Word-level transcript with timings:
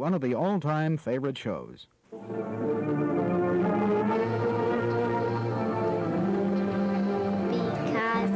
one 0.00 0.14
of 0.14 0.22
the 0.22 0.34
all-time 0.34 0.96
favorite 0.96 1.36
shows. 1.36 1.86
Because 2.10 2.30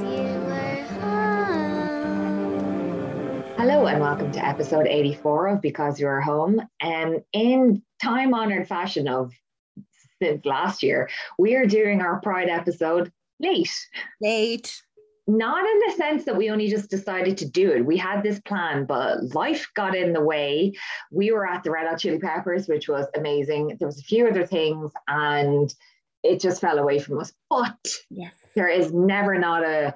you 0.03 0.29
were 0.45 0.85
home. 1.00 1.88
Hello 3.56 3.87
and 3.87 3.98
welcome 3.98 4.30
to 4.32 4.46
episode 4.46 4.87
84 4.87 5.46
of 5.48 5.62
Because 5.62 5.98
You're 5.98 6.21
Home. 6.21 6.61
And 6.82 7.24
in 7.32 7.83
time 8.03 8.35
honored 8.35 8.69
fashion 8.69 9.09
of 9.09 9.33
since 10.23 10.45
last 10.45 10.83
year, 10.83 11.09
we 11.39 11.55
are 11.55 11.65
doing 11.65 12.03
our 12.03 12.21
Pride 12.21 12.51
episode 12.51 13.11
late. 13.41 13.89
Late. 14.21 14.83
Not 15.27 15.64
in 15.64 15.80
the 15.86 15.93
sense 15.96 16.25
that 16.27 16.36
we 16.36 16.50
only 16.50 16.68
just 16.68 16.90
decided 16.90 17.38
to 17.38 17.48
do 17.48 17.70
it. 17.72 17.86
We 17.86 17.96
had 17.96 18.22
this 18.22 18.40
plan, 18.40 18.84
but 18.84 19.34
life 19.34 19.66
got 19.75 19.96
in 19.96 20.12
the 20.12 20.20
way. 20.20 20.72
We 21.11 21.32
were 21.32 21.46
at 21.46 21.64
the 21.64 21.70
Red 21.70 21.89
Hot 21.89 21.98
Chili 21.98 22.18
Peppers, 22.18 22.68
which 22.68 22.89
was 22.89 23.07
amazing. 23.16 23.76
There 23.79 23.89
was 23.89 23.99
a 23.99 24.02
few 24.02 24.29
other 24.29 24.46
things 24.46 24.93
and 25.08 25.72
it 26.22 26.40
just 26.40 26.61
fell 26.61 26.79
away 26.79 26.99
from 26.99 27.21
us. 27.21 27.32
But 27.49 27.89
Yes. 28.11 28.35
there 28.54 28.68
is 28.68 28.93
never 28.93 29.39
not 29.39 29.63
a 29.64 29.94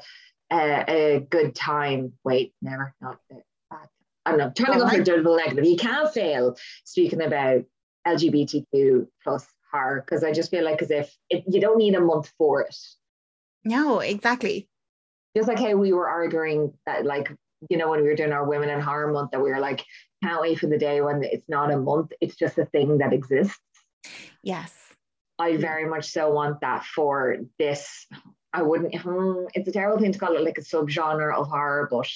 a, 0.50 0.84
a 1.16 1.20
good 1.20 1.54
time. 1.54 2.12
Wait, 2.24 2.54
never 2.62 2.94
not 3.02 3.18
a 3.30 3.34
bad. 3.34 3.88
I 4.24 4.30
don't 4.30 4.38
know. 4.38 4.50
To 4.50 4.62
go 4.64 4.88
for 4.88 5.00
a 5.00 5.04
double 5.04 5.36
negative. 5.36 5.64
You 5.66 5.76
can't 5.76 6.12
fail 6.12 6.56
speaking 6.84 7.20
about 7.22 7.64
LGBTQ 8.06 9.06
plus 9.22 9.46
horror 9.70 10.02
because 10.04 10.24
I 10.24 10.32
just 10.32 10.50
feel 10.50 10.64
like 10.64 10.80
as 10.82 10.90
if 10.90 11.14
it, 11.30 11.44
you 11.46 11.60
don't 11.60 11.78
need 11.78 11.94
a 11.94 12.00
month 12.00 12.32
for 12.38 12.62
it. 12.62 12.76
No, 13.64 14.00
exactly. 14.00 14.67
Just 15.38 15.46
like 15.46 15.60
how 15.60 15.76
we 15.76 15.92
were 15.92 16.08
arguing 16.08 16.72
that, 16.84 17.06
like 17.06 17.30
you 17.70 17.76
know, 17.76 17.88
when 17.90 18.02
we 18.02 18.08
were 18.08 18.16
doing 18.16 18.32
our 18.32 18.44
Women 18.44 18.70
in 18.70 18.80
Horror 18.80 19.12
Month, 19.12 19.30
that 19.30 19.40
we 19.40 19.50
were 19.50 19.60
like, 19.60 19.84
can't 20.20 20.40
wait 20.40 20.58
for 20.58 20.66
the 20.66 20.78
day 20.78 21.00
when 21.00 21.22
it's 21.22 21.48
not 21.48 21.70
a 21.72 21.76
month. 21.76 22.10
It's 22.20 22.34
just 22.34 22.58
a 22.58 22.64
thing 22.66 22.98
that 22.98 23.12
exists. 23.12 23.56
Yes. 24.42 24.74
I 25.38 25.56
very 25.56 25.88
much 25.88 26.06
so 26.10 26.32
want 26.32 26.60
that 26.62 26.84
for 26.84 27.36
this. 27.56 28.04
I 28.52 28.62
wouldn't. 28.62 28.96
hmm, 28.96 29.44
It's 29.54 29.68
a 29.68 29.72
terrible 29.72 30.00
thing 30.02 30.10
to 30.10 30.18
call 30.18 30.34
it 30.34 30.42
like 30.42 30.58
a 30.58 30.62
subgenre 30.62 31.32
of 31.32 31.46
horror, 31.46 31.86
but 31.88 32.08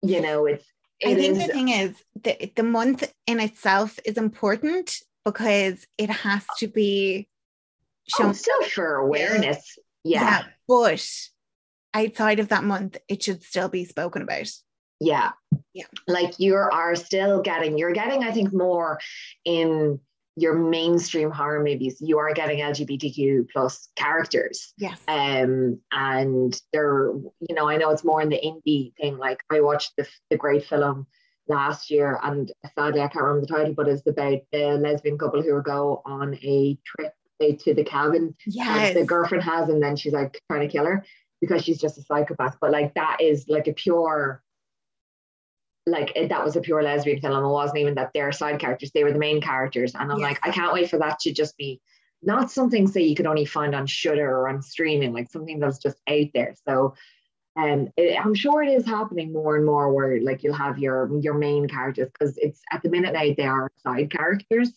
you 0.00 0.22
know, 0.22 0.46
it's. 0.46 0.64
I 1.04 1.14
think 1.14 1.36
is- 1.36 1.46
the 1.46 1.52
thing 1.52 1.68
is 1.68 2.02
the, 2.22 2.50
the 2.56 2.62
month 2.62 3.12
in 3.26 3.40
itself 3.40 3.98
is 4.06 4.16
important 4.16 4.96
because 5.26 5.86
it 5.98 6.08
has 6.08 6.46
to 6.60 6.68
be 6.68 7.28
oh, 8.14 8.22
shown. 8.22 8.34
still 8.34 8.62
for 8.62 8.94
awareness. 8.94 9.78
Yeah, 10.02 10.44
But 10.66 11.04
outside 11.96 12.38
of 12.38 12.48
that 12.48 12.64
month, 12.64 12.96
it 13.08 13.22
should 13.22 13.42
still 13.42 13.68
be 13.68 13.84
spoken 13.84 14.22
about. 14.22 14.48
yeah, 15.00 15.32
Yeah. 15.74 15.86
Like 16.06 16.38
you 16.38 16.54
are 16.54 16.94
still 16.94 17.42
getting. 17.42 17.78
You're 17.78 17.92
getting. 17.92 18.24
I 18.24 18.32
think 18.32 18.52
more 18.52 18.98
in 19.44 20.00
your 20.36 20.54
mainstream 20.54 21.30
horror 21.30 21.64
movies. 21.64 21.96
You 22.00 22.18
are 22.18 22.32
getting 22.34 22.58
LGBTQ 22.58 23.48
plus 23.50 23.88
characters. 23.96 24.74
Yes. 24.76 25.00
um 25.08 25.80
and 25.92 26.60
they're 26.72 27.12
you 27.48 27.54
know 27.54 27.68
i 27.68 27.76
know 27.76 27.90
it's 27.90 28.04
more 28.04 28.20
in 28.20 28.28
the 28.28 28.40
indie 28.40 28.94
thing 28.96 29.16
like 29.16 29.40
i 29.50 29.60
watched 29.60 29.92
the, 29.96 30.06
the 30.30 30.36
great 30.36 30.64
film 30.64 31.06
last 31.48 31.90
year 31.90 32.18
and 32.22 32.52
sadly 32.74 33.00
i 33.00 33.08
can't 33.08 33.24
remember 33.24 33.46
the 33.46 33.54
title 33.54 33.74
but 33.74 33.88
it's 33.88 34.06
about 34.06 34.38
the 34.52 34.76
lesbian 34.76 35.16
couple 35.16 35.42
who 35.42 35.62
go 35.62 36.02
on 36.04 36.34
a 36.42 36.76
trip 36.84 37.12
to 37.60 37.74
the 37.74 37.84
cabin 37.84 38.34
yes. 38.46 38.94
that 38.94 39.00
the 39.00 39.06
girlfriend 39.06 39.44
has 39.44 39.68
and 39.68 39.82
then 39.82 39.94
she's 39.94 40.12
like 40.12 40.40
trying 40.50 40.66
to 40.66 40.72
kill 40.72 40.86
her 40.86 41.04
because 41.40 41.62
she's 41.62 41.78
just 41.78 41.98
a 41.98 42.02
psychopath 42.02 42.56
but 42.60 42.70
like 42.70 42.94
that 42.94 43.18
is 43.20 43.48
like 43.48 43.68
a 43.68 43.72
pure 43.72 44.42
like 45.88 46.12
it, 46.16 46.28
that 46.30 46.44
was 46.44 46.56
a 46.56 46.60
pure 46.60 46.82
lesbian 46.82 47.20
film. 47.20 47.44
It 47.44 47.48
wasn't 47.48 47.78
even 47.78 47.94
that 47.94 48.10
they're 48.12 48.32
side 48.32 48.58
characters 48.58 48.90
they 48.90 49.04
were 49.04 49.12
the 49.12 49.18
main 49.20 49.40
characters. 49.40 49.94
And 49.94 50.10
i'm 50.10 50.18
Yes. 50.18 50.30
like 50.30 50.46
i 50.46 50.50
can't 50.50 50.72
wait 50.72 50.90
for 50.90 50.98
that 50.98 51.20
to 51.20 51.32
just 51.32 51.56
be 51.56 51.80
not 52.22 52.50
something 52.50 52.86
say 52.86 53.02
you 53.02 53.14
could 53.14 53.26
only 53.26 53.44
find 53.44 53.74
on 53.74 53.86
Shudder 53.86 54.28
or 54.28 54.48
on 54.48 54.62
streaming 54.62 55.12
like 55.12 55.30
something 55.30 55.60
that's 55.60 55.78
just 55.78 55.98
out 56.08 56.26
there. 56.34 56.54
So 56.66 56.94
um, 57.56 57.88
it, 57.96 58.18
I'm 58.22 58.34
sure 58.34 58.62
it 58.62 58.68
is 58.68 58.84
happening 58.84 59.32
more 59.32 59.56
and 59.56 59.64
more 59.64 59.92
where 59.92 60.20
like 60.20 60.42
you'll 60.42 60.54
have 60.54 60.78
your 60.78 61.10
your 61.20 61.34
main 61.34 61.68
characters 61.68 62.10
because 62.12 62.36
it's 62.38 62.60
at 62.70 62.82
the 62.82 62.90
minute 62.90 63.14
now 63.14 63.34
they 63.36 63.46
are 63.46 63.70
side 63.82 64.10
characters. 64.10 64.72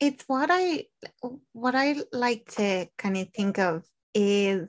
It's 0.00 0.24
what 0.26 0.50
I 0.50 0.86
what 1.52 1.74
I 1.74 1.96
like 2.12 2.50
to 2.56 2.86
kind 2.96 3.16
of 3.16 3.28
think 3.30 3.58
of 3.58 3.84
is 4.14 4.68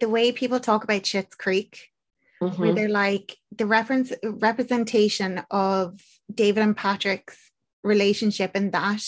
the 0.00 0.08
way 0.08 0.32
people 0.32 0.60
talk 0.60 0.84
about 0.84 1.02
Schitt's 1.02 1.34
Creek. 1.34 1.90
where 2.40 2.72
Mhm. 2.72 2.74
they're 2.74 2.88
like 2.88 3.38
the 3.56 3.64
reference 3.64 4.12
representation 4.22 5.42
of 5.50 5.98
David 6.32 6.62
and 6.62 6.76
Patrick's 6.76 7.50
relationship 7.82 8.54
in 8.54 8.70
that, 8.72 9.02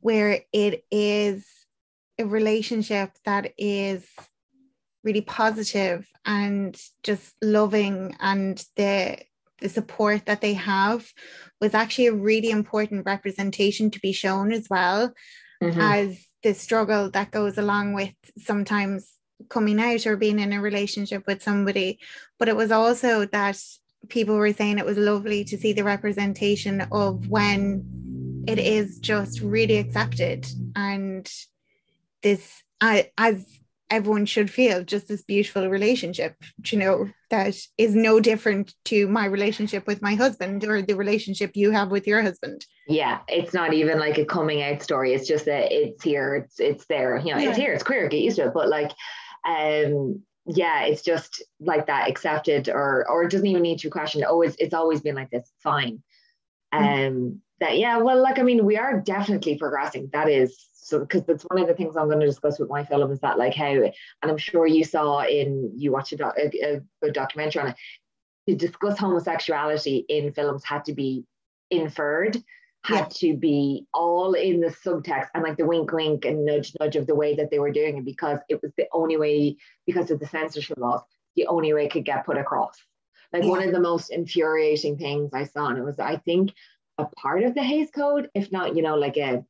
where 0.00 0.42
it 0.52 0.84
is 0.90 1.46
a 2.18 2.26
relationship 2.26 3.12
that 3.24 3.54
is 3.56 4.06
really 5.02 5.22
positive 5.22 6.06
and 6.26 6.78
just 7.02 7.34
loving 7.42 8.14
and 8.20 8.64
the 8.76 9.18
the 9.60 9.68
support 9.70 10.26
that 10.26 10.42
they 10.42 10.52
have 10.52 11.10
was 11.62 11.72
actually 11.72 12.08
a 12.08 12.12
really 12.12 12.50
important 12.50 13.06
representation 13.06 13.90
to 13.90 14.00
be 14.00 14.12
shown 14.12 14.52
as 14.52 14.68
well 14.68 15.14
Mhm. 15.62 15.80
as 15.80 16.26
the 16.42 16.52
struggle 16.52 17.10
that 17.10 17.30
goes 17.30 17.56
along 17.56 17.94
with 17.94 18.14
sometimes 18.36 19.14
coming 19.48 19.80
out 19.80 20.06
or 20.06 20.16
being 20.16 20.38
in 20.38 20.52
a 20.52 20.60
relationship 20.60 21.26
with 21.26 21.42
somebody. 21.42 21.98
But 22.38 22.48
it 22.48 22.56
was 22.56 22.70
also 22.70 23.26
that 23.26 23.60
people 24.08 24.36
were 24.36 24.52
saying 24.52 24.78
it 24.78 24.86
was 24.86 24.98
lovely 24.98 25.44
to 25.44 25.58
see 25.58 25.72
the 25.72 25.84
representation 25.84 26.86
of 26.92 27.28
when 27.28 28.44
it 28.46 28.58
is 28.58 28.98
just 28.98 29.40
really 29.40 29.76
accepted 29.76 30.46
and 30.74 31.30
this 32.22 32.62
I 32.80 33.10
as 33.18 33.44
everyone 33.90 34.26
should 34.26 34.50
feel 34.50 34.82
just 34.82 35.08
this 35.08 35.22
beautiful 35.22 35.68
relationship 35.68 36.34
you 36.64 36.78
know 36.78 37.08
that 37.30 37.56
is 37.78 37.94
no 37.94 38.20
different 38.20 38.74
to 38.84 39.06
my 39.08 39.26
relationship 39.26 39.86
with 39.86 40.02
my 40.02 40.14
husband 40.14 40.64
or 40.64 40.82
the 40.82 40.96
relationship 40.96 41.52
you 41.54 41.70
have 41.72 41.90
with 41.90 42.06
your 42.06 42.22
husband. 42.22 42.64
Yeah 42.88 43.20
it's 43.28 43.54
not 43.54 43.74
even 43.74 43.98
like 43.98 44.18
a 44.18 44.24
coming 44.24 44.62
out 44.62 44.82
story. 44.82 45.12
It's 45.12 45.26
just 45.26 45.46
that 45.46 45.72
it's 45.72 46.02
here 46.02 46.36
it's 46.36 46.60
it's 46.60 46.86
there. 46.86 47.18
You 47.18 47.34
know 47.34 47.40
it's 47.40 47.58
here 47.58 47.72
it's 47.72 47.82
queer 47.82 48.08
get 48.08 48.20
used 48.20 48.36
to 48.36 48.46
it. 48.46 48.54
But 48.54 48.68
like 48.68 48.92
um 49.46 50.22
yeah 50.46 50.82
it's 50.82 51.02
just 51.02 51.42
like 51.60 51.86
that 51.86 52.08
accepted 52.08 52.68
or 52.68 53.08
or 53.08 53.24
it 53.24 53.30
doesn't 53.30 53.46
even 53.46 53.62
need 53.62 53.78
to 53.78 53.90
question 53.90 54.24
oh 54.26 54.42
it's, 54.42 54.56
it's 54.58 54.74
always 54.74 55.00
been 55.00 55.14
like 55.14 55.30
this 55.30 55.50
fine. 55.62 56.02
Um 56.72 57.40
that 57.60 57.78
yeah 57.78 57.98
well 57.98 58.20
like 58.20 58.38
i 58.38 58.42
mean 58.42 58.66
we 58.66 58.76
are 58.76 59.00
definitely 59.00 59.56
progressing. 59.56 60.10
That 60.12 60.28
is 60.28 60.68
so 60.86 61.00
because 61.00 61.24
that's 61.24 61.44
one 61.44 61.60
of 61.60 61.66
the 61.66 61.74
things 61.74 61.96
i'm 61.96 62.06
going 62.06 62.20
to 62.20 62.26
discuss 62.26 62.60
with 62.60 62.68
my 62.68 62.84
film 62.84 63.10
is 63.10 63.18
that 63.20 63.38
like 63.38 63.54
how 63.54 63.66
and 63.66 63.92
i'm 64.22 64.38
sure 64.38 64.68
you 64.68 64.84
saw 64.84 65.22
in 65.22 65.72
you 65.74 65.90
watched 65.90 66.12
a, 66.12 66.16
doc, 66.16 66.36
a, 66.38 66.80
a 67.02 67.10
documentary 67.10 67.62
on 67.62 67.68
it 67.68 67.76
to 68.48 68.54
discuss 68.54 68.96
homosexuality 68.96 70.04
in 70.08 70.32
films 70.32 70.64
had 70.64 70.84
to 70.84 70.92
be 70.92 71.24
inferred 71.72 72.40
had 72.86 73.04
Yeah. 73.04 73.08
to 73.10 73.36
be 73.36 73.86
all 73.92 74.34
in 74.34 74.60
the 74.60 74.68
subtext 74.68 75.28
and 75.34 75.42
like 75.42 75.56
the 75.56 75.66
wink 75.66 75.92
wink 75.92 76.24
and 76.24 76.44
nudge 76.44 76.72
nudge 76.78 76.96
of 76.96 77.06
the 77.06 77.14
way 77.14 77.34
that 77.36 77.50
they 77.50 77.58
were 77.58 77.72
doing 77.72 77.98
it 77.98 78.04
because 78.04 78.38
it 78.48 78.60
was 78.62 78.72
the 78.76 78.86
only 78.92 79.16
way 79.16 79.56
because 79.86 80.10
of 80.10 80.20
the 80.20 80.26
censorship 80.26 80.78
laws 80.78 81.02
the 81.34 81.46
only 81.46 81.72
way 81.72 81.86
it 81.86 81.92
could 81.92 82.04
get 82.04 82.24
put 82.24 82.38
across 82.38 82.76
like 83.32 83.44
one 83.44 83.62
of 83.62 83.72
the 83.72 83.80
most 83.80 84.10
infuriating 84.10 84.96
things 84.96 85.30
i 85.34 85.44
saw 85.44 85.66
and 85.68 85.78
it 85.78 85.84
was 85.84 85.98
i 85.98 86.16
think 86.16 86.52
a 86.98 87.04
part 87.16 87.42
of 87.42 87.54
the 87.54 87.62
Hays 87.62 87.90
Code, 87.90 88.30
if 88.34 88.50
not, 88.50 88.74
you 88.74 88.82
know, 88.82 88.96
like 88.96 89.16
a, 89.16 89.44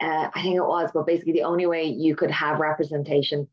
uh, 0.00 0.30
I 0.32 0.42
think 0.42 0.56
it 0.56 0.64
was, 0.64 0.90
but 0.94 1.06
basically 1.06 1.32
the 1.32 1.42
only 1.42 1.66
way 1.66 1.84
you 1.84 2.14
could 2.14 2.30
have 2.30 2.60
representation 2.60 3.48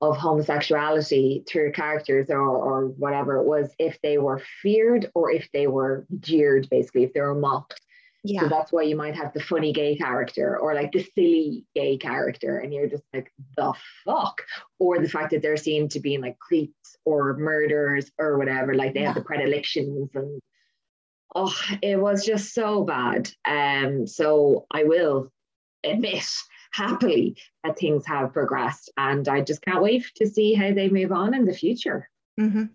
of 0.00 0.16
homosexuality 0.16 1.44
through 1.48 1.72
characters 1.72 2.28
or, 2.30 2.40
or 2.40 2.88
whatever 2.88 3.42
was 3.42 3.70
if 3.78 4.00
they 4.02 4.18
were 4.18 4.42
feared 4.60 5.10
or 5.14 5.30
if 5.30 5.48
they 5.52 5.66
were 5.66 6.06
jeered, 6.18 6.68
basically, 6.68 7.04
if 7.04 7.12
they 7.12 7.20
were 7.20 7.34
mocked. 7.34 7.80
So 8.26 8.48
that's 8.48 8.72
why 8.72 8.82
you 8.82 8.96
might 8.96 9.14
have 9.14 9.32
the 9.34 9.40
funny 9.40 9.72
gay 9.72 9.96
character 9.96 10.58
or 10.58 10.74
like 10.74 10.92
the 10.92 11.02
silly 11.14 11.64
gay 11.74 11.98
character, 11.98 12.58
and 12.58 12.72
you're 12.72 12.88
just 12.88 13.04
like, 13.12 13.30
the 13.56 13.72
fuck? 14.04 14.42
Or 14.78 14.98
the 14.98 15.08
fact 15.08 15.30
that 15.32 15.42
they're 15.42 15.56
seen 15.58 15.88
to 15.90 16.00
be 16.00 16.14
in 16.14 16.22
like 16.22 16.38
creeps 16.38 16.96
or 17.04 17.36
murderers 17.36 18.10
or 18.18 18.38
whatever, 18.38 18.74
like 18.74 18.94
they 18.94 19.02
have 19.02 19.14
the 19.14 19.20
predilections 19.22 20.10
and 20.14 20.40
oh, 21.34 21.54
it 21.82 21.96
was 22.00 22.24
just 22.24 22.54
so 22.54 22.84
bad. 22.84 23.30
Um, 23.44 24.06
so 24.06 24.66
I 24.70 24.84
will 24.84 25.30
admit 25.84 26.26
happily 26.72 27.36
that 27.62 27.78
things 27.78 28.06
have 28.06 28.32
progressed, 28.32 28.90
and 28.96 29.28
I 29.28 29.42
just 29.42 29.62
can't 29.62 29.82
wait 29.82 30.10
to 30.16 30.26
see 30.26 30.54
how 30.54 30.72
they 30.72 30.88
move 30.88 31.12
on 31.12 31.34
in 31.34 31.44
the 31.44 31.52
future. 31.52 32.08
Mhm. 32.40 32.70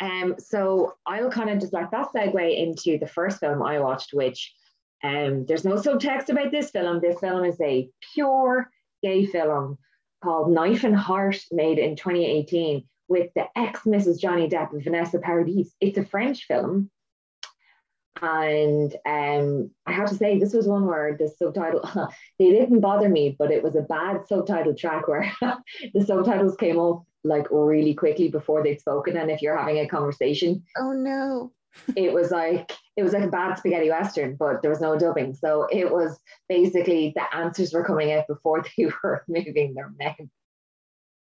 Um, 0.00 0.34
so 0.38 0.94
I'll 1.06 1.30
kind 1.30 1.50
of 1.50 1.58
just 1.58 1.72
like 1.72 1.90
that 1.90 2.08
segue 2.14 2.56
into 2.56 2.98
the 2.98 3.06
first 3.06 3.40
film 3.40 3.62
I 3.62 3.80
watched, 3.80 4.12
which 4.12 4.54
um, 5.02 5.46
there's 5.46 5.64
no 5.64 5.74
subtext 5.74 6.28
about 6.28 6.50
this 6.50 6.70
film. 6.70 7.00
This 7.00 7.20
film 7.20 7.44
is 7.44 7.60
a 7.60 7.88
pure 8.14 8.70
gay 9.02 9.26
film 9.26 9.78
called 10.22 10.50
Knife 10.50 10.84
and 10.84 10.96
Heart, 10.96 11.38
made 11.52 11.78
in 11.78 11.96
2018 11.96 12.84
with 13.08 13.30
the 13.34 13.46
ex 13.56 13.82
Mrs. 13.82 14.20
Johnny 14.20 14.48
Depp 14.48 14.72
and 14.72 14.82
Vanessa 14.82 15.18
Paradis. 15.18 15.74
It's 15.80 15.98
a 15.98 16.04
French 16.04 16.44
film. 16.44 16.90
and 18.22 18.94
um, 19.06 19.70
I 19.86 19.92
have 19.92 20.08
to 20.08 20.14
say, 20.14 20.38
this 20.38 20.54
was 20.54 20.66
one 20.66 20.86
where 20.86 21.16
the 21.16 21.28
subtitle 21.28 21.82
they 22.38 22.50
didn't 22.50 22.80
bother 22.80 23.08
me, 23.08 23.36
but 23.38 23.50
it 23.50 23.62
was 23.62 23.76
a 23.76 23.82
bad 23.82 24.26
subtitle 24.26 24.74
track 24.74 25.08
where 25.08 25.30
the 25.94 26.04
subtitles 26.04 26.56
came 26.56 26.78
up 26.78 27.04
like 27.26 27.46
really 27.50 27.94
quickly 27.94 28.28
before 28.28 28.62
they'd 28.62 28.80
spoken. 28.80 29.16
And 29.16 29.30
if 29.30 29.42
you're 29.42 29.56
having 29.56 29.78
a 29.78 29.88
conversation, 29.88 30.62
oh 30.78 30.92
no, 30.92 31.52
it 31.96 32.12
was 32.12 32.30
like 32.30 32.72
it 32.96 33.02
was 33.02 33.12
like 33.12 33.24
a 33.24 33.28
bad 33.28 33.58
spaghetti 33.58 33.90
western, 33.90 34.36
but 34.36 34.62
there 34.62 34.70
was 34.70 34.80
no 34.80 34.98
dubbing. 34.98 35.34
So 35.34 35.66
it 35.70 35.90
was 35.90 36.18
basically 36.48 37.12
the 37.14 37.36
answers 37.36 37.72
were 37.72 37.84
coming 37.84 38.12
out 38.12 38.26
before 38.26 38.64
they 38.76 38.86
were 39.02 39.24
moving 39.28 39.74
their 39.74 39.92
mouth. 39.98 40.16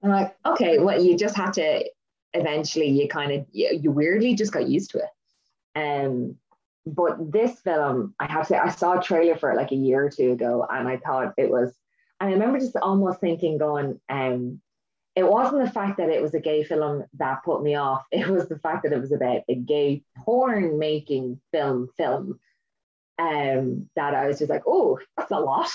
I'm 0.03 0.09
like, 0.09 0.35
okay, 0.45 0.77
well, 0.77 1.01
you 1.01 1.17
just 1.17 1.35
had 1.35 1.53
to 1.53 1.85
eventually 2.33 2.89
you 2.89 3.07
kind 3.07 3.31
of 3.31 3.45
you, 3.51 3.79
you 3.81 3.91
weirdly 3.91 4.35
just 4.35 4.51
got 4.51 4.67
used 4.67 4.91
to 4.91 4.99
it. 4.99 5.09
Um, 5.75 6.37
but 6.85 7.31
this 7.31 7.59
film, 7.61 8.13
I 8.19 8.31
have 8.31 8.43
to 8.43 8.47
say, 8.49 8.57
I 8.57 8.69
saw 8.69 8.99
a 8.99 9.03
trailer 9.03 9.35
for 9.35 9.51
it 9.51 9.57
like 9.57 9.71
a 9.71 9.75
year 9.75 10.05
or 10.05 10.09
two 10.09 10.33
ago, 10.33 10.65
and 10.69 10.87
I 10.87 10.97
thought 10.97 11.33
it 11.37 11.49
was. 11.49 11.75
And 12.19 12.29
I 12.29 12.33
remember 12.33 12.59
just 12.59 12.77
almost 12.77 13.19
thinking, 13.19 13.57
going, 13.57 13.99
um, 14.07 14.61
it 15.15 15.27
wasn't 15.27 15.63
the 15.63 15.71
fact 15.71 15.97
that 15.97 16.09
it 16.09 16.21
was 16.21 16.33
a 16.33 16.39
gay 16.39 16.63
film 16.63 17.05
that 17.17 17.43
put 17.43 17.63
me 17.63 17.75
off. 17.75 18.03
It 18.11 18.27
was 18.27 18.49
the 18.49 18.59
fact 18.59 18.83
that 18.83 18.93
it 18.93 18.99
was 18.99 19.11
about 19.11 19.43
a 19.47 19.55
gay 19.55 20.03
porn 20.17 20.77
making 20.77 21.39
film 21.51 21.89
film. 21.97 22.39
Um, 23.17 23.89
that 23.95 24.13
I 24.13 24.27
was 24.27 24.39
just 24.39 24.49
like, 24.49 24.63
oh, 24.67 24.99
that's 25.15 25.31
a 25.31 25.39
lot. 25.39 25.69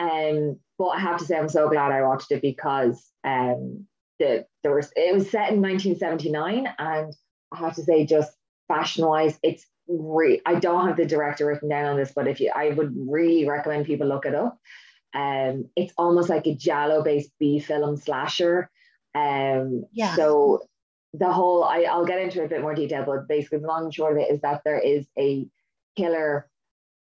Um, 0.00 0.58
but 0.78 0.88
I 0.88 1.00
have 1.00 1.18
to 1.18 1.24
say, 1.26 1.36
I'm 1.36 1.50
so 1.50 1.68
glad 1.68 1.92
I 1.92 2.02
watched 2.02 2.30
it 2.30 2.40
because 2.40 3.04
um, 3.24 3.86
the 4.18 4.46
there 4.62 4.74
was 4.74 4.90
it 4.96 5.14
was 5.14 5.30
set 5.30 5.52
in 5.52 5.60
1979, 5.60 6.66
and 6.78 7.14
I 7.52 7.58
have 7.58 7.74
to 7.74 7.82
say, 7.82 8.06
just 8.06 8.32
fashion 8.68 9.04
wise, 9.04 9.38
it's 9.42 9.66
re- 9.88 10.42
I 10.46 10.56
don't 10.56 10.86
have 10.86 10.96
the 10.96 11.06
director 11.06 11.46
written 11.46 11.68
down 11.68 11.86
on 11.86 11.96
this, 11.96 12.12
but 12.14 12.28
if 12.28 12.40
you, 12.40 12.52
I 12.54 12.70
would 12.70 12.94
really 12.96 13.48
recommend 13.48 13.86
people 13.86 14.06
look 14.06 14.26
it 14.26 14.34
up. 14.34 14.58
Um, 15.14 15.68
it's 15.74 15.92
almost 15.96 16.28
like 16.28 16.46
a 16.46 16.54
giallo 16.54 17.02
based 17.02 17.32
B 17.38 17.58
film 17.58 17.96
slasher. 17.96 18.70
Um, 19.14 19.84
yeah. 19.92 20.14
So 20.16 20.62
the 21.14 21.32
whole, 21.32 21.64
I, 21.64 21.82
I'll 21.82 22.04
get 22.04 22.20
into 22.20 22.44
a 22.44 22.48
bit 22.48 22.60
more 22.60 22.74
detail, 22.74 23.04
but 23.04 23.28
basically 23.28 23.58
the 23.58 23.66
long 23.66 23.84
and 23.84 23.94
short 23.94 24.12
of 24.12 24.18
it 24.18 24.30
is 24.30 24.40
that 24.42 24.62
there 24.64 24.78
is 24.78 25.06
a 25.18 25.46
killer 25.96 26.48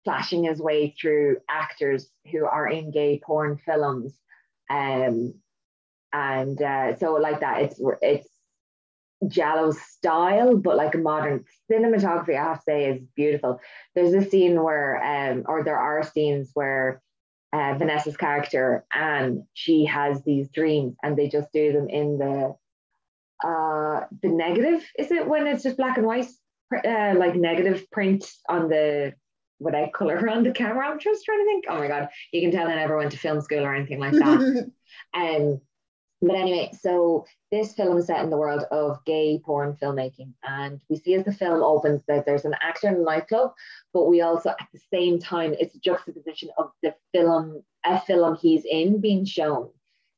flashing 0.04 0.44
his 0.44 0.60
way 0.60 0.94
through 1.00 1.36
actors 1.48 2.10
who 2.30 2.44
are 2.44 2.68
in 2.68 2.90
gay 2.90 3.20
porn 3.24 3.56
films. 3.56 4.18
Um, 4.68 5.34
and 6.12 6.60
uh, 6.60 6.96
so 6.96 7.14
like 7.14 7.40
that, 7.40 7.62
it's 7.62 7.80
it's 8.02 8.28
Giallo 9.28 9.70
style, 9.70 10.56
but 10.56 10.76
like 10.76 10.94
a 10.94 10.98
modern 10.98 11.44
cinematography, 11.70 12.36
I 12.36 12.44
have 12.44 12.58
to 12.58 12.64
say, 12.64 12.84
is 12.86 13.02
beautiful. 13.14 13.60
There's 13.94 14.12
a 14.14 14.28
scene 14.28 14.60
where, 14.62 15.02
um, 15.02 15.44
or 15.46 15.62
there 15.62 15.78
are 15.78 16.02
scenes 16.02 16.50
where 16.54 17.00
uh, 17.52 17.74
Vanessa's 17.78 18.16
character 18.16 18.84
Anne, 18.92 19.46
she 19.52 19.84
has 19.84 20.22
these 20.22 20.48
dreams, 20.50 20.96
and 21.02 21.16
they 21.16 21.28
just 21.28 21.52
do 21.52 21.72
them 21.72 21.88
in 21.88 22.18
the 22.18 22.56
uh 23.44 24.06
the 24.22 24.28
negative. 24.28 24.82
Is 24.98 25.10
it 25.10 25.26
when 25.26 25.46
it's 25.46 25.62
just 25.62 25.76
black 25.76 25.98
and 25.98 26.06
white, 26.06 26.26
uh, 26.72 27.14
like 27.16 27.34
negative 27.34 27.90
print 27.90 28.30
on 28.48 28.68
the 28.68 29.14
without 29.58 29.92
color 29.92 30.28
on 30.30 30.44
the 30.44 30.52
camera? 30.52 30.88
I'm 30.88 30.98
just 30.98 31.24
trying 31.24 31.40
to 31.40 31.44
think. 31.44 31.64
Oh 31.68 31.78
my 31.78 31.88
god, 31.88 32.08
you 32.32 32.40
can 32.40 32.50
tell 32.50 32.68
I 32.68 32.74
never 32.76 32.96
went 32.96 33.12
to 33.12 33.18
film 33.18 33.40
school 33.40 33.64
or 33.64 33.74
anything 33.74 34.00
like 34.00 34.12
that. 34.12 34.70
um, 35.14 35.60
but 36.22 36.36
anyway, 36.36 36.70
so 36.80 37.26
this 37.50 37.74
film 37.74 37.98
is 37.98 38.06
set 38.06 38.22
in 38.22 38.30
the 38.30 38.36
world 38.36 38.64
of 38.70 39.04
gay 39.04 39.40
porn 39.44 39.76
filmmaking. 39.82 40.32
And 40.44 40.80
we 40.88 40.96
see 40.96 41.14
as 41.14 41.24
the 41.24 41.32
film 41.32 41.62
opens 41.62 42.02
that 42.06 42.24
there's 42.24 42.44
an 42.44 42.54
actor 42.62 42.88
in 42.88 42.94
a 42.94 42.98
nightclub, 42.98 43.52
but 43.92 44.08
we 44.08 44.20
also 44.20 44.50
at 44.50 44.68
the 44.72 44.80
same 44.92 45.18
time 45.18 45.54
it's 45.58 45.74
a 45.74 45.80
juxtaposition 45.80 46.50
of 46.58 46.70
the 46.82 46.94
film, 47.12 47.62
a 47.84 48.00
film 48.00 48.36
he's 48.40 48.64
in 48.64 49.00
being 49.00 49.24
shown. 49.24 49.68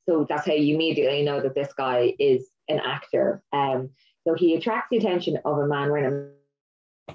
So 0.07 0.27
that's 0.29 0.47
how 0.47 0.53
you 0.53 0.75
immediately 0.75 1.23
know 1.23 1.41
that 1.41 1.55
this 1.55 1.73
guy 1.73 2.15
is 2.19 2.47
an 2.69 2.81
actor. 2.81 3.43
Um, 3.55 3.89
so 4.27 4.35
he 4.35 4.55
attracts 4.55 4.89
the 4.91 4.99
attention 4.99 5.39
of 5.47 5.59
a 5.59 5.67
man 5.67 5.91
wearing 5.91 6.35
a 7.09 7.15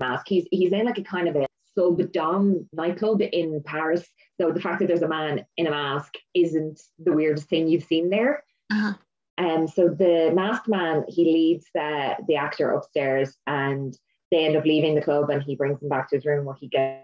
mask. 0.00 0.26
He's 0.28 0.48
he's 0.50 0.72
in 0.72 0.86
like 0.86 0.98
a 0.98 1.04
kind 1.04 1.28
of 1.28 1.36
a 1.36 1.46
sub 1.76 2.10
dom 2.12 2.68
nightclub 2.72 3.22
in 3.22 3.62
Paris. 3.64 4.04
So 4.40 4.50
the 4.50 4.60
fact 4.60 4.80
that 4.80 4.88
there's 4.88 5.02
a 5.02 5.08
man 5.08 5.44
in 5.56 5.66
a 5.66 5.70
mask 5.70 6.14
isn't 6.34 6.80
the 6.98 7.12
weirdest 7.12 7.48
thing 7.48 7.68
you've 7.68 7.84
seen 7.84 8.10
there. 8.10 8.44
Uh-huh. 8.70 8.94
Um, 9.36 9.66
so 9.66 9.88
the 9.88 10.30
masked 10.34 10.68
man 10.68 11.04
he 11.08 11.24
leads 11.24 11.66
the 11.74 12.16
the 12.28 12.36
actor 12.36 12.70
upstairs, 12.70 13.36
and 13.46 13.96
they 14.30 14.44
end 14.46 14.56
up 14.56 14.64
leaving 14.64 14.94
the 14.94 15.02
club, 15.02 15.30
and 15.30 15.42
he 15.42 15.56
brings 15.56 15.82
him 15.82 15.88
back 15.88 16.08
to 16.10 16.16
his 16.16 16.24
room 16.24 16.44
where 16.44 16.54
he 16.54 16.68
gets 16.68 17.02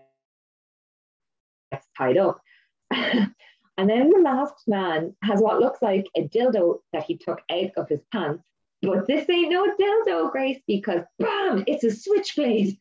tied 1.96 2.18
up. 2.18 2.40
and 2.90 3.34
then 3.76 4.10
the 4.10 4.20
masked 4.20 4.66
man 4.66 5.14
has 5.22 5.40
what 5.40 5.60
looks 5.60 5.82
like 5.82 6.06
a 6.16 6.28
dildo 6.28 6.80
that 6.92 7.04
he 7.04 7.16
took 7.16 7.40
out 7.50 7.70
of 7.76 7.88
his 7.88 8.00
pants. 8.12 8.44
But 8.82 9.06
this 9.06 9.28
ain't 9.28 9.50
no 9.50 9.74
dildo, 9.76 10.30
Grace, 10.30 10.60
because 10.66 11.02
bam, 11.18 11.64
it's 11.66 11.84
a 11.84 11.90
switchblade. 11.90 12.78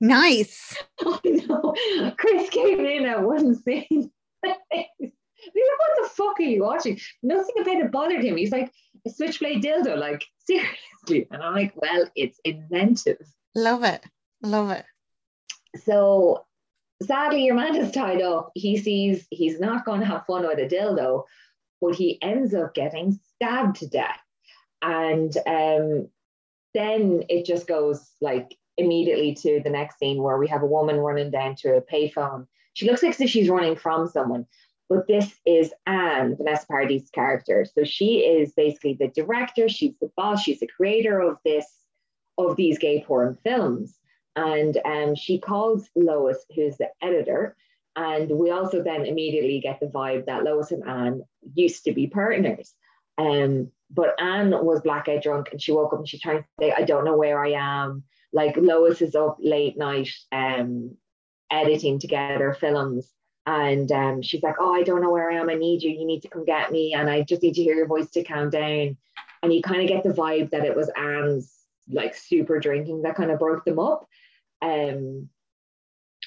Nice. 0.00 0.76
I 1.00 1.20
know. 1.24 1.74
Chris 2.16 2.48
came 2.50 2.84
in 2.84 3.06
at 3.06 3.22
one 3.22 3.54
scene. 3.54 4.10
what 4.42 4.58
the 4.70 6.08
fuck 6.14 6.40
are 6.40 6.42
you 6.42 6.62
watching? 6.62 6.98
Nothing 7.22 7.54
about 7.60 7.76
it 7.76 7.92
bothered 7.92 8.24
him. 8.24 8.36
He's 8.36 8.52
like, 8.52 8.72
a 9.06 9.10
switchblade 9.10 9.62
dildo, 9.62 9.96
like, 9.98 10.24
seriously. 10.46 11.28
And 11.30 11.42
I'm 11.42 11.54
like, 11.54 11.72
well, 11.76 12.04
it's 12.14 12.40
inventive. 12.44 13.26
Love 13.54 13.84
it. 13.84 14.04
Love 14.42 14.70
it. 14.70 14.84
So 15.84 16.44
sadly, 17.02 17.44
your 17.44 17.54
man 17.54 17.76
is 17.76 17.92
tied 17.92 18.22
up. 18.22 18.50
He 18.54 18.76
sees 18.76 19.26
he's 19.30 19.60
not 19.60 19.84
going 19.84 20.00
to 20.00 20.06
have 20.06 20.26
fun 20.26 20.46
with 20.46 20.58
a 20.58 20.66
dildo, 20.66 21.24
but 21.80 21.94
he 21.94 22.20
ends 22.22 22.54
up 22.54 22.74
getting 22.74 23.18
stabbed 23.34 23.76
to 23.76 23.88
death. 23.88 24.20
And 24.82 25.36
um, 25.46 26.08
then 26.74 27.24
it 27.28 27.44
just 27.44 27.66
goes 27.66 28.10
like 28.20 28.56
immediately 28.80 29.34
to 29.34 29.60
the 29.62 29.70
next 29.70 29.98
scene 29.98 30.22
where 30.22 30.38
we 30.38 30.48
have 30.48 30.62
a 30.62 30.66
woman 30.66 30.96
running 30.96 31.30
down 31.30 31.54
to 31.56 31.76
a 31.76 31.82
payphone. 31.82 32.46
She 32.74 32.86
looks 32.86 33.02
like 33.02 33.20
if 33.20 33.30
she's 33.30 33.48
running 33.48 33.76
from 33.76 34.08
someone, 34.08 34.46
but 34.88 35.06
this 35.06 35.32
is 35.46 35.72
Anne, 35.86 36.36
Vanessa 36.36 36.66
Paradis' 36.66 37.10
character. 37.10 37.64
So 37.64 37.84
she 37.84 38.18
is 38.18 38.52
basically 38.52 38.94
the 38.94 39.08
director, 39.08 39.68
she's 39.68 39.94
the 40.00 40.10
boss, 40.16 40.42
she's 40.42 40.60
the 40.60 40.66
creator 40.66 41.20
of 41.20 41.38
this, 41.44 41.66
of 42.38 42.56
these 42.56 42.78
gay 42.78 43.04
porn 43.06 43.38
films. 43.44 43.96
And 44.34 44.78
um, 44.84 45.14
she 45.14 45.38
calls 45.38 45.88
Lois, 45.94 46.44
who's 46.54 46.76
the 46.76 46.88
editor. 47.02 47.56
And 47.96 48.30
we 48.30 48.50
also 48.50 48.82
then 48.82 49.04
immediately 49.04 49.60
get 49.60 49.80
the 49.80 49.86
vibe 49.86 50.26
that 50.26 50.44
Lois 50.44 50.70
and 50.70 50.86
Anne 50.88 51.22
used 51.54 51.84
to 51.84 51.92
be 51.92 52.06
partners. 52.06 52.74
Um, 53.18 53.70
but 53.90 54.20
Anne 54.20 54.50
was 54.64 54.80
blackout 54.80 55.22
drunk 55.22 55.48
and 55.52 55.60
she 55.60 55.72
woke 55.72 55.92
up 55.92 55.98
and 55.98 56.08
she's 56.08 56.20
trying 56.20 56.38
to 56.38 56.48
say, 56.58 56.72
I 56.72 56.82
don't 56.82 57.04
know 57.04 57.16
where 57.16 57.44
I 57.44 57.50
am 57.50 58.04
like 58.32 58.56
Lois 58.56 59.02
is 59.02 59.14
up 59.14 59.38
late 59.40 59.76
night 59.76 60.10
um, 60.32 60.96
editing 61.50 61.98
together 61.98 62.56
films. 62.58 63.10
And 63.46 63.90
um, 63.90 64.22
she's 64.22 64.42
like, 64.42 64.56
Oh, 64.60 64.74
I 64.74 64.82
don't 64.82 65.02
know 65.02 65.10
where 65.10 65.30
I 65.30 65.36
am. 65.36 65.48
I 65.48 65.54
need 65.54 65.82
you. 65.82 65.90
You 65.90 66.06
need 66.06 66.22
to 66.22 66.28
come 66.28 66.44
get 66.44 66.70
me. 66.70 66.94
And 66.94 67.10
I 67.10 67.22
just 67.22 67.42
need 67.42 67.54
to 67.54 67.62
hear 67.62 67.74
your 67.74 67.88
voice 67.88 68.10
to 68.10 68.24
calm 68.24 68.50
down. 68.50 68.96
And 69.42 69.52
you 69.52 69.62
kind 69.62 69.80
of 69.82 69.88
get 69.88 70.04
the 70.04 70.10
vibe 70.10 70.50
that 70.50 70.64
it 70.64 70.76
was 70.76 70.90
Anne's 70.96 71.52
like 71.88 72.14
super 72.14 72.60
drinking 72.60 73.02
that 73.02 73.16
kind 73.16 73.30
of 73.30 73.38
broke 73.38 73.64
them 73.64 73.78
up. 73.78 74.06
Um, 74.62 75.28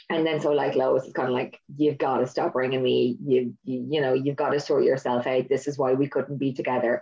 and 0.09 0.25
then 0.27 0.41
so 0.41 0.51
like 0.51 0.75
Lois 0.75 1.05
is 1.05 1.13
kind 1.13 1.29
of 1.29 1.33
like, 1.33 1.59
you've 1.77 1.97
got 1.97 2.17
to 2.17 2.27
stop 2.27 2.55
ringing 2.55 2.83
me. 2.83 3.17
You, 3.23 3.53
you, 3.63 3.87
you 3.89 4.01
know, 4.01 4.13
you've 4.13 4.35
got 4.35 4.49
to 4.49 4.59
sort 4.59 4.83
yourself 4.83 5.27
out. 5.27 5.47
This 5.47 5.67
is 5.67 5.77
why 5.77 5.93
we 5.93 6.07
couldn't 6.07 6.37
be 6.37 6.53
together. 6.53 7.01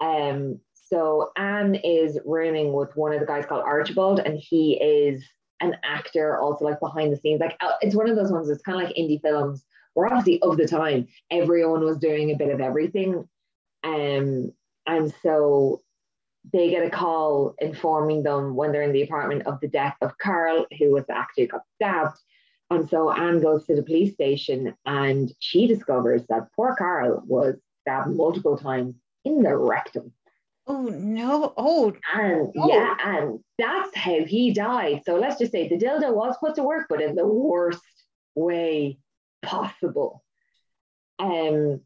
Um, 0.00 0.60
so 0.90 1.30
Anne 1.36 1.76
is 1.76 2.18
rooming 2.24 2.72
with 2.72 2.94
one 2.96 3.12
of 3.12 3.20
the 3.20 3.26
guys 3.26 3.46
called 3.46 3.62
Archibald, 3.64 4.20
and 4.20 4.38
he 4.38 4.74
is 4.74 5.24
an 5.60 5.76
actor, 5.84 6.38
also 6.38 6.64
like 6.64 6.80
behind 6.80 7.12
the 7.12 7.16
scenes. 7.16 7.40
Like 7.40 7.56
uh, 7.60 7.72
it's 7.80 7.94
one 7.94 8.10
of 8.10 8.16
those 8.16 8.32
ones. 8.32 8.48
It's 8.48 8.62
kind 8.62 8.80
of 8.80 8.86
like 8.86 8.96
indie 8.96 9.22
films. 9.22 9.64
Where 9.94 10.06
obviously 10.06 10.40
of 10.42 10.56
the 10.56 10.68
time, 10.68 11.08
everyone 11.30 11.84
was 11.84 11.98
doing 11.98 12.30
a 12.30 12.36
bit 12.36 12.50
of 12.50 12.60
everything, 12.60 13.28
um, 13.82 14.52
and 14.86 15.14
so 15.22 15.82
they 16.52 16.70
get 16.70 16.86
a 16.86 16.90
call 16.90 17.54
informing 17.60 18.22
them 18.22 18.54
when 18.54 18.72
they're 18.72 18.82
in 18.82 18.92
the 18.92 19.02
apartment 19.02 19.46
of 19.46 19.60
the 19.60 19.68
death 19.68 19.96
of 20.00 20.16
Carl, 20.18 20.66
who 20.78 20.92
was 20.92 21.04
the 21.06 21.16
actor 21.16 21.42
who 21.42 21.48
got 21.48 21.62
stabbed. 21.74 22.18
And 22.70 22.88
so 22.88 23.10
Anne 23.10 23.40
goes 23.40 23.66
to 23.66 23.74
the 23.74 23.82
police 23.82 24.14
station 24.14 24.74
and 24.86 25.32
she 25.40 25.66
discovers 25.66 26.22
that 26.28 26.48
poor 26.54 26.76
Carl 26.76 27.22
was 27.26 27.56
stabbed 27.82 28.14
multiple 28.14 28.56
times 28.56 28.94
in 29.24 29.42
the 29.42 29.56
rectum. 29.56 30.12
Oh 30.66 30.82
no! 30.82 31.52
Oh, 31.56 31.92
and 32.14 32.52
oh. 32.56 32.68
yeah, 32.68 32.94
and 33.02 33.40
that's 33.58 33.96
how 33.96 34.24
he 34.24 34.52
died. 34.52 35.02
So 35.04 35.16
let's 35.16 35.38
just 35.38 35.52
say 35.52 35.68
the 35.68 35.78
dildo 35.78 36.14
was 36.14 36.36
put 36.38 36.54
to 36.56 36.62
work, 36.62 36.86
but 36.88 37.02
in 37.02 37.14
the 37.14 37.26
worst 37.26 37.82
way 38.34 38.98
possible. 39.42 40.22
Um, 41.18 41.80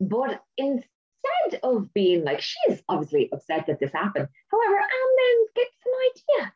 but 0.00 0.42
instead 0.56 1.60
of 1.62 1.92
being 1.94 2.24
like, 2.24 2.40
she 2.40 2.58
is 2.68 2.82
obviously 2.88 3.28
upset 3.32 3.66
that 3.66 3.80
this 3.80 3.92
happened. 3.92 4.28
However, 4.50 4.76
Anne 4.78 5.16
then 5.18 5.46
gets 5.54 5.76
an 5.86 6.40
idea, 6.40 6.52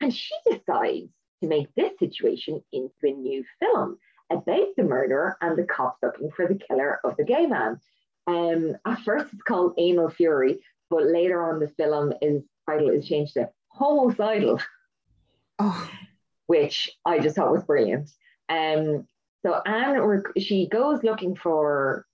And 0.00 0.14
she 0.14 0.34
decides 0.46 1.10
to 1.42 1.48
make 1.48 1.74
this 1.74 1.92
situation 1.98 2.62
into 2.72 2.94
a 3.02 3.12
new 3.12 3.44
film 3.60 3.98
about 4.30 4.68
the 4.76 4.84
murderer 4.84 5.36
and 5.40 5.56
the 5.56 5.64
cops 5.64 6.02
looking 6.02 6.30
for 6.30 6.46
the 6.46 6.54
killer 6.54 7.00
of 7.04 7.16
the 7.16 7.24
gay 7.24 7.46
man. 7.46 7.80
Um, 8.26 8.76
at 8.86 9.00
first, 9.00 9.26
it's 9.32 9.42
called 9.42 9.74
Anal 9.78 10.10
Fury, 10.10 10.60
but 10.90 11.04
later 11.04 11.42
on, 11.50 11.60
the 11.60 11.68
film 11.68 12.12
is 12.22 12.42
title 12.68 12.90
is 12.90 13.06
changed 13.06 13.34
to 13.34 13.50
Homicidal, 13.68 14.60
Oh, 15.58 15.90
which 16.46 16.90
I 17.04 17.18
just 17.18 17.36
thought 17.36 17.52
was 17.52 17.64
brilliant. 17.64 18.10
Um, 18.48 19.06
so 19.44 19.60
Anne, 19.66 19.98
rec- 19.98 20.38
she 20.38 20.68
goes 20.68 21.02
looking 21.02 21.34
for 21.36 22.06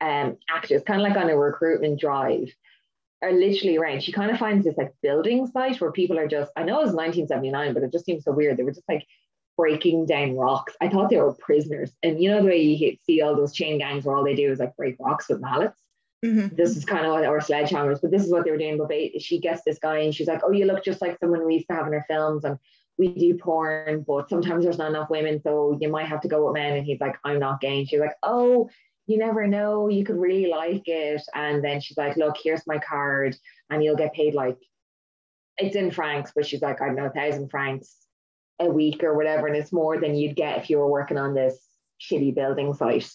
um, 0.00 0.36
actors, 0.50 0.82
kind 0.82 1.00
of 1.00 1.06
like 1.06 1.16
on 1.16 1.30
a 1.30 1.36
recruitment 1.36 2.00
drive, 2.00 2.48
are 3.22 3.32
literally 3.32 3.76
around. 3.76 4.02
She 4.02 4.12
kind 4.12 4.30
of 4.30 4.38
finds 4.38 4.64
this 4.64 4.76
like 4.76 4.94
building 5.02 5.46
site 5.46 5.80
where 5.80 5.92
people 5.92 6.18
are 6.18 6.26
just, 6.26 6.50
I 6.56 6.64
know 6.64 6.80
it 6.80 6.86
was 6.86 6.94
1979, 6.94 7.74
but 7.74 7.84
it 7.84 7.92
just 7.92 8.04
seems 8.04 8.24
so 8.24 8.32
weird. 8.32 8.56
They 8.56 8.64
were 8.64 8.72
just 8.72 8.88
like 8.88 9.06
breaking 9.56 10.06
down 10.06 10.36
rocks. 10.36 10.74
I 10.80 10.88
thought 10.88 11.10
they 11.10 11.18
were 11.18 11.34
prisoners. 11.34 11.92
And 12.02 12.22
you 12.22 12.30
know 12.30 12.40
the 12.42 12.48
way 12.48 12.62
you 12.62 12.96
see 13.04 13.20
all 13.20 13.36
those 13.36 13.52
chain 13.52 13.78
gangs 13.78 14.04
where 14.04 14.16
all 14.16 14.24
they 14.24 14.34
do 14.34 14.50
is 14.50 14.58
like 14.58 14.76
break 14.76 14.96
rocks 14.98 15.28
with 15.28 15.40
mallets? 15.40 15.78
mhm. 16.24 16.54
This 16.56 16.76
is 16.76 16.84
kind 16.84 17.04
of 17.04 17.12
what, 17.12 17.26
or 17.26 17.38
sledgehammers, 17.38 18.00
but 18.00 18.10
this 18.10 18.24
is 18.24 18.32
what 18.32 18.44
they 18.44 18.50
were 18.50 18.58
doing. 18.58 18.78
But 18.78 18.88
ba- 18.88 19.18
she 19.20 19.38
gets 19.38 19.62
this 19.64 19.78
guy 19.78 19.98
and 19.98 20.14
she's 20.14 20.28
like, 20.28 20.42
oh, 20.44 20.52
you 20.52 20.64
look 20.64 20.84
just 20.84 21.02
like 21.02 21.18
someone 21.18 21.46
we 21.46 21.54
used 21.54 21.68
to 21.68 21.74
have 21.74 21.86
in 21.86 21.94
our 21.94 22.04
films. 22.08 22.44
And 22.44 22.58
we 22.98 23.08
do 23.08 23.34
porn, 23.36 24.04
but 24.06 24.28
sometimes 24.28 24.64
there's 24.64 24.78
not 24.78 24.90
enough 24.90 25.10
women. 25.10 25.40
So 25.42 25.78
you 25.80 25.88
might 25.88 26.06
have 26.06 26.20
to 26.22 26.28
go 26.28 26.46
with 26.46 26.54
men. 26.54 26.76
And 26.76 26.86
he's 26.86 27.00
like, 27.00 27.16
I'm 27.24 27.38
not 27.38 27.60
gay. 27.60 27.78
And 27.78 27.88
she's 27.88 28.00
like, 28.00 28.14
oh, 28.22 28.70
you 29.06 29.18
never 29.18 29.46
know. 29.46 29.88
You 29.88 30.04
could 30.04 30.16
really 30.18 30.48
like 30.48 30.86
it. 30.86 31.22
And 31.34 31.64
then 31.64 31.80
she's 31.80 31.96
like, 31.96 32.16
look, 32.16 32.36
here's 32.42 32.66
my 32.66 32.78
card. 32.78 33.36
And 33.70 33.82
you'll 33.82 33.96
get 33.96 34.14
paid 34.14 34.34
like, 34.34 34.58
it's 35.58 35.76
in 35.76 35.90
francs, 35.90 36.32
but 36.34 36.46
she's 36.46 36.62
like, 36.62 36.80
I 36.80 36.86
don't 36.86 36.96
know, 36.96 37.06
a 37.06 37.10
thousand 37.10 37.50
francs 37.50 38.01
a 38.66 38.70
week 38.70 39.02
or 39.02 39.14
whatever. 39.14 39.46
And 39.46 39.56
it's 39.56 39.72
more 39.72 39.98
than 39.98 40.14
you'd 40.14 40.36
get 40.36 40.58
if 40.58 40.70
you 40.70 40.78
were 40.78 40.90
working 40.90 41.18
on 41.18 41.34
this 41.34 41.58
shitty 42.00 42.34
building 42.34 42.74
site. 42.74 43.10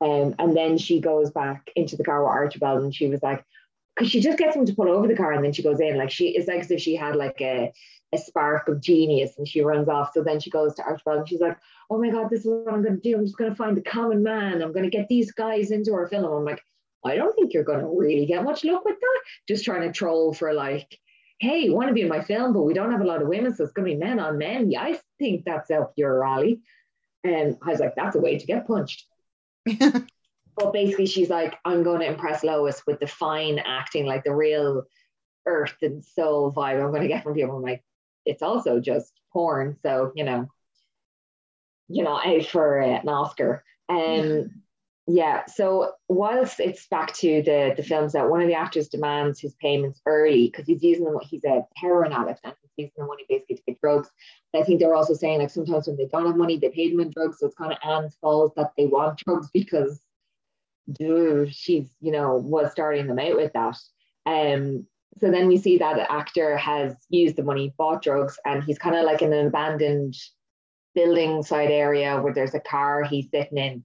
Um, 0.00 0.34
and 0.38 0.56
then 0.56 0.78
she 0.78 1.00
goes 1.00 1.30
back 1.30 1.70
into 1.74 1.96
the 1.96 2.04
car 2.04 2.22
with 2.22 2.30
Archibald 2.30 2.82
and 2.82 2.94
she 2.94 3.08
was 3.08 3.22
like, 3.22 3.44
because 3.94 4.10
she 4.10 4.20
just 4.20 4.38
gets 4.38 4.54
him 4.54 4.64
to 4.64 4.74
pull 4.74 4.88
over 4.88 5.08
the 5.08 5.16
car 5.16 5.32
and 5.32 5.44
then 5.44 5.52
she 5.52 5.62
goes 5.62 5.80
in. 5.80 5.98
Like 5.98 6.10
she 6.10 6.28
it's 6.28 6.46
like 6.46 6.60
as 6.60 6.70
if 6.70 6.80
she 6.80 6.94
had 6.94 7.16
like 7.16 7.40
a, 7.40 7.72
a 8.12 8.18
spark 8.18 8.68
of 8.68 8.80
genius 8.80 9.36
and 9.38 9.46
she 9.46 9.60
runs 9.60 9.88
off. 9.88 10.12
So 10.14 10.22
then 10.22 10.38
she 10.38 10.50
goes 10.50 10.74
to 10.76 10.82
Archibald 10.82 11.18
and 11.18 11.28
she's 11.28 11.40
like, 11.40 11.58
Oh 11.90 11.98
my 11.98 12.10
god, 12.10 12.30
this 12.30 12.40
is 12.40 12.46
what 12.46 12.72
I'm 12.72 12.82
gonna 12.82 12.96
do. 12.96 13.16
I'm 13.16 13.24
just 13.24 13.36
gonna 13.36 13.56
find 13.56 13.76
the 13.76 13.82
common 13.82 14.22
man. 14.22 14.62
I'm 14.62 14.72
gonna 14.72 14.90
get 14.90 15.08
these 15.08 15.32
guys 15.32 15.72
into 15.72 15.94
our 15.94 16.06
film. 16.06 16.32
I'm 16.32 16.44
like, 16.44 16.62
I 17.04 17.16
don't 17.16 17.34
think 17.34 17.52
you're 17.52 17.64
gonna 17.64 17.88
really 17.88 18.26
get 18.26 18.44
much 18.44 18.64
luck 18.64 18.84
with 18.84 19.00
that. 19.00 19.20
Just 19.48 19.64
trying 19.64 19.82
to 19.82 19.92
troll 19.92 20.32
for 20.32 20.52
like, 20.52 20.98
hey, 21.40 21.60
you 21.60 21.74
want 21.74 21.88
to 21.88 21.94
be 21.94 22.02
in 22.02 22.08
my 22.08 22.20
film, 22.20 22.52
but 22.52 22.62
we 22.62 22.74
don't 22.74 22.90
have 22.90 23.00
a 23.00 23.04
lot 23.04 23.22
of 23.22 23.28
women, 23.28 23.54
so 23.54 23.64
it's 23.64 23.72
gonna 23.72 23.86
be 23.86 23.94
men 23.94 24.18
on 24.18 24.38
men. 24.38 24.70
Yeah, 24.70 24.82
I 24.82 24.98
think 25.18 25.44
that's 25.44 25.70
up 25.70 25.92
your 25.96 26.24
alley. 26.24 26.60
And 27.24 27.56
I 27.62 27.70
was 27.70 27.80
like, 27.80 27.94
that's 27.96 28.16
a 28.16 28.20
way 28.20 28.38
to 28.38 28.46
get 28.46 28.66
punched. 28.66 29.06
But 30.58 30.72
basically, 30.72 31.06
she's 31.06 31.30
like, 31.30 31.56
I'm 31.64 31.84
going 31.84 32.00
to 32.00 32.06
impress 32.06 32.42
Lois 32.42 32.82
with 32.84 32.98
the 32.98 33.06
fine 33.06 33.60
acting, 33.60 34.06
like 34.06 34.24
the 34.24 34.34
real 34.34 34.82
earth 35.46 35.76
and 35.82 36.04
soul 36.04 36.52
vibe 36.52 36.82
I'm 36.82 36.90
going 36.90 37.02
to 37.02 37.08
get 37.08 37.22
from 37.22 37.34
people. 37.34 37.56
I'm 37.56 37.62
like, 37.62 37.84
it's 38.26 38.42
also 38.42 38.80
just 38.80 39.12
porn. 39.32 39.76
So, 39.82 40.12
you 40.16 40.24
know, 40.24 40.48
you 41.88 42.02
know, 42.02 42.20
out 42.22 42.46
for 42.46 42.82
uh, 42.82 43.00
an 43.00 43.08
Oscar. 43.08 43.62
Um, 43.88 44.62
yeah. 45.10 45.46
So 45.46 45.92
whilst 46.08 46.60
it's 46.60 46.86
back 46.86 47.14
to 47.14 47.42
the 47.42 47.72
the 47.74 47.82
films 47.82 48.12
that 48.12 48.28
one 48.28 48.42
of 48.42 48.46
the 48.46 48.54
actors 48.54 48.88
demands 48.88 49.40
his 49.40 49.54
payments 49.54 50.02
early 50.04 50.48
because 50.48 50.66
he's 50.66 50.82
using 50.82 51.04
them. 51.04 51.18
He's 51.22 51.44
a 51.44 51.62
heroin 51.76 52.12
addict 52.12 52.40
and 52.44 52.54
he's 52.60 52.84
using 52.84 52.92
the 52.98 53.06
money 53.06 53.24
basically 53.26 53.56
to 53.56 53.62
get 53.66 53.80
drugs. 53.80 54.10
And 54.52 54.62
I 54.62 54.66
think 54.66 54.80
they're 54.80 54.94
also 54.94 55.14
saying 55.14 55.38
like 55.38 55.48
sometimes 55.48 55.86
when 55.86 55.96
they 55.96 56.04
don't 56.04 56.26
have 56.26 56.36
money, 56.36 56.58
they 56.58 56.68
pay 56.68 56.90
them 56.90 57.00
in 57.00 57.10
drugs. 57.10 57.38
So 57.38 57.46
it's 57.46 57.56
kind 57.56 57.72
of 57.72 57.78
Anne's 57.82 58.18
fault 58.20 58.54
that 58.56 58.72
they 58.76 58.84
want 58.84 59.18
drugs 59.24 59.48
because 59.50 59.98
dude, 60.92 61.54
she's 61.54 61.88
you 62.00 62.12
know 62.12 62.36
was 62.36 62.70
starting 62.70 63.06
them 63.06 63.18
out 63.18 63.36
with 63.36 63.52
that. 63.54 63.78
Um. 64.26 64.86
So 65.20 65.30
then 65.30 65.48
we 65.48 65.56
see 65.56 65.78
that 65.78 66.10
actor 66.10 66.58
has 66.58 66.94
used 67.08 67.36
the 67.36 67.42
money, 67.42 67.72
bought 67.78 68.02
drugs, 68.02 68.38
and 68.44 68.62
he's 68.62 68.78
kind 68.78 68.94
of 68.94 69.04
like 69.04 69.22
in 69.22 69.32
an 69.32 69.46
abandoned 69.46 70.14
building 70.94 71.42
side 71.42 71.70
area 71.70 72.20
where 72.20 72.34
there's 72.34 72.54
a 72.54 72.60
car 72.60 73.04
he's 73.04 73.30
sitting 73.30 73.58
in, 73.58 73.84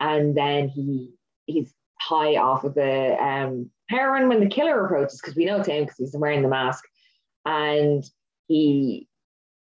and 0.00 0.36
then 0.36 0.68
he 0.68 1.10
he's 1.46 1.72
high 2.00 2.36
off 2.36 2.64
of 2.64 2.74
the 2.74 3.16
um, 3.22 3.70
heroin 3.88 4.28
when 4.28 4.40
the 4.40 4.48
killer 4.48 4.84
approaches 4.84 5.20
because 5.20 5.36
we 5.36 5.44
know 5.44 5.58
it's 5.58 5.68
him 5.68 5.84
because 5.84 5.98
he's 5.98 6.16
wearing 6.16 6.42
the 6.42 6.48
mask, 6.48 6.84
and 7.44 8.04
he 8.48 9.06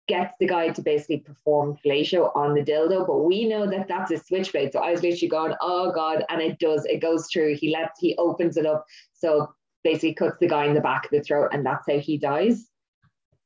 gets 0.07 0.35
the 0.39 0.47
guy 0.47 0.69
to 0.69 0.81
basically 0.81 1.19
perform 1.19 1.77
fellatio 1.85 2.35
on 2.35 2.53
the 2.53 2.61
dildo, 2.61 3.07
but 3.07 3.19
we 3.19 3.47
know 3.47 3.69
that 3.69 3.87
that's 3.87 4.11
a 4.11 4.17
switchblade. 4.17 4.73
So 4.73 4.79
I 4.79 4.91
was 4.91 5.01
literally 5.01 5.29
going, 5.29 5.53
oh 5.61 5.91
god, 5.91 6.25
and 6.29 6.41
it 6.41 6.59
does, 6.59 6.85
it 6.85 7.01
goes 7.01 7.27
through. 7.31 7.55
He 7.55 7.71
lets, 7.71 7.99
he 7.99 8.15
opens 8.17 8.57
it 8.57 8.65
up, 8.65 8.85
so 9.13 9.53
basically 9.83 10.13
cuts 10.13 10.37
the 10.39 10.47
guy 10.47 10.65
in 10.65 10.73
the 10.73 10.81
back 10.81 11.05
of 11.05 11.11
the 11.11 11.21
throat, 11.21 11.49
and 11.53 11.65
that's 11.65 11.87
how 11.89 11.97
he 11.97 12.17
dies. 12.17 12.67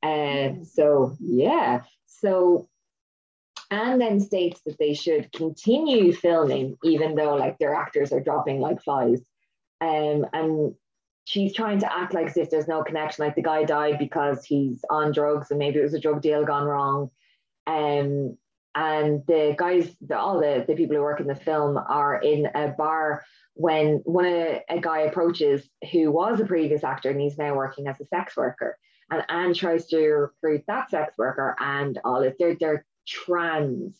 And 0.02 0.66
so 0.66 1.16
yeah, 1.20 1.82
so 2.06 2.68
and 3.76 4.00
then 4.00 4.18
states 4.20 4.62
that 4.64 4.78
they 4.78 4.94
should 4.94 5.30
continue 5.32 6.10
filming 6.10 6.78
even 6.82 7.14
though 7.14 7.34
like 7.34 7.58
their 7.58 7.74
actors 7.74 8.10
are 8.10 8.20
dropping 8.20 8.58
like 8.58 8.82
flies. 8.82 9.20
Um, 9.82 10.24
and 10.32 10.74
she's 11.26 11.52
trying 11.52 11.80
to 11.80 11.94
act 11.94 12.14
like 12.14 12.28
as 12.28 12.38
if 12.38 12.48
there's 12.48 12.68
no 12.68 12.82
connection, 12.82 13.26
like 13.26 13.34
the 13.34 13.42
guy 13.42 13.64
died 13.64 13.98
because 13.98 14.46
he's 14.46 14.82
on 14.88 15.12
drugs 15.12 15.50
and 15.50 15.58
maybe 15.58 15.78
it 15.78 15.82
was 15.82 15.92
a 15.92 16.00
drug 16.00 16.22
deal 16.22 16.42
gone 16.46 16.64
wrong. 16.64 17.10
Um, 17.66 18.38
and 18.74 19.26
the 19.26 19.54
guys, 19.58 19.94
the, 20.00 20.18
all 20.18 20.40
the, 20.40 20.64
the 20.66 20.74
people 20.74 20.96
who 20.96 21.02
work 21.02 21.20
in 21.20 21.26
the 21.26 21.34
film 21.34 21.76
are 21.76 22.18
in 22.18 22.48
a 22.54 22.68
bar 22.68 23.24
when 23.52 24.00
one 24.04 24.24
a, 24.24 24.62
a 24.70 24.80
guy 24.80 25.00
approaches 25.00 25.68
who 25.92 26.10
was 26.10 26.40
a 26.40 26.46
previous 26.46 26.82
actor 26.82 27.10
and 27.10 27.20
he's 27.20 27.36
now 27.36 27.54
working 27.54 27.88
as 27.88 28.00
a 28.00 28.06
sex 28.06 28.38
worker. 28.38 28.78
And 29.10 29.22
Anne 29.28 29.52
tries 29.52 29.86
to 29.88 29.98
recruit 29.98 30.64
that 30.66 30.88
sex 30.88 31.18
worker 31.18 31.54
and 31.60 31.98
all 32.04 32.22
it. 32.22 32.36
They're, 32.38 32.56
they're 32.58 32.86
trans. 33.06 33.96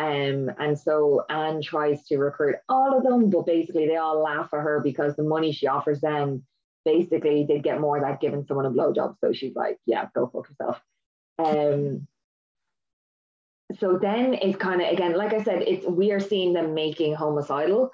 Um, 0.00 0.50
and 0.58 0.78
so 0.78 1.24
Anne 1.28 1.60
tries 1.60 2.04
to 2.06 2.18
recruit 2.18 2.56
all 2.68 2.96
of 2.96 3.02
them, 3.02 3.30
but 3.30 3.46
basically 3.46 3.86
they 3.86 3.96
all 3.96 4.22
laugh 4.22 4.48
at 4.52 4.60
her 4.60 4.80
because 4.80 5.16
the 5.16 5.24
money 5.24 5.52
she 5.52 5.66
offers 5.66 6.00
them, 6.00 6.44
basically 6.84 7.44
they'd 7.46 7.64
get 7.64 7.80
more 7.80 8.00
than 8.00 8.18
giving 8.20 8.44
someone 8.46 8.66
a 8.66 8.70
blowjob. 8.70 9.16
So 9.20 9.32
she's 9.32 9.56
like, 9.56 9.78
yeah, 9.86 10.06
go 10.14 10.28
fuck 10.28 10.48
yourself. 10.48 10.80
Um, 11.38 12.06
so 13.78 13.98
then 14.00 14.34
it's 14.34 14.56
kind 14.56 14.80
of 14.80 14.90
again, 14.92 15.14
like 15.14 15.34
I 15.34 15.42
said, 15.42 15.62
it's 15.62 15.86
we 15.86 16.12
are 16.12 16.20
seeing 16.20 16.52
them 16.52 16.74
making 16.74 17.14
homicidal. 17.14 17.90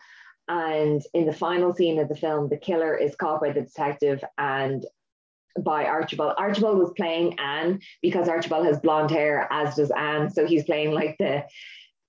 And 0.47 1.03
in 1.15 1.25
the 1.25 1.33
final 1.33 1.73
scene 1.73 1.99
of 1.99 2.09
the 2.09 2.15
film, 2.15 2.49
the 2.49 2.59
killer 2.59 2.95
is 2.97 3.17
caught 3.17 3.41
by 3.41 3.51
the 3.51 3.63
detective 3.63 4.23
and 4.37 4.85
by 5.61 5.85
Archibald. 5.85 6.35
Archibald 6.39 6.79
was 6.79 6.93
playing 6.97 7.39
Anne 7.39 7.81
because 8.03 8.29
Archibald 8.29 8.67
has 8.67 8.81
blonde 8.81 9.11
hair, 9.11 9.47
as 9.51 9.77
does 9.77 9.91
Anne. 9.91 10.31
So 10.31 10.47
he's 10.47 10.65
playing 10.65 10.93
like 10.93 11.17
the 11.19 11.45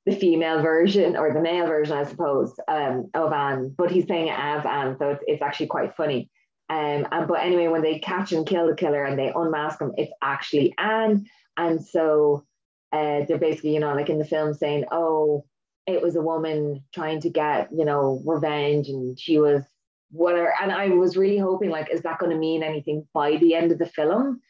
the 0.06 0.16
female 0.16 0.62
version 0.62 1.16
or 1.18 1.34
the 1.34 1.42
male 1.42 1.66
version, 1.66 1.98
I 1.98 2.04
suppose, 2.04 2.54
um, 2.68 3.10
of 3.16 3.34
Anne, 3.34 3.74
but 3.76 3.90
he's 3.90 4.06
playing 4.06 4.28
it 4.28 4.38
as 4.38 4.64
Anne. 4.64 4.98
So 5.00 5.10
it's, 5.12 5.24
it's 5.26 5.42
actually 5.42 5.68
quite 5.68 5.96
funny. 5.96 6.30
Um, 6.70 7.08
and 7.12 7.28
but 7.28 7.42
anyway, 7.42 7.68
when 7.68 7.82
they 7.82 8.00
catch 8.00 8.32
and 8.32 8.46
kill 8.46 8.68
the 8.68 8.76
killer 8.76 9.04
and 9.04 9.18
they 9.18 9.32
unmask 9.36 9.82
him, 9.82 9.94
it's 9.98 10.12
actually 10.22 10.76
Anne. 10.78 11.26
And 11.58 11.84
so 11.84 12.46
uh, 12.92 13.22
they're 13.28 13.40
basically, 13.40 13.74
you 13.74 13.80
know, 13.80 13.94
like 13.96 14.10
in 14.10 14.20
the 14.20 14.26
film 14.26 14.54
saying, 14.54 14.86
oh, 14.92 15.46
it 15.88 16.02
was 16.02 16.16
a 16.16 16.22
woman 16.22 16.84
trying 16.94 17.22
to 17.22 17.30
get, 17.30 17.70
you 17.76 17.86
know, 17.86 18.22
revenge 18.26 18.90
and 18.90 19.20
she 19.20 19.38
was 19.38 19.64
whatever. 20.12 20.54
And 20.62 20.72
I 20.72 20.90
was 20.90 21.18
really 21.18 21.38
hoping, 21.38 21.70
like, 21.70 21.90
is 21.92 22.02
that 22.02 22.20
going 22.20 22.32
to 22.32 22.38
mean 22.38 22.64
anything 22.64 23.08
by 23.14 23.38
the 23.38 23.56
end 23.56 23.72
of 23.72 23.80
the 23.80 23.86
film? 23.86 24.42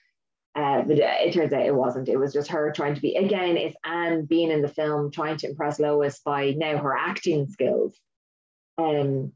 Uh, 0.56 0.84
but 0.84 0.98
it 0.98 1.34
turns 1.34 1.52
out 1.52 1.66
it 1.66 1.76
wasn't. 1.76 2.08
It 2.08 2.18
was 2.18 2.32
just 2.32 2.50
her 2.50 2.72
trying 2.72 2.96
to 2.96 3.02
be, 3.02 3.16
again, 3.16 3.58
it's 3.58 3.76
Anne 3.84 4.24
being 4.24 4.52
in 4.52 4.62
the 4.62 4.70
film, 4.70 5.12
trying 5.12 5.36
to 5.38 5.50
impress 5.50 5.80
Lois 5.80 6.20
by 6.20 6.52
now 6.52 6.78
her 6.78 6.96
acting 6.96 7.48
skills. 7.48 8.00
Um, 8.78 9.34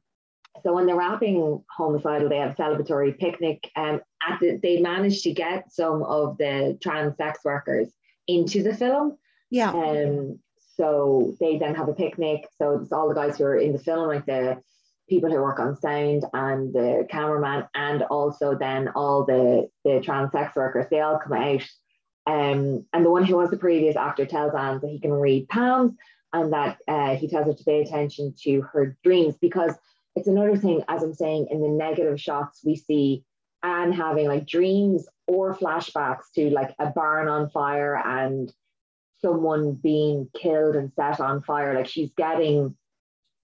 so 0.64 0.74
when 0.74 0.86
they're 0.86 0.96
wrapping 0.96 1.62
homicidal, 1.70 2.30
they 2.30 2.38
have 2.38 2.52
a 2.52 2.56
celebratory 2.56 3.18
picnic. 3.20 3.70
Um, 3.76 4.02
at 4.28 4.40
the, 4.40 4.60
they 4.64 4.80
managed 4.80 5.24
to 5.24 5.34
get 5.34 5.74
some 5.74 6.04
of 6.04 6.38
the 6.38 6.78
trans 6.82 7.18
sex 7.18 7.40
workers 7.44 7.90
into 8.28 8.64
the 8.64 8.74
film. 8.74 9.18
Yeah. 9.50 9.72
Um, 9.72 10.40
so 10.78 11.36
they 11.42 11.58
then 11.58 11.76
have 11.76 11.90
a 11.90 11.94
picnic. 11.94 12.48
So 12.58 12.80
it's 12.82 12.94
all 12.94 13.10
the 13.10 13.16
guys 13.16 13.38
who 13.38 13.44
are 13.44 13.58
in 13.58 13.74
the 13.74 13.80
film, 13.80 14.08
like 14.08 14.26
the 14.26 14.62
people 15.10 15.30
who 15.30 15.42
work 15.42 15.60
on 15.60 15.80
sound 15.80 16.26
and 16.34 16.74
the 16.74 17.08
cameraman, 17.10 17.68
and 17.74 18.04
also 18.04 18.56
then 18.56 18.90
all 18.90 19.26
the 19.26 19.70
the 19.84 20.00
trans 20.02 20.32
sex 20.32 20.56
workers. 20.56 20.86
They 20.90 21.02
all 21.02 21.20
come 21.20 21.34
out. 21.34 21.64
Um, 22.28 22.86
and 22.94 23.04
the 23.04 23.10
one 23.10 23.24
who 23.26 23.38
was 23.38 23.50
the 23.50 23.58
previous 23.58 23.96
actor 23.96 24.26
tells 24.26 24.54
Anne 24.54 24.80
that 24.82 24.90
he 24.90 25.00
can 25.00 25.12
read 25.12 25.50
palms 25.50 25.94
and 26.32 26.54
that 26.54 26.78
uh, 26.88 27.16
he 27.16 27.28
tells 27.28 27.48
her 27.48 27.54
to 27.54 27.64
pay 27.64 27.82
attention 27.82 28.36
to 28.44 28.62
her 28.62 28.96
dreams 29.04 29.36
because 29.42 29.74
it's 30.16 30.28
another 30.28 30.56
thing, 30.56 30.84
as 30.88 31.02
I'm 31.02 31.14
saying, 31.14 31.48
in 31.50 31.62
the 31.62 31.70
negative 31.70 32.20
shots 32.22 32.62
we 32.64 32.76
see 32.76 33.24
Anne 33.64 33.92
having 33.92 34.28
like 34.28 34.46
dreams 34.46 35.08
or 35.28 35.56
flashbacks 35.56 36.32
to 36.36 36.50
like 36.50 36.74
a 36.80 36.88
barn 36.88 37.28
on 37.28 37.50
fire 37.50 37.96
and 37.96 38.52
someone 39.22 39.74
being 39.74 40.30
killed 40.40 40.76
and 40.76 40.92
set 40.94 41.20
on 41.20 41.42
fire. 41.42 41.74
Like 41.74 41.88
she's 41.88 42.12
getting, 42.16 42.76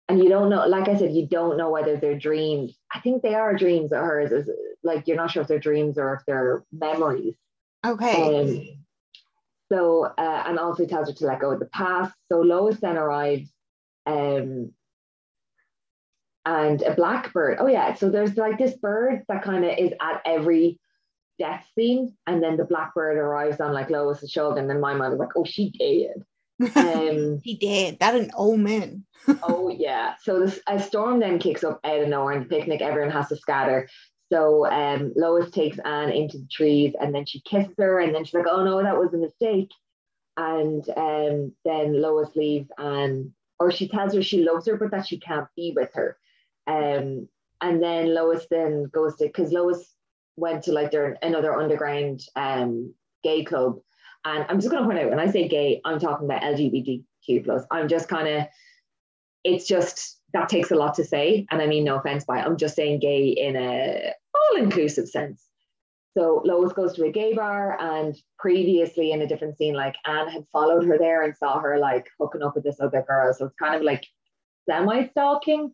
and 0.07 0.23
you 0.23 0.29
don't 0.29 0.49
know, 0.49 0.67
like 0.67 0.87
I 0.87 0.97
said, 0.97 1.13
you 1.13 1.27
don't 1.27 1.57
know 1.57 1.69
whether 1.69 1.97
they're 1.97 2.17
dreams. 2.17 2.77
I 2.93 2.99
think 2.99 3.23
they 3.23 3.33
are 3.33 3.55
dreams 3.55 3.91
of 3.91 3.99
hers. 3.99 4.31
Is 4.31 4.49
like 4.83 5.07
you're 5.07 5.17
not 5.17 5.31
sure 5.31 5.41
if 5.41 5.47
they're 5.47 5.59
dreams 5.59 5.97
or 5.97 6.13
if 6.13 6.21
they're 6.27 6.63
memories. 6.71 7.35
Okay. 7.85 8.39
Um, 8.39 8.85
so, 9.71 10.05
uh, 10.17 10.43
and 10.45 10.59
also 10.59 10.85
tells 10.85 11.09
her 11.09 11.15
to 11.15 11.25
let 11.25 11.39
go 11.39 11.51
of 11.51 11.59
the 11.59 11.65
past. 11.65 12.13
So 12.31 12.41
Lois 12.41 12.79
then 12.79 12.97
arrives, 12.97 13.49
um, 14.05 14.71
and 16.45 16.81
a 16.83 16.93
blackbird. 16.93 17.57
Oh 17.59 17.67
yeah, 17.67 17.95
so 17.95 18.09
there's 18.09 18.37
like 18.37 18.59
this 18.59 18.75
bird 18.75 19.23
that 19.27 19.43
kind 19.43 19.65
of 19.65 19.75
is 19.77 19.91
at 19.99 20.21
every 20.23 20.79
death 21.39 21.65
scene, 21.73 22.15
and 22.27 22.43
then 22.43 22.57
the 22.57 22.65
blackbird 22.65 23.17
arrives 23.17 23.59
on 23.59 23.73
like 23.73 23.89
Lois's 23.89 24.31
shoulder, 24.31 24.59
and 24.59 24.69
then 24.69 24.79
my 24.79 24.93
mother's 24.93 25.19
like, 25.19 25.35
oh, 25.35 25.45
she 25.45 25.71
did. 25.71 26.23
Um, 26.75 27.39
he 27.43 27.55
did. 27.55 27.99
That 27.99 28.15
an 28.15 28.31
omen. 28.35 29.05
oh 29.43 29.69
yeah. 29.69 30.15
So 30.21 30.39
this 30.39 30.59
a 30.67 30.79
storm 30.79 31.19
then 31.19 31.39
kicks 31.39 31.63
up 31.63 31.79
out 31.83 32.01
of 32.01 32.09
nowhere, 32.09 32.33
and 32.33 32.45
the 32.45 32.55
picnic 32.55 32.81
everyone 32.81 33.11
has 33.11 33.29
to 33.29 33.35
scatter. 33.35 33.87
So 34.31 34.65
um, 34.65 35.13
Lois 35.15 35.51
takes 35.51 35.77
Anne 35.79 36.11
into 36.11 36.39
the 36.39 36.47
trees 36.51 36.93
and 36.99 37.13
then 37.13 37.25
she 37.25 37.41
kisses 37.41 37.75
her 37.77 37.99
and 37.99 38.13
then 38.13 38.25
she's 38.25 38.33
like, 38.33 38.47
oh 38.49 38.63
no, 38.63 38.81
that 38.81 38.97
was 38.97 39.13
a 39.13 39.17
mistake. 39.17 39.69
And 40.37 40.83
um, 40.97 41.53
then 41.63 42.01
Lois 42.01 42.35
leaves 42.35 42.69
and, 42.77 43.31
or 43.59 43.71
she 43.71 43.87
tells 43.87 44.13
her 44.13 44.23
she 44.23 44.43
loves 44.43 44.67
her, 44.67 44.77
but 44.77 44.91
that 44.91 45.07
she 45.07 45.19
can't 45.19 45.47
be 45.55 45.73
with 45.75 45.91
her. 45.93 46.17
Um, 46.67 47.29
and 47.61 47.81
then 47.81 48.13
Lois 48.13 48.45
then 48.49 48.85
goes 48.91 49.15
to, 49.17 49.25
because 49.27 49.51
Lois 49.51 49.93
went 50.37 50.63
to 50.63 50.73
like 50.73 50.91
their 50.91 51.17
another 51.21 51.55
underground 51.55 52.21
um, 52.35 52.93
gay 53.23 53.43
club. 53.45 53.79
And 54.25 54.45
I'm 54.49 54.59
just 54.59 54.71
going 54.71 54.83
to 54.83 54.89
point 54.89 54.99
out, 54.99 55.09
when 55.09 55.19
I 55.19 55.31
say 55.31 55.47
gay, 55.47 55.81
I'm 55.85 55.99
talking 55.99 56.25
about 56.25 56.41
LGBTQ 56.41 57.45
plus. 57.45 57.63
I'm 57.71 57.87
just 57.87 58.09
kind 58.09 58.27
of, 58.27 58.47
it's 59.43 59.67
just 59.67 60.19
that 60.33 60.49
takes 60.49 60.71
a 60.71 60.75
lot 60.75 60.95
to 60.95 61.03
say. 61.03 61.45
And 61.51 61.61
I 61.61 61.67
mean, 61.67 61.83
no 61.83 61.97
offense 61.97 62.25
by 62.25 62.39
it. 62.39 62.45
I'm 62.45 62.57
just 62.57 62.75
saying 62.75 62.99
gay 62.99 63.27
in 63.27 63.55
a 63.55 64.13
all 64.33 64.61
inclusive 64.61 65.07
sense. 65.07 65.45
So 66.17 66.41
Lois 66.45 66.73
goes 66.73 66.93
to 66.93 67.05
a 67.05 67.11
gay 67.11 67.33
bar, 67.33 67.77
and 67.79 68.15
previously 68.39 69.11
in 69.11 69.21
a 69.21 69.27
different 69.27 69.57
scene, 69.57 69.73
like 69.73 69.95
Anne 70.05 70.29
had 70.29 70.45
followed 70.51 70.85
her 70.85 70.97
there 70.97 71.23
and 71.23 71.35
saw 71.35 71.59
her 71.59 71.77
like 71.77 72.07
hooking 72.19 72.41
up 72.41 72.55
with 72.55 72.63
this 72.63 72.79
other 72.79 73.03
girl. 73.05 73.33
So 73.33 73.45
it's 73.45 73.55
kind 73.55 73.75
of 73.75 73.81
like 73.81 74.05
semi 74.67 75.07
stalking. 75.09 75.73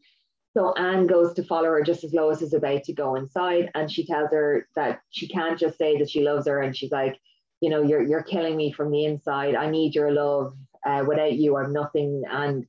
So 0.57 0.73
Anne 0.73 1.07
goes 1.07 1.33
to 1.35 1.43
follow 1.43 1.69
her 1.69 1.83
just 1.83 2.03
as 2.03 2.13
Lois 2.13 2.41
is 2.41 2.53
about 2.53 2.83
to 2.85 2.93
go 2.93 3.15
inside, 3.15 3.71
and 3.75 3.89
she 3.89 4.05
tells 4.05 4.31
her 4.31 4.67
that 4.75 5.01
she 5.11 5.27
can't 5.27 5.59
just 5.59 5.77
say 5.77 5.97
that 5.97 6.09
she 6.09 6.23
loves 6.23 6.47
her, 6.47 6.59
and 6.59 6.75
she's 6.75 6.91
like, 6.91 7.19
you 7.61 7.69
know, 7.69 7.81
you're 7.81 8.01
you're 8.01 8.23
killing 8.23 8.57
me 8.57 8.71
from 8.71 8.91
the 8.91 9.05
inside. 9.05 9.55
I 9.55 9.69
need 9.69 9.95
your 9.95 10.11
love. 10.11 10.55
Uh, 10.83 11.05
without 11.07 11.33
you, 11.33 11.57
I'm 11.57 11.71
nothing. 11.71 12.23
And 12.29 12.65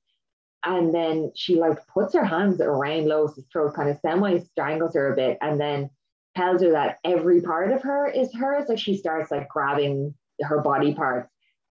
and 0.65 0.95
then 0.95 1.33
she 1.35 1.57
like 1.57 1.85
puts 1.89 2.15
her 2.15 2.25
hands 2.25 2.61
around 2.61 3.07
Lois's 3.07 3.45
throat, 3.51 3.75
kind 3.75 3.89
of 3.89 3.99
semi 4.01 4.39
strangles 4.39 4.95
her 4.95 5.13
a 5.13 5.17
bit, 5.17 5.39
and 5.41 5.59
then 5.59 5.91
tells 6.37 6.63
her 6.63 6.73
that 6.73 6.99
every 7.05 7.41
part 7.41 7.73
of 7.73 7.83
her 7.83 8.07
is 8.07 8.33
hers. 8.35 8.69
Like 8.69 8.79
she 8.79 8.97
starts 8.97 9.31
like 9.31 9.49
grabbing 9.49 10.15
her 10.43 10.61
body 10.61 10.95
parts. 10.95 11.31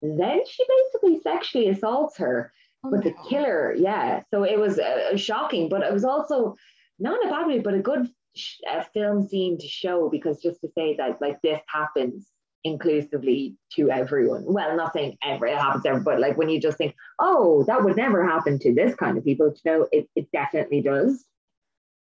Then 0.02 0.42
she 0.50 0.66
basically 0.68 1.22
sexually 1.22 1.70
assaults 1.70 2.18
her. 2.18 2.52
Oh, 2.84 2.90
but 2.90 3.06
no. 3.06 3.12
the 3.12 3.16
killer, 3.30 3.74
yeah. 3.74 4.24
So 4.32 4.44
it 4.44 4.60
was 4.60 4.78
uh, 4.78 5.16
shocking, 5.16 5.70
but 5.70 5.84
it 5.84 5.94
was 5.94 6.04
also 6.04 6.56
not 7.00 7.26
a 7.26 7.30
bad 7.30 7.48
way, 7.48 7.60
but 7.60 7.76
a 7.76 7.80
good 7.80 8.10
sh- 8.36 8.60
a 8.70 8.84
film 8.84 9.26
scene 9.26 9.58
to 9.60 9.68
show 9.68 10.10
because 10.10 10.42
just 10.42 10.60
to 10.62 10.68
say 10.76 10.96
that 10.98 11.22
like 11.22 11.42
this 11.42 11.62
happens 11.68 12.28
inclusively 12.64 13.58
to 13.74 13.92
everyone. 13.92 14.44
Well, 14.46 14.76
nothing 14.76 15.18
ever 15.24 15.48
it 15.48 15.58
happens 15.58 15.86
ever, 15.86 16.00
but 16.00 16.20
like 16.20 16.38
when 16.38 16.50
you 16.50 16.60
just 16.60 16.78
think, 16.78 16.96
oh, 17.20 17.64
that 17.68 17.84
would 17.84 17.98
never 17.98 18.26
happen 18.26 18.60
to 18.60 18.74
this 18.74 18.96
kind 18.96 19.18
of 19.18 19.24
people, 19.24 19.52
to 19.52 19.62
know 19.66 19.88
it, 19.92 20.10
it 20.16 20.32
definitely 20.32 20.82
does. 20.82 21.26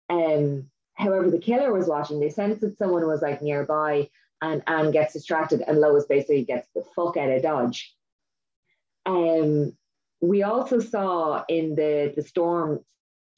Um, 0.08 0.70
however, 0.94 1.30
the 1.30 1.38
killer 1.38 1.72
was 1.72 1.88
watching, 1.88 2.20
they 2.20 2.30
sensed 2.30 2.60
that 2.60 2.78
someone 2.78 3.06
was 3.06 3.22
like 3.22 3.42
nearby 3.42 4.08
and 4.42 4.62
Anne 4.66 4.90
gets 4.90 5.14
distracted 5.14 5.62
and 5.66 5.80
Lois 5.80 6.06
basically 6.06 6.44
gets 6.44 6.68
the 6.74 6.84
fuck 6.94 7.16
out 7.16 7.30
of 7.30 7.42
Dodge. 7.42 7.94
Um, 9.06 9.76
we 10.20 10.42
also 10.42 10.78
saw 10.78 11.44
in 11.48 11.74
the, 11.74 12.12
the 12.14 12.22
storm 12.22 12.80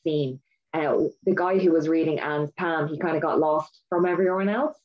scene, 0.05 0.41
uh, 0.75 0.97
the 1.25 1.35
guy 1.35 1.59
who 1.59 1.73
was 1.73 1.89
reading 1.89 2.21
Anne's 2.21 2.51
palm, 2.53 2.89
he 2.89 2.99
kind 2.99 3.17
of 3.17 3.23
got 3.23 3.39
lost 3.39 3.81
from 3.89 4.05
everyone 4.05 4.49
else 4.49 4.77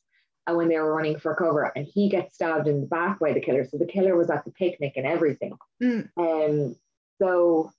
and 0.46 0.56
when 0.56 0.68
they 0.68 0.78
were 0.78 0.94
running 0.94 1.18
for 1.18 1.34
cover, 1.34 1.72
and 1.76 1.86
he 1.86 2.08
gets 2.08 2.34
stabbed 2.34 2.68
in 2.68 2.80
the 2.80 2.86
back 2.86 3.20
by 3.20 3.32
the 3.32 3.40
killer. 3.40 3.64
So 3.64 3.78
the 3.78 3.86
killer 3.86 4.16
was 4.16 4.30
at 4.30 4.44
the 4.44 4.50
picnic 4.50 4.94
and 4.96 5.06
everything. 5.06 5.56
Mm. 5.82 6.08
Um, 6.16 6.76
so 7.20 7.70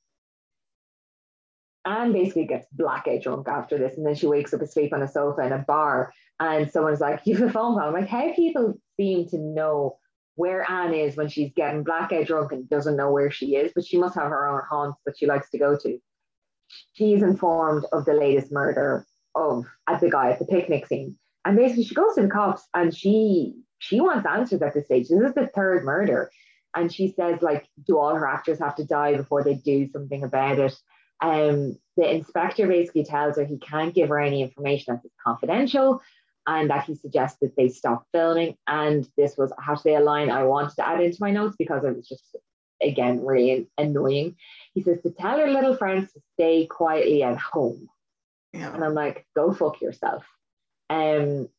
Anne 1.85 2.13
basically 2.13 2.45
gets 2.45 2.67
blackout 2.71 3.21
drunk 3.21 3.47
after 3.47 3.77
this, 3.77 3.97
and 3.97 4.05
then 4.05 4.15
she 4.15 4.27
wakes 4.27 4.53
up 4.53 4.61
asleep 4.61 4.93
on 4.93 5.01
a 5.01 5.07
sofa 5.07 5.41
in 5.41 5.51
a 5.51 5.59
bar, 5.59 6.13
and 6.39 6.71
someone's 6.71 7.01
like, 7.01 7.21
"You 7.25 7.35
have 7.37 7.49
a 7.49 7.51
phone 7.51 7.77
call." 7.77 7.89
I'm 7.89 7.93
like, 7.93 8.07
how 8.07 8.33
people 8.33 8.79
seem 8.97 9.27
to 9.29 9.37
know 9.37 9.97
where 10.35 10.69
Anne 10.69 10.93
is 10.93 11.15
when 11.15 11.27
she's 11.27 11.51
getting 11.53 11.83
blackout 11.83 12.25
drunk 12.25 12.51
and 12.51 12.69
doesn't 12.69 12.95
know 12.95 13.11
where 13.11 13.29
she 13.29 13.55
is, 13.55 13.71
but 13.75 13.85
she 13.85 13.97
must 13.97 14.15
have 14.15 14.29
her 14.29 14.47
own 14.47 14.61
haunts 14.67 14.99
that 15.05 15.17
she 15.17 15.27
likes 15.27 15.49
to 15.51 15.59
go 15.59 15.77
to. 15.77 15.99
She's 16.93 17.21
informed 17.21 17.85
of 17.91 18.05
the 18.05 18.13
latest 18.13 18.51
murder 18.51 19.05
of 19.35 19.65
at 19.87 19.99
the 19.99 20.09
guy 20.09 20.31
at 20.31 20.39
the 20.39 20.45
picnic 20.45 20.87
scene. 20.87 21.17
And 21.45 21.57
basically, 21.57 21.83
she 21.83 21.95
goes 21.95 22.15
to 22.15 22.21
the 22.21 22.27
cops 22.27 22.67
and 22.73 22.95
she 22.95 23.55
she 23.79 23.99
wants 23.99 24.25
answers 24.25 24.61
at 24.61 24.73
this 24.73 24.85
stage. 24.85 25.09
This 25.09 25.19
is 25.19 25.33
the 25.33 25.47
third 25.47 25.83
murder, 25.83 26.31
and 26.75 26.93
she 26.93 27.09
says 27.11 27.41
like, 27.41 27.67
do 27.85 27.97
all 27.97 28.15
her 28.15 28.27
actors 28.27 28.59
have 28.59 28.75
to 28.75 28.85
die 28.85 29.15
before 29.15 29.43
they 29.43 29.55
do 29.55 29.87
something 29.89 30.23
about 30.23 30.59
it? 30.59 30.73
Um, 31.21 31.77
the 31.97 32.09
inspector 32.09 32.67
basically 32.67 33.03
tells 33.03 33.37
her 33.37 33.45
he 33.45 33.57
can't 33.57 33.93
give 33.93 34.09
her 34.09 34.19
any 34.19 34.41
information 34.41 34.95
that 34.95 35.05
is 35.05 35.11
confidential, 35.25 36.01
and 36.47 36.69
that 36.69 36.85
he 36.85 36.95
suggests 36.95 37.39
that 37.41 37.55
they 37.55 37.69
stop 37.69 38.05
filming. 38.13 38.55
And 38.67 39.07
this 39.17 39.37
was 39.37 39.51
how 39.59 39.75
to 39.75 39.81
say 39.81 39.95
a 39.95 39.99
line 39.99 40.29
I 40.29 40.43
wanted 40.43 40.75
to 40.75 40.87
add 40.87 41.01
into 41.01 41.17
my 41.21 41.31
notes 41.31 41.55
because 41.57 41.83
it 41.83 41.95
was 41.95 42.07
just 42.07 42.35
again 42.81 43.23
really 43.23 43.69
annoying. 43.77 44.35
He 44.73 44.81
says 44.81 45.01
to 45.03 45.11
tell 45.11 45.39
her 45.39 45.49
little 45.49 45.75
friends 45.75 46.11
to 46.13 46.21
stay 46.33 46.67
quietly 46.67 47.23
at 47.23 47.37
home. 47.37 47.87
Yeah. 48.51 48.73
And 48.73 48.83
I'm 48.83 48.93
like, 48.93 49.25
go 49.35 49.53
fuck 49.53 49.81
yourself. 49.81 50.25
Um, 50.93 51.49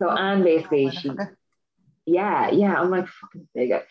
so 0.00 0.10
Anne 0.10 0.42
basically 0.42 0.90
she, 0.90 1.10
yeah, 2.06 2.50
yeah, 2.50 2.80
I'm 2.80 2.90
like 2.90 3.06
fucking 3.08 3.48
bigot. 3.54 3.86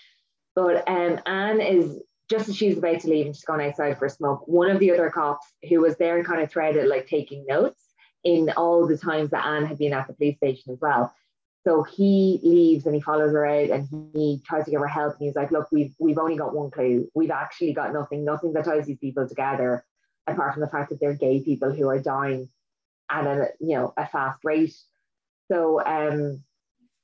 But 0.55 0.87
um, 0.87 1.19
Anne 1.25 1.61
is 1.61 1.99
just 2.29 2.49
as 2.49 2.55
she's 2.55 2.77
about 2.77 3.01
to 3.01 3.09
leave 3.09 3.25
and 3.25 3.35
she's 3.35 3.43
gone 3.43 3.61
outside 3.61 3.97
for 3.97 4.05
a 4.05 4.09
smoke. 4.09 4.47
One 4.47 4.69
of 4.69 4.79
the 4.79 4.91
other 4.91 5.09
cops 5.09 5.45
who 5.67 5.81
was 5.81 5.97
there 5.97 6.17
and 6.17 6.25
kind 6.25 6.41
of 6.41 6.51
threaded 6.51 6.87
like 6.87 7.07
taking 7.07 7.45
notes 7.47 7.81
in 8.23 8.51
all 8.55 8.87
the 8.87 8.97
times 8.97 9.31
that 9.31 9.45
Anne 9.45 9.65
had 9.65 9.77
been 9.77 9.93
at 9.93 10.07
the 10.07 10.13
police 10.13 10.37
station 10.37 10.71
as 10.71 10.79
well. 10.79 11.13
So 11.65 11.83
he 11.83 12.39
leaves 12.43 12.85
and 12.85 12.93
he 12.93 13.01
follows 13.01 13.31
her 13.31 13.45
out 13.45 13.69
and 13.69 13.87
he 14.13 14.41
tries 14.45 14.65
to 14.65 14.71
give 14.71 14.81
her 14.81 14.87
help. 14.87 15.15
And 15.17 15.25
he's 15.25 15.35
like, 15.35 15.51
look, 15.51 15.69
we've 15.71 15.93
we've 15.97 16.17
only 16.17 16.35
got 16.35 16.53
one 16.53 16.71
clue. 16.71 17.09
We've 17.13 17.31
actually 17.31 17.73
got 17.73 17.93
nothing, 17.93 18.25
nothing 18.25 18.53
that 18.53 18.65
ties 18.65 18.85
these 18.85 18.97
people 18.97 19.27
together, 19.27 19.85
apart 20.27 20.53
from 20.53 20.61
the 20.61 20.67
fact 20.67 20.89
that 20.89 20.99
they're 20.99 21.13
gay 21.13 21.41
people 21.41 21.71
who 21.71 21.87
are 21.87 21.99
dying 21.99 22.49
at 23.09 23.25
a 23.25 23.49
you 23.59 23.75
know 23.75 23.93
a 23.95 24.05
fast 24.05 24.39
rate. 24.43 24.75
So 25.53 25.81
um, 25.85 26.43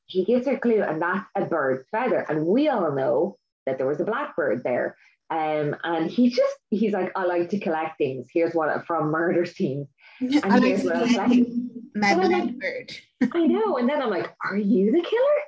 he 0.05 0.25
gives 0.25 0.47
her 0.47 0.53
a 0.53 0.59
clue, 0.59 0.81
and 0.81 1.01
that's 1.01 1.25
a 1.35 1.45
bird's 1.45 1.87
feather. 1.89 2.25
And 2.27 2.45
we 2.45 2.67
all 2.67 2.91
know 2.91 3.37
that 3.65 3.77
there 3.77 3.87
was 3.87 3.99
a 3.99 4.05
blackbird 4.05 4.63
there. 4.63 4.97
Um, 5.29 5.75
and 5.83 6.09
he 6.09 6.29
just 6.29 6.55
he's 6.71 6.93
like, 6.93 7.11
I 7.15 7.25
like 7.25 7.49
to 7.49 7.59
collect 7.59 7.99
things. 7.99 8.27
Here's 8.33 8.55
one 8.55 8.83
from 8.83 9.11
murder 9.11 9.45
scenes. 9.45 9.87
And 10.21 10.43
I 10.45 10.59
here's 10.59 10.83
like 10.83 11.01
what 11.01 11.19
I'm 11.19 12.57
like. 12.59 13.03
I 13.33 13.45
know. 13.45 13.77
And 13.77 13.87
then 13.87 14.01
I'm 14.01 14.09
like, 14.09 14.33
Are 14.43 14.57
you 14.57 14.91
the 14.91 15.01
killer? 15.01 15.39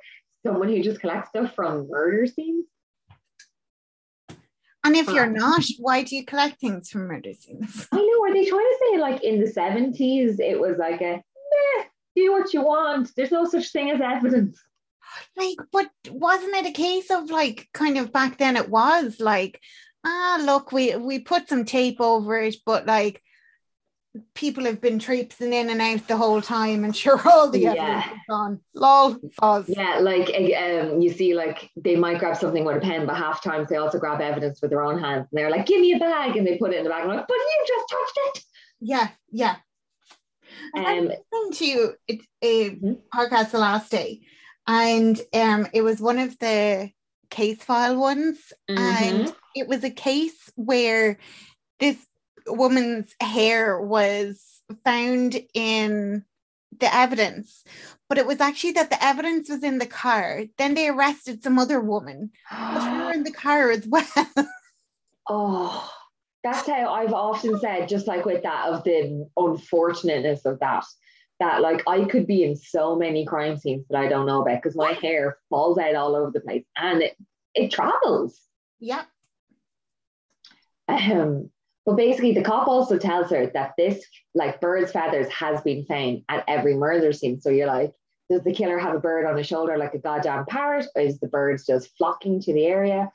Someone 0.46 0.68
who 0.68 0.82
just 0.82 1.00
collects 1.00 1.30
stuff 1.30 1.54
from 1.54 1.88
murder 1.90 2.26
scenes? 2.26 2.66
And 4.84 4.96
if 4.96 5.08
you're 5.08 5.30
not, 5.30 5.62
why 5.78 6.02
do 6.02 6.16
you 6.16 6.24
collect 6.24 6.60
things 6.60 6.90
from 6.90 7.06
murder 7.06 7.34
scenes? 7.34 7.86
I 7.92 7.96
know. 7.96 8.24
Are 8.24 8.32
they 8.32 8.46
trying 8.46 8.60
to 8.60 8.78
say 8.80 8.98
like 8.98 9.22
in 9.22 9.40
the 9.40 9.50
70s 9.50 10.40
it 10.40 10.58
was 10.58 10.78
like 10.78 11.00
a 11.00 11.22
do 12.14 12.32
what 12.32 12.52
you 12.52 12.62
want. 12.62 13.10
There's 13.16 13.30
no 13.32 13.44
such 13.44 13.70
thing 13.70 13.90
as 13.90 14.00
evidence. 14.00 14.60
Like, 15.36 15.58
but 15.70 15.90
wasn't 16.08 16.54
it 16.54 16.66
a 16.66 16.72
case 16.72 17.10
of 17.10 17.30
like 17.30 17.68
kind 17.74 17.98
of 17.98 18.12
back 18.12 18.38
then 18.38 18.56
it 18.56 18.68
was 18.68 19.20
like, 19.20 19.60
ah, 20.04 20.40
look, 20.42 20.72
we 20.72 20.96
we 20.96 21.18
put 21.18 21.48
some 21.48 21.64
tape 21.64 22.00
over 22.00 22.40
it, 22.40 22.56
but 22.64 22.86
like 22.86 23.22
people 24.34 24.64
have 24.64 24.80
been 24.80 24.98
traipsing 24.98 25.54
in 25.54 25.70
and 25.70 25.80
out 25.80 26.06
the 26.06 26.16
whole 26.16 26.42
time 26.42 26.84
and 26.84 26.94
sure 27.02 27.20
all 27.26 27.50
the 27.50 27.66
evidence 27.66 28.04
yeah. 28.06 28.12
is 28.12 28.18
gone. 28.28 28.60
Lol, 28.74 29.16
pause. 29.38 29.66
Yeah, 29.68 29.98
like 30.00 30.28
um, 30.28 31.00
you 31.00 31.10
see, 31.10 31.34
like 31.34 31.70
they 31.76 31.96
might 31.96 32.18
grab 32.18 32.36
something 32.36 32.64
with 32.64 32.76
a 32.76 32.80
pen, 32.80 33.06
but 33.06 33.16
half 33.16 33.42
times 33.42 33.68
they 33.68 33.76
also 33.76 33.98
grab 33.98 34.20
evidence 34.20 34.60
with 34.60 34.70
their 34.70 34.82
own 34.82 34.98
hands 34.98 35.28
and 35.30 35.38
they're 35.38 35.50
like, 35.50 35.66
give 35.66 35.80
me 35.80 35.94
a 35.94 35.98
bag, 35.98 36.36
and 36.36 36.46
they 36.46 36.58
put 36.58 36.72
it 36.72 36.78
in 36.78 36.84
the 36.84 36.90
bag. 36.90 37.02
And 37.02 37.12
I'm 37.12 37.18
like, 37.18 37.28
but 37.28 37.34
you 37.34 37.64
just 37.66 37.88
touched 37.88 38.18
it. 38.36 38.44
Yeah, 38.80 39.08
yeah. 39.30 39.56
Um, 40.74 40.86
I 40.86 41.00
listened 41.00 41.54
to 41.54 41.94
a 42.42 42.70
mm-hmm. 42.70 42.92
podcast 43.14 43.50
the 43.50 43.58
last 43.58 43.90
day, 43.90 44.20
and 44.66 45.20
um, 45.34 45.66
it 45.72 45.82
was 45.82 46.00
one 46.00 46.18
of 46.18 46.38
the 46.38 46.90
case 47.30 47.62
file 47.62 47.96
ones, 47.96 48.52
Mhm. 48.70 48.78
and 48.78 49.34
it 49.54 49.68
was 49.68 49.84
a 49.84 49.90
case 49.90 50.50
where 50.54 51.18
this 51.80 51.96
woman's 52.46 53.14
hair 53.20 53.80
was 53.80 54.62
found 54.84 55.40
in 55.54 56.24
the 56.78 56.94
evidence, 56.94 57.64
but 58.08 58.18
it 58.18 58.26
was 58.26 58.40
actually 58.40 58.72
that 58.72 58.90
the 58.90 59.02
evidence 59.04 59.48
was 59.48 59.62
in 59.62 59.78
the 59.78 59.86
car. 59.86 60.44
Then 60.58 60.74
they 60.74 60.88
arrested 60.88 61.42
some 61.42 61.58
other 61.58 61.80
woman, 61.80 62.30
but 62.50 62.98
were 63.06 63.12
in 63.12 63.24
the 63.24 63.32
car 63.32 63.70
as 63.70 63.86
well. 63.86 64.04
Oh, 65.28 65.88
that's 66.44 66.66
how 66.66 66.92
I've 66.92 67.12
often 67.12 67.58
said, 67.58 67.88
just 67.88 68.06
like 68.06 68.24
with 68.24 68.42
that, 68.42 68.68
of 68.68 68.84
the 68.84 69.28
unfortunateness 69.36 70.44
of 70.44 70.58
that. 70.60 70.84
That 71.40 71.60
like 71.60 71.82
I 71.88 72.04
could 72.04 72.26
be 72.26 72.44
in 72.44 72.54
so 72.54 72.94
many 72.94 73.24
crime 73.24 73.56
scenes 73.56 73.84
that 73.90 73.98
I 73.98 74.08
don't 74.08 74.26
know 74.26 74.42
about 74.42 74.62
because 74.62 74.76
my 74.76 74.92
hair 74.92 75.38
falls 75.50 75.76
out 75.76 75.96
all 75.96 76.14
over 76.14 76.30
the 76.30 76.40
place 76.40 76.64
and 76.76 77.02
it 77.02 77.16
it 77.54 77.70
travels. 77.70 78.40
yep. 78.78 79.06
Um, 80.88 81.50
but 81.84 81.96
basically, 81.96 82.32
the 82.32 82.42
cop 82.42 82.68
also 82.68 82.96
tells 82.96 83.30
her 83.30 83.46
that 83.54 83.72
this 83.76 84.04
like 84.34 84.60
bird's 84.60 84.92
feathers 84.92 85.28
has 85.32 85.60
been 85.62 85.84
found 85.84 86.22
at 86.28 86.44
every 86.46 86.74
murder 86.74 87.12
scene. 87.12 87.40
So 87.40 87.50
you're 87.50 87.66
like, 87.66 87.92
does 88.30 88.44
the 88.44 88.52
killer 88.52 88.78
have 88.78 88.94
a 88.94 89.00
bird 89.00 89.26
on 89.26 89.36
his 89.36 89.46
shoulder 89.46 89.76
like 89.76 89.94
a 89.94 89.98
goddamn 89.98 90.46
parrot, 90.46 90.86
or 90.94 91.02
is 91.02 91.18
the 91.18 91.28
birds 91.28 91.66
just 91.66 91.90
flocking 91.96 92.40
to 92.42 92.52
the 92.52 92.66
area? 92.66 93.10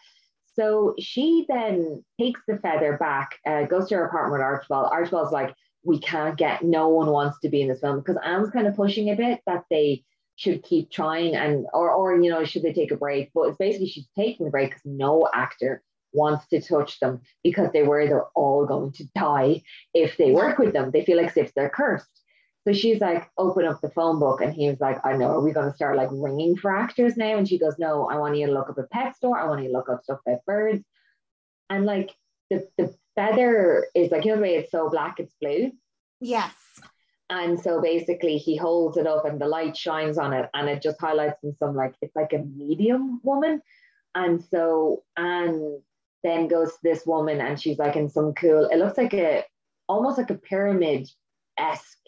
So 0.58 0.96
she 1.00 1.46
then 1.48 2.04
takes 2.20 2.42
the 2.48 2.58
feather 2.58 2.98
back, 2.98 3.38
uh, 3.46 3.64
goes 3.64 3.90
to 3.90 3.96
her 3.96 4.06
apartment 4.06 4.34
with 4.34 4.42
Archibald. 4.42 4.92
Archibald's 4.92 5.32
like, 5.32 5.54
we 5.84 6.00
can't 6.00 6.38
get, 6.38 6.64
no 6.64 6.90
one 6.90 7.12
wants 7.12 7.40
to 7.42 7.50
be 7.50 7.62
in 7.62 7.68
this 7.68 7.82
film 7.82 8.00
because 8.00 8.18
Anne's 8.24 8.50
kind 8.50 8.68
of 8.68 8.76
pushing 8.76 9.10
a 9.10 9.16
bit 9.16 9.42
that 9.46 9.66
they 9.70 10.04
should 10.36 10.64
keep 10.64 10.92
trying 10.92 11.36
and, 11.36 11.66
or, 11.74 11.92
or, 11.92 12.20
you 12.20 12.30
know, 12.30 12.44
should 12.44 12.64
they 12.64 12.74
take 12.74 12.92
a 12.92 12.98
break? 12.98 13.30
But 13.34 13.50
it's 13.50 13.58
basically 13.58 13.88
she's 13.88 14.08
taking 14.16 14.46
the 14.46 14.52
break 14.52 14.70
because 14.70 14.86
no 14.86 15.30
actor 15.34 15.84
wants 16.14 16.48
to 16.48 16.62
touch 16.62 17.00
them 17.00 17.22
because 17.44 17.72
they 17.72 17.84
worry 17.84 18.08
they're 18.08 18.26
all 18.36 18.66
going 18.66 18.92
to 18.94 19.06
die 19.16 19.62
if 19.94 20.18
they 20.18 20.32
work 20.32 20.58
with 20.58 20.74
them. 20.74 20.92
They 20.92 21.06
feel 21.06 21.18
like 21.18 21.28
as 21.28 21.38
if 21.38 21.54
they're 21.54 21.70
cursed. 21.70 22.08
So 22.68 22.74
she's 22.74 23.00
like, 23.00 23.30
open 23.38 23.64
up 23.64 23.80
the 23.80 23.90
phone 23.92 24.20
book. 24.20 24.42
And 24.42 24.54
he 24.54 24.68
was 24.68 24.82
like, 24.82 25.00
I 25.06 25.16
know, 25.16 25.28
are 25.28 25.42
we 25.42 25.54
going 25.54 25.70
to 25.70 25.76
start 25.76 25.96
like 25.96 26.10
ringing 26.12 26.58
for 26.58 26.76
actors 26.76 27.16
now? 27.16 27.38
And 27.38 27.48
she 27.48 27.58
goes, 27.58 27.80
No, 27.80 28.10
I 28.10 28.18
want 28.18 28.36
you 28.36 28.46
to 28.46 28.52
look 28.52 28.70
up 28.70 28.78
a 28.78 28.84
pet 28.84 29.16
store. 29.16 29.40
I 29.40 29.48
want 29.48 29.62
you 29.64 29.70
to 29.70 29.74
look 29.74 29.88
up 29.88 30.04
stuff 30.04 30.20
about 30.28 30.44
birds. 30.46 30.84
And 31.70 31.86
like 31.86 32.14
the, 32.50 32.68
the 32.78 32.94
feather 33.16 33.88
is 33.96 34.12
like, 34.12 34.26
you 34.26 34.32
know, 34.32 34.36
the 34.36 34.42
way 34.42 34.56
it's 34.56 34.72
so 34.72 34.90
black, 34.90 35.22
it's 35.22 35.34
blue. 35.40 35.72
Yes. 36.20 36.52
And 37.30 37.58
so 37.58 37.82
basically 37.82 38.38
he 38.38 38.58
holds 38.58 38.98
it 38.98 39.08
up 39.08 39.24
and 39.24 39.40
the 39.40 39.48
light 39.48 39.78
shines 39.78 40.18
on 40.18 40.34
it 40.34 40.50
and 40.54 40.68
it 40.68 40.82
just 40.82 41.00
highlights 41.00 41.42
in 41.46 41.56
some 41.56 41.74
like, 41.74 41.96
it's 42.02 42.18
like 42.18 42.34
a 42.34 42.40
medium 42.40 43.22
woman. 43.24 43.62
And 44.14 44.44
so 44.44 45.04
Anne 45.16 45.82
then 46.22 46.50
goes 46.50 46.72
to 46.72 46.80
this 46.84 47.06
woman 47.06 47.40
and 47.40 47.58
she's 47.62 47.78
like 47.78 47.96
in 47.96 48.10
some 48.10 48.34
cool, 48.34 48.66
it 48.66 48.78
looks 48.78 48.98
like 48.98 49.14
a, 49.14 49.46
almost 49.88 50.18
like 50.18 50.32
a 50.32 50.36
pyramid 50.36 51.08
esque 51.58 52.07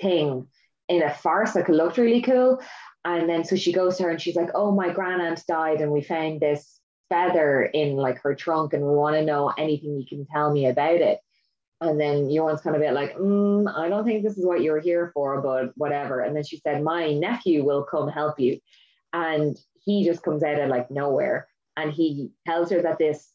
thing 0.00 0.46
in 0.88 1.02
a 1.02 1.12
farce, 1.12 1.56
it 1.56 1.68
looked 1.68 1.98
really 1.98 2.22
cool. 2.22 2.60
And 3.04 3.28
then 3.28 3.44
so 3.44 3.56
she 3.56 3.72
goes 3.72 3.96
to 3.96 4.04
her 4.04 4.10
and 4.10 4.20
she's 4.20 4.36
like, 4.36 4.50
Oh, 4.54 4.72
my 4.72 4.90
grandaunt 4.90 5.44
died, 5.46 5.80
and 5.80 5.92
we 5.92 6.02
found 6.02 6.40
this 6.40 6.80
feather 7.08 7.62
in 7.62 7.96
like 7.96 8.18
her 8.22 8.34
trunk, 8.34 8.72
and 8.72 8.82
we 8.82 8.90
want 8.90 9.16
to 9.16 9.24
know 9.24 9.52
anything 9.56 9.98
you 9.98 10.06
can 10.06 10.26
tell 10.32 10.50
me 10.50 10.66
about 10.66 10.96
it. 10.96 11.20
And 11.80 12.00
then 12.00 12.30
Johan's 12.30 12.62
kind 12.62 12.74
of 12.74 12.80
bit 12.80 12.94
like, 12.94 13.16
mm, 13.16 13.72
I 13.76 13.88
don't 13.88 14.04
think 14.04 14.22
this 14.22 14.38
is 14.38 14.46
what 14.46 14.62
you're 14.62 14.80
here 14.80 15.10
for, 15.12 15.42
but 15.42 15.72
whatever. 15.76 16.20
And 16.20 16.34
then 16.34 16.44
she 16.44 16.58
said, 16.58 16.82
My 16.82 17.12
nephew 17.12 17.64
will 17.64 17.84
come 17.84 18.08
help 18.08 18.40
you. 18.40 18.58
And 19.12 19.56
he 19.84 20.04
just 20.04 20.22
comes 20.22 20.42
out 20.42 20.58
of 20.58 20.68
like 20.68 20.90
nowhere 20.90 21.48
and 21.76 21.92
he 21.92 22.30
tells 22.46 22.70
her 22.70 22.82
that 22.82 22.98
this, 22.98 23.30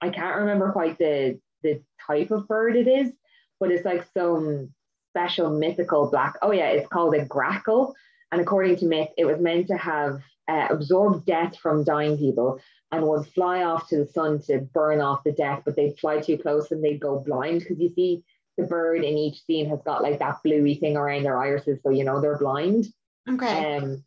I 0.00 0.10
can't 0.10 0.36
remember 0.36 0.72
quite 0.72 0.98
the 0.98 1.38
the 1.62 1.82
type 2.06 2.30
of 2.30 2.48
bird 2.48 2.76
it 2.76 2.88
is, 2.88 3.12
but 3.60 3.70
it's 3.70 3.84
like 3.84 4.06
some 4.16 4.70
special 5.12 5.50
mythical 5.50 6.10
black. 6.10 6.36
Oh 6.40 6.52
yeah, 6.52 6.68
it's 6.68 6.88
called 6.88 7.14
a 7.14 7.24
grackle, 7.24 7.94
and 8.30 8.40
according 8.40 8.76
to 8.76 8.86
myth, 8.86 9.10
it 9.18 9.26
was 9.26 9.40
meant 9.40 9.66
to 9.68 9.76
have 9.76 10.22
uh, 10.48 10.68
absorbed 10.70 11.26
death 11.26 11.56
from 11.58 11.84
dying 11.84 12.16
people 12.16 12.58
and 12.90 13.06
would 13.06 13.26
fly 13.28 13.62
off 13.62 13.88
to 13.88 13.98
the 13.98 14.06
sun 14.06 14.40
to 14.46 14.60
burn 14.72 15.00
off 15.00 15.24
the 15.24 15.32
death, 15.32 15.62
but 15.64 15.76
they'd 15.76 15.98
fly 15.98 16.20
too 16.20 16.38
close 16.38 16.70
and 16.70 16.82
they'd 16.82 17.00
go 17.00 17.20
blind 17.20 17.60
because 17.60 17.78
you 17.78 17.88
see 17.90 18.22
the 18.58 18.64
bird 18.64 19.04
in 19.04 19.16
each 19.16 19.44
scene 19.44 19.68
has 19.68 19.80
got 19.84 20.02
like 20.02 20.18
that 20.18 20.42
bluey 20.42 20.74
thing 20.74 20.96
around 20.96 21.22
their 21.22 21.38
irises, 21.38 21.78
so 21.82 21.90
you 21.90 22.04
know 22.04 22.20
they're 22.20 22.38
blind. 22.38 22.86
Okay. 23.28 23.76
Um, 23.76 24.04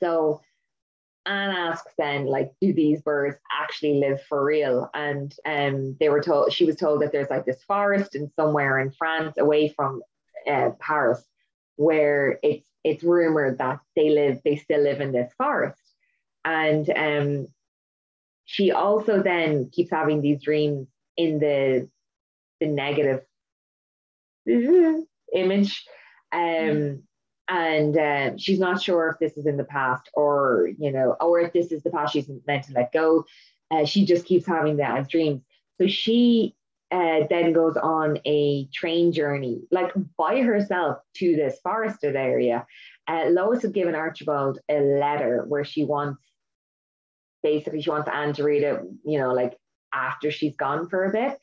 so 0.00 0.40
Anne 1.28 1.50
asks 1.50 1.92
then, 1.98 2.26
like, 2.26 2.52
do 2.60 2.72
these 2.72 3.02
birds 3.02 3.36
actually 3.52 4.00
live 4.00 4.22
for 4.22 4.42
real? 4.42 4.90
And 4.94 5.34
um, 5.44 5.96
they 6.00 6.08
were 6.08 6.22
told 6.22 6.52
she 6.52 6.64
was 6.64 6.76
told 6.76 7.02
that 7.02 7.12
there's 7.12 7.30
like 7.30 7.44
this 7.44 7.62
forest 7.64 8.14
in 8.14 8.30
somewhere 8.34 8.78
in 8.78 8.90
France, 8.90 9.36
away 9.36 9.68
from 9.68 10.02
uh, 10.50 10.70
Paris, 10.80 11.22
where 11.76 12.38
it's 12.42 12.66
it's 12.82 13.04
rumored 13.04 13.58
that 13.58 13.80
they 13.94 14.08
live, 14.08 14.40
they 14.44 14.56
still 14.56 14.80
live 14.82 15.00
in 15.00 15.12
this 15.12 15.30
forest. 15.36 15.82
And 16.44 16.88
um, 16.96 17.48
she 18.46 18.72
also 18.72 19.22
then 19.22 19.68
keeps 19.70 19.90
having 19.90 20.22
these 20.22 20.42
dreams 20.42 20.88
in 21.16 21.38
the 21.38 21.88
the 22.60 22.66
negative 22.66 23.22
image. 25.34 25.84
Um, 26.32 27.02
and 27.48 27.96
uh, 27.96 28.36
she's 28.36 28.58
not 28.58 28.82
sure 28.82 29.08
if 29.08 29.18
this 29.18 29.36
is 29.36 29.46
in 29.46 29.56
the 29.56 29.64
past 29.64 30.08
or 30.14 30.70
you 30.78 30.92
know 30.92 31.16
or 31.20 31.40
if 31.40 31.52
this 31.52 31.72
is 31.72 31.82
the 31.82 31.90
past 31.90 32.12
she's 32.12 32.30
meant 32.46 32.64
to 32.64 32.72
let 32.72 32.92
go. 32.92 33.24
Uh, 33.70 33.84
she 33.84 34.04
just 34.04 34.24
keeps 34.24 34.46
having 34.46 34.78
that 34.78 34.98
as 34.98 35.08
dreams. 35.08 35.42
So 35.80 35.86
she 35.86 36.54
uh, 36.90 37.20
then 37.28 37.52
goes 37.52 37.76
on 37.76 38.18
a 38.24 38.66
train 38.72 39.12
journey 39.12 39.60
like 39.70 39.92
by 40.16 40.40
herself 40.40 40.98
to 41.16 41.36
this 41.36 41.58
forested 41.62 42.16
area. 42.16 42.66
Uh, 43.06 43.26
lois 43.30 43.62
had 43.62 43.72
given 43.72 43.94
archibald 43.94 44.58
a 44.68 44.80
letter 44.80 45.44
where 45.48 45.64
she 45.64 45.84
wants 45.84 46.22
basically 47.42 47.80
she 47.80 47.90
wants 47.90 48.08
anne 48.12 48.32
to 48.32 48.42
read 48.42 48.62
it 48.62 48.80
you 49.04 49.18
know 49.18 49.32
like 49.32 49.56
after 49.94 50.30
she's 50.30 50.56
gone 50.56 50.88
for 50.88 51.04
a 51.04 51.12
bit 51.12 51.38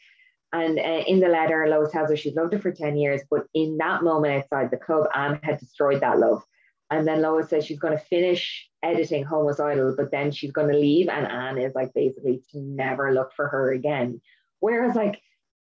and 0.56 0.80
uh, 0.80 1.04
in 1.06 1.20
the 1.20 1.28
letter, 1.28 1.68
Lois 1.68 1.92
tells 1.92 2.10
her 2.10 2.16
she's 2.16 2.36
loved 2.36 2.54
her 2.54 2.60
for 2.60 2.72
10 2.72 2.96
years, 2.96 3.22
but 3.30 3.46
in 3.54 3.76
that 3.78 4.04
moment 4.04 4.36
outside 4.36 4.72
the 4.72 4.78
club, 4.78 5.08
Anne 5.14 5.38
had 5.44 5.60
destroyed 5.60 6.00
that 6.00 6.18
love. 6.18 6.44
And 6.90 7.06
then 7.06 7.22
Lois 7.22 7.50
says 7.50 7.66
she's 7.66 7.80
going 7.80 7.98
to 7.98 8.04
finish 8.06 8.70
editing 8.82 9.26
Homicidal, 9.26 9.96
but 9.98 10.12
then 10.12 10.32
she's 10.32 10.54
going 10.54 10.72
to 10.72 10.78
leave. 10.78 11.10
And 11.10 11.28
Anne 11.28 11.58
is 11.58 11.76
like 11.76 11.94
basically 11.94 12.42
to 12.52 12.60
never 12.60 13.14
look 13.14 13.34
for 13.36 13.50
her 13.50 13.74
again. 13.74 14.22
Whereas 14.62 14.96
like 14.96 15.20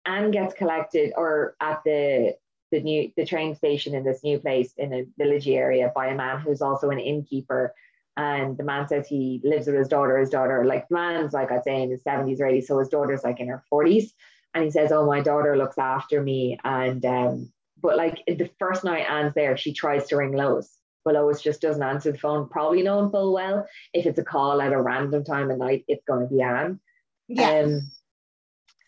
Anne 0.04 0.30
gets 0.30 0.52
collected 0.52 1.12
or 1.16 1.56
at 1.60 1.80
the 1.84 2.36
the 2.72 2.80
new 2.80 3.10
the 3.16 3.24
train 3.24 3.54
station 3.54 3.94
in 3.94 4.04
this 4.04 4.24
new 4.24 4.38
place 4.40 4.74
in 4.76 4.92
a 4.92 5.06
village 5.16 5.48
area 5.48 5.90
by 5.94 6.08
a 6.08 6.16
man 6.16 6.40
who's 6.40 6.60
also 6.60 6.90
an 6.90 6.98
innkeeper. 6.98 7.72
And 8.18 8.58
the 8.58 8.64
man 8.64 8.88
says 8.88 9.06
he 9.06 9.40
lives 9.42 9.68
with 9.68 9.76
his 9.76 9.88
daughter. 9.88 10.18
His 10.18 10.30
daughter, 10.30 10.66
like 10.66 10.90
man's 10.90 11.32
like 11.32 11.50
I'd 11.50 11.64
say 11.64 11.82
in 11.82 11.90
his 11.90 12.02
70s 12.02 12.40
already. 12.40 12.60
So 12.60 12.78
his 12.78 12.88
daughter's 12.88 13.24
like 13.24 13.40
in 13.40 13.48
her 13.48 13.64
40s 13.72 14.10
and 14.56 14.64
he 14.64 14.70
says, 14.70 14.90
"Oh, 14.90 15.06
my 15.06 15.20
daughter 15.20 15.56
looks 15.56 15.78
after 15.78 16.22
me." 16.22 16.58
And 16.64 17.04
um, 17.04 17.52
but 17.80 17.96
like 17.96 18.22
the 18.26 18.50
first 18.58 18.84
night 18.84 19.06
Anne's 19.08 19.34
there, 19.34 19.56
she 19.56 19.72
tries 19.74 20.08
to 20.08 20.16
ring 20.16 20.32
Lois, 20.32 20.78
but 21.04 21.14
Lois 21.14 21.42
just 21.42 21.60
doesn't 21.60 21.82
answer 21.82 22.10
the 22.10 22.18
phone. 22.18 22.48
Probably 22.48 22.82
knowing 22.82 23.10
full 23.10 23.34
well 23.34 23.66
if 23.92 24.06
it's 24.06 24.18
a 24.18 24.24
call 24.24 24.62
at 24.62 24.72
a 24.72 24.80
random 24.80 25.24
time 25.24 25.50
of 25.50 25.58
night, 25.58 25.84
it's 25.86 26.04
going 26.06 26.26
to 26.26 26.34
be 26.34 26.40
Anne. 26.40 26.80
Yeah. 27.28 27.50
Um, 27.50 27.82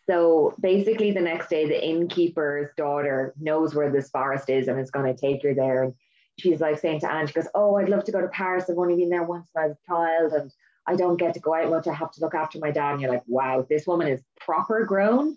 so 0.09 0.55
basically, 0.59 1.13
the 1.13 1.21
next 1.21 1.51
day, 1.51 1.69
the 1.69 1.87
innkeeper's 1.87 2.71
daughter 2.79 3.35
knows 3.39 3.75
where 3.75 3.93
this 3.93 4.09
forest 4.09 4.49
is 4.49 4.69
and 4.69 4.81
is 4.81 4.91
going 4.91 5.15
to 5.15 5.21
take 5.21 5.43
her 5.43 5.53
there. 5.53 5.83
And 5.83 5.95
she's 6.39 6.61
like 6.61 6.79
saying 6.79 7.01
to 7.01 7.13
Anne, 7.13 7.27
she 7.27 7.35
goes, 7.35 7.49
"Oh, 7.55 7.77
I'd 7.77 7.91
love 7.91 8.05
to 8.05 8.13
go 8.13 8.23
to 8.23 8.29
Paris. 8.29 8.71
I've 8.71 8.79
only 8.79 8.97
been 8.97 9.11
there 9.11 9.23
once 9.23 9.51
when 9.53 9.65
I 9.65 9.69
was 9.69 9.77
a 9.77 9.87
child, 9.87 10.33
and 10.33 10.51
I 10.87 10.97
don't 10.97 11.19
get 11.19 11.35
to 11.35 11.41
go 11.41 11.55
out 11.55 11.69
much. 11.69 11.87
I 11.87 11.93
have 11.93 12.11
to 12.13 12.23
look 12.23 12.35
after 12.35 12.59
my 12.59 12.71
dad." 12.71 12.93
And 12.93 13.03
you're 13.03 13.13
like, 13.13 13.25
"Wow, 13.27 13.67
this 13.69 13.87
woman 13.87 14.09
is 14.09 14.23
proper 14.41 14.87
grown." 14.87 15.37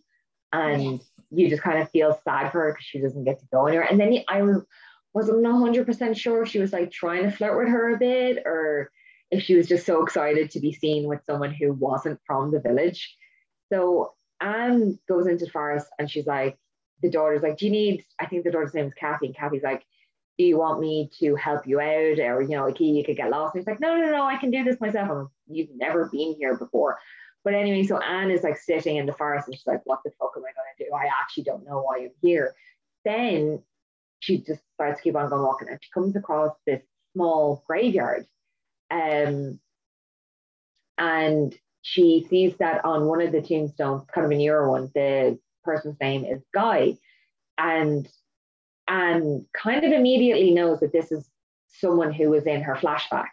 And 0.53 0.83
Yes. 0.83 1.11
you 1.31 1.49
just 1.49 1.61
kind 1.63 1.81
of 1.81 1.89
feel 1.91 2.19
sad 2.23 2.51
for 2.51 2.61
her 2.61 2.71
because 2.73 2.85
she 2.85 2.99
doesn't 2.99 3.23
get 3.23 3.39
to 3.39 3.45
go 3.51 3.67
anywhere. 3.67 3.87
And 3.89 3.99
then 3.99 4.23
I 4.27 4.41
was 4.41 4.63
wasn't 5.13 5.45
hundred 5.45 5.85
percent 5.85 6.17
sure 6.17 6.43
if 6.43 6.49
she 6.49 6.59
was 6.59 6.71
like 6.71 6.91
trying 6.91 7.23
to 7.23 7.31
flirt 7.31 7.57
with 7.57 7.67
her 7.67 7.93
a 7.93 7.97
bit 7.97 8.43
or 8.45 8.91
if 9.29 9.43
she 9.43 9.55
was 9.55 9.67
just 9.67 9.85
so 9.85 10.03
excited 10.03 10.51
to 10.51 10.59
be 10.59 10.73
seen 10.73 11.07
with 11.07 11.23
someone 11.25 11.53
who 11.53 11.73
wasn't 11.73 12.19
from 12.25 12.51
the 12.51 12.59
village. 12.59 13.15
So 13.71 14.13
Anne 14.41 14.99
goes 15.07 15.27
into 15.27 15.45
the 15.45 15.51
forest 15.51 15.87
and 15.99 16.09
she's 16.09 16.27
like, 16.27 16.57
the 17.01 17.09
daughter's 17.09 17.41
like, 17.41 17.57
Do 17.57 17.65
you 17.65 17.71
need? 17.71 18.05
I 18.19 18.25
think 18.25 18.43
the 18.43 18.51
daughter's 18.51 18.73
name 18.73 18.85
is 18.85 18.93
Kathy, 18.93 19.27
and 19.27 19.35
Kathy's 19.35 19.63
like, 19.63 19.83
Do 20.37 20.45
you 20.45 20.57
want 20.57 20.79
me 20.79 21.09
to 21.19 21.35
help 21.35 21.67
you 21.67 21.79
out? 21.79 22.19
Or 22.19 22.41
you 22.41 22.49
know, 22.49 22.65
like 22.65 22.79
you 22.79 23.03
could 23.03 23.17
get 23.17 23.29
lost. 23.31 23.55
And 23.55 23.61
he's 23.61 23.67
like, 23.67 23.79
No, 23.79 23.95
no, 23.97 24.11
no, 24.11 24.23
I 24.23 24.37
can 24.37 24.51
do 24.51 24.63
this 24.63 24.79
myself. 24.79 25.09
I'm, 25.09 25.29
You've 25.47 25.75
never 25.75 26.09
been 26.09 26.35
here 26.37 26.57
before. 26.57 26.99
But 27.43 27.53
anyway, 27.55 27.83
so 27.83 27.97
Anne 27.97 28.31
is 28.31 28.43
like 28.43 28.57
sitting 28.57 28.97
in 28.97 29.05
the 29.05 29.13
forest 29.13 29.47
and 29.47 29.55
she's 29.55 29.65
like, 29.65 29.81
what 29.85 29.99
the 30.05 30.11
fuck 30.19 30.33
am 30.35 30.43
I 30.43 30.53
going 30.53 30.67
to 30.77 30.85
do? 30.85 30.93
I 30.93 31.09
actually 31.21 31.43
don't 31.43 31.65
know 31.65 31.81
why 31.81 32.03
I'm 32.03 32.11
here. 32.21 32.53
Then 33.03 33.63
she 34.19 34.37
just 34.37 34.61
starts 34.75 34.99
to 34.99 35.03
keep 35.03 35.15
on 35.15 35.29
going 35.29 35.41
walking 35.41 35.67
and 35.69 35.79
she 35.81 35.89
comes 35.91 36.15
across 36.15 36.55
this 36.67 36.81
small 37.13 37.63
graveyard. 37.65 38.25
Um, 38.91 39.59
and 40.97 41.55
she 41.81 42.27
sees 42.29 42.55
that 42.57 42.85
on 42.85 43.05
one 43.05 43.21
of 43.21 43.31
the 43.31 43.41
tombstones, 43.41 44.03
kind 44.13 44.25
of 44.25 44.31
a 44.31 44.35
newer 44.35 44.69
one, 44.69 44.91
the 44.93 45.39
person's 45.63 45.99
name 45.99 46.25
is 46.25 46.41
Guy. 46.53 46.97
And 47.57 48.07
and 48.87 49.45
kind 49.53 49.83
of 49.85 49.91
immediately 49.91 50.51
knows 50.51 50.81
that 50.81 50.91
this 50.91 51.11
is 51.11 51.27
someone 51.67 52.11
who 52.11 52.29
was 52.29 52.45
in 52.45 52.61
her 52.61 52.75
flashbacks. 52.75 53.29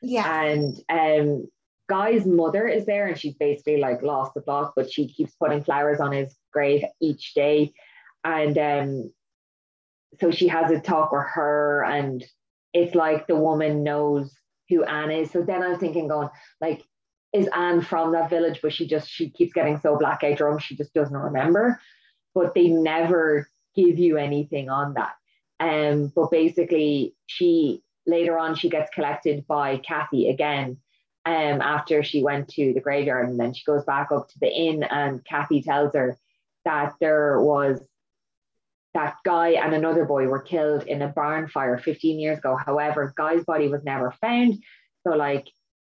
Yeah. 0.00 0.42
And 0.42 0.76
um 0.88 1.48
Guy's 1.92 2.24
mother 2.24 2.66
is 2.66 2.86
there 2.86 3.06
and 3.06 3.18
she's 3.18 3.34
basically 3.34 3.76
like 3.76 4.00
lost 4.02 4.32
the 4.32 4.40
plot, 4.40 4.72
but 4.74 4.90
she 4.90 5.08
keeps 5.08 5.34
putting 5.34 5.62
flowers 5.62 6.00
on 6.00 6.10
his 6.10 6.34
grave 6.50 6.82
each 7.02 7.34
day. 7.34 7.74
And 8.24 8.56
um 8.56 9.12
so 10.18 10.30
she 10.30 10.48
has 10.48 10.70
a 10.70 10.80
talk 10.80 11.12
with 11.12 11.26
her 11.34 11.84
and 11.84 12.24
it's 12.72 12.94
like 12.94 13.26
the 13.26 13.36
woman 13.36 13.82
knows 13.82 14.32
who 14.70 14.84
Anne 14.84 15.10
is. 15.10 15.30
So 15.30 15.42
then 15.42 15.62
I'm 15.62 15.78
thinking, 15.78 16.08
going 16.08 16.30
like, 16.62 16.82
is 17.34 17.46
Anne 17.54 17.82
from 17.82 18.12
that 18.12 18.30
village? 18.30 18.60
But 18.62 18.72
she 18.72 18.86
just 18.86 19.10
she 19.10 19.28
keeps 19.28 19.52
getting 19.52 19.78
so 19.78 19.98
blackout 19.98 20.38
drunk, 20.38 20.62
she 20.62 20.76
just 20.76 20.94
doesn't 20.94 21.14
remember. 21.14 21.78
But 22.34 22.54
they 22.54 22.68
never 22.68 23.48
give 23.76 23.98
you 23.98 24.16
anything 24.16 24.70
on 24.70 24.94
that. 24.94 25.12
Um, 25.60 26.10
but 26.16 26.30
basically, 26.30 27.14
she 27.26 27.82
later 28.06 28.38
on 28.38 28.54
she 28.54 28.70
gets 28.70 28.90
collected 28.94 29.46
by 29.46 29.76
Kathy 29.76 30.30
again. 30.30 30.78
Um, 31.24 31.60
after 31.60 32.02
she 32.02 32.22
went 32.22 32.48
to 32.50 32.72
the 32.72 32.80
graveyard, 32.80 33.28
and 33.28 33.38
then 33.38 33.54
she 33.54 33.64
goes 33.64 33.84
back 33.84 34.10
up 34.10 34.28
to 34.28 34.38
the 34.40 34.52
inn, 34.52 34.82
and 34.82 35.24
Kathy 35.24 35.62
tells 35.62 35.94
her 35.94 36.18
that 36.64 36.94
there 37.00 37.40
was 37.40 37.80
that 38.94 39.16
guy 39.24 39.50
and 39.50 39.74
another 39.74 40.04
boy 40.04 40.26
were 40.26 40.40
killed 40.40 40.84
in 40.84 41.00
a 41.02 41.08
barn 41.08 41.48
fire 41.48 41.78
15 41.78 42.18
years 42.18 42.38
ago. 42.38 42.56
However, 42.56 43.12
Guy's 43.16 43.44
body 43.44 43.68
was 43.68 43.84
never 43.84 44.12
found. 44.20 44.62
So 45.06 45.14
like 45.14 45.48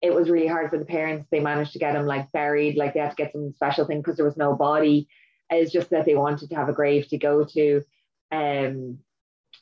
it 0.00 0.14
was 0.14 0.30
really 0.30 0.46
hard 0.46 0.70
for 0.70 0.78
the 0.78 0.84
parents. 0.84 1.26
They 1.30 1.40
managed 1.40 1.72
to 1.72 1.78
get 1.78 1.96
him 1.96 2.06
like 2.06 2.30
buried, 2.32 2.76
like 2.76 2.94
they 2.94 3.00
had 3.00 3.10
to 3.10 3.16
get 3.16 3.32
some 3.32 3.52
special 3.54 3.86
thing 3.86 4.00
because 4.00 4.16
there 4.16 4.24
was 4.24 4.36
no 4.36 4.54
body. 4.54 5.08
It's 5.50 5.72
just 5.72 5.90
that 5.90 6.04
they 6.04 6.14
wanted 6.14 6.50
to 6.50 6.56
have 6.56 6.68
a 6.68 6.74
grave 6.74 7.08
to 7.08 7.18
go 7.18 7.44
to. 7.44 7.82
Um, 8.30 8.98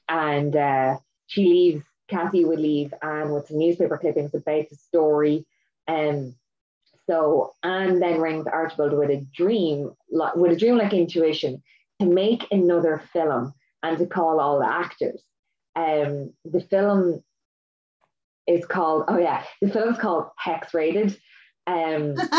and 0.08 0.56
uh, 0.56 0.96
she 1.26 1.44
leaves, 1.44 1.84
Kathy 2.08 2.44
would 2.44 2.58
leave 2.58 2.92
Anne 3.02 3.30
with 3.30 3.48
some 3.48 3.58
newspaper 3.58 3.96
clippings 3.98 4.34
about 4.34 4.68
the 4.68 4.76
story. 4.76 5.46
Um, 5.92 6.34
so 7.08 7.52
Anne 7.62 8.00
then 8.00 8.20
rings 8.20 8.46
Archibald 8.46 8.92
with 8.92 9.10
a 9.10 9.26
dream, 9.34 9.90
with 10.10 10.52
a 10.52 10.56
dream 10.56 10.78
like 10.78 10.92
intuition 10.92 11.62
to 12.00 12.06
make 12.06 12.46
another 12.50 13.02
film 13.12 13.52
and 13.82 13.98
to 13.98 14.06
call 14.06 14.40
all 14.40 14.60
the 14.60 14.68
actors. 14.68 15.22
Um, 15.74 16.32
the 16.44 16.60
film 16.60 17.22
is 18.46 18.64
called, 18.66 19.04
oh 19.08 19.18
yeah, 19.18 19.44
the 19.60 19.70
film's 19.70 19.98
called 19.98 20.26
Hex 20.38 20.72
Rated. 20.74 21.18
Um, 21.66 22.14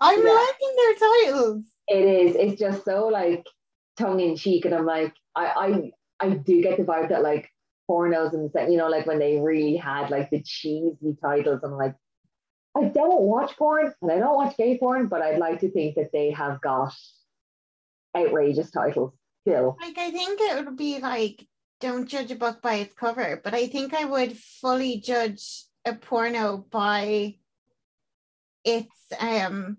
I'm 0.00 0.26
yeah. 0.26 0.32
liking 0.32 0.76
their 0.76 0.94
titles. 0.94 1.64
It 1.88 2.04
is. 2.04 2.36
It's 2.36 2.60
just 2.60 2.84
so 2.84 3.08
like 3.08 3.44
tongue 3.98 4.20
in 4.20 4.36
cheek, 4.36 4.64
and 4.64 4.74
I'm 4.74 4.86
like, 4.86 5.12
I, 5.34 5.90
I, 6.20 6.26
I 6.26 6.28
do 6.30 6.62
get 6.62 6.78
the 6.78 6.84
vibe 6.84 7.10
that 7.10 7.22
like 7.22 7.48
pornos 7.90 8.32
and 8.32 8.72
you 8.72 8.78
know, 8.78 8.88
like 8.88 9.06
when 9.06 9.18
they 9.18 9.38
really 9.38 9.76
had 9.76 10.10
like 10.10 10.30
the 10.30 10.42
cheesy 10.42 11.16
titles. 11.20 11.60
I'm 11.62 11.72
like, 11.72 11.94
I 12.76 12.84
don't 12.84 13.22
watch 13.22 13.56
porn 13.56 13.92
and 14.00 14.10
I 14.10 14.18
don't 14.18 14.34
watch 14.34 14.56
gay 14.56 14.78
porn, 14.78 15.08
but 15.08 15.22
I'd 15.22 15.38
like 15.38 15.60
to 15.60 15.70
think 15.70 15.96
that 15.96 16.10
they 16.12 16.30
have 16.30 16.60
got 16.60 16.94
outrageous 18.16 18.70
titles 18.70 19.12
still. 19.42 19.76
Like 19.80 19.98
I 19.98 20.10
think 20.10 20.40
it 20.40 20.64
would 20.64 20.76
be 20.76 20.98
like 20.98 21.46
don't 21.80 22.08
judge 22.08 22.30
a 22.30 22.36
book 22.36 22.62
by 22.62 22.74
its 22.76 22.94
cover, 22.94 23.40
but 23.42 23.54
I 23.54 23.66
think 23.66 23.92
I 23.92 24.04
would 24.04 24.38
fully 24.38 25.00
judge 25.00 25.64
a 25.84 25.94
porno 25.94 26.64
by 26.70 27.36
its 28.64 28.96
um 29.18 29.78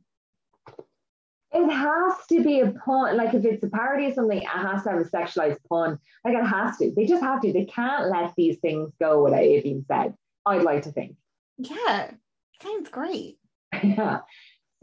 it 1.54 1.72
has 1.72 2.14
to 2.30 2.44
be 2.44 2.62
a 2.62 2.72
pun. 2.72 3.16
Like 3.16 3.34
if 3.34 3.46
it's 3.46 3.64
a 3.64 3.70
parody 3.70 4.08
of 4.08 4.16
something, 4.16 4.40
it 4.40 4.48
has 4.48 4.84
to 4.84 4.90
have 4.92 5.00
a 5.00 5.04
sexualized 5.04 5.60
pun. 5.70 6.00
Like 6.26 6.36
it 6.36 6.46
has 6.46 6.78
to. 6.78 6.92
They 6.96 7.06
just 7.06 7.22
have 7.22 7.42
to. 7.42 7.54
They 7.54 7.66
can't 7.66 8.10
let 8.10 8.34
these 8.36 8.58
things 8.58 8.92
go 9.00 9.24
without 9.24 9.44
it 9.44 9.64
being 9.64 9.86
said. 9.88 10.16
I'd 10.46 10.64
like 10.64 10.84
to 10.84 10.92
think. 10.92 11.16
Yeah, 11.60 12.12
sounds 12.62 12.90
great. 12.90 13.38
yeah. 13.84 14.20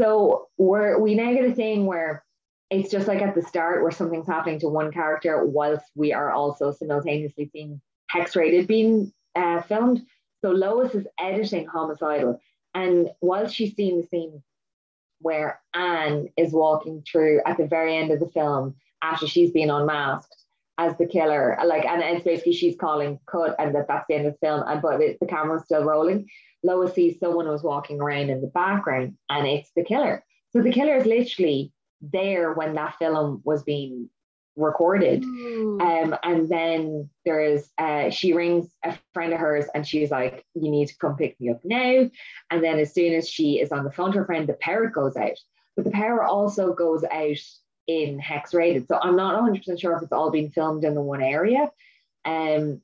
So 0.01 0.49
we're 0.57 0.99
we 0.99 1.15
now 1.15 1.33
get 1.33 1.45
a 1.45 1.55
thing 1.55 1.87
where 1.87 2.25
it's 2.71 2.91
just 2.91 3.09
like 3.09 3.21
at 3.21 3.35
the 3.35 3.43
start 3.43 3.83
where 3.83 3.91
something's 3.91 4.27
happening 4.27 4.61
to 4.61 4.69
one 4.69 4.93
character 4.93 5.45
whilst 5.45 5.85
we 5.95 6.13
are 6.13 6.31
also 6.31 6.73
simultaneously 6.73 7.51
seeing 7.53 7.81
hex 8.09 8.37
rated 8.37 8.67
being 8.67 9.13
uh, 9.35 9.61
filmed. 9.63 10.03
So 10.43 10.53
Lois 10.53 10.95
is 10.95 11.07
editing 11.19 11.67
homicidal, 11.67 12.41
and 12.75 13.11
while 13.21 13.47
she's 13.49 13.75
seeing 13.75 14.01
the 14.01 14.07
scene 14.07 14.43
where 15.21 15.61
Anne 15.75 16.29
is 16.37 16.53
walking 16.53 17.03
through 17.03 17.43
at 17.45 17.59
the 17.59 17.67
very 17.67 17.97
end 17.97 18.11
of 18.11 18.21
the 18.21 18.31
film 18.31 18.75
after 19.03 19.27
she's 19.27 19.51
been 19.51 19.71
unmasked 19.71 20.35
as 20.81 20.97
the 20.97 21.07
killer, 21.07 21.59
like, 21.67 21.85
and 21.85 22.03
it's 22.03 22.25
basically 22.25 22.55
she's 22.55 22.75
calling 22.75 23.21
cut, 23.27 23.55
and 23.59 23.75
that 23.75 23.87
that's 23.87 24.07
the 24.09 24.15
end 24.15 24.27
of 24.27 24.33
the 24.33 24.47
film, 24.47 24.65
and 24.67 24.81
but 24.81 25.01
it, 25.03 25.19
the 25.21 25.27
camera's 25.27 25.65
still 25.65 25.85
rolling. 25.85 26.27
Lois 26.63 26.95
sees 26.95 27.21
someone 27.21 27.47
was 27.47 27.63
walking 27.63 28.01
around 28.01 28.31
in 28.31 28.41
the 28.41 28.47
background, 28.47 29.19
and 29.29 29.47
it's 29.47 29.71
the 29.77 29.85
killer. 29.85 30.25
So 30.53 30.63
the 30.63 30.73
killer 30.73 30.97
is 30.97 31.05
literally 31.05 31.73
there 32.01 32.55
when 32.55 32.75
that 32.75 32.97
film 32.99 33.43
was 33.45 33.63
being 33.63 34.09
recorded. 34.57 35.23
Um, 35.23 36.17
and 36.23 36.49
then 36.49 37.11
there's 37.27 37.71
uh, 37.77 38.09
she 38.09 38.33
rings 38.33 38.75
a 38.83 38.97
friend 39.13 39.35
of 39.35 39.39
hers 39.39 39.67
and 39.75 39.87
she's 39.87 40.11
like, 40.11 40.45
You 40.55 40.71
need 40.71 40.89
to 40.89 40.97
come 40.99 41.17
pick 41.17 41.39
me 41.41 41.51
up 41.51 41.61
now. 41.63 42.11
And 42.51 42.65
then 42.65 42.79
as 42.79 42.95
soon 42.95 43.13
as 43.15 43.29
she 43.29 43.61
is 43.61 43.71
on 43.71 43.85
the 43.85 43.93
phone 43.93 44.13
to 44.13 44.19
her 44.19 44.25
friend, 44.25 44.49
the 44.49 44.57
power 44.61 44.87
goes 44.87 45.17
out. 45.17 45.39
But 45.77 45.85
the 45.85 45.93
power 45.93 46.25
also 46.25 46.75
goes 46.75 47.05
out 47.05 47.39
in 47.91 48.19
hex 48.19 48.55
rated. 48.55 48.87
So 48.87 48.99
I'm 49.03 49.17
not 49.17 49.41
100% 49.43 49.81
sure 49.81 49.97
if 49.97 50.03
it's 50.03 50.13
all 50.13 50.31
being 50.31 50.51
filmed 50.51 50.85
in 50.85 50.95
the 50.95 51.01
one 51.01 51.23
area. 51.23 51.71
Um, 52.25 52.81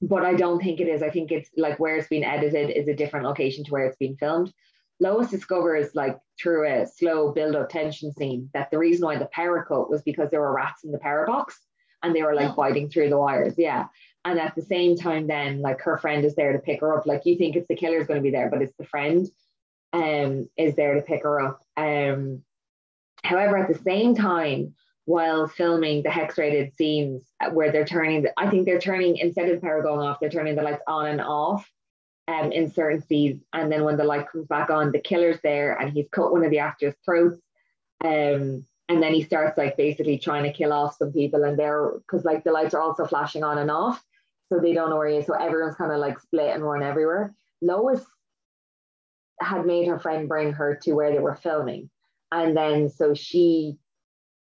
but 0.00 0.24
I 0.24 0.34
don't 0.34 0.62
think 0.62 0.80
it 0.80 0.88
is. 0.88 1.02
I 1.02 1.10
think 1.10 1.30
it's 1.30 1.50
like 1.56 1.78
where 1.78 1.96
it's 1.96 2.08
been 2.08 2.24
edited 2.24 2.70
is 2.70 2.88
a 2.88 2.94
different 2.94 3.26
location 3.26 3.64
to 3.64 3.70
where 3.70 3.86
it's 3.86 3.96
been 3.96 4.16
filmed. 4.16 4.52
Lois 4.98 5.30
discovers, 5.30 5.94
like 5.94 6.18
through 6.40 6.66
a 6.66 6.86
slow 6.86 7.32
build 7.32 7.54
up 7.54 7.68
tension 7.68 8.12
scene, 8.12 8.48
that 8.54 8.70
the 8.70 8.78
reason 8.78 9.04
why 9.04 9.18
the 9.18 9.26
power 9.26 9.64
cut 9.68 9.90
was 9.90 10.02
because 10.02 10.30
there 10.30 10.40
were 10.40 10.54
rats 10.54 10.84
in 10.84 10.92
the 10.92 10.98
power 10.98 11.26
box 11.26 11.60
and 12.02 12.14
they 12.14 12.22
were 12.22 12.34
like 12.34 12.50
oh. 12.50 12.54
biting 12.54 12.88
through 12.88 13.10
the 13.10 13.18
wires. 13.18 13.54
Yeah. 13.58 13.86
And 14.24 14.38
at 14.38 14.54
the 14.54 14.62
same 14.62 14.96
time, 14.96 15.26
then 15.26 15.60
like 15.60 15.80
her 15.82 15.98
friend 15.98 16.24
is 16.24 16.34
there 16.34 16.52
to 16.52 16.58
pick 16.58 16.80
her 16.80 16.96
up. 16.96 17.06
Like 17.06 17.22
you 17.26 17.36
think 17.36 17.56
it's 17.56 17.68
the 17.68 17.76
killer 17.76 17.98
is 17.98 18.06
going 18.06 18.18
to 18.18 18.22
be 18.22 18.30
there, 18.30 18.48
but 18.50 18.62
it's 18.62 18.76
the 18.78 18.86
friend 18.86 19.26
um 19.92 20.48
is 20.56 20.74
there 20.76 20.94
to 20.94 21.02
pick 21.02 21.22
her 21.22 21.40
up. 21.40 21.62
Um 21.76 22.42
however, 23.26 23.58
at 23.58 23.68
the 23.68 23.82
same 23.82 24.14
time, 24.14 24.74
while 25.04 25.46
filming 25.46 26.02
the 26.02 26.10
hex 26.10 26.36
rated 26.36 26.74
scenes 26.74 27.22
where 27.52 27.70
they're 27.70 27.84
turning 27.84 28.22
the, 28.22 28.32
I 28.36 28.50
think 28.50 28.66
they're 28.66 28.80
turning 28.80 29.16
instead 29.18 29.48
of 29.48 29.56
the 29.56 29.66
power 29.66 29.82
going 29.82 30.06
off, 30.06 30.18
they're 30.20 30.30
turning 30.30 30.56
the 30.56 30.62
lights 30.62 30.82
on 30.86 31.06
and 31.06 31.20
off 31.20 31.70
um, 32.26 32.50
in 32.50 32.70
certain 32.72 33.02
scenes. 33.02 33.42
And 33.52 33.70
then 33.70 33.84
when 33.84 33.96
the 33.96 34.04
light 34.04 34.28
comes 34.28 34.46
back 34.46 34.68
on, 34.70 34.90
the 34.90 34.98
killer's 35.00 35.40
there 35.42 35.74
and 35.74 35.92
he's 35.92 36.08
cut 36.10 36.32
one 36.32 36.44
of 36.44 36.50
the 36.50 36.58
actors' 36.58 36.94
throats. 37.04 37.40
Um, 38.04 38.66
and 38.88 39.02
then 39.02 39.14
he 39.14 39.22
starts 39.22 39.58
like 39.58 39.76
basically 39.76 40.18
trying 40.18 40.44
to 40.44 40.52
kill 40.52 40.72
off 40.72 40.96
some 40.96 41.12
people, 41.12 41.42
and 41.44 41.58
they're 41.58 41.92
because 41.98 42.24
like 42.24 42.44
the 42.44 42.52
lights 42.52 42.74
are 42.74 42.80
also 42.80 43.04
flashing 43.04 43.42
on 43.42 43.58
and 43.58 43.70
off, 43.70 44.02
so 44.48 44.60
they 44.60 44.74
don't 44.74 44.90
know 44.90 44.96
where 44.96 45.08
he 45.08 45.16
is. 45.16 45.26
So 45.26 45.34
everyone's 45.34 45.76
kind 45.76 45.92
of 45.92 45.98
like 45.98 46.20
split 46.20 46.54
and 46.54 46.62
run 46.62 46.82
everywhere. 46.82 47.34
Lois 47.62 48.04
had 49.40 49.66
made 49.66 49.88
her 49.88 49.98
friend 49.98 50.28
bring 50.28 50.52
her 50.52 50.78
to 50.82 50.92
where 50.92 51.10
they 51.10 51.18
were 51.18 51.34
filming, 51.34 51.90
and 52.32 52.56
then 52.56 52.88
so 52.88 53.14
she 53.14 53.76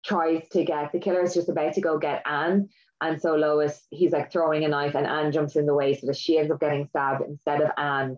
tries 0.04 0.48
to 0.50 0.64
get 0.64 0.92
the 0.92 1.00
killer 1.00 1.24
is 1.24 1.34
just 1.34 1.50
about 1.50 1.74
to 1.74 1.82
go 1.82 1.98
get 1.98 2.24
Anne, 2.26 2.70
and 3.02 3.22
so 3.22 3.36
Lois, 3.36 3.86
he's 3.90 4.12
like 4.12 4.32
throwing 4.32 4.64
a 4.64 4.68
knife, 4.68 4.96
and 4.96 5.08
Anne 5.08 5.32
jumps 5.32 5.56
in 5.56 5.66
the 5.66 5.74
way, 5.74 5.94
so 5.96 6.08
that 6.08 6.18
she 6.18 6.38
ends 6.38 6.52
up 6.52 6.60
getting 6.60 6.88
stabbed 6.88 7.24
instead 7.28 7.62
of 7.62 7.72
Anne. 7.78 8.18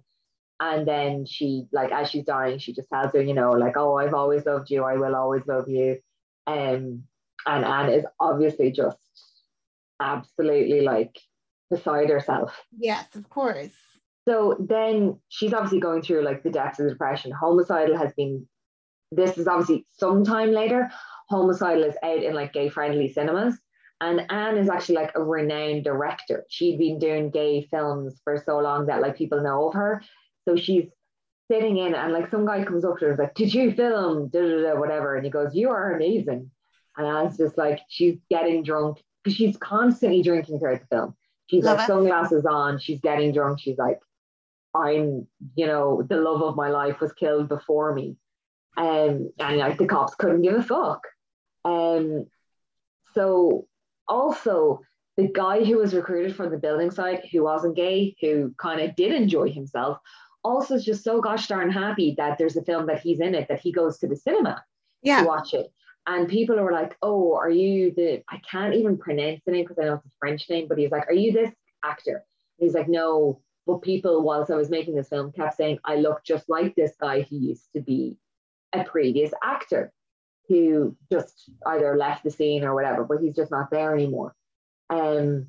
And 0.60 0.88
then 0.88 1.28
she, 1.28 1.68
like, 1.72 1.92
as 1.92 2.10
she's 2.10 2.26
dying, 2.26 2.58
she 2.58 2.74
just 2.74 2.90
tells 2.90 3.14
her, 3.14 3.22
you 3.22 3.36
know, 3.36 3.52
like, 3.52 3.78
oh, 3.78 3.98
I've 3.98 4.16
always 4.16 4.44
loved 4.44 4.72
you, 4.72 4.84
I 4.84 4.96
will 4.96 5.16
always 5.16 5.44
love 5.48 5.70
you. 5.70 6.00
Um, 6.48 7.04
and 7.46 7.64
Anne 7.64 7.90
is 7.90 8.06
obviously 8.20 8.72
just 8.72 8.98
absolutely 10.00 10.82
like 10.82 11.16
beside 11.70 12.10
herself. 12.10 12.60
Yes, 12.76 13.16
of 13.16 13.30
course. 13.30 13.74
So 14.28 14.58
then 14.60 15.20
she's 15.30 15.54
obviously 15.54 15.80
going 15.80 16.02
through 16.02 16.24
like 16.24 16.42
the 16.42 16.50
depths 16.50 16.80
of 16.80 16.90
depression. 16.90 17.32
Homicidal 17.32 17.96
has 17.96 18.14
been, 18.14 18.48
this 19.12 19.38
is 19.38 19.48
obviously 19.48 19.86
sometime 19.98 20.52
later. 20.52 20.92
Homicidal 21.30 21.84
is 21.84 21.96
out 22.04 22.24
in 22.24 22.34
like 22.34 22.54
gay 22.54 22.70
friendly 22.70 23.12
cinemas. 23.12 23.58
And 24.00 24.32
Anne 24.32 24.58
is 24.58 24.70
actually 24.70 24.96
like 24.96 25.12
a 25.16 25.24
renowned 25.24 25.84
director. 25.84 26.46
She'd 26.50 26.78
been 26.78 27.00
doing 27.00 27.32
gay 27.32 27.68
films 27.72 28.22
for 28.24 28.42
so 28.46 28.60
long 28.60 28.86
that 28.88 29.02
like 29.02 29.18
people 29.18 29.42
know 29.42 29.68
of 29.68 29.74
her. 29.74 30.04
So 30.48 30.56
she's 30.56 30.86
sitting 31.52 31.78
in 31.78 31.96
and 31.96 32.14
like 32.14 32.30
some 32.30 32.46
guy 32.46 32.64
comes 32.64 32.86
up 32.86 33.00
to 33.00 33.06
her 33.06 33.12
and 33.12 33.20
is 33.20 33.24
like, 33.24 33.34
Did 33.34 33.54
you 33.54 33.72
film? 33.74 34.30
Da, 34.30 34.40
da, 34.42 34.62
da, 34.74 34.80
whatever. 34.80 35.16
And 35.16 35.26
he 35.26 35.32
goes, 35.32 35.56
You 35.56 35.70
are 35.72 35.96
amazing. 35.96 36.52
And 36.96 37.08
Anne's 37.08 37.38
just 37.38 37.58
like, 37.58 37.80
she's 37.90 38.18
getting 38.30 38.64
drunk 38.64 38.98
because 39.24 39.36
she's 39.36 39.58
constantly 39.58 40.22
drinking 40.22 40.60
throughout 40.60 40.82
the 40.82 40.96
film. 40.96 41.16
She's 41.48 41.64
Love 41.64 41.78
like 41.78 41.86
it. 41.86 41.88
sunglasses 41.88 42.46
on, 42.46 42.80
she's 42.80 43.02
getting 43.02 43.34
drunk, 43.34 43.60
she's 43.60 43.78
like 43.78 44.00
I'm, 44.76 45.28
you 45.56 45.66
know, 45.66 46.04
the 46.08 46.18
love 46.18 46.42
of 46.44 46.56
my 46.56 46.70
life 46.70 47.00
was 47.00 47.14
killed 47.14 47.50
before 47.50 47.94
me. 47.94 48.16
Um, 48.78 49.32
and 49.40 49.58
like 49.58 49.78
the 49.78 49.88
cops 49.88 50.16
couldn't 50.16 50.44
give 50.44 50.54
a 50.54 50.62
fuck. 50.64 51.02
Um, 51.66 52.28
so 53.14 53.68
also 54.08 54.82
the 55.18 55.28
guy 55.28 55.64
who 55.64 55.78
was 55.80 55.96
recruited 55.96 56.36
from 56.36 56.52
the 56.52 56.58
building 56.58 56.92
site 56.92 57.26
who 57.32 57.44
wasn't 57.44 57.76
gay, 57.76 58.16
who 58.22 58.54
kind 58.58 58.80
of 58.82 58.96
did 58.96 59.14
enjoy 59.14 59.50
himself, 59.52 59.98
also 60.44 60.76
is 60.76 60.86
just 60.86 61.04
so 61.04 61.20
gosh 61.20 61.48
darn 61.48 61.72
happy 61.72 62.14
that 62.18 62.38
there's 62.38 62.56
a 62.56 62.64
film 62.64 62.86
that 62.86 63.02
he's 63.02 63.20
in 63.20 63.34
it 63.34 63.48
that 63.48 63.60
he 63.60 63.72
goes 63.72 63.98
to 63.98 64.08
the 64.08 64.16
cinema 64.16 64.64
Yeah. 65.02 65.22
to 65.22 65.28
watch 65.28 65.54
it. 65.54 65.74
And 66.06 66.30
people 66.30 66.58
are 66.58 66.72
like, 66.72 66.96
"Oh, 67.02 67.36
are 67.36 67.50
you 67.50 67.92
the?" 67.92 68.24
I 68.30 68.38
can't 68.50 68.76
even 68.76 68.98
pronounce 68.98 69.42
the 69.46 69.52
name 69.52 69.66
because 69.66 69.78
I 69.80 69.86
know 69.86 69.96
it's 69.96 70.06
a 70.06 70.18
French 70.20 70.50
name, 70.50 70.68
but 70.70 70.78
he's 70.78 70.92
like, 70.92 71.06
"Are 71.10 71.14
you 71.14 71.34
this 71.34 71.54
actor?" 71.84 72.24
And 72.60 72.66
he's 72.66 72.76
like, 72.76 72.88
"No." 72.88 73.42
But 73.66 73.82
people, 73.82 74.22
whilst 74.24 74.50
I 74.50 74.56
was 74.56 74.70
making 74.70 74.96
this 74.96 75.10
film, 75.10 75.34
kept 75.34 75.58
saying 75.58 75.80
I 75.84 75.98
look 75.98 76.24
just 76.24 76.48
like 76.48 76.76
this 76.76 76.96
guy 76.98 77.24
who 77.24 77.36
used 77.36 77.68
to 77.74 77.82
be 77.82 78.16
a 78.74 78.84
previous 78.84 79.32
actor, 79.44 79.92
who 80.48 80.96
just 81.12 81.50
either 81.66 81.98
left 81.98 82.24
the 82.24 82.32
scene 82.32 82.64
or 82.64 82.74
whatever, 82.74 83.04
but 83.04 83.22
he's 83.22 83.36
just 83.36 83.52
not 83.52 83.70
there 83.72 83.94
anymore. 83.94 84.34
Um, 84.90 85.48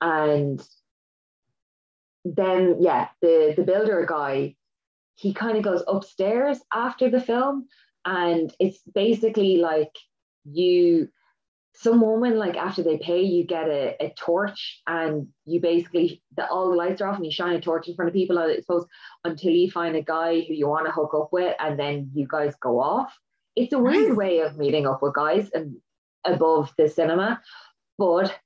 and 0.00 0.66
then 2.24 2.76
yeah, 2.80 3.08
the 3.20 3.54
the 3.56 3.64
builder 3.64 4.06
guy, 4.08 4.56
he 5.16 5.34
kind 5.34 5.56
of 5.56 5.62
goes 5.62 5.82
upstairs 5.86 6.60
after 6.72 7.10
the 7.10 7.20
film, 7.20 7.68
and 8.04 8.52
it's 8.58 8.80
basically 8.94 9.58
like 9.58 9.94
you 10.44 11.08
some 11.74 12.00
woman 12.00 12.38
like 12.38 12.56
after 12.56 12.82
they 12.82 12.98
pay 12.98 13.22
you 13.22 13.44
get 13.44 13.66
a, 13.68 13.96
a 14.00 14.12
torch 14.16 14.82
and 14.86 15.28
you 15.46 15.60
basically 15.60 16.22
the, 16.36 16.46
all 16.48 16.70
the 16.70 16.76
lights 16.76 17.00
are 17.00 17.08
off 17.08 17.16
and 17.16 17.24
you 17.24 17.32
shine 17.32 17.54
a 17.56 17.60
torch 17.60 17.88
in 17.88 17.94
front 17.94 18.08
of 18.08 18.14
people 18.14 18.38
I 18.38 18.56
suppose 18.56 18.86
until 19.24 19.52
you 19.52 19.70
find 19.70 19.96
a 19.96 20.02
guy 20.02 20.40
who 20.40 20.54
you 20.54 20.68
want 20.68 20.86
to 20.86 20.92
hook 20.92 21.12
up 21.14 21.30
with 21.32 21.56
and 21.58 21.78
then 21.78 22.10
you 22.14 22.26
guys 22.30 22.54
go 22.60 22.80
off 22.80 23.16
it's 23.56 23.72
a 23.72 23.78
weird 23.78 24.08
Nice. 24.08 24.16
way 24.16 24.40
of 24.40 24.58
meeting 24.58 24.86
up 24.86 25.02
with 25.02 25.14
guys 25.14 25.50
and 25.54 25.76
above 26.24 26.72
the 26.76 26.88
cinema 26.88 27.40
but 27.98 28.38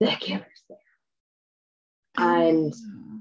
the 0.00 0.06
killer's 0.20 0.62
there 0.68 0.78
and 2.16 2.74
ah. 2.74 3.18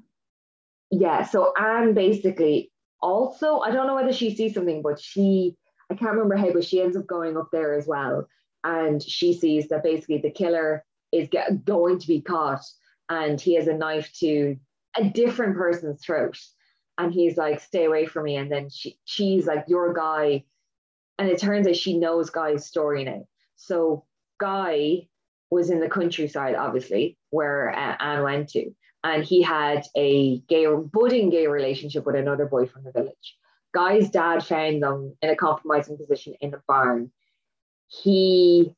yeah, 0.91 1.23
so 1.23 1.54
Anne 1.58 1.93
basically 1.93 2.71
also, 3.02 3.60
I 3.60 3.71
don't 3.71 3.88
know 3.88 3.95
whether 3.95 4.13
she 4.13 4.36
sees 4.36 4.54
something, 4.54 4.82
but 4.82 4.99
she, 4.99 5.56
I 5.89 5.95
can't 5.95 6.12
remember 6.12 6.36
how, 6.36 6.52
but 6.52 6.65
she 6.65 6.82
ends 6.82 6.97
up 6.97 7.08
going 7.08 7.38
up 7.38 7.49
there 7.52 7.78
as 7.78 7.88
well. 7.88 8.28
And 8.63 9.02
she 9.02 9.34
sees 9.34 9.69
that 9.69 9.84
basically 9.84 10.19
the 10.19 10.32
killer 10.32 10.86
is 11.12 11.30
get, 11.30 11.65
going 11.65 12.00
to 12.00 12.08
be 12.08 12.22
caught 12.22 12.63
and 13.10 13.39
he 13.39 13.56
has 13.56 13.67
a 13.67 13.74
knife 13.74 14.12
to 14.19 14.58
a 14.98 15.10
different 15.10 15.56
person's 15.56 16.04
throat. 16.04 16.38
And 16.98 17.13
he's 17.13 17.38
like, 17.38 17.62
stay 17.62 17.86
away 17.86 18.06
from 18.06 18.26
me. 18.26 18.36
And 18.36 18.52
then 18.52 18.69
she, 18.69 19.00
she's 19.06 19.48
like, 19.48 19.65
your 19.67 19.93
guy. 19.93 20.43
And 21.17 21.30
it 21.30 21.39
turns 21.39 21.67
out 21.67 21.76
she 21.76 21.98
knows 21.98 22.30
Guy's 22.30 22.65
story 22.65 23.04
now. 23.04 23.26
So 23.56 24.06
Guy 24.39 25.08
was 25.50 25.69
in 25.69 25.80
the 25.80 25.89
countryside, 25.89 26.56
obviously, 26.56 27.17
where 27.30 27.72
uh, 27.72 27.95
Anne 28.00 28.24
went 28.24 28.50
to 28.50 28.72
and 29.04 29.24
he 29.24 29.41
had 29.41 29.86
a 29.95 30.39
gay 30.41 30.65
budding 30.67 31.30
gay 31.30 31.48
relationship 31.48 32.06
with 32.06 32.15
another 32.15 32.45
boy 32.45 32.65
from 32.65 32.84
the 32.84 32.91
village. 32.91 33.38
Guy's 33.74 34.10
dad 34.10 34.43
found 34.43 34.82
them 34.82 35.15
in 35.22 35.30
a 35.30 35.36
compromising 35.36 35.98
position 35.98 36.34
in 36.41 36.54
a 36.54 36.62
barn. 36.67 37.12
He 37.89 38.75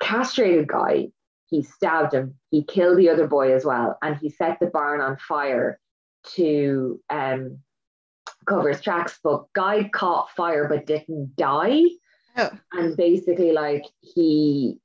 castrated 0.00 0.68
Guy, 0.68 1.08
he 1.46 1.62
stabbed 1.62 2.12
him, 2.12 2.34
he 2.50 2.62
killed 2.64 2.98
the 2.98 3.08
other 3.08 3.26
boy 3.26 3.54
as 3.54 3.64
well, 3.64 3.96
and 4.02 4.16
he 4.16 4.28
set 4.28 4.60
the 4.60 4.66
barn 4.66 5.00
on 5.00 5.16
fire 5.16 5.80
to 6.34 7.00
um, 7.08 7.58
cover 8.46 8.68
his 8.68 8.80
tracks. 8.80 9.18
But 9.22 9.46
Guy 9.54 9.88
caught 9.88 10.30
fire 10.30 10.68
but 10.68 10.86
didn't 10.86 11.36
die. 11.36 11.82
Oh. 12.36 12.50
And 12.72 12.96
basically, 12.96 13.52
like, 13.52 13.84
he 14.00 14.78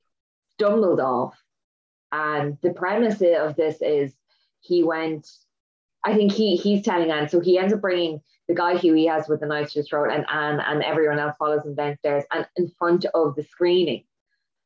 stumbled 0.54 1.00
off 1.00 1.34
and 2.12 2.58
the 2.62 2.72
premise 2.72 3.22
of 3.22 3.56
this 3.56 3.80
is 3.80 4.14
he 4.60 4.82
went, 4.82 5.28
I 6.04 6.14
think 6.14 6.32
he 6.32 6.56
he's 6.56 6.84
telling 6.84 7.10
Anne, 7.10 7.28
so 7.28 7.40
he 7.40 7.58
ends 7.58 7.72
up 7.72 7.80
bringing 7.80 8.20
the 8.50 8.56
guy 8.56 8.76
who 8.76 8.92
he 8.94 9.06
has 9.06 9.28
with 9.28 9.38
the 9.38 9.46
knife 9.46 9.70
to 9.70 9.78
his 9.78 9.88
throat 9.88 10.10
and 10.10 10.26
Anne 10.28 10.58
and 10.58 10.82
everyone 10.82 11.20
else 11.20 11.36
follows 11.38 11.64
him 11.64 11.76
downstairs 11.76 12.24
and 12.32 12.44
in 12.56 12.68
front 12.76 13.04
of 13.14 13.36
the 13.36 13.44
screening. 13.44 14.02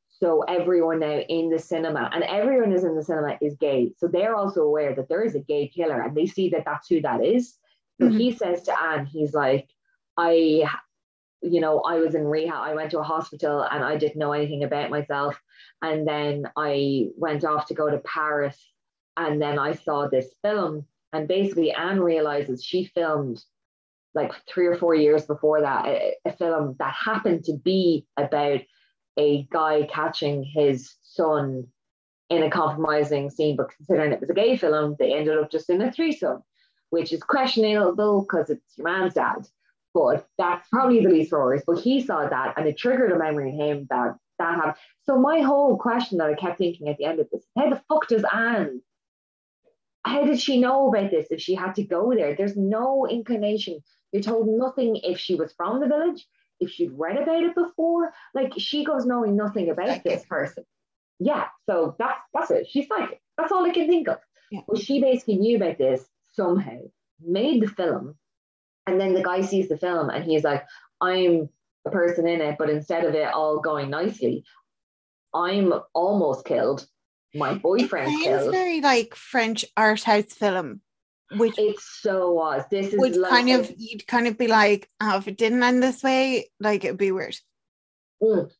So 0.08 0.40
everyone 0.40 1.00
now 1.00 1.18
in 1.18 1.50
the 1.50 1.58
cinema 1.58 2.08
and 2.14 2.24
everyone 2.24 2.72
is 2.72 2.84
in 2.84 2.96
the 2.96 3.02
cinema 3.04 3.36
is 3.42 3.56
gay. 3.60 3.92
So 3.98 4.08
they're 4.08 4.36
also 4.36 4.62
aware 4.62 4.94
that 4.94 5.10
there 5.10 5.22
is 5.22 5.34
a 5.34 5.40
gay 5.40 5.68
killer 5.68 6.00
and 6.00 6.16
they 6.16 6.24
see 6.24 6.48
that 6.48 6.64
that's 6.64 6.88
who 6.88 7.02
that 7.02 7.22
is. 7.22 7.58
So 8.00 8.08
Mhm. 8.08 8.18
he 8.18 8.32
says 8.32 8.62
to 8.62 8.82
Anne, 8.82 9.04
he's 9.04 9.34
like, 9.34 9.68
I, 10.16 10.64
you 11.42 11.60
know, 11.60 11.80
I 11.80 11.98
was 11.98 12.14
in 12.14 12.24
rehab. 12.26 12.62
I 12.62 12.74
went 12.74 12.90
to 12.92 13.00
a 13.00 13.10
hospital 13.14 13.60
and 13.70 13.84
I 13.84 13.98
didn't 13.98 14.16
know 14.16 14.32
anything 14.32 14.64
about 14.64 14.88
myself. 14.88 15.38
And 15.82 16.08
then 16.08 16.50
I 16.56 17.10
went 17.18 17.44
off 17.44 17.66
to 17.66 17.74
go 17.74 17.90
to 17.90 17.98
Paris. 17.98 18.56
And 19.18 19.42
then 19.42 19.58
I 19.58 19.74
saw 19.74 20.08
this 20.08 20.32
film. 20.40 20.86
And 21.12 21.28
basically, 21.28 21.70
Anne 21.72 22.00
realizes 22.00 22.64
she 22.64 22.86
filmed 22.86 23.44
like 24.14 24.32
three 24.48 24.66
or 24.66 24.76
four 24.76 24.94
years 24.94 25.24
before 25.24 25.60
that 25.60 25.86
a, 25.86 26.14
a 26.24 26.32
film 26.32 26.76
that 26.78 26.94
happened 26.94 27.44
to 27.44 27.54
be 27.64 28.06
about 28.16 28.60
a 29.18 29.46
guy 29.50 29.88
catching 29.90 30.44
his 30.44 30.94
son 31.02 31.66
in 32.30 32.42
a 32.42 32.50
compromising 32.50 33.30
scene. 33.30 33.56
But 33.56 33.70
considering 33.76 34.12
it 34.12 34.20
was 34.20 34.30
a 34.30 34.34
gay 34.34 34.56
film, 34.56 34.96
they 34.98 35.14
ended 35.14 35.38
up 35.38 35.50
just 35.50 35.70
in 35.70 35.82
a 35.82 35.92
threesome, 35.92 36.42
which 36.90 37.12
is 37.12 37.22
questionable 37.22 38.22
because 38.22 38.50
it's 38.50 38.76
your 38.76 38.88
man's 38.88 39.14
dad. 39.14 39.46
But 39.92 40.26
that's 40.38 40.68
probably 40.68 41.04
the 41.04 41.10
least 41.10 41.32
worries. 41.32 41.62
But 41.66 41.78
he 41.80 42.00
saw 42.00 42.28
that 42.28 42.54
and 42.56 42.66
it 42.66 42.76
triggered 42.76 43.12
a 43.12 43.18
memory 43.18 43.50
in 43.50 43.60
him 43.60 43.86
that 43.90 44.16
that 44.38 44.54
happened. 44.56 44.74
So 45.04 45.18
my 45.18 45.40
whole 45.40 45.76
question 45.76 46.18
that 46.18 46.28
I 46.28 46.34
kept 46.34 46.58
thinking 46.58 46.88
at 46.88 46.98
the 46.98 47.04
end 47.04 47.20
of 47.20 47.28
this, 47.30 47.44
how 47.56 47.70
the 47.70 47.80
fuck 47.88 48.08
does 48.08 48.24
Anne? 48.32 48.80
How 50.04 50.24
did 50.24 50.40
she 50.40 50.60
know 50.60 50.88
about 50.88 51.10
this 51.10 51.28
if 51.30 51.40
she 51.40 51.54
had 51.54 51.76
to 51.76 51.84
go 51.84 52.12
there? 52.14 52.34
There's 52.34 52.56
no 52.56 53.06
inclination. 53.06 53.78
You're 54.14 54.22
told 54.22 54.46
nothing 54.48 54.94
if 55.02 55.18
she 55.18 55.34
was 55.34 55.52
from 55.54 55.80
the 55.80 55.88
village, 55.88 56.24
if 56.60 56.70
she'd 56.70 56.92
read 56.92 57.16
about 57.16 57.42
it 57.42 57.52
before. 57.56 58.12
Like 58.32 58.52
she 58.56 58.84
goes 58.84 59.04
knowing 59.04 59.36
nothing 59.36 59.70
about 59.70 60.04
this 60.04 60.24
person. 60.24 60.64
Yeah, 61.18 61.46
so 61.68 61.96
that's 61.98 62.20
that's 62.32 62.52
it. 62.52 62.68
She's 62.70 62.86
psychic. 62.86 63.20
That's 63.36 63.50
all 63.50 63.66
I 63.66 63.70
can 63.70 63.88
think 63.88 64.06
of. 64.06 64.18
Yeah. 64.52 64.60
But 64.68 64.78
she 64.78 65.00
basically 65.00 65.38
knew 65.38 65.56
about 65.56 65.78
this 65.78 66.06
somehow, 66.32 66.78
made 67.20 67.60
the 67.60 67.66
film, 67.66 68.14
and 68.86 69.00
then 69.00 69.14
the 69.14 69.22
guy 69.22 69.40
sees 69.40 69.68
the 69.68 69.76
film 69.76 70.10
and 70.10 70.24
he's 70.24 70.44
like, 70.44 70.64
I'm 71.00 71.48
a 71.84 71.90
person 71.90 72.28
in 72.28 72.40
it, 72.40 72.54
but 72.56 72.70
instead 72.70 73.04
of 73.04 73.16
it 73.16 73.34
all 73.34 73.58
going 73.58 73.90
nicely, 73.90 74.44
I'm 75.34 75.72
almost 75.92 76.44
killed. 76.44 76.86
My 77.34 77.54
boyfriend 77.54 78.12
it 78.12 78.24
sounds 78.24 78.42
killed. 78.42 78.54
very 78.54 78.80
like 78.80 79.16
French 79.16 79.64
art 79.76 80.04
house 80.04 80.32
film, 80.34 80.82
which 81.32 81.58
It 81.58 81.78
so 81.80 82.32
was. 82.32 82.64
This 82.70 82.92
is 82.92 82.98
would 82.98 83.16
like 83.16 83.30
kind 83.30 83.50
of 83.50 83.72
you'd 83.76 84.06
kind 84.06 84.26
of 84.26 84.38
be 84.38 84.46
like, 84.46 84.88
oh, 85.00 85.18
if 85.18 85.28
it 85.28 85.36
didn't 85.36 85.62
end 85.62 85.82
this 85.82 86.02
way, 86.02 86.50
like 86.60 86.84
it'd 86.84 86.98
be 86.98 87.12
weird. 87.12 87.36
Mm. 88.22 88.50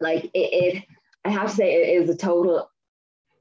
like 0.00 0.24
it, 0.26 0.30
it 0.34 0.84
I 1.24 1.30
have 1.30 1.50
to 1.50 1.56
say 1.56 1.74
it 1.74 2.02
is 2.02 2.10
a 2.10 2.16
total 2.16 2.70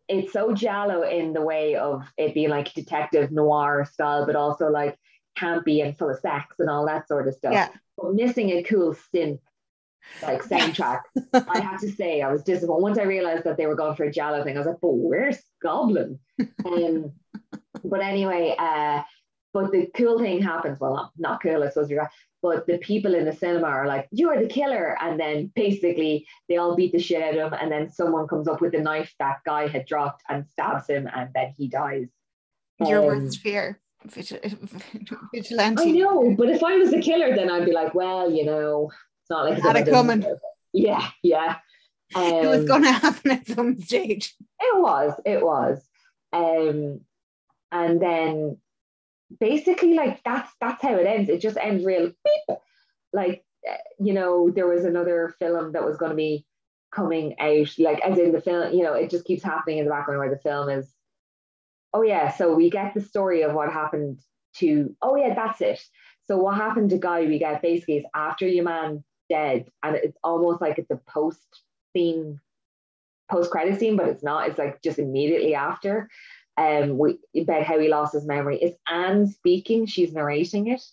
it's 0.08 0.34
so 0.34 0.54
giallo 0.54 1.04
in 1.04 1.34
the 1.34 1.42
way 1.42 1.76
of 1.76 2.04
it 2.18 2.34
being 2.34 2.50
like 2.50 2.74
detective 2.74 3.32
noir 3.32 3.86
style, 3.86 4.26
but 4.26 4.36
also 4.36 4.70
like 4.70 4.98
campy 5.38 5.84
and 5.84 5.98
full 5.98 6.10
of 6.10 6.20
sex 6.20 6.56
and 6.60 6.70
all 6.70 6.86
that 6.86 7.08
sort 7.08 7.28
of 7.28 7.34
stuff. 7.34 7.54
Yeah. 7.54 7.70
But 7.98 8.14
missing 8.14 8.52
a 8.52 8.64
cool 8.64 8.96
synth 9.14 9.40
like 10.22 10.44
soundtrack. 10.44 11.02
I 11.34 11.60
have 11.60 11.80
to 11.82 11.92
say 11.92 12.22
I 12.22 12.32
was 12.32 12.44
disappointed. 12.44 12.82
Once 12.82 12.98
I 12.98 13.04
realized 13.04 13.46
that 13.46 13.58
they 13.58 13.66
were 13.66 13.76
going 13.76 13.96
for 13.96 14.04
a 14.04 14.12
giallo 14.12 14.44
thing, 14.44 14.56
I 14.56 14.60
was 14.60 14.68
like, 14.68 14.82
but 14.82 14.90
where's 14.90 15.42
Goblin? 15.62 16.20
um, 16.66 17.14
but 17.84 18.02
anyway, 18.02 18.56
uh, 18.58 19.02
but 19.54 19.72
the 19.72 19.88
cool 19.96 20.18
thing 20.20 20.42
happens. 20.42 20.80
Well, 20.80 21.12
not, 21.18 21.42
cool, 21.42 21.64
I 21.64 21.70
suppose 21.70 21.90
you're 21.90 22.02
right. 22.02 22.10
But 22.42 22.66
the 22.68 22.78
people 22.80 23.14
in 23.16 23.24
the 23.26 23.32
cinema 23.34 23.68
are 23.68 23.88
like, 23.88 24.08
you're 24.12 24.42
the 24.42 24.48
killer. 24.50 24.98
And 25.00 25.18
then 25.20 25.52
basically 25.56 26.28
they 26.50 26.58
all 26.58 26.76
beat 26.76 26.92
the 26.92 27.00
shit 27.00 27.22
out 27.24 27.38
of 27.38 27.54
him. 27.54 27.60
And 27.62 27.72
then 27.72 27.90
someone 27.90 28.28
comes 28.28 28.48
up 28.50 28.60
with 28.62 28.74
the 28.74 28.80
knife 28.82 29.14
that 29.20 29.38
guy 29.46 29.68
had 29.68 29.86
dropped 29.86 30.24
and 30.28 30.46
stabs 30.48 30.90
him. 30.90 31.08
And 31.16 31.30
then 31.34 31.54
he 31.58 31.68
dies. 31.70 32.08
Your 32.86 33.00
Um, 33.00 33.06
worst 33.24 33.40
fear. 33.40 33.80
Vigil- 34.06 34.40
vigilante. 35.34 35.84
I 35.84 35.92
know, 35.92 36.36
but 36.38 36.50
if 36.50 36.62
I 36.64 36.76
was 36.76 36.92
the 36.92 37.00
killer, 37.02 37.34
then 37.34 37.50
I'd 37.50 37.64
be 37.66 37.72
like, 37.72 37.94
well, 37.96 38.30
you 38.30 38.44
know, 38.44 38.92
it's 39.22 39.30
not 39.30 39.50
like 39.50 39.62
Had 39.62 39.78
it 39.78 39.88
coming. 39.90 40.26
Yeah, 40.74 41.08
yeah. 41.22 41.58
It 42.16 42.46
was 42.48 42.60
Um, 42.62 42.66
going 42.66 42.84
to 42.90 42.92
happen 42.92 43.32
at 43.32 43.48
some 43.48 43.80
stage. 43.80 44.36
It 44.60 44.82
was, 44.82 45.14
it 45.26 45.42
was. 45.46 45.80
Um, 46.34 47.00
and 47.74 48.02
then 48.02 48.58
basically, 49.40 49.96
like 49.96 50.24
that's 50.24 50.52
that's 50.62 50.82
how 50.82 50.96
it 50.96 51.08
ends. 51.08 51.30
It 51.30 51.42
just 51.42 51.58
ends 51.58 51.84
real 51.84 52.08
beep. 52.08 52.58
Like, 53.12 53.44
you 54.00 54.14
know, 54.14 54.50
there 54.50 54.68
was 54.68 54.86
another 54.86 55.36
film 55.40 55.74
that 55.74 55.84
was 55.84 55.98
going 55.98 56.12
to 56.12 56.16
be 56.16 56.46
coming 56.94 57.36
out, 57.40 57.68
like 57.80 58.00
as 58.02 58.18
in 58.18 58.32
the 58.32 58.42
film, 58.42 58.74
you 58.74 58.84
know, 58.84 58.94
it 58.94 59.10
just 59.10 59.26
keeps 59.26 59.44
happening 59.44 59.80
in 59.80 59.86
the 59.86 59.92
background 59.92 60.20
where 60.20 60.30
the 60.30 60.40
film 60.40 60.70
is 60.70 60.94
oh 61.94 62.02
yeah, 62.02 62.32
so 62.32 62.54
we 62.54 62.70
get 62.70 62.94
the 62.94 63.02
story 63.02 63.44
of 63.44 63.54
what 63.54 63.72
happened 63.72 64.20
to 64.56 64.96
oh 65.02 65.16
yeah, 65.16 65.34
that's 65.34 65.62
it. 65.62 65.82
So 66.26 66.38
what 66.38 66.56
happened 66.56 66.90
to 66.92 66.98
Guy? 66.98 67.22
We 67.26 67.40
get 67.40 67.62
basically 67.62 67.98
is 67.98 68.06
after 68.16 68.48
your 68.48 68.64
man 68.64 69.04
dead, 69.30 69.70
and 69.84 69.96
it's 69.96 70.18
almost 70.24 70.62
like 70.62 70.80
it's 70.80 70.92
a 70.92 71.00
post 71.08 71.46
scene, 71.96 72.40
post 73.30 73.52
credit 73.52 73.80
scene, 73.80 73.98
but 73.98 74.08
it's 74.08 74.24
not. 74.24 74.48
It's 74.48 74.58
like 74.58 74.82
just 74.82 75.00
immediately 75.00 75.56
after. 75.56 76.10
Um, 76.56 76.98
we 76.98 77.20
about 77.36 77.64
how 77.64 77.80
he 77.80 77.88
lost 77.88 78.14
his 78.14 78.26
memory. 78.26 78.60
It's 78.62 78.78
Anne 78.88 79.28
speaking. 79.28 79.86
She's 79.86 80.14
narrating 80.14 80.68
it. 80.68 80.84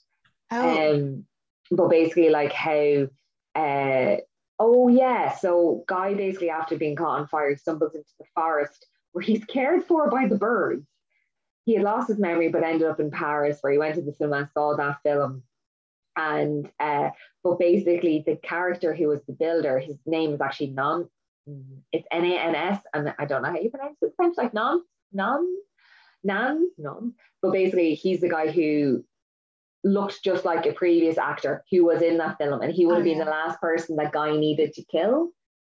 Oh. 0.51 0.95
Um, 0.95 1.25
but 1.71 1.89
basically 1.89 2.31
like 2.31 2.53
how 2.53 3.09
uh 3.55 4.17
oh 4.59 4.89
yeah, 4.89 5.35
so 5.37 5.85
Guy 5.87 6.15
basically 6.15 6.51
after 6.51 6.77
being 6.77 6.97
caught 6.97 7.21
on 7.21 7.29
fire 7.29 7.57
stumbles 7.57 7.95
into 7.95 8.11
the 8.19 8.27
forest 8.35 8.87
where 9.13 9.23
he's 9.23 9.45
cared 9.45 9.85
for 9.85 10.11
by 10.11 10.27
the 10.27 10.37
birds. 10.37 10.87
He 11.65 11.75
had 11.75 11.85
lost 11.85 12.09
his 12.09 12.19
memory 12.19 12.49
but 12.49 12.65
ended 12.65 12.89
up 12.89 13.01
in 13.01 13.11
Paris 13.11 13.59
where 13.61 13.73
he 13.73 13.79
went 13.79 13.95
to 13.97 14.03
the 14.03 14.13
cinema 14.13 14.39
and 14.39 14.49
saw 14.55 14.77
that 14.77 14.99
film. 15.03 15.43
And 16.17 16.71
uh, 16.81 17.11
but 17.45 17.59
basically 17.59 18.25
the 18.27 18.37
character 18.37 18.95
who 18.95 19.09
was 19.09 19.21
the 19.27 19.33
builder, 19.33 19.79
his 19.79 19.97
name 20.07 20.33
is 20.33 20.41
actually 20.41 20.71
non 20.71 21.09
it's 21.93 22.07
N-A-N-S 22.11 22.81
and 22.95 23.15
I 23.19 23.25
don't 23.25 23.43
know 23.43 23.51
how 23.51 23.59
you 23.59 23.71
pronounce 23.71 23.97
it 24.03 24.13
French, 24.17 24.37
like 24.37 24.55
non, 24.55 24.83
non, 25.13 25.47
nan, 26.23 26.69
non. 26.79 27.15
But 27.43 27.53
basically 27.53 27.95
he's 27.95 28.21
the 28.21 28.29
guy 28.29 28.51
who 28.51 29.05
looked 29.83 30.23
just 30.23 30.45
like 30.45 30.67
a 30.67 30.73
previous 30.73 31.17
actor 31.17 31.65
who 31.71 31.85
was 31.85 32.03
in 32.03 32.19
that 32.19 32.39
film, 32.39 32.61
and 32.61 32.73
he 32.73 32.87
would 32.87 32.99
have 32.99 33.07
Oh, 33.07 33.11
been 33.11 33.19
the 33.19 33.25
last 33.25 33.61
person 33.61 33.97
that 33.97 34.13
guy 34.13 34.37
needed 34.37 34.75
to 34.75 34.85
kill 34.85 35.31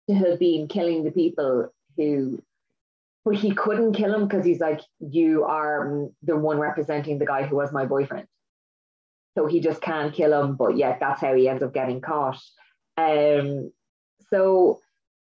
to 0.10 0.16
have 0.16 0.40
been 0.40 0.68
killing 0.68 1.04
the 1.04 1.12
people 1.12 1.70
who. 1.98 2.42
But 3.26 3.36
he 3.36 3.56
couldn't 3.56 3.94
kill 3.94 4.14
him 4.14 4.28
because 4.28 4.46
he's 4.46 4.60
like, 4.60 4.82
you 5.00 5.46
are 5.46 6.10
the 6.24 6.36
one 6.36 6.60
representing 6.60 7.20
the 7.20 7.26
guy 7.26 7.44
who 7.44 7.56
was 7.56 7.72
my 7.72 7.86
boyfriend. 7.86 8.28
So 9.38 9.48
he 9.48 9.62
just 9.62 9.82
can't 9.82 10.14
kill 10.14 10.38
him, 10.44 10.58
but 10.58 10.76
yet 10.76 10.98
that's 11.00 11.22
how 11.22 11.34
he 11.34 11.48
ends 11.48 11.64
up 11.64 11.74
getting 11.74 12.02
caught. 12.02 12.42
Um, 12.98 13.72
so 14.30 14.82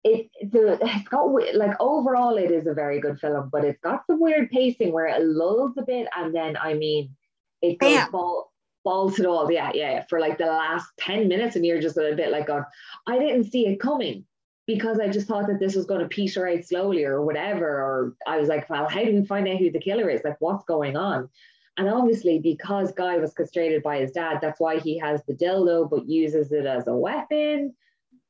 it 0.05 0.31
the 0.51 0.79
it's 0.83 1.09
got 1.09 1.27
like 1.55 1.77
overall 1.81 2.37
it 2.37 2.51
is 2.51 2.67
a 2.67 2.75
very 2.75 3.01
good 3.01 3.21
film, 3.21 3.49
but 3.53 3.65
it's 3.65 3.81
got 3.81 4.05
some 4.07 4.21
weird 4.21 4.51
pacing 4.51 4.93
where 4.93 5.07
it 5.07 5.23
lulls 5.23 5.73
a 5.79 5.83
bit, 5.83 6.09
and 6.17 6.35
then 6.35 6.57
I 6.57 6.75
mean, 6.75 7.15
it 7.61 7.79
goes 7.79 7.95
Bam. 7.95 8.11
ball, 8.11 8.53
balls 8.85 9.17
the 9.17 9.29
wall. 9.29 9.51
Yeah, 9.51 9.71
yeah, 9.75 9.93
yeah, 9.93 10.05
for 10.09 10.19
like 10.19 10.39
the 10.39 10.47
last 10.47 10.87
ten 10.99 11.29
minutes, 11.29 11.57
and 11.57 11.65
you're 11.65 11.81
just 11.81 11.97
a 11.97 12.15
bit 12.17 12.33
like, 12.33 12.47
going, 12.47 12.65
I 13.07 13.19
didn't 13.19 13.51
see 13.51 13.67
it 13.67 13.81
coming 13.81 14.25
because 14.67 14.99
I 14.99 15.09
just 15.09 15.29
thought 15.29 15.47
that 15.49 15.61
this 15.61 15.75
was 15.75 15.87
going 15.87 16.01
to 16.01 16.09
peter 16.09 16.49
out 16.49 16.65
slowly 16.65 17.05
or 17.05 17.25
whatever. 17.25 17.67
Or 17.67 18.17
I 18.27 18.39
was 18.39 18.49
like, 18.49 18.69
well, 18.71 18.89
how 18.89 19.05
do 19.05 19.13
we 19.13 19.25
find 19.25 19.47
out 19.49 19.59
who 19.59 19.71
the 19.71 19.81
killer 19.81 20.09
is? 20.09 20.23
Like, 20.25 20.41
what's 20.41 20.65
going 20.65 20.97
on? 20.97 21.29
And 21.77 21.89
obviously, 21.89 22.39
because 22.39 22.93
Guy 22.93 23.17
was 23.17 23.33
castrated 23.33 23.83
by 23.83 23.99
his 23.99 24.13
dad, 24.13 24.39
that's 24.43 24.61
why 24.61 24.79
he 24.79 24.99
has 24.99 25.23
the 25.27 25.35
dildo, 25.35 25.89
but 25.89 26.09
uses 26.09 26.53
it 26.53 26.67
as 26.67 26.87
a 26.87 26.95
weapon. 26.95 27.75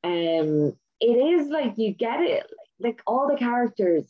Um, 0.05 0.77
it 1.03 1.17
is 1.17 1.49
like 1.49 1.75
you 1.77 1.93
get 1.93 2.21
it. 2.21 2.47
Like 2.79 3.03
all 3.07 3.29
the 3.29 3.37
characters 3.37 4.05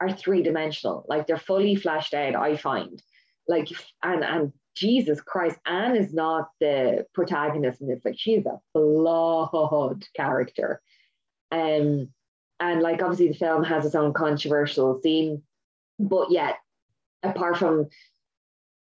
are 0.00 0.10
three 0.10 0.42
dimensional. 0.42 1.04
Like 1.08 1.26
they're 1.26 1.36
fully 1.36 1.76
fleshed 1.76 2.14
out. 2.14 2.34
I 2.34 2.56
find. 2.56 3.02
Like 3.46 3.68
and 4.02 4.24
and 4.24 4.52
Jesus 4.74 5.20
Christ, 5.20 5.58
Anne 5.66 5.94
is 5.94 6.14
not 6.14 6.48
the 6.58 7.06
protagonist 7.12 7.82
in 7.82 7.88
this. 7.88 8.00
Like 8.04 8.18
she's 8.18 8.46
a 8.46 8.58
flawed 8.72 10.04
character. 10.16 10.80
Um, 11.50 12.08
and 12.58 12.80
like 12.80 13.02
obviously 13.02 13.28
the 13.28 13.34
film 13.34 13.62
has 13.64 13.84
its 13.84 13.94
own 13.94 14.14
controversial 14.14 15.00
scene, 15.02 15.42
but 15.98 16.30
yet 16.30 16.56
apart 17.22 17.58
from 17.58 17.88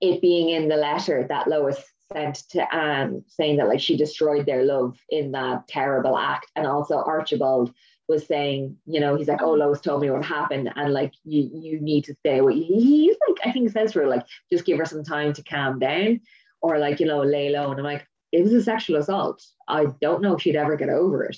it 0.02 0.22
being 0.22 0.50
in 0.50 0.68
the 0.68 0.76
letter 0.76 1.26
that 1.30 1.48
Lois 1.48 1.82
sent 2.14 2.36
to 2.50 2.74
Anne 2.74 3.24
saying 3.28 3.58
that 3.58 3.68
like 3.68 3.80
she 3.80 3.98
destroyed 3.98 4.46
their 4.46 4.64
love 4.64 4.98
in 5.10 5.32
that 5.32 5.68
terrible 5.68 6.18
act. 6.18 6.52
And 6.56 6.66
also 6.66 6.98
Archibald 6.98 7.74
was 8.08 8.26
saying, 8.26 8.78
you 8.86 9.00
know, 9.00 9.16
he's 9.16 9.28
like, 9.28 9.42
oh, 9.42 9.54
Lois 9.54 9.82
told 9.82 10.02
me 10.02 10.10
what 10.10 10.24
happened, 10.24 10.72
and 10.76 10.94
like 10.94 11.14
you 11.24 11.50
you 11.54 11.80
need 11.82 12.06
to 12.06 12.16
stay 12.16 12.38
away. 12.38 12.54
He's 12.60 13.18
like, 13.28 13.38
I 13.46 13.52
think 13.52 13.70
says 13.72 13.92
to 13.94 14.00
her 14.00 14.08
like, 14.08 14.26
just 14.52 14.66
give 14.66 14.78
her 14.78 14.86
some 14.86 15.04
time 15.04 15.34
to 15.34 15.44
calm 15.44 15.80
down, 15.80 16.22
or 16.62 16.80
like 16.80 17.00
you 17.00 17.06
know, 17.06 17.22
lay 17.22 17.50
low. 17.50 17.72
And 17.72 17.80
I'm 17.80 17.86
like, 17.86 18.08
it 18.32 18.44
was 18.44 18.54
a 18.54 18.64
sexual 18.64 18.98
assault. 18.98 19.44
I 19.68 19.88
don't 20.02 20.22
know 20.22 20.36
if 20.36 20.42
she'd 20.42 20.56
ever 20.56 20.78
get 20.78 20.90
over 20.90 21.26
it. 21.26 21.38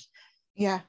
Yeah. 0.54 0.80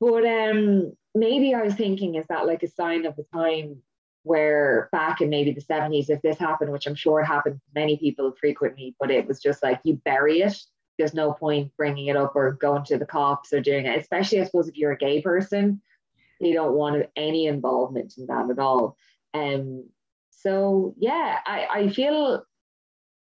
But 0.00 0.24
um, 0.24 0.92
maybe 1.14 1.54
I 1.54 1.62
was 1.62 1.74
thinking, 1.74 2.14
is 2.14 2.26
that 2.28 2.46
like 2.46 2.62
a 2.62 2.68
sign 2.68 3.06
of 3.06 3.16
the 3.16 3.24
time 3.32 3.82
where 4.24 4.88
back 4.90 5.20
in 5.20 5.28
maybe 5.30 5.52
the 5.52 5.60
70s, 5.60 6.10
if 6.10 6.20
this 6.22 6.38
happened, 6.38 6.72
which 6.72 6.86
I'm 6.86 6.94
sure 6.94 7.20
it 7.20 7.26
happened 7.26 7.56
to 7.56 7.80
many 7.80 7.96
people 7.96 8.34
frequently, 8.40 8.96
but 8.98 9.10
it 9.10 9.26
was 9.26 9.40
just 9.40 9.62
like 9.62 9.80
you 9.84 10.00
bury 10.04 10.40
it. 10.40 10.56
There's 10.98 11.14
no 11.14 11.32
point 11.32 11.72
bringing 11.76 12.06
it 12.06 12.16
up 12.16 12.34
or 12.34 12.52
going 12.52 12.84
to 12.84 12.98
the 12.98 13.06
cops 13.06 13.52
or 13.52 13.60
doing 13.60 13.86
it, 13.86 14.00
especially 14.00 14.40
I 14.40 14.44
suppose 14.44 14.68
if 14.68 14.76
you're 14.76 14.92
a 14.92 14.98
gay 14.98 15.20
person, 15.20 15.82
you 16.40 16.54
don't 16.54 16.74
want 16.74 17.06
any 17.16 17.46
involvement 17.46 18.14
in 18.16 18.26
that 18.26 18.50
at 18.50 18.58
all. 18.58 18.96
Um, 19.34 19.88
so 20.30 20.94
yeah, 20.98 21.38
I, 21.46 21.66
I 21.70 21.88
feel 21.88 22.44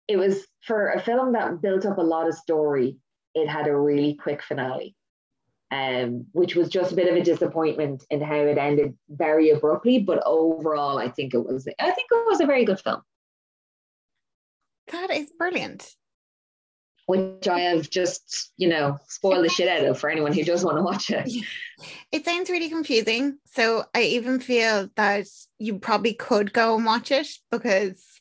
it 0.09 0.17
was 0.17 0.47
for 0.61 0.91
a 0.91 1.01
film 1.01 1.33
that 1.33 1.63
built 1.63 1.87
up 1.87 1.99
a 1.99 2.03
lot 2.03 2.29
of 2.29 2.35
story, 2.35 2.99
it 3.35 3.49
had 3.49 3.67
a 3.67 3.77
really 3.77 4.15
quick 4.15 4.43
finale 4.43 4.95
um, 5.73 6.27
which 6.33 6.55
was 6.55 6.69
just 6.69 6.93
a 6.93 6.95
bit 6.95 7.09
of 7.09 7.17
a 7.17 7.23
disappointment 7.25 8.05
in 8.11 8.21
how 8.21 8.37
it 8.37 8.59
ended 8.59 8.95
very 9.09 9.51
abruptly. 9.51 9.99
But 10.01 10.23
overall, 10.27 10.99
I 10.99 11.09
think 11.09 11.33
it 11.35 11.45
was 11.45 11.67
I 11.81 11.91
think 11.91 12.09
it 12.13 12.27
was 12.29 12.41
a 12.41 12.47
very 12.47 12.65
good 12.65 12.79
film, 12.79 13.01
That 14.93 15.11
is 15.11 15.33
brilliant. 15.39 15.91
which 17.07 17.49
I 17.49 17.61
have 17.61 17.89
just 17.91 18.53
you 18.59 18.69
know 18.69 18.99
spoiled 19.09 19.45
the 19.45 19.49
shit 19.49 19.69
out 19.69 19.85
of 19.85 19.99
for 19.99 20.11
anyone 20.11 20.33
who 20.33 20.45
does 20.45 20.65
want 20.65 20.77
to 20.77 20.83
watch 20.83 21.11
it. 21.11 21.31
It 22.13 22.25
sounds 22.25 22.49
really 22.49 22.69
confusing. 22.69 23.39
So 23.47 23.85
I 23.93 24.03
even 24.03 24.39
feel 24.39 24.89
that 24.97 25.27
you 25.59 25.79
probably 25.81 26.15
could 26.15 26.53
go 26.53 26.77
and 26.77 26.85
watch 26.85 27.11
it 27.11 27.27
because 27.51 28.21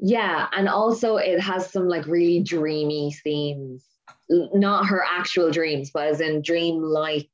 Yeah, 0.00 0.48
and 0.56 0.68
also 0.68 1.18
it 1.18 1.38
has 1.40 1.70
some 1.70 1.86
like 1.88 2.06
really 2.06 2.40
dreamy 2.42 3.12
scenes, 3.12 3.84
not 4.28 4.86
her 4.86 5.04
actual 5.08 5.50
dreams, 5.50 5.90
but 5.90 6.08
as 6.08 6.20
in 6.20 6.42
dream 6.42 6.82
like, 6.82 7.28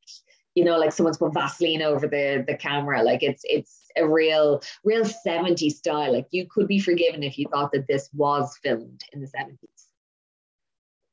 you 0.55 0.65
know, 0.65 0.79
like 0.79 0.93
someone's 0.93 1.19
put 1.19 1.35
Vaseline 1.35 1.83
over 1.83 2.07
the 2.07 2.45
the 2.47 2.57
camera. 2.57 3.03
Like 3.03 3.23
it's 3.23 3.43
it's 3.45 3.91
a 3.97 4.07
real 4.07 4.63
real 4.85 5.05
70s 5.05 5.73
style. 5.73 6.13
Like 6.13 6.27
you 6.31 6.47
could 6.49 6.69
be 6.69 6.79
forgiven 6.79 7.23
if 7.23 7.39
you 7.39 7.47
thought 7.51 7.73
that 7.73 7.87
this 7.89 8.09
was 8.13 8.57
filmed 8.63 9.03
in 9.13 9.21
the 9.21 9.27
70s. 9.27 9.59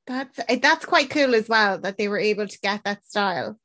that's 0.07 0.39
eh, 0.47 0.59
that's 0.61 0.85
quite 0.85 1.09
cool 1.09 1.35
as 1.35 1.47
well 1.49 1.77
that 1.79 1.97
they 1.97 2.07
were 2.07 2.19
able 2.19 2.47
to 2.47 2.59
get 2.59 2.83
that 2.83 3.05
style. 3.05 3.57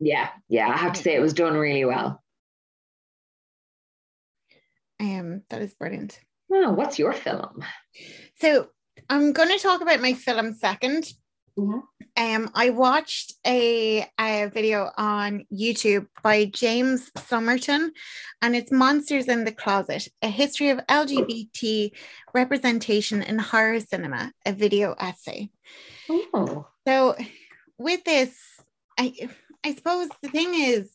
Yeah, 0.00 0.30
yeah, 0.48 0.68
I 0.68 0.76
have 0.76 0.94
to 0.94 1.02
say 1.02 1.14
it 1.14 1.20
was 1.20 1.34
done 1.34 1.54
really 1.54 1.84
well. 1.84 2.22
Um, 4.98 5.42
that 5.50 5.62
is 5.62 5.74
brilliant. 5.74 6.18
Oh, 6.52 6.72
what's 6.72 6.98
your 6.98 7.12
film? 7.12 7.64
So 8.36 8.68
I'm 9.08 9.32
going 9.32 9.48
to 9.48 9.58
talk 9.58 9.80
about 9.80 10.00
my 10.00 10.14
film 10.14 10.54
2nd 10.54 11.12
Mhm. 11.58 11.82
Um, 12.16 12.50
I 12.54 12.70
watched 12.70 13.34
a, 13.46 14.06
a 14.18 14.50
video 14.52 14.90
on 14.96 15.46
YouTube 15.52 16.06
by 16.22 16.46
James 16.46 17.10
Somerton, 17.16 17.92
and 18.42 18.56
it's 18.56 18.72
Monsters 18.72 19.28
in 19.28 19.44
the 19.44 19.52
Closet: 19.52 20.08
A 20.22 20.28
History 20.28 20.70
of 20.70 20.80
LGBT 20.88 21.92
Representation 22.34 23.22
in 23.22 23.38
Horror 23.38 23.80
Cinema, 23.80 24.32
a 24.44 24.52
video 24.52 24.94
essay. 24.98 25.50
Oh, 26.08 26.66
So, 26.86 27.16
with 27.78 28.04
this, 28.04 28.36
I 28.98 29.30
I 29.64 29.74
suppose 29.74 30.08
the 30.22 30.28
thing 30.28 30.54
is, 30.54 30.90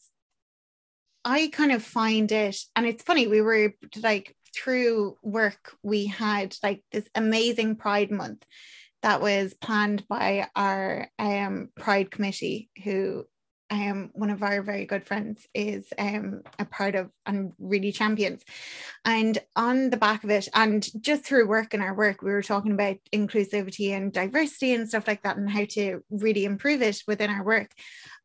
I 1.23 1.49
kind 1.51 1.71
of 1.71 1.83
find 1.83 2.31
it, 2.31 2.57
and 2.75 2.85
it's 2.85 3.03
funny. 3.03 3.27
We 3.27 3.41
were 3.41 3.73
like 4.01 4.35
through 4.55 5.17
work, 5.21 5.75
we 5.83 6.05
had 6.07 6.55
like 6.63 6.83
this 6.91 7.07
amazing 7.15 7.75
Pride 7.75 8.11
Month 8.11 8.45
that 9.05 9.21
was 9.21 9.53
planned 9.53 10.03
by 10.07 10.47
our 10.55 11.07
um, 11.19 11.69
Pride 11.77 12.09
Committee, 12.09 12.71
who 12.83 13.23
um, 13.69 14.09
one 14.15 14.31
of 14.31 14.41
our 14.41 14.63
very 14.63 14.87
good 14.87 15.05
friends 15.05 15.45
is 15.53 15.85
um, 15.99 16.41
a 16.57 16.65
part 16.65 16.95
of 16.95 17.11
and 17.23 17.53
really 17.59 17.91
champions. 17.91 18.41
And 19.05 19.37
on 19.55 19.91
the 19.91 19.97
back 19.97 20.23
of 20.23 20.31
it, 20.31 20.47
and 20.55 20.83
just 21.03 21.23
through 21.23 21.47
work 21.47 21.75
and 21.75 21.83
our 21.83 21.93
work, 21.93 22.23
we 22.23 22.31
were 22.31 22.41
talking 22.41 22.71
about 22.71 22.97
inclusivity 23.13 23.91
and 23.91 24.11
diversity 24.11 24.73
and 24.73 24.89
stuff 24.89 25.07
like 25.07 25.21
that, 25.21 25.37
and 25.37 25.51
how 25.51 25.65
to 25.65 26.03
really 26.09 26.43
improve 26.43 26.81
it 26.81 27.03
within 27.07 27.29
our 27.29 27.43
work. 27.43 27.69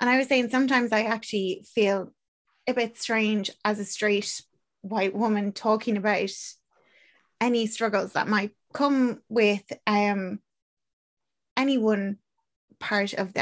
And 0.01 0.09
I 0.09 0.17
was 0.17 0.29
saying 0.29 0.49
sometimes 0.49 0.93
I 0.93 1.03
actually 1.03 1.63
feel 1.75 2.11
a 2.67 2.73
bit 2.73 2.97
strange 2.97 3.51
as 3.67 3.79
a 3.79 3.85
straight 3.85 4.41
white 4.81 5.15
woman 5.15 5.53
talking 5.53 5.99
about 5.99 6.31
any 7.39 7.67
struggles 7.67 8.15
that 8.15 8.29
might 8.29 8.53
come 8.73 9.21
with 9.29 9.71
um, 9.87 10.39
any 11.61 11.77
one 11.77 12.17
part 12.79 13.13
of 13.13 13.35
the 13.35 13.41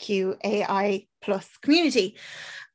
LGBTQAI 0.00 1.06
plus 1.20 1.56
community. 1.58 2.16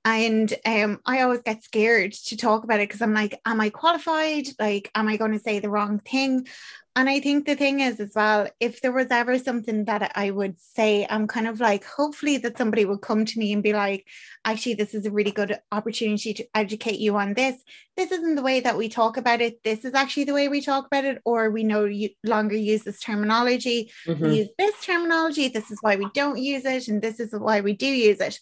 And 0.05 0.53
um, 0.65 0.99
I 1.05 1.21
always 1.21 1.41
get 1.41 1.63
scared 1.63 2.13
to 2.13 2.37
talk 2.37 2.63
about 2.63 2.79
it 2.79 2.87
because 2.87 3.01
I'm 3.01 3.13
like, 3.13 3.39
am 3.45 3.59
I 3.59 3.69
qualified? 3.69 4.47
Like, 4.57 4.89
am 4.95 5.07
I 5.07 5.17
going 5.17 5.33
to 5.33 5.39
say 5.39 5.59
the 5.59 5.69
wrong 5.69 5.99
thing? 5.99 6.47
And 6.95 7.09
I 7.09 7.19
think 7.19 7.45
the 7.45 7.55
thing 7.55 7.81
is, 7.81 7.99
as 7.99 8.13
well, 8.15 8.47
if 8.59 8.81
there 8.81 8.91
was 8.91 9.07
ever 9.11 9.37
something 9.37 9.85
that 9.85 10.11
I 10.15 10.31
would 10.31 10.59
say, 10.59 11.05
I'm 11.09 11.27
kind 11.27 11.47
of 11.47 11.59
like, 11.59 11.85
hopefully, 11.85 12.37
that 12.37 12.57
somebody 12.57 12.83
would 12.83 13.01
come 13.01 13.25
to 13.25 13.39
me 13.39 13.53
and 13.53 13.61
be 13.61 13.73
like, 13.73 14.07
actually, 14.43 14.73
this 14.73 14.93
is 14.93 15.05
a 15.05 15.11
really 15.11 15.31
good 15.31 15.59
opportunity 15.71 16.33
to 16.33 16.47
educate 16.55 16.99
you 16.99 17.15
on 17.15 17.35
this. 17.35 17.61
This 17.95 18.11
isn't 18.11 18.35
the 18.35 18.41
way 18.41 18.61
that 18.61 18.77
we 18.77 18.89
talk 18.89 19.17
about 19.17 19.39
it. 19.39 19.63
This 19.63 19.85
is 19.85 19.93
actually 19.93 20.25
the 20.25 20.33
way 20.33 20.47
we 20.47 20.61
talk 20.61 20.87
about 20.87 21.05
it. 21.05 21.21
Or 21.23 21.51
we 21.51 21.63
no 21.63 21.89
longer 22.25 22.55
use 22.55 22.83
this 22.83 22.99
terminology. 22.99 23.91
Mm-hmm. 24.07 24.23
We 24.23 24.37
use 24.39 24.49
this 24.57 24.83
terminology. 24.83 25.49
This 25.49 25.71
is 25.71 25.77
why 25.81 25.95
we 25.95 26.09
don't 26.13 26.39
use 26.39 26.65
it. 26.65 26.87
And 26.87 27.01
this 27.01 27.19
is 27.19 27.31
why 27.31 27.61
we 27.61 27.73
do 27.73 27.85
use 27.85 28.19
it. 28.19 28.39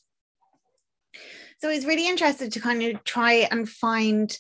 So 1.60 1.70
I 1.70 1.76
was 1.76 1.86
really 1.86 2.08
interested 2.08 2.52
to 2.52 2.60
kind 2.60 2.84
of 2.84 3.04
try 3.04 3.48
and 3.50 3.68
find 3.68 4.38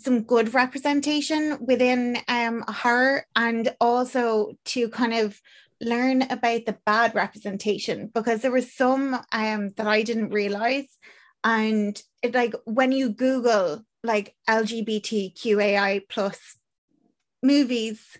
some 0.00 0.22
good 0.22 0.52
representation 0.52 1.58
within 1.60 2.18
um, 2.28 2.64
horror 2.66 3.24
and 3.36 3.74
also 3.80 4.52
to 4.66 4.88
kind 4.88 5.14
of 5.14 5.40
learn 5.80 6.22
about 6.22 6.66
the 6.66 6.76
bad 6.84 7.14
representation 7.14 8.10
because 8.12 8.42
there 8.42 8.50
was 8.50 8.74
some 8.74 9.14
um, 9.32 9.70
that 9.76 9.86
I 9.86 10.02
didn't 10.02 10.30
realize. 10.30 10.98
And 11.44 12.00
it, 12.22 12.34
like 12.34 12.54
when 12.64 12.92
you 12.92 13.10
Google 13.10 13.84
like 14.02 14.34
LGBTQAI 14.48 16.08
plus 16.08 16.56
movies, 17.42 18.18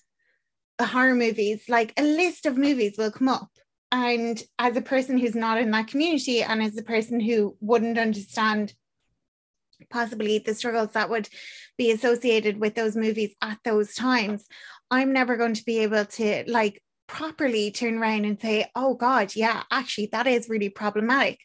horror 0.81 1.15
movies, 1.15 1.65
like 1.69 1.93
a 1.97 2.03
list 2.03 2.47
of 2.47 2.57
movies 2.57 2.97
will 2.97 3.11
come 3.11 3.29
up. 3.29 3.51
And 3.99 4.43
as 4.59 4.77
a 4.77 4.83
person 4.83 5.17
who's 5.17 5.35
not 5.35 5.59
in 5.59 5.71
that 5.71 5.87
community 5.87 6.43
and 6.43 6.63
as 6.63 6.77
a 6.77 6.83
person 6.83 7.19
who 7.19 7.57
wouldn't 7.61 7.97
understand 7.99 8.75
possibly 9.89 10.39
the 10.39 10.55
struggles 10.55 10.91
that 10.93 11.09
would 11.09 11.31
be 11.79 11.91
associated 11.91 12.61
with 12.61 12.75
those 12.75 12.95
movies 12.95 13.35
at 13.43 13.59
those 13.65 13.95
times 13.95 14.47
i'm 14.91 15.13
never 15.13 15.37
going 15.37 15.55
to 15.55 15.65
be 15.65 15.81
able 15.81 16.05
to 16.05 16.45
like 16.47 16.83
properly 17.07 17.71
turn 17.71 17.99
around 17.99 18.25
and 18.25 18.41
say 18.41 18.71
oh 18.75 18.95
god 18.95 19.35
yeah 19.37 19.63
actually 19.71 20.09
that 20.13 20.27
is 20.27 20.49
really 20.49 20.71
problematic 20.71 21.39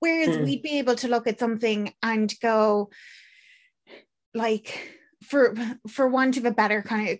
whereas 0.00 0.36
mm. 0.36 0.44
we'd 0.44 0.62
be 0.62 0.78
able 0.78 0.96
to 0.96 1.08
look 1.08 1.26
at 1.26 1.38
something 1.38 1.92
and 2.02 2.34
go 2.42 2.90
like 4.34 4.90
for 5.22 5.54
for 5.88 6.08
want 6.08 6.36
of 6.36 6.44
a 6.44 6.50
better 6.50 6.82
kind 6.82 7.08
of 7.08 7.18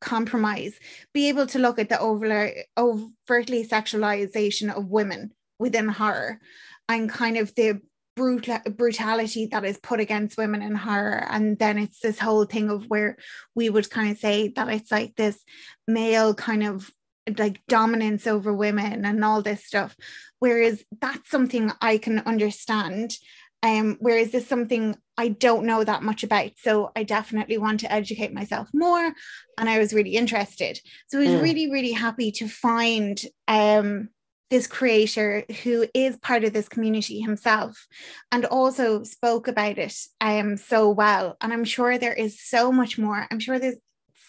compromise 0.00 0.78
be 1.12 1.28
able 1.28 1.46
to 1.46 1.58
look 1.58 1.78
at 1.78 1.88
the 1.88 1.98
over, 1.98 2.50
overtly 2.76 3.66
sexualization 3.66 4.74
of 4.74 4.86
women 4.88 5.32
within 5.58 5.88
horror 5.88 6.40
and 6.88 7.10
kind 7.10 7.36
of 7.36 7.54
the 7.54 7.80
brutal 8.16 8.58
brutality 8.70 9.46
that 9.46 9.64
is 9.64 9.78
put 9.78 10.00
against 10.00 10.36
women 10.36 10.60
in 10.60 10.74
horror 10.74 11.24
and 11.30 11.58
then 11.58 11.78
it's 11.78 12.00
this 12.00 12.18
whole 12.18 12.44
thing 12.44 12.68
of 12.68 12.86
where 12.86 13.16
we 13.54 13.70
would 13.70 13.88
kind 13.90 14.10
of 14.10 14.18
say 14.18 14.48
that 14.48 14.68
it's 14.68 14.90
like 14.90 15.14
this 15.14 15.44
male 15.86 16.34
kind 16.34 16.64
of 16.64 16.90
like 17.36 17.60
dominance 17.68 18.26
over 18.26 18.52
women 18.52 19.04
and 19.04 19.24
all 19.24 19.42
this 19.42 19.64
stuff. 19.64 19.96
Whereas 20.38 20.82
that's 21.00 21.30
something 21.30 21.72
i 21.80 21.98
can 21.98 22.20
understand 22.20 23.16
um 23.62 23.96
whereas 24.00 24.30
this 24.30 24.46
something 24.46 24.96
i 25.16 25.28
don't 25.28 25.66
know 25.66 25.82
that 25.82 26.02
much 26.02 26.22
about 26.22 26.50
so 26.56 26.90
i 26.94 27.02
definitely 27.02 27.58
want 27.58 27.80
to 27.80 27.92
educate 27.92 28.32
myself 28.32 28.68
more 28.72 29.12
and 29.58 29.68
i 29.68 29.78
was 29.78 29.92
really 29.92 30.14
interested. 30.14 30.80
So 31.08 31.18
i 31.18 31.22
was 31.22 31.30
mm. 31.30 31.42
really 31.42 31.70
really 31.70 31.92
happy 31.92 32.30
to 32.32 32.48
find 32.48 33.20
um 33.48 34.08
this 34.50 34.66
creator 34.66 35.44
who 35.62 35.86
is 35.92 36.16
part 36.16 36.42
of 36.42 36.54
this 36.54 36.70
community 36.70 37.20
himself 37.20 37.86
and 38.32 38.46
also 38.46 39.02
spoke 39.02 39.46
about 39.48 39.78
it 39.78 39.94
um 40.20 40.56
so 40.56 40.90
well. 40.90 41.36
And 41.40 41.52
i'm 41.52 41.64
sure 41.64 41.98
there 41.98 42.14
is 42.14 42.40
so 42.40 42.72
much 42.72 42.98
more. 42.98 43.26
I'm 43.30 43.40
sure 43.40 43.58
there's 43.58 43.76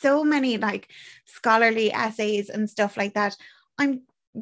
so 0.02 0.24
many 0.24 0.58
like 0.58 0.90
scholarly 1.26 1.92
essays 1.94 2.50
and 2.50 2.70
stuff 2.70 2.98
like 2.98 3.14
that. 3.14 3.36
I'm 3.78 4.02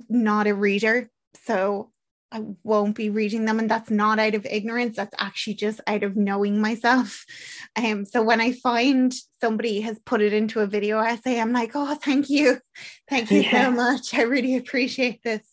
not 0.09 0.47
a 0.47 0.53
reader 0.53 1.09
so 1.45 1.91
I 2.31 2.43
won't 2.63 2.95
be 2.95 3.09
reading 3.09 3.45
them. 3.45 3.59
And 3.59 3.69
that's 3.69 3.89
not 3.89 4.19
out 4.19 4.35
of 4.35 4.45
ignorance, 4.45 4.97
that's 4.97 5.15
actually 5.17 5.55
just 5.55 5.79
out 5.87 6.03
of 6.03 6.15
knowing 6.15 6.61
myself. 6.61 7.25
Um, 7.75 8.05
so 8.05 8.23
when 8.23 8.41
I 8.41 8.53
find 8.53 9.13
somebody 9.39 9.81
has 9.81 9.99
put 9.99 10.19
it 10.19 10.33
into 10.33 10.61
a 10.61 10.65
video 10.65 10.97
essay, 10.97 11.39
I'm 11.39 11.53
like, 11.53 11.73
oh, 11.75 11.93
thank 11.93 12.27
you. 12.27 12.59
Thank 13.07 13.29
you 13.29 13.41
yeah. 13.41 13.65
so 13.65 13.71
much. 13.71 14.15
I 14.15 14.23
really 14.23 14.57
appreciate 14.57 15.21
this. 15.21 15.43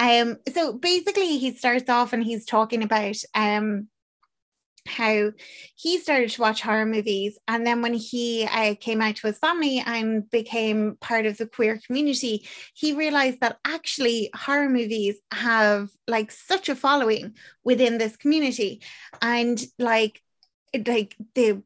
Um, 0.00 0.38
so 0.52 0.72
basically, 0.72 1.38
he 1.38 1.54
starts 1.54 1.88
off 1.88 2.12
and 2.12 2.24
he's 2.24 2.44
talking 2.44 2.82
about 2.82 3.14
um, 3.32 3.86
how 4.86 5.32
he 5.76 5.98
started 5.98 6.30
to 6.30 6.40
watch 6.40 6.62
horror 6.62 6.86
movies. 6.86 7.38
And 7.48 7.66
then 7.66 7.82
when 7.82 7.94
he 7.94 8.46
uh, 8.50 8.74
came 8.80 9.00
out 9.00 9.16
to 9.16 9.28
his 9.28 9.38
family 9.38 9.82
and 9.84 10.28
became 10.30 10.96
part 11.00 11.26
of 11.26 11.36
the 11.36 11.46
queer 11.46 11.80
community, 11.86 12.46
he 12.74 12.92
realized 12.92 13.40
that 13.40 13.58
actually 13.64 14.30
horror 14.34 14.68
movies 14.68 15.16
have 15.32 15.88
like 16.08 16.30
such 16.30 16.68
a 16.68 16.74
following 16.74 17.34
within 17.64 17.98
this 17.98 18.16
community. 18.16 18.82
And 19.20 19.62
like, 19.78 20.20
like 20.86 21.16
the 21.34 21.62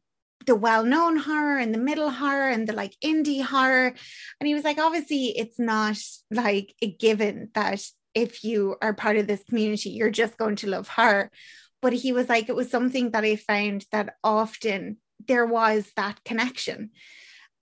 the 0.46 0.54
well-known 0.54 1.16
horror 1.16 1.58
and 1.58 1.74
the 1.74 1.78
middle 1.78 2.10
horror 2.10 2.48
and 2.48 2.68
the 2.68 2.72
like 2.72 2.94
indie 3.04 3.42
horror 3.42 3.92
and 4.40 4.46
he 4.46 4.54
was 4.54 4.62
like 4.62 4.78
obviously 4.78 5.36
it's 5.36 5.58
not 5.58 5.96
like 6.30 6.72
a 6.80 6.86
given 6.86 7.50
that 7.54 7.82
if 8.14 8.44
you 8.44 8.76
are 8.80 8.94
part 8.94 9.16
of 9.16 9.26
this 9.26 9.42
community 9.48 9.90
you're 9.90 10.08
just 10.08 10.36
going 10.36 10.54
to 10.54 10.68
love 10.68 10.86
horror 10.86 11.30
but 11.82 11.92
he 11.92 12.12
was 12.12 12.28
like 12.28 12.48
it 12.48 12.56
was 12.56 12.70
something 12.70 13.10
that 13.10 13.24
i 13.24 13.36
found 13.36 13.84
that 13.92 14.16
often 14.22 14.98
there 15.26 15.46
was 15.46 15.90
that 15.96 16.22
connection. 16.24 16.90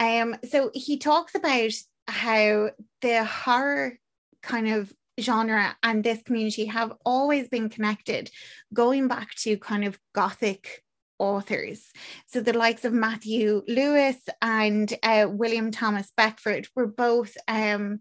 Um 0.00 0.36
so 0.48 0.70
he 0.74 0.98
talks 0.98 1.34
about 1.34 1.72
how 2.08 2.70
the 3.00 3.24
horror 3.24 3.98
kind 4.42 4.68
of 4.68 4.92
genre 5.20 5.76
and 5.82 6.02
this 6.02 6.22
community 6.22 6.66
have 6.66 6.92
always 7.04 7.48
been 7.48 7.68
connected 7.68 8.30
going 8.72 9.06
back 9.06 9.30
to 9.36 9.56
kind 9.56 9.84
of 9.84 9.98
gothic 10.14 10.82
authors. 11.18 11.92
So 12.26 12.40
the 12.40 12.52
likes 12.52 12.84
of 12.84 12.92
matthew 12.92 13.62
lewis 13.68 14.16
and 14.42 14.92
uh, 15.02 15.28
william 15.30 15.70
thomas 15.70 16.12
beckford 16.16 16.66
were 16.74 16.88
both 16.88 17.36
um, 17.46 18.00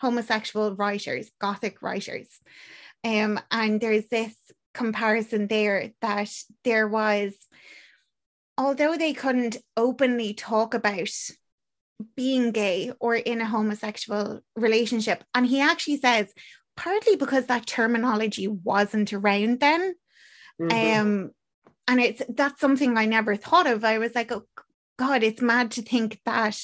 homosexual 0.00 0.76
writers 0.76 1.30
gothic 1.40 1.82
writers. 1.82 2.28
Um, 3.02 3.40
and 3.50 3.80
there's 3.80 4.08
this 4.08 4.34
comparison 4.74 5.46
there 5.46 5.92
that 6.00 6.30
there 6.64 6.88
was, 6.88 7.34
although 8.56 8.96
they 8.96 9.12
couldn't 9.12 9.56
openly 9.76 10.34
talk 10.34 10.74
about 10.74 11.10
being 12.16 12.50
gay 12.50 12.92
or 13.00 13.14
in 13.14 13.40
a 13.40 13.46
homosexual 13.46 14.40
relationship, 14.56 15.24
and 15.34 15.46
he 15.46 15.60
actually 15.60 15.98
says, 15.98 16.32
partly 16.76 17.16
because 17.16 17.46
that 17.46 17.66
terminology 17.66 18.48
wasn't 18.48 19.12
around 19.12 19.60
then. 19.60 19.94
Mm-hmm. 20.60 21.00
Um, 21.00 21.30
and 21.88 22.00
it's 22.00 22.22
that's 22.28 22.60
something 22.60 22.96
I 22.96 23.06
never 23.06 23.36
thought 23.36 23.66
of. 23.66 23.84
I 23.84 23.98
was 23.98 24.14
like, 24.14 24.30
oh 24.32 24.44
God, 24.98 25.22
it's 25.22 25.42
mad 25.42 25.72
to 25.72 25.82
think 25.82 26.20
that 26.24 26.58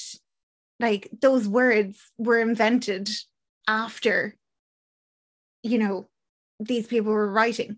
like 0.79 1.09
those 1.21 1.47
words 1.47 1.99
were 2.17 2.39
invented 2.39 3.09
after, 3.67 4.35
you 5.63 5.77
know, 5.77 6.07
these 6.59 6.87
people 6.87 7.11
were 7.11 7.31
writing. 7.31 7.77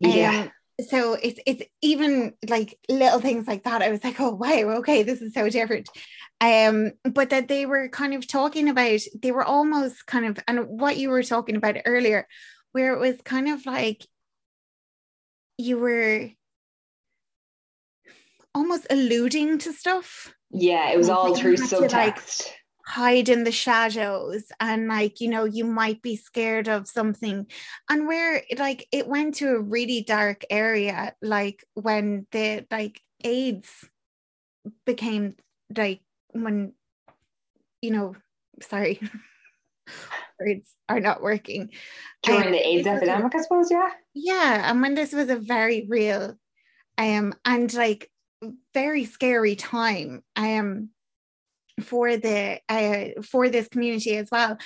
Yeah. 0.00 0.42
Um, 0.42 0.50
so 0.88 1.14
it's 1.14 1.38
it's 1.46 1.62
even 1.82 2.34
like 2.48 2.78
little 2.88 3.20
things 3.20 3.46
like 3.46 3.64
that. 3.64 3.82
I 3.82 3.90
was 3.90 4.02
like, 4.02 4.20
oh 4.20 4.34
wow, 4.34 4.78
okay, 4.78 5.02
this 5.02 5.22
is 5.22 5.32
so 5.32 5.48
different. 5.48 5.88
Um, 6.40 6.92
but 7.04 7.30
that 7.30 7.48
they 7.48 7.64
were 7.64 7.88
kind 7.88 8.12
of 8.12 8.26
talking 8.26 8.68
about, 8.68 9.00
they 9.22 9.30
were 9.30 9.44
almost 9.44 10.04
kind 10.06 10.26
of, 10.26 10.38
and 10.48 10.66
what 10.66 10.96
you 10.96 11.10
were 11.10 11.22
talking 11.22 11.56
about 11.56 11.76
earlier, 11.86 12.26
where 12.72 12.92
it 12.92 12.98
was 12.98 13.20
kind 13.24 13.48
of 13.48 13.64
like 13.66 14.04
you 15.56 15.78
were 15.78 16.30
almost 18.54 18.86
alluding 18.90 19.58
to 19.58 19.72
stuff. 19.72 20.34
Yeah, 20.50 20.90
it 20.90 20.98
was 20.98 21.08
all 21.08 21.36
through 21.36 21.56
subtext. 21.56 21.92
Like, 21.92 22.58
hide 22.86 23.28
in 23.28 23.44
the 23.44 23.52
shadows 23.52 24.44
and 24.60 24.88
like 24.88 25.20
you 25.20 25.28
know 25.28 25.44
you 25.44 25.64
might 25.64 26.02
be 26.02 26.16
scared 26.16 26.68
of 26.68 26.88
something. 26.88 27.46
And 27.88 28.06
where 28.06 28.42
like 28.58 28.86
it 28.92 29.06
went 29.06 29.36
to 29.36 29.48
a 29.48 29.60
really 29.60 30.02
dark 30.02 30.44
area 30.50 31.14
like 31.22 31.64
when 31.74 32.26
the 32.32 32.66
like 32.70 33.00
aids 33.24 33.88
became 34.84 35.36
like 35.76 36.00
when 36.32 36.72
you 37.80 37.90
know 37.90 38.14
sorry 38.62 39.00
words 40.40 40.74
are 40.88 41.00
not 41.00 41.22
working. 41.22 41.70
During 42.22 42.46
um, 42.46 42.52
the 42.52 42.68
aids 42.68 42.86
epidemic 42.86 43.34
i 43.34 43.40
suppose 43.40 43.70
yeah. 43.70 43.90
Yeah 44.14 44.70
and 44.70 44.80
when 44.80 44.94
this 44.94 45.12
was 45.12 45.28
a 45.28 45.36
very 45.36 45.86
real 45.88 46.38
um 46.96 47.34
and 47.44 47.72
like 47.74 48.10
very 48.72 49.04
scary 49.04 49.56
time 49.56 50.22
um 50.36 50.90
for 51.80 52.16
the 52.16 52.60
uh, 52.68 53.20
for 53.22 53.48
this 53.48 53.68
community 53.68 54.16
as 54.16 54.28
well 54.30 54.56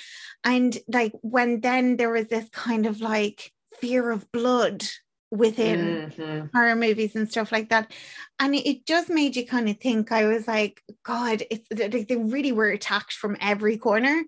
and 0.43 0.77
like 0.87 1.11
when 1.21 1.59
then 1.61 1.97
there 1.97 2.11
was 2.11 2.27
this 2.27 2.47
kind 2.49 2.85
of 2.85 3.01
like 3.01 3.51
fear 3.79 4.11
of 4.11 4.31
blood 4.31 4.83
within 5.31 6.03
Mhm. 6.17 6.49
horror 6.53 6.75
movies 6.75 7.15
and 7.15 7.29
stuff 7.29 7.51
like 7.51 7.69
that. 7.69 7.91
And 8.39 8.55
it- 8.55 8.67
it 8.67 8.85
just 8.85 9.09
made 9.09 9.35
you 9.35 9.45
kind 9.45 9.69
of 9.69 9.77
think. 9.79 10.11
I 10.11 10.25
was 10.25 10.47
like, 10.47 10.81
God, 11.03 11.43
it's 11.51 11.67
like 11.93 12.07
they 12.07 12.15
really 12.15 12.51
were 12.51 12.69
attacked 12.69 13.13
from 13.13 13.37
every 13.39 13.77
corner. 13.77 14.23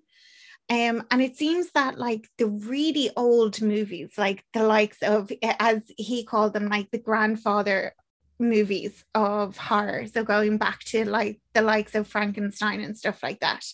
Um, 0.70 1.04
and 1.10 1.20
it 1.20 1.36
seems 1.36 1.72
that 1.72 1.98
like 1.98 2.28
the 2.38 2.46
really 2.46 3.10
old 3.16 3.60
movies, 3.60 4.12
like 4.16 4.44
the 4.54 4.62
likes 4.64 4.98
of, 5.02 5.30
as 5.42 5.82
he 5.98 6.24
called 6.24 6.54
them, 6.54 6.68
like 6.68 6.90
the 6.90 6.98
grandfather 6.98 7.94
movies 8.38 9.04
of 9.14 9.56
horror. 9.56 10.06
So 10.06 10.24
going 10.24 10.58
back 10.58 10.80
to 10.86 11.08
like 11.08 11.40
the 11.54 11.62
likes 11.62 11.94
of 11.94 12.08
Frankenstein 12.08 12.80
and 12.80 12.96
stuff 12.96 13.22
like 13.22 13.40
that. 13.40 13.64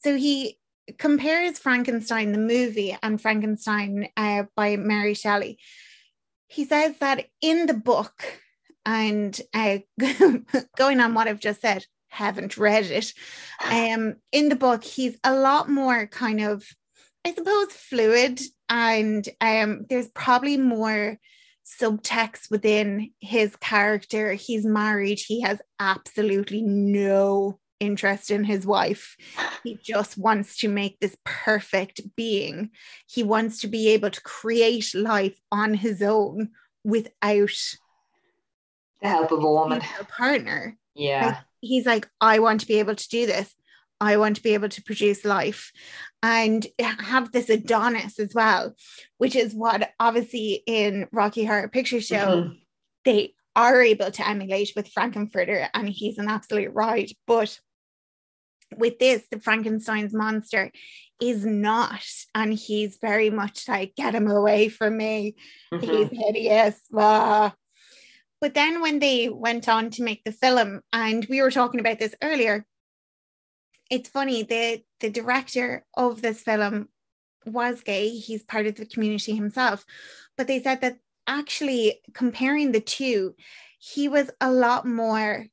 So 0.00 0.16
he 0.16 0.58
compares 0.98 1.58
Frankenstein 1.58 2.32
the 2.32 2.38
movie 2.38 2.96
and 3.02 3.20
Frankenstein 3.20 4.08
uh, 4.16 4.44
by 4.56 4.76
Mary 4.76 5.14
Shelley. 5.14 5.58
He 6.48 6.64
says 6.64 6.96
that 7.00 7.26
in 7.40 7.66
the 7.66 7.74
book, 7.74 8.40
and 8.84 9.40
uh, 9.54 9.78
going 10.76 11.00
on 11.00 11.14
what 11.14 11.28
I've 11.28 11.40
just 11.40 11.60
said, 11.60 11.86
haven't 12.08 12.58
read 12.58 12.84
it. 12.84 13.14
Um, 13.64 14.16
in 14.32 14.48
the 14.48 14.56
book, 14.56 14.84
he's 14.84 15.16
a 15.24 15.34
lot 15.34 15.70
more 15.70 16.06
kind 16.06 16.40
of, 16.42 16.64
I 17.24 17.32
suppose, 17.32 17.72
fluid, 17.72 18.40
and 18.68 19.26
um, 19.40 19.86
there's 19.88 20.08
probably 20.08 20.58
more 20.58 21.18
subtext 21.80 22.50
within 22.50 23.10
his 23.20 23.56
character. 23.56 24.32
He's 24.34 24.64
married. 24.64 25.20
He 25.24 25.40
has 25.42 25.60
absolutely 25.78 26.62
no 26.62 27.58
interest 27.80 28.30
in 28.30 28.44
his 28.44 28.64
wife. 28.64 29.16
He 29.64 29.78
just 29.82 30.16
wants 30.16 30.58
to 30.58 30.68
make 30.68 31.00
this 31.00 31.16
perfect 31.24 32.00
being. 32.16 32.70
He 33.08 33.22
wants 33.22 33.60
to 33.62 33.68
be 33.68 33.88
able 33.88 34.10
to 34.10 34.20
create 34.22 34.94
life 34.94 35.38
on 35.50 35.74
his 35.74 36.00
own 36.02 36.50
without 36.84 37.50
The 39.00 39.08
help 39.08 39.32
of 39.32 39.42
a 39.42 39.50
woman. 39.50 39.82
a 40.00 40.04
partner. 40.04 40.76
Yeah. 40.94 41.40
He's 41.60 41.86
like, 41.86 42.08
I 42.20 42.38
want 42.38 42.60
to 42.60 42.66
be 42.66 42.78
able 42.78 42.94
to 42.94 43.08
do 43.08 43.26
this. 43.26 43.52
I 44.02 44.16
want 44.16 44.34
to 44.36 44.42
be 44.42 44.54
able 44.54 44.68
to 44.68 44.82
produce 44.82 45.24
life 45.24 45.70
and 46.24 46.66
have 46.80 47.30
this 47.30 47.48
Adonis 47.48 48.18
as 48.18 48.34
well, 48.34 48.74
which 49.18 49.36
is 49.36 49.54
what 49.54 49.90
obviously 50.00 50.64
in 50.66 51.06
Rocky 51.12 51.44
Horror 51.44 51.68
Picture 51.68 52.00
Show 52.00 52.26
Mhm. 52.26 52.58
they 53.04 53.34
are 53.54 53.80
able 53.80 54.10
to 54.10 54.26
emulate 54.28 54.72
with 54.74 54.88
Frank-N-Furter, 54.88 55.68
and 55.72 55.88
he's 55.88 56.18
an 56.18 56.28
absolute 56.28 56.72
ride. 56.74 57.12
But 57.28 57.60
with 58.76 58.98
this, 58.98 59.22
the 59.30 59.38
Frankenstein's 59.38 60.14
monster 60.14 60.72
is 61.20 61.46
not, 61.46 62.02
and 62.34 62.52
he's 62.52 62.98
very 63.00 63.30
much 63.30 63.68
like, 63.68 63.94
get 63.94 64.14
him 64.16 64.26
away 64.28 64.68
from 64.68 64.96
me. 64.96 65.36
Mhm. 65.72 65.80
He's 65.80 66.18
hideous. 66.18 66.80
blah. 66.90 67.52
But 68.40 68.54
then 68.54 68.80
when 68.80 68.98
they 68.98 69.28
went 69.28 69.68
on 69.68 69.90
to 69.90 70.02
make 70.02 70.24
the 70.24 70.32
film, 70.32 70.80
and 70.92 71.24
we 71.26 71.40
were 71.40 71.52
talking 71.52 71.78
about 71.78 72.00
this 72.00 72.16
earlier, 72.20 72.66
it's 73.92 74.08
funny, 74.08 74.42
the 74.42 74.82
the 75.00 75.10
director 75.10 75.84
of 75.94 76.22
this 76.22 76.40
film 76.40 76.88
was 77.44 77.82
gay. 77.82 78.08
He's 78.08 78.42
part 78.42 78.66
of 78.66 78.76
the 78.76 78.86
community 78.86 79.36
himself. 79.36 79.84
But 80.38 80.46
they 80.46 80.62
said 80.62 80.80
that 80.80 80.96
actually 81.26 82.00
comparing 82.14 82.72
the 82.72 82.80
two, 82.80 83.34
he 83.78 84.08
was 84.08 84.30
a 84.40 84.50
lot 84.50 84.86
more 84.86 85.46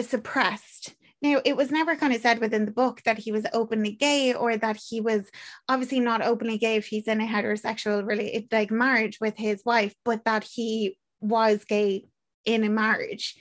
suppressed. 0.00 0.96
Now, 1.22 1.40
it 1.44 1.56
was 1.56 1.70
never 1.70 1.94
kind 1.94 2.12
of 2.12 2.20
said 2.20 2.40
within 2.40 2.64
the 2.64 2.72
book 2.72 3.02
that 3.04 3.18
he 3.18 3.30
was 3.30 3.46
openly 3.52 3.92
gay 3.92 4.34
or 4.34 4.56
that 4.56 4.76
he 4.76 5.00
was 5.00 5.30
obviously 5.68 6.00
not 6.00 6.22
openly 6.22 6.58
gay 6.58 6.76
if 6.76 6.86
he's 6.86 7.06
in 7.06 7.20
a 7.20 7.26
heterosexual 7.26 8.04
really 8.04 8.48
like 8.50 8.72
marriage 8.72 9.18
with 9.20 9.36
his 9.36 9.62
wife, 9.64 9.94
but 10.04 10.24
that 10.24 10.42
he 10.42 10.98
was 11.20 11.64
gay 11.64 12.06
in 12.44 12.64
a 12.64 12.68
marriage. 12.68 13.36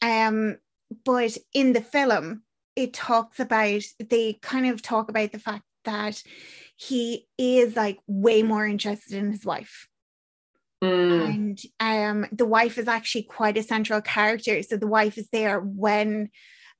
Um, 0.00 0.58
but 1.04 1.36
in 1.52 1.72
the 1.72 1.82
film, 1.82 2.42
it 2.76 2.92
talks 2.92 3.40
about 3.40 3.82
they 3.98 4.34
kind 4.42 4.66
of 4.66 4.82
talk 4.82 5.08
about 5.08 5.32
the 5.32 5.38
fact 5.38 5.64
that 5.84 6.22
he 6.76 7.26
is 7.38 7.76
like 7.76 7.98
way 8.06 8.42
more 8.42 8.66
interested 8.66 9.14
in 9.14 9.32
his 9.32 9.44
wife. 9.44 9.86
Mm. 10.82 11.28
and 11.28 11.60
um 11.78 12.26
the 12.32 12.46
wife 12.46 12.78
is 12.78 12.88
actually 12.88 13.24
quite 13.24 13.58
a 13.58 13.62
central 13.62 14.00
character. 14.00 14.62
So 14.62 14.76
the 14.76 14.86
wife 14.86 15.18
is 15.18 15.28
there 15.30 15.60
when 15.60 16.30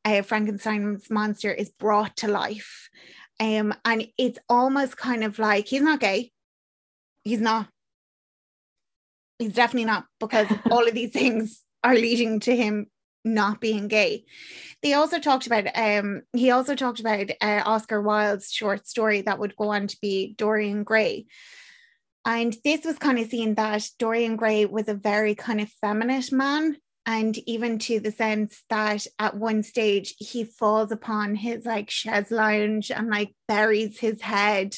uh, 0.07 0.23
frankenstein's 0.23 1.11
monster 1.11 1.53
is 1.53 1.69
brought 1.69 2.17
to 2.19 2.29
life. 2.29 2.89
Um 3.39 3.75
and 3.85 4.07
it's 4.17 4.39
almost 4.49 4.97
kind 4.97 5.23
of 5.23 5.39
like 5.39 5.67
he's 5.67 5.83
not 5.83 6.01
gay. 6.01 6.33
He's 7.25 7.41
not. 7.41 7.69
He's 9.39 9.53
definitely 9.53 9.87
not 9.87 10.07
because 10.19 10.47
all 10.71 10.89
of 10.89 10.95
these 10.95 11.13
things 11.13 11.63
are 11.85 11.95
leading 11.95 12.41
to 12.41 12.57
him 12.57 12.87
not 13.25 13.61
being 13.61 13.89
gay 13.89 14.25
they 14.83 14.95
also 14.95 15.19
talked 15.19 15.47
about 15.47 15.67
um 15.75 16.23
he 16.33 16.51
also 16.51 16.75
talked 16.75 17.01
about 17.01 17.31
uh, 17.41 17.63
oscar 17.65 18.01
wilde's 18.01 18.53
short 18.53 18.87
story 18.87 19.21
that 19.23 19.39
would 19.39 19.57
go 19.57 19.69
on 19.69 19.87
to 19.87 19.97
be 20.01 20.35
dorian 20.39 20.85
gray 20.85 21.27
and 22.27 22.55
this 22.65 22.85
was 22.85 22.99
kind 22.99 23.19
of 23.19 23.31
seen 23.31 23.55
that 23.55 23.89
Dorian 23.99 24.37
Gray 24.37 24.67
was 24.67 24.89
a 24.89 24.95
very 24.95 25.35
kind 25.35 25.61
of 25.61 25.71
feminine 25.81 26.23
man. 26.33 26.77
And 27.07 27.37
even 27.49 27.79
to 27.81 27.99
the 27.99 28.13
sense 28.13 28.63
that 28.69 29.07
at 29.19 29.37
one 29.37 29.63
stage 29.63 30.15
he 30.19 30.45
falls 30.45 30.93
upon 30.93 31.35
his 31.35 31.65
like 31.65 31.91
chaise 31.91 32.31
lounge 32.31 32.91
and 32.91 33.09
like 33.09 33.35
buries 33.49 33.99
his 33.99 34.21
head 34.21 34.77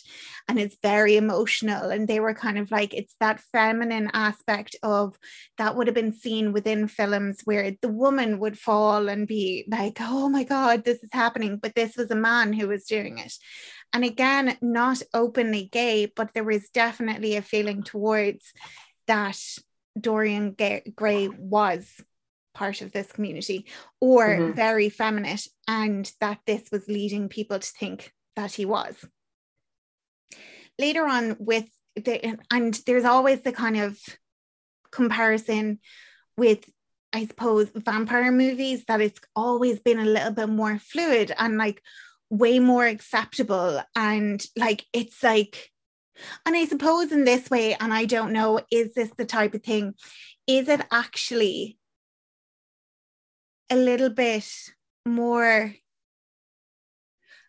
and 0.49 0.59
it's 0.59 0.77
very 0.83 1.16
emotional. 1.16 1.91
And 1.91 2.07
they 2.07 2.20
were 2.20 2.35
kind 2.35 2.59
of 2.59 2.70
like, 2.70 2.95
it's 2.95 3.14
that 3.20 3.41
feminine 3.53 4.11
aspect 4.14 4.77
of 4.83 5.18
that 5.59 5.77
would 5.77 5.89
have 5.89 5.95
been 5.95 6.14
seen 6.14 6.53
within 6.53 6.89
films 6.89 7.41
where 7.45 7.73
the 7.83 7.89
woman 7.89 8.39
would 8.39 8.59
fall 8.59 9.09
and 9.09 9.27
be 9.27 9.66
like, 9.68 9.99
oh 10.01 10.29
my 10.29 10.45
God, 10.45 10.85
this 10.85 11.03
is 11.03 11.11
happening. 11.12 11.59
But 11.61 11.75
this 11.75 11.97
was 11.97 12.11
a 12.11 12.16
man 12.16 12.53
who 12.53 12.68
was 12.68 12.85
doing 12.85 13.18
it 13.18 13.35
and 13.93 14.05
again 14.05 14.57
not 14.61 15.03
openly 15.12 15.68
gay 15.70 16.07
but 16.07 16.33
there 16.35 16.45
was 16.45 16.70
definitely 16.70 17.37
a 17.37 17.43
feeling 17.43 17.83
towards 17.83 18.53
that 19.07 19.39
dorian 20.01 20.57
gray 20.95 21.29
was 21.29 22.01
part 22.55 22.80
of 22.82 22.92
this 22.92 23.11
community 23.12 23.66
or 24.00 24.24
Mhm. 24.38 24.55
very 24.55 24.88
feminine 24.88 25.38
and 25.66 26.12
that 26.20 26.40
this 26.46 26.70
was 26.70 26.88
leading 26.88 27.28
people 27.28 27.59
to 27.59 27.72
think 27.78 28.12
that 28.36 28.53
he 28.53 28.64
was. 28.64 29.05
Later 30.78 31.07
on 31.07 31.36
with 31.38 31.68
the 31.96 32.36
and 32.50 32.74
there's 32.86 33.05
always 33.05 33.42
the 33.42 33.53
kind 33.53 33.76
of 33.76 33.98
comparison 34.90 35.78
with 36.36 36.68
I 37.12 37.26
suppose 37.26 37.68
vampire 37.74 38.32
movies 38.32 38.84
that 38.86 39.03
it's 39.03 39.20
always 39.36 39.80
been 39.80 39.98
a 39.98 40.05
little 40.07 40.32
bit 40.32 40.48
more 40.48 40.78
fluid 40.78 41.30
and 41.36 41.59
like 41.59 41.82
way 42.30 42.59
more 42.59 42.86
acceptable. 42.86 43.82
And 43.94 44.42
like 44.57 44.86
it's 44.94 45.22
like 45.22 45.70
and 46.46 46.57
I 46.57 46.64
suppose 46.64 47.12
in 47.12 47.24
this 47.24 47.50
way 47.50 47.74
and 47.74 47.92
I 47.92 48.07
don't 48.07 48.32
know 48.32 48.61
is 48.70 48.94
this 48.94 49.11
the 49.16 49.26
type 49.26 49.55
of 49.55 49.62
thing? 49.62 49.94
Is 50.46 50.68
it 50.68 50.80
actually 50.90 51.78
a 53.71 53.77
little 53.77 54.11
bit 54.11 54.49
more 55.07 55.75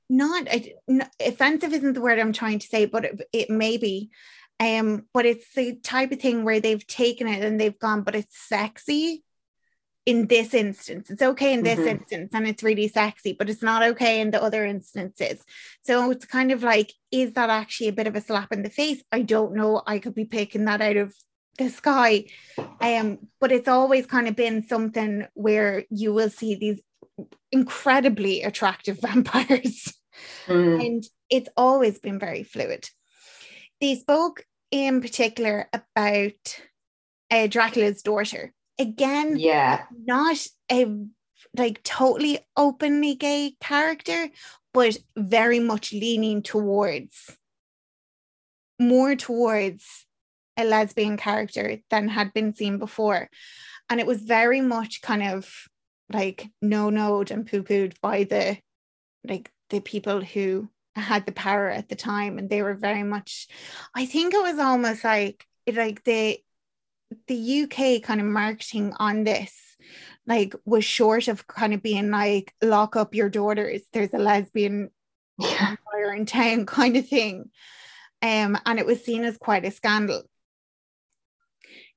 not 0.10 0.48
offensive 1.20 1.74
isn't 1.74 1.94
the 1.94 2.02
word 2.02 2.20
I'm 2.20 2.34
trying 2.34 2.60
to 2.60 2.68
say 2.68 2.86
but 2.86 3.06
it, 3.06 3.22
it 3.32 3.50
may 3.50 3.78
be 3.78 4.10
um 4.60 5.06
but 5.14 5.26
it's 5.26 5.54
the 5.56 5.76
type 5.76 6.12
of 6.12 6.20
thing 6.20 6.44
where 6.44 6.60
they've 6.60 6.86
taken 6.86 7.28
it 7.28 7.44
and 7.44 7.60
they've 7.60 7.78
gone 7.78 8.04
but 8.04 8.16
it's 8.16 8.38
sexy 8.38 9.24
in 10.06 10.28
this 10.28 10.54
instance. 10.54 11.10
It's 11.10 11.22
okay 11.22 11.54
in 11.54 11.64
this 11.64 11.80
Mhm. 11.80 11.88
instance 11.88 12.32
and 12.34 12.46
it's 12.46 12.62
really 12.62 12.90
sexy 12.90 13.34
but 13.34 13.50
it's 13.50 13.64
not 13.64 13.84
okay 13.84 14.20
in 14.20 14.32
the 14.32 14.44
other 14.44 14.66
instances. 14.66 15.42
So 15.84 16.12
it's 16.12 16.26
kind 16.26 16.52
of 16.52 16.62
like 16.62 16.94
is 17.12 17.34
that 17.34 17.50
actually 17.50 17.88
a 17.88 17.94
bit 17.94 18.08
of 18.08 18.16
a 18.16 18.22
slap 18.22 18.52
in 18.52 18.64
the 18.64 18.70
face? 18.70 19.02
I 19.12 19.22
don't 19.22 19.56
know. 19.56 19.82
I 19.88 20.00
could 20.00 20.14
be 20.14 20.26
picking 20.26 20.66
that 20.66 20.82
out 20.82 20.98
of 20.98 21.16
the 21.58 21.70
sky 21.70 22.26
um 22.82 23.20
but 23.40 23.52
it's 23.52 23.68
always 23.68 24.06
kind 24.06 24.28
of 24.28 24.36
been 24.36 24.66
something 24.68 25.26
where 25.34 25.84
you 25.90 26.14
will 26.14 26.30
see 26.30 26.56
these 26.56 26.82
incredibly 27.52 28.42
attractive 28.44 29.00
vampires 29.02 29.94
Mm. 30.48 30.86
and 30.86 31.04
it's 31.30 31.50
always 31.58 32.00
been 32.00 32.20
very 32.20 32.44
fluid. 32.44 32.88
They 33.82 33.96
spoke 33.96 34.46
in 34.72 35.02
particular 35.02 35.68
about 35.74 36.60
uh, 37.32 37.48
Dracula's 37.48 38.02
daughter. 38.04 38.54
Again, 38.78 39.38
Yeah. 39.38 39.86
not 39.92 40.38
a 40.72 40.86
like 41.58 41.82
totally 41.84 42.40
openly 42.56 43.16
gay 43.16 43.56
character, 43.60 44.30
but 44.74 44.98
very 45.18 45.60
much 45.60 45.94
leaning 45.94 46.44
towards 46.44 47.36
more 48.80 49.16
towards 49.16 50.06
a 50.58 50.64
lesbian 50.64 51.18
character 51.18 51.78
than 51.90 52.08
had 52.08 52.34
been 52.34 52.54
seen 52.54 52.78
before. 52.78 53.30
And 53.90 54.00
it 54.00 54.08
was 54.08 54.22
very 54.22 54.62
much 54.62 55.02
kind 55.02 55.24
of 55.24 55.52
like 56.12 56.50
no 56.62 56.90
noed 56.90 57.32
and 57.32 57.46
poo-pooed 57.46 57.96
by 58.02 58.24
the 58.24 58.58
like 59.28 59.52
the 59.70 59.80
people 59.80 60.22
who 60.22 60.70
had 60.96 61.26
the 61.26 61.32
power 61.32 61.70
at 61.70 61.90
the 61.90 61.96
time 61.96 62.38
and 62.38 62.50
they 62.50 62.62
were 62.62 62.76
very 62.76 63.04
much 63.04 63.48
I 63.96 64.06
think 64.06 64.34
it 64.34 64.42
was 64.44 64.60
almost 64.60 65.04
like 65.04 65.46
it 65.66 65.76
like 65.76 66.04
the 66.04 66.40
the 67.28 67.64
UK 67.64 68.02
kind 68.04 68.20
of 68.20 68.28
marketing 68.28 68.94
on 68.98 69.24
this 69.24 69.54
like 70.28 70.56
was 70.66 70.86
short 70.86 71.28
of 71.28 71.48
kind 71.48 71.74
of 71.74 71.82
being 71.82 72.12
like 72.12 72.54
lock 72.62 72.96
up 72.96 73.16
your 73.16 73.30
daughters 73.30 73.82
there's 73.92 74.14
a 74.14 74.20
lesbian 74.20 74.90
Yeah. 75.40 75.76
in 76.16 76.26
town 76.26 76.66
kind 76.66 76.96
of 76.98 77.08
thing 77.08 77.50
um 78.22 78.58
and 78.66 78.78
it 78.78 78.86
was 78.86 79.04
seen 79.04 79.24
as 79.24 79.38
quite 79.38 79.66
a 79.66 79.72
scandal 79.72 80.24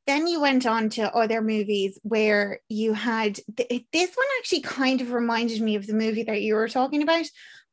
then 0.07 0.27
you 0.27 0.41
went 0.41 0.67
on 0.67 0.89
to 0.91 1.15
other 1.15 1.43
movies 1.43 1.99
where 2.03 2.61
you 2.69 2.93
had 2.93 3.41
th- 3.57 3.85
this 3.93 4.15
one 4.15 4.27
actually 4.39 4.61
kind 4.61 5.01
of 5.01 5.13
reminded 5.13 5.61
me 5.61 5.75
of 5.75 5.87
the 5.87 5.95
movie 5.95 6.23
that 6.23 6.43
you 6.43 6.55
were 6.55 6.69
talking 6.69 7.03
about 7.03 7.27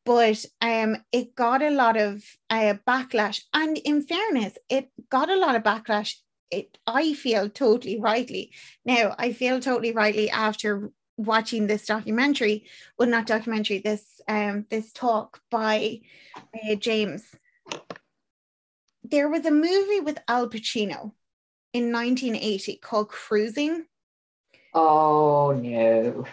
but 0.06 0.44
um 0.62 0.98
it 1.12 1.36
got 1.36 1.62
a 1.62 1.70
lot 1.70 1.98
of 1.98 2.24
uh, 2.50 2.76
backlash. 2.88 3.42
And 3.54 3.78
in 3.78 4.02
fairness 4.02 4.58
it 4.70 4.90
got 5.10 5.30
a 5.30 5.36
lot 5.36 5.56
of 5.56 5.64
backlash. 5.64 6.16
It 6.52 6.78
i 6.86 7.14
feel 7.14 7.50
totally 7.50 8.00
rightly. 8.00 8.52
Now 8.86 9.16
i 9.18 9.32
feel 9.34 9.60
totally 9.60 9.92
rightly 9.92 10.30
after 10.30 10.92
watching 11.16 11.68
this 11.68 11.86
documentary 11.86 12.66
well 12.98 13.08
not 13.08 13.28
documentary 13.28 13.78
this 13.78 14.04
um 14.28 14.66
this 14.70 14.92
talk 14.92 15.40
by 15.52 16.02
uh, 16.36 16.76
james. 16.76 17.24
There 19.04 19.30
was 19.30 19.46
a 19.46 19.52
movie 19.52 20.00
with 20.00 20.18
al 20.28 20.50
pacino 20.50 21.12
in 21.74 21.92
1980 21.92 22.78
called 22.78 23.10
cruising. 23.10 23.86
Oh 24.74 25.52
no. 25.60 26.26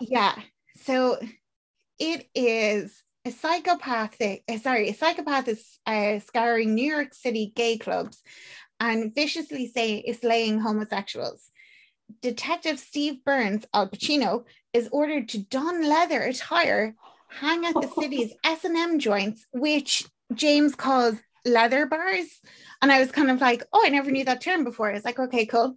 yeah. 0.00 0.34
So 0.76 1.18
it 1.98 2.28
is 2.34 3.02
a 3.24 3.30
psychopathic 3.30 4.44
uh, 4.48 4.58
sorry 4.58 4.88
a 4.88 4.94
psychopath 4.94 5.48
is 5.48 5.78
uh, 5.86 6.20
scouring 6.20 6.74
new 6.74 6.94
york 6.94 7.12
city 7.12 7.52
gay 7.56 7.76
clubs 7.76 8.22
and 8.78 9.12
viciously 9.14 9.66
say 9.66 10.04
slaying 10.12 10.60
homosexuals. 10.60 11.50
Detective 12.22 12.78
steve 12.78 13.24
burns 13.24 13.66
al 13.74 13.88
pacino 13.88 14.44
is 14.72 14.88
ordered 14.92 15.28
to 15.30 15.38
don 15.38 15.88
leather 15.88 16.22
attire 16.22 16.94
hang 17.28 17.66
at 17.66 17.74
the 17.74 17.90
city's 18.00 18.32
s&m 18.44 18.98
joints 18.98 19.44
which 19.52 20.04
james 20.32 20.74
calls 20.76 21.16
leather 21.44 21.86
bars 21.86 22.40
and 22.82 22.92
i 22.92 22.98
was 22.98 23.10
kind 23.10 23.30
of 23.30 23.40
like 23.40 23.64
oh 23.72 23.82
i 23.84 23.88
never 23.88 24.10
knew 24.10 24.24
that 24.24 24.40
term 24.40 24.64
before 24.64 24.90
i 24.90 24.94
was 24.94 25.04
like 25.04 25.18
okay 25.18 25.46
cool 25.46 25.76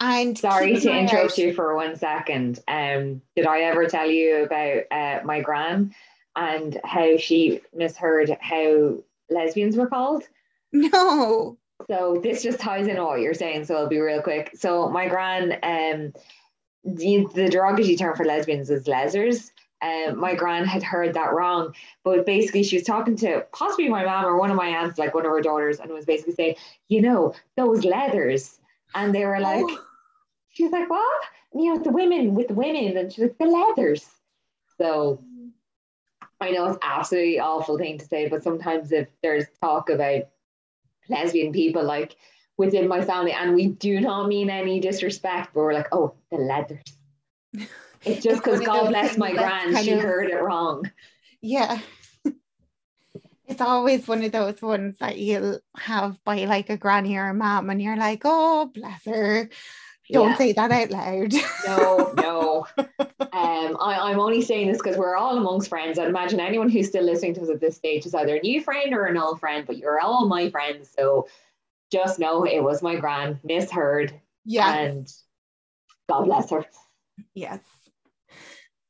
and 0.00 0.36
Sorry 0.36 0.76
to 0.80 0.90
interrupt 0.90 1.32
out- 1.32 1.38
you 1.38 1.52
for 1.54 1.74
one 1.74 1.96
second. 1.96 2.58
Um, 2.68 3.22
did 3.36 3.46
I 3.46 3.60
ever 3.60 3.86
tell 3.86 4.10
you 4.10 4.44
about 4.44 4.82
uh, 4.90 5.24
my 5.24 5.40
gran 5.40 5.94
and 6.36 6.80
how 6.84 7.16
she 7.16 7.60
misheard 7.72 8.36
how 8.40 8.98
lesbians 9.30 9.76
were 9.76 9.86
called? 9.86 10.24
no 10.72 11.56
So 11.88 12.20
this 12.22 12.42
just 12.42 12.58
ties 12.58 12.88
in 12.88 13.02
what 13.02 13.20
you're 13.20 13.34
saying, 13.34 13.64
so 13.64 13.76
I'll 13.76 13.88
be 13.88 14.00
real 14.00 14.22
quick. 14.22 14.50
So 14.54 14.88
my 14.88 15.08
gran, 15.08 15.52
um, 15.62 16.12
the, 16.84 17.26
the 17.34 17.48
derogatory 17.48 17.96
term 17.96 18.16
for 18.16 18.24
lesbians 18.24 18.70
is 18.70 18.88
lesers. 18.88 19.52
Um, 19.84 20.18
my 20.18 20.34
gran 20.34 20.64
had 20.64 20.82
heard 20.82 21.12
that 21.12 21.34
wrong, 21.34 21.74
but 22.04 22.24
basically 22.24 22.62
she 22.62 22.76
was 22.76 22.86
talking 22.86 23.16
to 23.16 23.44
possibly 23.52 23.88
my 23.90 24.02
mom 24.02 24.24
or 24.24 24.38
one 24.38 24.50
of 24.50 24.56
my 24.56 24.68
aunts, 24.68 24.98
like 24.98 25.14
one 25.14 25.26
of 25.26 25.30
her 25.30 25.42
daughters, 25.42 25.78
and 25.78 25.92
was 25.92 26.06
basically 26.06 26.32
saying, 26.32 26.56
you 26.88 27.02
know, 27.02 27.34
those 27.56 27.84
leathers, 27.84 28.58
and 28.94 29.14
they 29.14 29.26
were 29.26 29.40
like, 29.40 29.64
Oh. 29.68 29.84
she 30.48 30.62
was 30.62 30.72
like, 30.72 30.88
what? 30.88 31.22
And, 31.52 31.62
you 31.62 31.74
know, 31.74 31.82
the 31.82 31.90
women 31.90 32.34
with 32.34 32.48
the 32.48 32.54
women, 32.54 32.96
and 32.96 33.12
she's 33.12 33.24
like, 33.24 33.36
the 33.36 33.44
leathers. 33.44 34.06
So 34.78 35.22
I 36.40 36.50
know 36.50 36.66
it's 36.66 36.78
absolutely 36.82 37.40
awful 37.40 37.76
thing 37.76 37.98
to 37.98 38.06
say, 38.06 38.28
but 38.28 38.42
sometimes 38.42 38.90
if 38.90 39.08
there's 39.22 39.44
talk 39.60 39.90
about 39.90 40.28
lesbian 41.10 41.52
people 41.52 41.84
like 41.84 42.16
within 42.56 42.88
my 42.88 43.04
family, 43.04 43.32
and 43.32 43.54
we 43.54 43.66
do 43.66 44.00
not 44.00 44.28
mean 44.28 44.48
any 44.48 44.80
disrespect, 44.80 45.50
but 45.52 45.60
we're 45.60 45.74
like, 45.74 45.88
oh, 45.92 46.14
the 46.30 46.38
leathers. 46.38 46.84
It's 48.04 48.22
just 48.22 48.42
because 48.42 48.60
God 48.60 48.88
bless 48.88 49.16
my 49.16 49.32
grand, 49.32 49.76
she 49.78 49.92
of- 49.92 50.00
heard 50.00 50.30
it 50.30 50.42
wrong. 50.42 50.90
Yeah. 51.40 51.78
It's 53.46 53.60
always 53.60 54.08
one 54.08 54.22
of 54.24 54.32
those 54.32 54.62
ones 54.62 54.96
that 55.00 55.18
you'll 55.18 55.60
have 55.76 56.16
by 56.24 56.46
like 56.46 56.70
a 56.70 56.78
granny 56.78 57.16
or 57.18 57.28
a 57.28 57.34
mom, 57.34 57.68
and 57.68 57.80
you're 57.80 57.96
like, 57.96 58.22
oh, 58.24 58.70
bless 58.74 59.04
her. 59.04 59.50
Don't 60.10 60.30
Yeah. 60.30 60.36
say 60.36 60.52
that 60.52 60.70
out 60.70 60.90
loud. 60.90 61.34
No, 61.66 62.14
no. 62.16 62.66
Um, 62.78 63.76
I, 63.80 63.98
I'm 64.10 64.18
only 64.18 64.40
saying 64.40 64.68
this 64.68 64.78
because 64.78 64.96
we're 64.96 65.14
all 65.16 65.36
amongst 65.36 65.68
friends. 65.68 65.98
I'd 65.98 66.08
imagine 66.08 66.40
anyone 66.40 66.70
who's 66.70 66.88
still 66.88 67.04
listening 67.04 67.34
to 67.34 67.42
us 67.42 67.50
at 67.50 67.60
this 67.60 67.76
stage 67.76 68.06
is 68.06 68.14
either 68.14 68.36
a 68.36 68.40
new 68.40 68.62
friend 68.62 68.94
or 68.94 69.04
an 69.04 69.18
old 69.18 69.40
friend, 69.40 69.66
but 69.66 69.76
you're 69.76 70.00
all 70.00 70.26
my 70.26 70.48
friends. 70.48 70.90
So 70.96 71.28
just 71.92 72.18
know 72.18 72.44
it 72.44 72.62
was 72.62 72.82
my 72.82 72.96
gran, 72.96 73.40
misheard, 73.44 74.18
yeah. 74.46 74.74
and 74.74 75.12
God 76.08 76.24
bless 76.24 76.48
her. 76.50 76.64
Yes. 77.34 77.60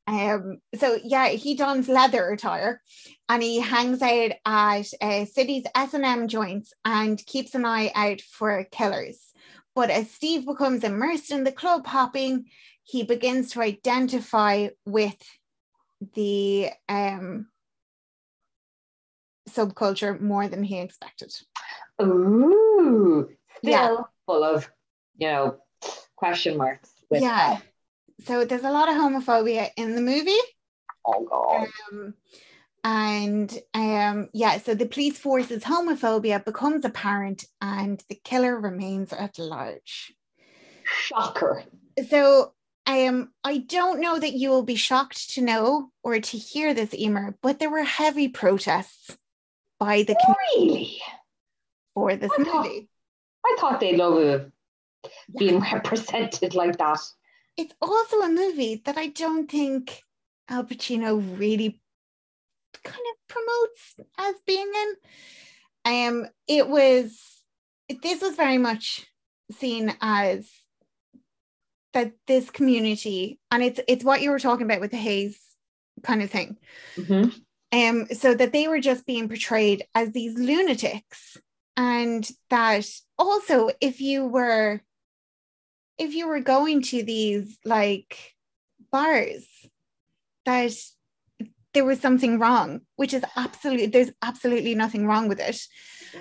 Um, 0.06 0.58
so 0.74 0.98
yeah, 1.02 1.28
he 1.28 1.54
dons 1.54 1.88
leather 1.88 2.30
attire 2.30 2.80
and 3.28 3.42
he 3.42 3.60
hangs 3.60 4.02
out 4.02 4.32
at 4.44 4.86
uh, 5.00 5.24
city's 5.24 5.64
S&M 5.74 6.28
joints 6.28 6.72
and 6.84 7.24
keeps 7.24 7.54
an 7.54 7.64
eye 7.64 7.90
out 7.94 8.20
for 8.20 8.64
killers. 8.70 9.18
But 9.74 9.90
as 9.90 10.10
Steve 10.10 10.46
becomes 10.46 10.84
immersed 10.84 11.30
in 11.30 11.44
the 11.44 11.52
club 11.52 11.86
hopping, 11.86 12.46
he 12.84 13.02
begins 13.02 13.52
to 13.52 13.62
identify 13.62 14.68
with 14.84 15.16
the 16.14 16.70
um, 16.88 17.48
subculture 19.48 20.20
more 20.20 20.48
than 20.48 20.62
he 20.62 20.78
expected. 20.78 21.34
Ooh, 22.02 23.28
still 23.58 23.70
Yeah. 23.70 23.96
full 24.26 24.44
of, 24.44 24.70
you 25.16 25.28
know, 25.28 25.56
question 26.14 26.56
marks. 26.58 26.90
With 27.10 27.22
yeah. 27.22 27.54
that. 27.54 27.62
So 28.24 28.44
there's 28.44 28.62
a 28.64 28.70
lot 28.70 28.88
of 28.88 28.94
homophobia 28.94 29.70
in 29.76 29.94
the 29.94 30.00
movie. 30.00 30.30
Oh 31.04 31.24
God. 31.28 31.66
Um, 31.92 32.14
and 32.84 33.58
um, 33.74 34.28
yeah, 34.32 34.58
so 34.58 34.74
the 34.74 34.86
police 34.86 35.18
force's 35.18 35.64
homophobia 35.64 36.44
becomes 36.44 36.84
apparent 36.84 37.44
and 37.60 38.02
the 38.08 38.14
killer 38.24 38.58
remains 38.58 39.12
at 39.12 39.38
large. 39.38 40.14
Shocker. 40.84 41.64
So 42.08 42.52
um, 42.86 43.30
I 43.42 43.58
don't 43.58 44.00
know 44.00 44.18
that 44.18 44.34
you 44.34 44.50
will 44.50 44.62
be 44.62 44.74
shocked 44.76 45.30
to 45.30 45.40
know 45.42 45.90
or 46.02 46.20
to 46.20 46.36
hear 46.38 46.74
this, 46.74 46.94
Emer, 46.94 47.36
but 47.42 47.58
there 47.58 47.70
were 47.70 47.82
heavy 47.82 48.28
protests 48.28 49.16
by 49.80 50.02
the 50.02 50.14
community 50.16 51.00
Really? 51.00 51.02
for 51.94 52.16
this 52.16 52.30
I 52.38 52.44
thought- 52.44 52.66
movie. 52.66 52.88
I 53.46 53.56
thought 53.60 53.80
they'd 53.80 53.96
love 53.96 54.18
it 54.18 54.52
being 55.38 55.60
represented 55.60 56.54
like 56.54 56.78
that. 56.78 56.98
It's 57.56 57.74
also 57.80 58.20
a 58.20 58.28
movie 58.28 58.82
that 58.84 58.96
I 58.96 59.08
don't 59.08 59.50
think 59.50 60.00
Al 60.48 60.64
Pacino 60.64 61.38
really 61.38 61.80
kind 62.82 62.96
of 63.12 63.28
promotes 63.28 64.10
as 64.18 64.34
being 64.46 64.70
in. 64.74 64.94
Um, 65.86 66.26
it 66.48 66.68
was 66.68 67.42
this 68.02 68.22
was 68.22 68.36
very 68.36 68.58
much 68.58 69.06
seen 69.52 69.94
as 70.00 70.50
that 71.92 72.12
this 72.26 72.50
community, 72.50 73.38
and 73.50 73.62
it's 73.62 73.80
it's 73.86 74.04
what 74.04 74.22
you 74.22 74.30
were 74.30 74.38
talking 74.38 74.66
about 74.66 74.80
with 74.80 74.90
the 74.90 74.96
Hays 74.96 75.38
kind 76.02 76.22
of 76.22 76.30
thing. 76.30 76.56
Mhm. 76.96 77.40
Um, 77.72 78.06
so 78.14 78.34
that 78.34 78.52
they 78.52 78.68
were 78.68 78.80
just 78.80 79.04
being 79.06 79.28
portrayed 79.28 79.84
as 79.94 80.12
these 80.12 80.38
lunatics, 80.38 81.36
and 81.76 82.28
that 82.50 82.86
also 83.18 83.70
if 83.80 84.00
you 84.00 84.26
were 84.26 84.80
if 85.98 86.14
you 86.14 86.28
were 86.28 86.40
going 86.40 86.82
to 86.82 87.02
these 87.02 87.58
like 87.64 88.34
bars, 88.90 89.46
that 90.46 90.72
there 91.72 91.84
was 91.84 92.00
something 92.00 92.38
wrong, 92.38 92.82
which 92.96 93.12
is 93.12 93.24
absolutely 93.36 93.86
there's 93.86 94.12
absolutely 94.22 94.74
nothing 94.74 95.06
wrong 95.06 95.28
with 95.28 95.40
it. 95.40 95.60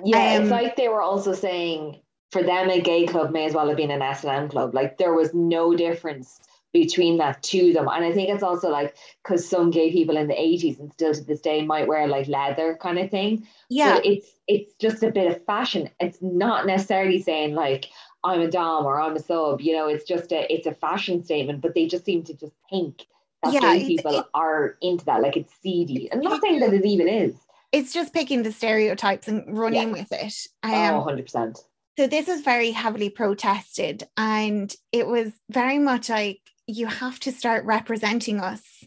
Yeah, 0.03 0.34
it's 0.38 0.45
Um, 0.45 0.49
like 0.49 0.76
they 0.76 0.89
were 0.89 1.01
also 1.01 1.34
saying 1.34 2.01
for 2.32 2.41
them 2.41 2.69
a 2.69 2.82
gay 2.82 3.05
club 3.05 3.32
may 3.32 3.45
as 3.45 3.53
well 3.53 3.67
have 3.67 3.78
been 3.78 3.91
an 3.91 4.01
S&M 4.01 4.49
club. 4.49 4.74
Like 4.74 4.97
there 4.97 5.13
was 5.13 5.34
no 5.34 5.76
difference 5.76 6.39
between 6.74 7.19
that 7.19 7.43
to 7.43 7.71
them. 7.71 7.88
And 7.88 8.03
I 8.03 8.11
think 8.11 8.30
it's 8.30 8.41
also 8.41 8.69
like 8.69 8.97
because 9.24 9.47
some 9.47 9.69
gay 9.69 9.91
people 9.91 10.17
in 10.17 10.28
the 10.28 10.34
80s 10.34 10.80
and 10.80 10.91
still 10.91 11.13
to 11.13 11.24
this 11.24 11.39
day 11.39 11.63
might 11.63 11.88
wear 11.88 12.07
like 12.07 12.28
leather 12.28 12.76
kind 12.82 12.97
of 12.97 13.11
thing. 13.11 13.47
Yeah, 13.69 13.95
But 13.95 14.05
it's 14.07 14.28
it's 14.47 14.74
just 14.80 15.03
a 15.03 15.11
bit 15.11 15.32
of 15.32 15.45
fashion. 15.45 15.91
It's 15.99 16.17
not 16.21 16.65
necessarily 16.65 17.21
saying 17.21 17.53
like 17.53 17.86
I'm 18.24 18.41
a 18.41 18.49
dom 18.49 18.86
or 18.86 18.99
I'm 19.01 19.15
a 19.15 19.19
sub. 19.19 19.61
You 19.61 19.74
know, 19.76 19.88
it's 19.88 20.05
just 20.05 20.32
a 20.32 20.51
it's 20.53 20.67
a 20.67 20.74
fashion 20.74 21.24
statement. 21.24 21.61
But 21.61 21.74
they 21.76 21.88
just 21.88 22.05
seem 22.05 22.24
to 22.24 22.34
just 22.34 22.53
think 22.69 23.05
that 23.43 23.53
Yeah, 23.53 23.76
gay 23.78 23.86
people 23.88 24.19
it- 24.19 24.26
are 24.34 24.78
into 24.82 25.05
that. 25.05 25.21
Like 25.21 25.38
it's 25.38 25.53
seedy. 25.61 26.09
And 26.11 26.21
not 26.21 26.41
saying 26.41 26.59
that 26.61 26.74
it 26.74 26.86
even 26.86 27.07
is. 27.07 27.36
it's 27.71 27.91
just 27.93 28.13
picking 28.13 28.43
the 28.43 28.51
stereotypes 28.51 29.28
and 29.28 29.57
running 29.57 29.89
Yeah. 29.89 29.93
with 29.93 30.11
it. 30.11 30.34
Oh, 30.63 30.74
Um, 30.74 30.95
100 30.97 31.24
percent. 31.26 31.57
so 31.97 32.07
this 32.07 32.28
was 32.28 32.41
very 32.41 32.71
heavily 32.71 33.09
protested, 33.09 34.07
and 34.15 34.74
it 34.91 35.07
was 35.07 35.32
very 35.49 35.80
much 35.80 36.09
like 36.09 36.39
you 36.67 36.88
have 36.88 37.19
to 37.21 37.32
start 37.32 37.65
representing 37.65 38.39
us 38.39 38.86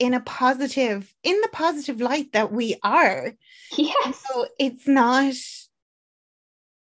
in 0.00 0.12
a 0.14 0.20
positive, 0.20 1.14
in 1.22 1.40
the 1.42 1.48
positive 1.52 2.00
light 2.00 2.32
that 2.32 2.50
we 2.50 2.74
are. 2.82 3.32
Yes. 3.76 4.24
So 4.28 4.46
it's 4.58 4.88
not. 4.88 5.34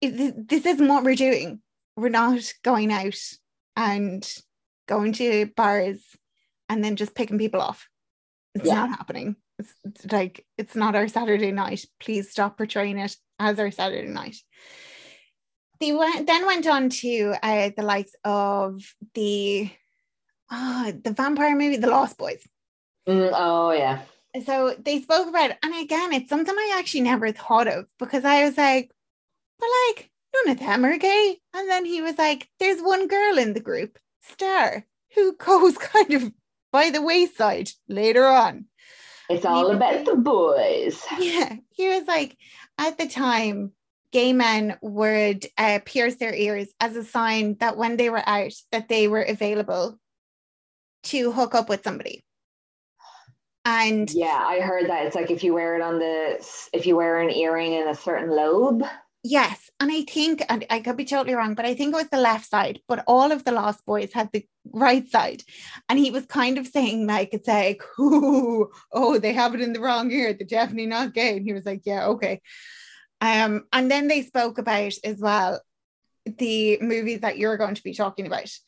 It, 0.00 0.48
this 0.48 0.64
isn't 0.66 0.88
what 0.88 1.04
we're 1.04 1.14
doing. 1.14 1.60
We're 1.98 2.08
not 2.08 2.40
going 2.62 2.92
out 2.92 3.18
and 3.76 4.26
going 4.86 5.12
to 5.14 5.46
bars 5.56 6.02
and 6.68 6.82
then 6.82 6.96
just 6.96 7.14
picking 7.14 7.38
people 7.38 7.60
off. 7.60 7.88
It's 8.54 8.66
Yeah. 8.66 8.74
not 8.74 8.90
happening. 8.90 9.36
It's, 9.58 9.74
it's 9.84 10.12
like 10.12 10.46
it's 10.56 10.76
not 10.76 10.94
our 10.94 11.08
Saturday 11.08 11.50
night. 11.50 11.84
Please 11.98 12.30
stop 12.30 12.56
portraying 12.56 12.98
it 12.98 13.16
as 13.38 13.58
our 13.58 13.70
Saturday 13.70 14.08
night. 14.08 14.36
They 15.80 15.92
went 15.92 16.26
then 16.26 16.46
went 16.46 16.66
on 16.66 16.88
to 16.90 17.34
uh, 17.42 17.70
the 17.76 17.82
likes 17.82 18.14
of 18.24 18.82
the 19.14 19.70
ah 20.50 20.92
the 21.04 21.12
vampire 21.12 21.56
movie, 21.56 21.76
The 21.76 21.90
Lost 21.90 22.18
Boys. 22.18 22.46
Mm, 23.08 23.30
oh 23.34 23.72
yeah. 23.72 24.00
So 24.44 24.74
they 24.78 25.00
spoke 25.02 25.28
about 25.28 25.50
it, 25.50 25.58
and 25.62 25.74
again, 25.74 26.12
it's 26.12 26.28
something 26.28 26.54
I 26.54 26.76
actually 26.78 27.00
never 27.02 27.32
thought 27.32 27.66
of 27.66 27.86
because 27.98 28.24
I 28.24 28.44
was 28.44 28.56
like, 28.56 28.90
but 29.58 29.68
like 29.88 30.10
none 30.34 30.52
of 30.52 30.60
them 30.60 30.84
are 30.84 30.98
gay. 30.98 31.38
And 31.54 31.68
then 31.68 31.84
he 31.84 32.02
was 32.02 32.18
like, 32.18 32.48
there's 32.58 32.80
one 32.80 33.06
girl 33.08 33.38
in 33.38 33.54
the 33.54 33.60
group, 33.60 33.98
Star, 34.20 34.84
who 35.14 35.36
goes 35.36 35.78
kind 35.78 36.14
of 36.14 36.32
by 36.72 36.90
the 36.90 37.02
wayside 37.02 37.70
later 37.88 38.26
on. 38.26 38.66
It's 39.28 39.44
all 39.44 39.70
about 39.70 40.06
the 40.06 40.16
boys. 40.16 41.04
Yeah, 41.18 41.56
he 41.70 41.88
was 41.88 42.06
like, 42.06 42.36
at 42.78 42.96
the 42.96 43.06
time, 43.06 43.72
gay 44.10 44.32
men 44.32 44.78
would 44.80 45.46
uh, 45.58 45.80
pierce 45.84 46.16
their 46.16 46.34
ears 46.34 46.68
as 46.80 46.96
a 46.96 47.04
sign 47.04 47.56
that 47.60 47.76
when 47.76 47.96
they 47.96 48.08
were 48.08 48.26
out, 48.26 48.52
that 48.72 48.88
they 48.88 49.06
were 49.06 49.22
available 49.22 49.98
to 51.04 51.32
hook 51.32 51.54
up 51.54 51.68
with 51.68 51.84
somebody. 51.84 52.24
And 53.64 54.10
Yeah, 54.10 54.44
I 54.46 54.60
heard 54.60 54.88
that. 54.88 55.06
It's 55.06 55.14
like 55.14 55.30
if 55.30 55.44
you 55.44 55.52
wear 55.52 55.76
it 55.76 55.82
on 55.82 55.98
the 55.98 56.42
if 56.72 56.86
you 56.86 56.96
wear 56.96 57.20
an 57.20 57.30
earring 57.30 57.74
in 57.74 57.88
a 57.88 57.94
certain 57.94 58.30
lobe. 58.30 58.82
Yes, 59.30 59.70
and 59.80 59.90
I 59.92 60.02
think, 60.02 60.42
and 60.48 60.64
I 60.70 60.80
could 60.80 60.96
be 60.96 61.04
totally 61.04 61.34
wrong, 61.34 61.54
but 61.54 61.64
I 61.64 61.74
think 61.74 61.92
it 61.92 61.96
was 61.96 62.08
the 62.08 62.18
left 62.20 62.48
side, 62.48 62.80
but 62.88 63.04
all 63.06 63.30
of 63.30 63.44
the 63.44 63.52
Lost 63.52 63.84
Boys 63.86 64.12
had 64.12 64.30
the 64.32 64.46
right 64.72 65.08
side. 65.08 65.42
And 65.88 65.98
he 65.98 66.10
was 66.10 66.26
kind 66.26 66.58
of 66.58 66.66
saying, 66.66 67.06
like, 67.06 67.30
it's 67.32 67.48
like, 67.48 67.82
Ooh, 68.00 68.70
oh, 68.92 69.18
they 69.18 69.32
have 69.32 69.54
it 69.54 69.60
in 69.60 69.72
the 69.72 69.80
wrong 69.80 70.10
ear. 70.10 70.32
They're 70.32 70.46
definitely 70.46 70.86
not 70.86 71.14
gay. 71.14 71.36
And 71.36 71.44
he 71.44 71.52
was 71.52 71.66
like, 71.66 71.82
yeah, 71.84 72.06
okay. 72.08 72.40
Um, 73.20 73.64
and 73.72 73.90
then 73.90 74.08
they 74.08 74.22
spoke 74.22 74.58
about 74.58 74.92
as 75.04 75.18
well 75.18 75.60
the 76.24 76.78
movies 76.80 77.20
that 77.20 77.38
you're 77.38 77.56
going 77.56 77.74
to 77.74 77.82
be 77.82 77.94
talking 77.94 78.26
about. 78.26 78.48
So 78.48 78.58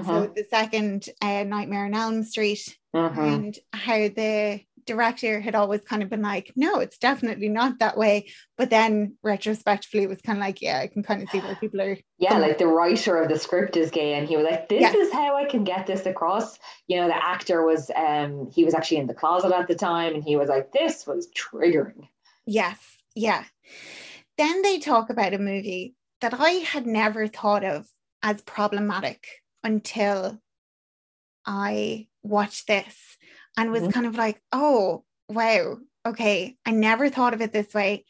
Mhm, 0.00 0.34
the 0.34 0.44
second 0.50 1.08
uh, 1.22 1.44
Nightmare 1.44 1.86
on 1.86 1.94
Elm 1.94 2.22
Street, 2.22 2.76
mhm. 2.94 3.16
and 3.16 3.58
how 3.72 3.96
the 3.96 4.60
director 4.88 5.40
had 5.40 5.54
always 5.54 5.82
kind 5.82 6.02
of 6.02 6.10
been 6.10 6.22
like, 6.22 6.52
no, 6.56 6.80
it's 6.80 6.98
definitely 6.98 7.48
not 7.48 7.78
that 7.78 7.96
way. 7.96 8.30
But 8.56 8.70
then 8.70 9.16
retrospectively, 9.22 10.02
it 10.02 10.08
was 10.08 10.20
kind 10.20 10.38
of 10.38 10.42
like, 10.44 10.60
yeah, 10.60 10.80
I 10.80 10.88
can 10.88 11.04
kind 11.04 11.22
of 11.22 11.30
see 11.30 11.38
where 11.38 11.54
people 11.54 11.80
are. 11.80 11.96
Yeah, 12.18 12.38
like 12.38 12.58
the 12.58 12.66
writer 12.66 13.16
of 13.22 13.28
the 13.28 13.38
script 13.38 13.76
is 13.76 13.92
gay, 13.92 14.14
and 14.14 14.26
he 14.26 14.36
was 14.36 14.44
like, 14.44 14.68
"This 14.68 14.80
Yes. 14.80 14.94
is 14.96 15.12
how 15.12 15.36
I 15.36 15.44
can 15.44 15.62
get 15.62 15.86
this 15.86 16.06
across." 16.06 16.58
You 16.88 16.96
know, 16.96 17.06
the 17.06 17.24
actor 17.24 17.64
was, 17.64 17.90
um, 17.94 18.50
he 18.50 18.64
was 18.64 18.74
actually 18.74 18.96
in 18.96 19.06
the 19.06 19.14
closet 19.14 19.52
at 19.52 19.68
the 19.68 19.76
time, 19.76 20.14
and 20.14 20.24
he 20.24 20.34
was 20.36 20.48
like, 20.48 20.72
"This 20.72 21.06
was 21.06 21.28
triggering." 21.30 22.08
Yes, 22.44 22.78
yeah. 23.14 23.44
Then 24.36 24.62
they 24.62 24.78
talk 24.78 25.10
about 25.10 25.34
a 25.34 25.38
movie 25.38 25.94
that 26.20 26.34
I 26.34 26.50
had 26.50 26.86
never 26.86 27.28
thought 27.28 27.64
of 27.64 27.86
as 28.22 28.42
problematic 28.42 29.26
until 29.62 30.40
I 31.46 32.08
watched 32.22 32.66
this 32.66 33.16
and 33.58 33.72
was 33.72 33.82
Mhm. 33.82 33.92
kind 33.92 34.06
of 34.06 34.16
like, 34.16 34.40
oh, 34.52 35.04
wow, 35.28 35.78
okay. 36.06 36.56
I 36.64 36.70
never 36.70 37.10
thought 37.10 37.34
of 37.34 37.42
it 37.42 37.52
this 37.52 37.74
way. 37.74 38.04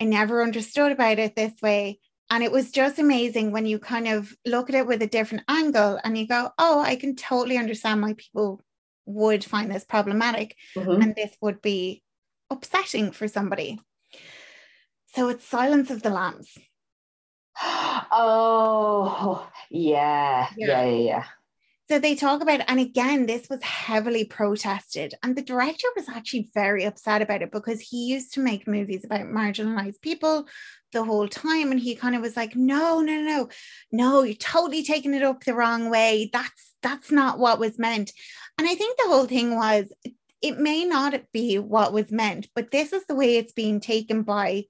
I 0.00 0.04
never 0.04 0.42
understood 0.42 0.92
about 0.92 1.18
it 1.18 1.34
this 1.34 1.60
way. 1.62 1.98
And 2.30 2.44
it 2.44 2.52
was 2.52 2.70
just 2.70 2.98
amazing 2.98 3.52
when 3.52 3.66
you 3.66 3.78
kind 3.78 4.06
of 4.06 4.36
look 4.46 4.68
at 4.68 4.76
it 4.76 4.86
with 4.86 5.02
a 5.02 5.06
different 5.06 5.44
angle 5.48 5.98
and 6.04 6.16
you 6.16 6.26
go, 6.28 6.50
oh, 6.58 6.80
I 6.80 6.96
can 6.96 7.16
totally 7.16 7.56
understand 7.58 8.02
why 8.02 8.14
people 8.14 8.60
would 9.06 9.44
find 9.44 9.70
this 9.70 9.84
problematic 9.84 10.56
Mhm. 10.76 11.02
and 11.02 11.14
this 11.16 11.36
would 11.40 11.60
be 11.62 12.02
upsetting 12.50 13.12
for 13.12 13.28
somebody. 13.28 13.80
So 15.14 15.28
it's 15.28 15.44
Silence 15.46 15.90
of 15.90 16.02
the 16.02 16.10
Lambs. 16.10 16.56
Oh, 18.14 19.50
yeah, 19.70 20.48
Yeah. 20.56 20.66
yeah, 20.68 20.84
yeah, 20.84 20.96
yeah. 21.04 21.24
So 21.90 21.98
they 21.98 22.14
talk 22.14 22.40
about, 22.40 22.60
and 22.68 22.80
again, 22.80 23.26
this 23.26 23.48
was 23.50 23.62
heavily 23.62 24.24
protested, 24.24 25.14
and 25.22 25.36
the 25.36 25.42
director 25.42 25.88
was 25.96 26.08
actually 26.08 26.48
very 26.54 26.84
upset 26.84 27.22
about 27.22 27.42
it 27.42 27.50
because 27.50 27.80
he 27.80 28.06
used 28.06 28.32
to 28.34 28.40
make 28.40 28.66
movies 28.68 29.04
about 29.04 29.26
marginalized 29.26 30.00
people 30.00 30.46
the 30.92 31.04
whole 31.04 31.28
time, 31.28 31.70
and 31.70 31.80
he 31.80 31.94
kind 31.94 32.14
of 32.14 32.22
was 32.22 32.36
like, 32.36 32.54
"No, 32.54 33.00
no, 33.00 33.20
no, 33.20 33.48
no, 33.90 34.22
you're 34.22 34.34
totally 34.36 34.84
taking 34.84 35.12
it 35.12 35.22
up 35.22 35.44
the 35.44 35.54
wrong 35.54 35.90
way. 35.90 36.30
That's 36.32 36.72
that's 36.82 37.10
not 37.10 37.38
what 37.38 37.58
was 37.58 37.78
meant." 37.78 38.12
And 38.58 38.68
I 38.68 38.74
think 38.74 38.96
the 38.96 39.08
whole 39.08 39.26
thing 39.26 39.56
was, 39.56 39.92
it 40.40 40.58
may 40.58 40.84
not 40.84 41.20
be 41.32 41.58
what 41.58 41.92
was 41.92 42.12
meant, 42.12 42.48
but 42.54 42.70
this 42.70 42.92
is 42.92 43.04
the 43.06 43.14
way 43.14 43.36
it's 43.36 43.52
being 43.52 43.80
taken 43.80 44.22
by 44.22 44.64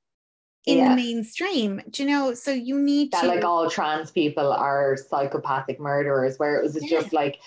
in 0.67 0.79
Yeah. 0.79 0.91
the 0.91 0.97
mainstream. 0.97 1.83
Do 1.91 2.03
you 2.05 2.09
know? 2.09 2.35
So 2.35 2.51
you 2.53 2.79
need 2.79 3.11
That 3.13 3.23
to 3.23 3.27
like 3.29 3.45
all 3.45 3.69
trans 3.69 4.11
people 4.11 4.53
are 4.53 4.97
psychopathic 4.97 5.81
murderers, 5.81 6.39
where 6.39 6.57
it 6.57 6.63
was 6.63 6.81
Yeah. 6.83 7.01
just 7.01 7.13
like 7.13 7.39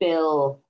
Bill 0.00 0.60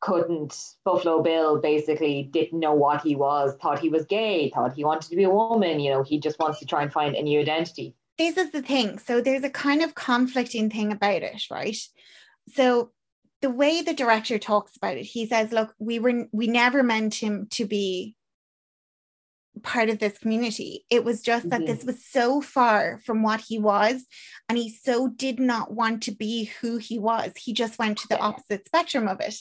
couldn't 0.00 0.56
Buffalo 0.84 1.22
Bill 1.22 1.60
basically 1.60 2.22
didn't 2.22 2.58
know 2.58 2.72
what 2.72 3.02
he 3.02 3.14
was, 3.14 3.54
thought 3.60 3.78
he 3.78 3.90
was 3.90 4.06
gay, 4.06 4.48
thought 4.48 4.72
he 4.74 4.82
wanted 4.84 5.10
to 5.10 5.16
be 5.16 5.24
a 5.24 5.30
woman, 5.30 5.78
you 5.78 5.90
know, 5.90 6.02
he 6.02 6.18
just 6.18 6.38
wants 6.38 6.58
to 6.60 6.64
try 6.64 6.82
and 6.82 6.90
find 6.92 7.14
a 7.14 7.22
new 7.22 7.40
identity. 7.40 7.94
this 8.16 8.36
is 8.38 8.50
the 8.50 8.60
thing. 8.62 8.98
So 8.98 9.20
there's 9.20 9.44
a 9.44 9.50
kind 9.50 9.80
of 9.82 9.94
conflicting 9.94 10.68
thing 10.70 10.92
about 10.92 11.22
it, 11.22 11.42
right? 11.50 11.76
So 12.54 12.92
the 13.42 13.48
way 13.50 13.80
the 13.82 13.94
director 13.94 14.38
talks 14.38 14.76
about 14.76 14.96
it, 14.98 15.04
he 15.04 15.26
says, 15.26 15.52
look, 15.52 15.74
we 15.78 15.98
were 15.98 16.26
we 16.32 16.46
never 16.46 16.82
meant 16.82 17.14
him 17.14 17.46
to 17.52 17.64
be 17.66 18.14
part 19.62 19.90
of 19.90 19.98
this 19.98 20.18
community. 20.18 20.84
It 20.90 21.04
was 21.04 21.22
just 21.22 21.50
that 21.50 21.62
Mhm. 21.62 21.66
this 21.66 21.84
was 21.84 22.04
so 22.04 22.40
far 22.40 22.98
from 23.04 23.22
what 23.22 23.40
he 23.42 23.58
was, 23.58 24.06
and 24.48 24.56
he 24.56 24.70
so 24.70 25.08
did 25.08 25.38
not 25.38 25.72
want 25.72 26.02
to 26.04 26.12
be 26.12 26.44
who 26.60 26.78
he 26.78 26.98
was. 26.98 27.32
He 27.36 27.52
just 27.52 27.78
went 27.78 27.98
to 27.98 28.08
the 28.08 28.16
Yeah. 28.16 28.24
opposite 28.26 28.66
spectrum 28.66 29.06
of 29.08 29.20
it 29.20 29.36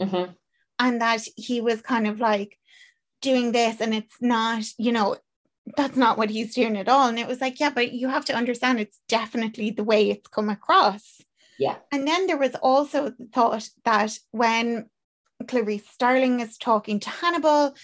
Mhm. 0.00 0.36
and 0.78 1.00
that 1.00 1.26
he 1.36 1.60
was 1.60 1.80
kind 1.82 2.06
of 2.06 2.20
like 2.20 2.58
doing 3.20 3.52
this 3.52 3.80
and 3.80 3.94
it's 3.94 4.16
not 4.20 4.64
you 4.76 4.92
know 4.92 5.16
that's 5.78 5.96
not 5.96 6.18
what 6.18 6.28
he's 6.28 6.54
doing 6.54 6.76
at 6.76 6.88
all 6.90 7.08
and 7.08 7.18
it 7.18 7.26
was 7.26 7.40
like 7.40 7.58
yeah 7.58 7.70
but 7.70 7.92
you 7.92 8.08
have 8.08 8.24
to 8.26 8.34
understand 8.34 8.78
it's 8.78 9.00
definitely 9.08 9.70
the 9.70 9.84
way 9.84 10.10
it's 10.10 10.28
come 10.28 10.50
across 10.50 11.22
Yeah. 11.58 11.76
and 11.90 12.06
then 12.06 12.26
there 12.26 12.36
was 12.36 12.54
also 12.56 13.10
the 13.10 13.26
thought 13.32 13.70
that 13.84 14.18
when 14.32 14.90
Clarice 15.48 15.88
Starling 15.88 16.40
is 16.40 16.58
talking 16.58 17.00
to 17.00 17.08
Hannibal 17.10 17.74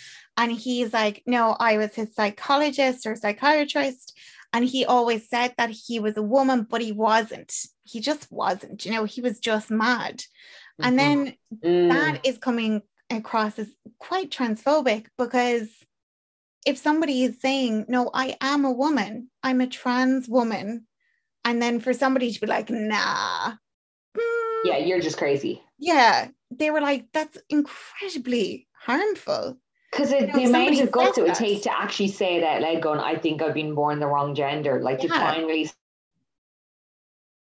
and 0.41 0.53
he's 0.53 0.93
like 0.93 1.23
no 1.27 1.57
I 1.61 1.77
was 1.79 1.95
his 1.95 2.15
psychologist 2.15 3.07
or 3.07 3.15
psychiatrist 3.17 4.17
and 4.53 4.65
he 4.65 4.85
always 4.85 5.29
said 5.29 5.55
that 5.59 5.71
he 5.71 6.01
was 6.01 6.17
a 6.17 6.23
woman 6.37 6.67
but 6.69 6.81
he 6.81 6.93
wasn't 6.93 7.53
he 7.85 8.01
just 8.01 8.31
wasn't 8.31 8.85
you 8.85 8.93
know 8.93 9.05
he 9.05 9.21
was 9.21 9.39
just 9.39 9.71
mad 9.71 10.23
and 10.83 10.95
Mhm. 10.95 11.03
then 11.03 11.17
Mm. 11.65 11.89
that 11.91 12.21
is 12.25 12.39
coming 12.39 12.83
across 13.11 13.59
as 13.59 13.69
quite 13.99 14.31
transphobic 14.31 15.07
because 15.19 15.69
if 16.67 16.77
somebody 16.79 17.25
is 17.25 17.41
saying, 17.41 17.87
No, 17.89 18.11
I 18.13 18.37
am 18.41 18.65
a 18.65 18.71
woman, 18.71 19.31
I'm 19.43 19.61
a 19.61 19.67
trans 19.67 20.29
woman, 20.29 20.87
and 21.45 21.61
then 21.63 21.81
for 21.81 21.93
somebody 21.93 22.31
to 22.33 22.41
be 22.41 22.47
like, 22.47 22.71
Nah, 22.71 23.55
mm, 24.17 24.65
yeah, 24.65 24.77
you're 24.79 25.01
just 25.01 25.17
crazy. 25.17 25.63
yeah, 25.79 26.29
they 26.51 26.71
were 26.71 26.81
like, 26.81 27.07
That's 27.13 27.39
incredibly 27.49 28.69
harmful. 28.87 29.59
Because 29.91 30.11
know, 30.13 30.27
the 30.35 30.45
amount 30.45 30.81
of 30.81 30.93
guts 30.93 31.19
it 31.19 31.23
would 31.23 31.31
that. 31.31 31.37
take 31.39 31.63
to 31.65 31.77
actually 31.79 32.09
say 32.09 32.37
it 32.37 32.45
out 32.45 32.63
loud, 32.63 32.81
going, 32.83 33.01
I 33.01 33.17
think 33.17 33.43
I've 33.43 33.55
been 33.55 33.75
born 33.75 33.99
the 33.99 34.07
wrong 34.07 34.35
gender, 34.35 34.81
like 34.81 35.01
to 35.01 35.09
Yeah. 35.09 35.19
finally 35.33 35.65
say 35.67 35.75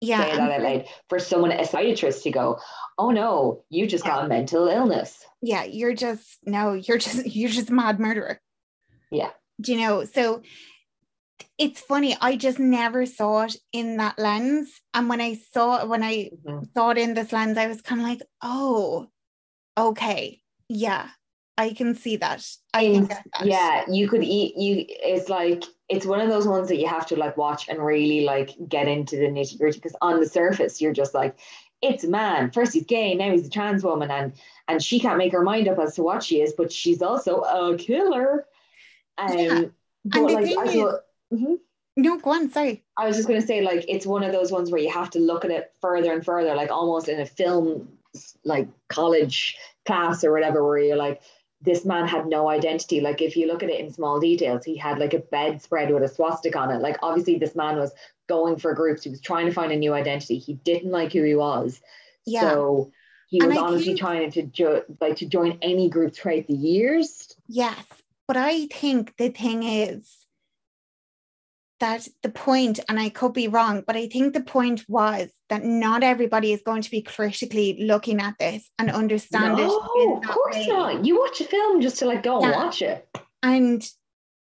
Yeah. 0.02 0.20
that 0.38 0.40
out 0.40 0.56
for- 0.62 0.64
loud. 0.64 0.86
For 1.10 1.20
someone, 1.20 1.52
a 1.52 1.66
psychiatrist, 1.66 2.24
to 2.24 2.32
go, 2.32 2.60
oh 2.98 3.12
no, 3.12 3.64
you 3.70 3.88
just 3.88 4.06
got 4.06 4.24
a 4.26 4.28
mental 4.28 4.68
illness. 4.68 5.26
yeah, 5.42 5.64
you're 5.64 5.94
just 5.94 6.38
no, 6.46 6.74
you're 6.74 6.98
just 6.98 7.26
you're 7.36 7.50
just 7.50 7.70
a 7.70 7.74
mad 7.74 8.00
murderer. 8.00 8.40
Yeah. 9.12 9.32
Do 9.62 9.74
you 9.74 9.80
know? 9.82 10.06
So 10.06 10.42
it's 11.58 11.82
funny, 11.82 12.16
I 12.22 12.38
just 12.38 12.60
never 12.60 13.06
saw 13.06 13.44
it 13.44 13.58
in 13.74 13.98
that 13.98 14.18
lens. 14.18 14.80
And 14.94 15.10
when 15.10 15.20
I 15.20 15.34
saw 15.54 15.86
when 15.86 16.04
I 16.04 16.30
Mhm. 16.46 16.74
saw 16.74 16.92
it 16.92 16.98
in 16.98 17.14
this 17.16 17.34
lens, 17.34 17.58
I 17.58 17.68
was 17.68 17.82
kind 17.82 18.00
of 18.00 18.08
like, 18.08 18.22
oh, 18.42 19.08
okay, 19.78 20.42
yeah, 20.70 21.10
I 21.60 21.74
can 21.74 21.94
see 21.94 22.16
that. 22.18 22.46
I 22.74 22.86
can 22.86 23.06
get 23.06 23.24
that. 23.34 23.46
yeah, 23.46 23.84
you 23.90 24.08
could 24.08 24.24
eat. 24.24 24.56
You 24.58 24.86
it's 24.88 25.30
like 25.30 25.64
it's 25.90 26.06
one 26.06 26.22
of 26.22 26.30
those 26.30 26.48
ones 26.48 26.70
that 26.70 26.78
you 26.78 26.88
have 26.88 27.06
to 27.08 27.16
like 27.16 27.36
watch 27.38 27.68
and 27.68 27.84
really 27.84 28.22
like 28.26 28.52
get 28.68 28.88
into 28.88 29.18
the 29.18 29.26
nitty 29.28 29.58
gritty. 29.60 29.78
Because 29.80 29.96
on 30.02 30.20
the 30.20 30.28
surface, 30.28 30.80
you're 30.82 30.94
just 30.94 31.14
like, 31.14 31.38
it's 31.82 32.04
a 32.04 32.10
man. 32.10 32.52
First 32.52 32.74
he's 32.74 32.86
gay, 32.86 33.14
now 33.14 33.32
he's 33.32 33.46
a 33.48 33.50
trans 33.50 33.84
woman, 33.84 34.10
and 34.10 34.34
and 34.68 34.82
she 34.82 35.00
can't 35.00 35.18
make 35.18 35.34
her 35.34 35.42
mind 35.44 35.68
up 35.68 35.80
as 35.80 35.96
to 35.96 36.04
what 36.04 36.24
she 36.24 36.42
is, 36.42 36.54
but 36.54 36.72
she's 36.72 37.02
also 37.02 37.42
a 37.42 37.76
killer. 37.78 38.46
Um, 39.18 39.38
Yeah. 39.38 39.62
but 40.06 40.18
And 40.20 40.32
like 40.32 40.58
I 40.58 40.64
is- 40.64 40.74
thought, 40.76 41.00
Mhm. 41.34 41.58
No, 41.98 42.18
go 42.18 42.32
on, 42.32 42.50
sorry. 42.50 42.82
I 42.96 43.06
was 43.08 43.18
just 43.18 43.28
going 43.28 43.42
to 43.42 43.46
say, 43.46 43.60
like, 43.62 43.84
it's 43.90 44.06
one 44.06 44.24
of 44.24 44.32
those 44.32 44.54
ones 44.54 44.72
where 44.72 44.80
you 44.80 44.90
have 44.90 45.10
to 45.10 45.20
look 45.20 45.44
at 45.44 45.52
it 45.52 45.74
further 45.82 46.14
and 46.14 46.24
further, 46.24 46.56
like 46.56 46.72
almost 46.72 47.10
in 47.10 47.20
a 47.20 47.26
film, 47.26 47.90
like 48.46 48.70
college 48.88 49.58
class 49.86 50.24
or 50.24 50.32
whatever, 50.32 50.66
where 50.66 50.78
you're 50.80 50.96
like, 50.96 51.22
this 51.62 51.86
man 51.86 52.08
had 52.08 52.28
no 52.28 52.50
identity. 52.50 53.02
Like, 53.02 53.22
if 53.22 53.36
you 53.36 53.48
look 53.48 53.64
at 53.64 53.70
it 53.70 53.80
in 53.80 53.92
small 53.92 54.20
details, 54.20 54.64
he 54.64 54.78
had 54.78 54.98
like 54.98 55.14
a 55.14 55.20
bedspread 55.20 55.92
with 55.94 56.04
a 56.04 56.08
swastika 56.08 56.58
on 56.58 56.72
it. 56.72 56.82
Like, 56.82 56.98
obviously, 57.02 57.38
this 57.38 57.56
man 57.56 57.78
was 57.78 57.92
going 58.28 58.58
for 58.58 58.74
groups. 58.74 59.04
He 59.04 59.10
was 59.10 59.22
trying 59.22 59.46
to 59.48 59.54
find 59.54 59.72
a 59.72 59.76
new 59.76 59.94
identity. 59.94 60.38
He 60.38 60.54
didn't 60.54 60.92
like 60.92 61.12
who 61.12 61.24
he 61.24 61.36
was. 61.36 61.82
Yeah. 62.26 62.42
So 62.42 62.92
he 63.28 63.44
was 63.44 63.58
honestly 63.58 63.86
think- 63.88 64.00
trying 64.00 64.32
to 64.32 64.44
jo- 64.44 64.84
like 65.02 65.18
to 65.18 65.26
join 65.26 65.60
any 65.62 65.90
group 65.90 66.16
throughout 66.16 66.48
the 66.48 66.54
years. 66.54 67.36
Yes, 67.48 67.84
but 68.28 68.38
I 68.38 68.68
think 68.68 69.16
the 69.18 69.30
thing 69.30 69.64
is 69.64 70.16
that 71.80 72.08
the 72.24 72.30
point, 72.30 72.80
and 72.88 73.00
I 73.00 73.10
could 73.10 73.34
be 73.34 73.48
wrong, 73.48 73.84
but 73.86 73.96
I 73.96 74.08
think 74.08 74.34
the 74.34 74.42
point 74.42 74.86
was 74.88 75.30
that 75.50 75.64
not 75.64 76.04
everybody 76.04 76.54
is 76.54 76.62
going 76.62 76.82
to 76.82 76.92
be 76.92 77.02
critically 77.02 77.78
looking 77.84 78.22
at 78.22 78.36
this 78.40 78.70
and 78.78 78.90
understand 78.92 79.60
it. 79.60 79.64
in 79.64 80.18
of 80.18 80.24
course 80.24 80.56
way. 80.56 80.68
not. 80.68 81.06
You 81.06 81.20
watch 81.20 81.42
a 81.42 81.46
film 81.46 81.82
just 81.82 81.98
to 82.00 82.06
like 82.06 82.24
go 82.24 82.42
and 82.42 82.52
watch 82.52 82.82
it. 82.82 83.08
And 83.42 83.88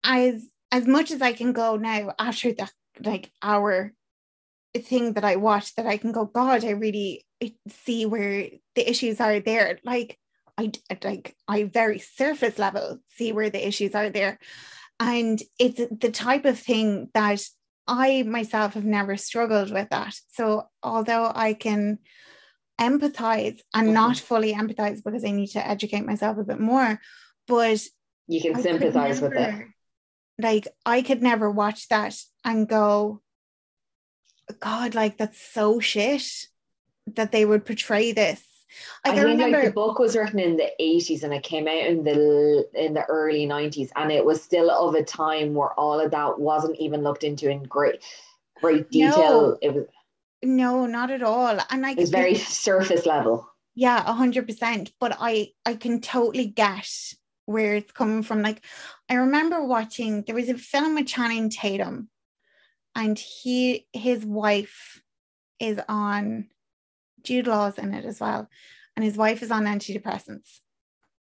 as 0.03 0.43
as 0.71 0.87
much 0.87 1.11
as 1.11 1.21
I 1.21 1.33
can 1.33 1.53
go 1.53 1.75
now 1.77 2.13
after 2.19 2.51
that 2.53 2.71
like 3.03 3.31
hour 3.41 3.93
thing 4.75 5.13
that 5.13 5.23
I 5.23 5.37
watched, 5.37 5.77
that 5.77 5.85
I 5.85 5.97
can 5.97 6.11
go, 6.11 6.25
God, 6.25 6.65
I 6.65 6.71
really 6.71 7.25
see 7.69 8.05
where 8.05 8.49
the 8.75 8.89
issues 8.89 9.21
are 9.21 9.39
there. 9.39 9.79
Like 9.83 10.17
I 10.57 10.71
like 11.03 11.35
I 11.47 11.63
very 11.63 11.99
surface 11.99 12.57
level 12.57 12.99
see 13.15 13.31
where 13.31 13.49
the 13.49 13.65
issues 13.65 13.93
are 13.93 14.09
there. 14.09 14.39
And 14.99 15.39
it's 15.59 15.79
the 15.91 16.11
type 16.11 16.45
of 16.45 16.57
thing 16.57 17.09
that 17.13 17.43
I 17.87 18.23
myself 18.23 18.73
have 18.73 18.85
never 18.85 19.17
struggled 19.17 19.71
with 19.71 19.89
that. 19.89 20.13
So 20.31 20.69
although 20.83 21.31
I 21.33 21.53
can 21.53 21.99
empathize 22.79 23.59
and 23.73 23.89
Mhm. 23.89 23.93
not 23.93 24.17
fully 24.17 24.53
empathize 24.53 25.03
because 25.03 25.23
I 25.25 25.31
need 25.31 25.47
to 25.51 25.67
educate 25.67 26.05
myself 26.05 26.37
a 26.37 26.43
bit 26.43 26.59
more, 26.59 26.99
but 27.47 27.81
You 28.27 28.41
can 28.41 28.55
I 28.55 28.61
sympathize 28.61 29.21
with 29.21 29.33
it. 29.33 29.67
Like 30.37 30.67
I 30.85 31.01
could 31.01 31.21
never 31.23 31.49
watch 31.49 31.87
that 31.87 32.15
and 32.43 32.67
go, 32.67 33.23
God, 34.59 34.93
like 34.93 35.17
that's 35.17 35.41
so 35.41 35.79
shit 35.79 36.47
that 37.07 37.31
they 37.31 37.45
would 37.45 37.65
portray 37.65 38.11
this. 38.11 38.43
Like 39.05 39.15
I, 39.15 39.17
I 39.17 39.23
think 39.23 39.39
remember, 39.39 39.57
like 39.57 39.67
the 39.67 39.73
book 39.73 39.99
was 39.99 40.15
written 40.15 40.39
in 40.39 40.57
the 40.57 40.71
80s 40.79 41.23
and 41.23 41.33
it 41.33 41.43
came 41.43 41.67
out 41.67 41.85
in 41.85 42.03
the 42.03 42.67
in 42.73 42.93
the 42.93 43.03
early 43.05 43.45
90s 43.45 43.89
and 43.95 44.11
it 44.11 44.23
was 44.23 44.41
still 44.41 44.69
of 44.69 44.95
a 44.95 45.03
time 45.03 45.53
where 45.53 45.73
all 45.73 45.99
of 45.99 46.11
that 46.11 46.39
wasn't 46.39 46.77
even 46.77 47.03
looked 47.03 47.23
into 47.23 47.49
in 47.49 47.63
great 47.63 48.03
great 48.61 48.89
detail. 48.89 49.57
It 49.61 49.73
was 49.73 49.85
no, 50.43 50.85
not 50.85 51.11
at 51.11 51.23
all. 51.23 51.57
And 51.69 51.81
like 51.81 51.97
it 51.97 52.01
was 52.01 52.09
very 52.09 52.35
surface 52.35 53.05
level. 53.05 53.49
yeah, 53.75 54.03
a 54.05 54.13
hundred 54.13 54.47
percent. 54.47 54.91
But 54.99 55.17
I 55.19 55.49
I 55.65 55.75
can 55.75 56.01
totally 56.01 56.47
get 56.47 56.89
where 57.45 57.75
it's 57.75 57.91
coming 57.91 58.23
from. 58.23 58.41
Like 58.41 58.61
I 59.09 59.15
remember 59.15 59.63
watching 59.63 60.23
there 60.23 60.35
was 60.35 60.49
a 60.49 60.57
film 60.57 60.95
with 60.95 61.07
Channing 61.07 61.49
Tatum, 61.49 62.09
and 62.95 63.17
he 63.17 63.87
his 63.93 64.25
wife 64.25 65.01
is 65.59 65.79
on 65.89 66.49
Jude 67.27 67.47
Law's 67.47 67.77
in 67.77 67.93
it 67.93 68.05
as 68.05 68.19
well, 68.21 68.49
and 68.95 69.03
his 69.03 69.17
wife 69.17 69.43
is 69.43 69.51
on 69.51 69.65
antidepressants, 69.65 70.61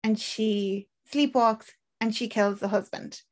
and 0.05 0.18
she 0.18 0.86
sleepwalks 1.12 1.70
and 2.01 2.14
she 2.14 2.28
kills 2.28 2.61
the 2.61 2.68
husband. 2.68 3.22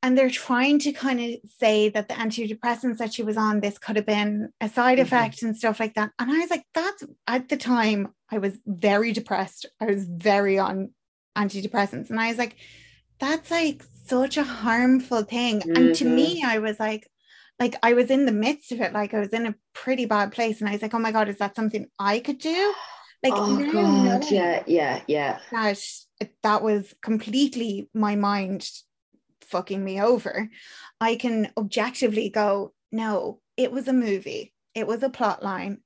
And 0.00 0.16
they're 0.16 0.30
trying 0.30 0.78
to 0.80 0.92
kind 0.92 1.18
of 1.18 1.50
say 1.58 1.88
that 1.88 2.08
the 2.08 2.14
antidepressants 2.14 2.98
that 2.98 3.12
she 3.12 3.22
was 3.24 3.36
on, 3.36 3.60
this 3.60 3.78
could 3.78 3.96
have 3.96 4.06
been 4.06 4.50
a 4.60 4.68
side 4.68 4.98
Mhm. 4.98 5.02
effect 5.02 5.42
and 5.42 5.56
stuff 5.56 5.80
like 5.80 5.94
that. 5.94 6.12
And 6.18 6.30
I 6.30 6.38
was 6.38 6.50
like, 6.50 6.66
that's 6.72 7.02
at 7.26 7.48
the 7.48 7.56
time, 7.56 8.14
I 8.30 8.38
was 8.38 8.58
very 8.66 9.12
depressed. 9.12 9.66
I 9.80 9.86
was 9.86 10.04
very 10.04 10.58
on 10.58 10.90
antidepressants. 11.36 12.10
And 12.10 12.20
I 12.20 12.28
was 12.28 12.38
like, 12.38 12.56
that's 13.18 13.50
like 13.50 13.82
such 14.04 14.36
a 14.36 14.44
harmful 14.44 15.22
thing. 15.24 15.62
And 15.74 15.94
to 15.96 16.04
me, 16.04 16.42
I 16.46 16.58
was 16.58 16.78
like, 16.78 17.08
like 17.60 17.76
I 17.82 17.94
was 17.94 18.10
in 18.10 18.26
the 18.26 18.32
midst 18.32 18.72
of 18.72 18.80
it, 18.80 18.92
like 18.92 19.14
I 19.14 19.20
was 19.20 19.28
in 19.28 19.46
a 19.46 19.54
pretty 19.72 20.06
bad 20.06 20.32
place. 20.32 20.60
And 20.60 20.68
I 20.68 20.72
was 20.72 20.82
like, 20.82 20.94
oh 20.94 20.98
my 20.98 21.12
God, 21.12 21.28
is 21.28 21.38
that 21.38 21.56
something 21.56 21.86
I 21.98 22.18
could 22.20 22.38
do? 22.38 22.74
Like 23.22 23.32
oh 23.36 23.72
god, 23.72 24.30
yeah, 24.30 24.62
yeah, 24.66 25.00
yeah. 25.06 25.38
that 25.50 25.78
that 26.42 26.62
was 26.62 26.92
completely 27.00 27.88
my 27.94 28.16
mind 28.16 28.68
fucking 29.40 29.82
me 29.82 29.98
over. 29.98 30.50
I 31.00 31.16
can 31.16 31.50
objectively 31.56 32.28
go, 32.28 32.74
no, 32.92 33.40
it 33.56 33.72
was 33.72 33.88
a 33.88 33.94
movie, 33.94 34.52
it 34.74 34.86
was 34.86 35.02
a 35.02 35.08
plot 35.08 35.42
line. 35.42 35.78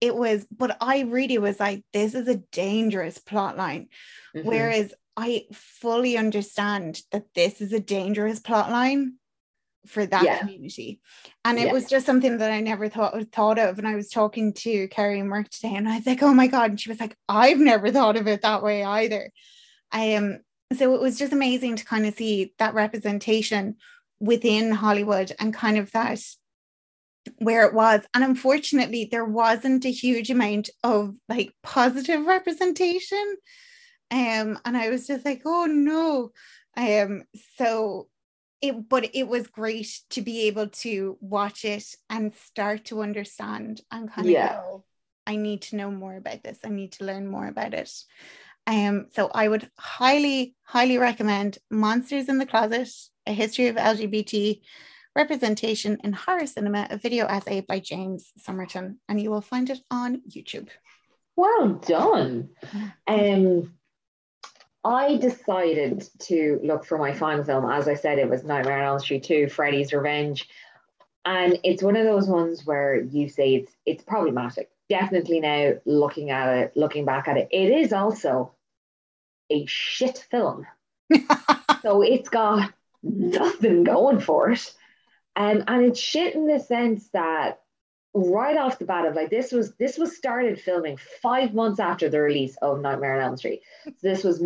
It 0.00 0.14
was, 0.14 0.46
but 0.56 0.76
I 0.80 1.00
really 1.00 1.38
was 1.38 1.58
like, 1.58 1.84
this 1.92 2.14
is 2.14 2.28
a 2.28 2.42
dangerous 2.52 3.18
plot 3.18 3.56
line. 3.56 3.88
Mhm. 4.36 4.44
Whereas 4.44 4.94
I 5.16 5.46
fully 5.52 6.16
understand 6.16 7.02
that 7.10 7.24
this 7.34 7.60
is 7.60 7.72
a 7.72 7.80
dangerous 7.80 8.38
plot 8.38 8.70
line 8.70 9.14
for 9.86 10.06
that 10.06 10.24
Yeah. 10.24 10.38
community. 10.38 11.00
And 11.44 11.58
it 11.58 11.66
Yeah. 11.66 11.72
was 11.72 11.88
just 11.88 12.06
something 12.06 12.38
that 12.38 12.52
I 12.52 12.60
never 12.60 12.88
thought 12.88 13.14
thought 13.32 13.58
of. 13.58 13.78
And 13.78 13.88
I 13.88 13.94
was 13.94 14.08
talking 14.08 14.52
to 14.54 14.88
Carrie 14.88 15.20
and 15.20 15.30
work 15.30 15.48
today, 15.48 15.74
and 15.74 15.88
I 15.88 15.96
was 15.96 16.06
like, 16.06 16.22
oh 16.22 16.34
my 16.34 16.46
God. 16.46 16.70
And 16.70 16.80
she 16.80 16.88
was 16.90 17.00
like, 17.00 17.16
I've 17.28 17.58
never 17.58 17.90
thought 17.90 18.16
of 18.16 18.26
it 18.28 18.42
that 18.42 18.62
way 18.62 18.84
either. 18.84 19.30
I 19.90 20.14
um 20.14 20.38
so 20.76 20.94
it 20.94 21.00
was 21.02 21.18
just 21.18 21.32
amazing 21.32 21.76
to 21.76 21.84
kind 21.84 22.06
of 22.06 22.14
see 22.14 22.54
that 22.58 22.74
representation 22.74 23.76
within 24.20 24.70
Hollywood 24.70 25.32
and 25.38 25.52
kind 25.52 25.76
of 25.76 25.90
that 25.92 26.20
where 27.38 27.66
it 27.66 27.74
was. 27.74 28.02
And 28.14 28.24
unfortunately, 28.24 29.08
there 29.10 29.24
wasn't 29.24 29.84
a 29.84 29.90
huge 29.90 30.30
amount 30.30 30.70
of 30.82 31.14
like 31.28 31.52
positive 31.62 32.26
representation. 32.26 33.36
Um, 34.10 34.58
and 34.64 34.76
I 34.76 34.90
was 34.90 35.06
just 35.06 35.24
like, 35.24 35.42
oh 35.44 35.66
no. 35.66 36.30
Um, 36.76 37.24
so 37.58 38.08
it 38.62 38.88
but 38.88 39.10
it 39.12 39.28
was 39.28 39.46
great 39.48 40.00
to 40.10 40.22
be 40.22 40.46
able 40.46 40.68
to 40.68 41.18
watch 41.20 41.64
it 41.64 41.84
and 42.08 42.34
start 42.34 42.86
to 42.86 43.02
understand 43.02 43.80
and 43.90 44.10
kind 44.10 44.26
of 44.28 44.32
Yeah. 44.32 44.54
go, 44.54 44.84
I 45.26 45.36
need 45.36 45.62
to 45.62 45.76
know 45.76 45.90
more 45.90 46.16
about 46.16 46.42
this. 46.42 46.58
I 46.64 46.68
need 46.68 46.92
to 46.92 47.04
learn 47.04 47.26
more 47.26 47.46
about 47.46 47.74
it. 47.74 47.92
Um, 48.66 49.08
so 49.12 49.30
I 49.34 49.48
would 49.48 49.68
highly, 49.76 50.54
highly 50.62 50.96
recommend 50.98 51.58
Monsters 51.70 52.28
in 52.28 52.38
the 52.38 52.46
Closet, 52.46 52.88
a 53.26 53.32
history 53.32 53.66
of 53.66 53.76
LGBT 53.76 54.62
representation 55.16 55.98
in 56.04 56.12
horror 56.12 56.46
cinema, 56.46 56.86
a 56.88 56.96
video 56.96 57.26
essay 57.26 57.60
by 57.60 57.80
James 57.80 58.32
Somerton, 58.38 59.00
and 59.08 59.20
you 59.20 59.30
will 59.30 59.40
find 59.40 59.68
it 59.68 59.80
on 59.90 60.22
YouTube. 60.28 60.68
Well 61.36 61.74
done. 61.86 62.50
Um, 63.06 63.74
I 64.84 65.16
decided 65.16 66.08
to 66.20 66.60
look 66.62 66.84
for 66.84 66.98
my 66.98 67.12
final 67.12 67.44
film. 67.44 67.70
As 67.70 67.86
I 67.86 67.94
said, 67.94 68.18
it 68.18 68.28
was 68.28 68.42
Nightmare 68.42 68.78
on 68.78 68.84
Elm 68.84 68.98
Street 68.98 69.22
2, 69.22 69.48
Freddy's 69.48 69.92
Revenge. 69.92 70.48
And 71.24 71.58
it's 71.62 71.82
one 71.82 71.96
of 71.96 72.04
those 72.04 72.26
ones 72.26 72.66
where 72.66 73.00
you 73.00 73.28
say 73.28 73.54
it's 73.54 73.72
it's 73.86 74.02
problematic. 74.02 74.70
Definitely 74.88 75.40
now 75.40 75.74
looking 75.84 76.30
at 76.30 76.56
it, 76.56 76.72
looking 76.76 77.04
back 77.04 77.28
at 77.28 77.36
it, 77.36 77.48
it 77.52 77.70
is 77.70 77.92
also 77.92 78.54
a 79.48 79.64
shit 79.66 80.26
film. 80.30 80.66
so 81.82 82.02
it's 82.02 82.28
got 82.28 82.72
nothing 83.04 83.84
going 83.84 84.18
for 84.18 84.50
it. 84.50 84.74
Um, 85.36 85.64
and 85.68 85.84
it's 85.84 86.00
shit 86.00 86.34
in 86.34 86.46
the 86.46 86.58
sense 86.58 87.08
that 87.10 87.61
right 88.14 88.56
off 88.56 88.78
the 88.78 88.84
bat 88.84 89.06
of 89.06 89.14
like 89.14 89.30
this 89.30 89.52
was 89.52 89.72
this 89.74 89.96
was 89.96 90.14
started 90.16 90.60
filming 90.60 90.98
five 91.22 91.54
months 91.54 91.80
after 91.80 92.08
the 92.08 92.20
release 92.20 92.56
of 92.60 92.80
Nightmare 92.80 93.16
on 93.16 93.22
Elm 93.22 93.36
Street. 93.36 93.62
So 93.84 93.92
this 94.02 94.22
was 94.22 94.42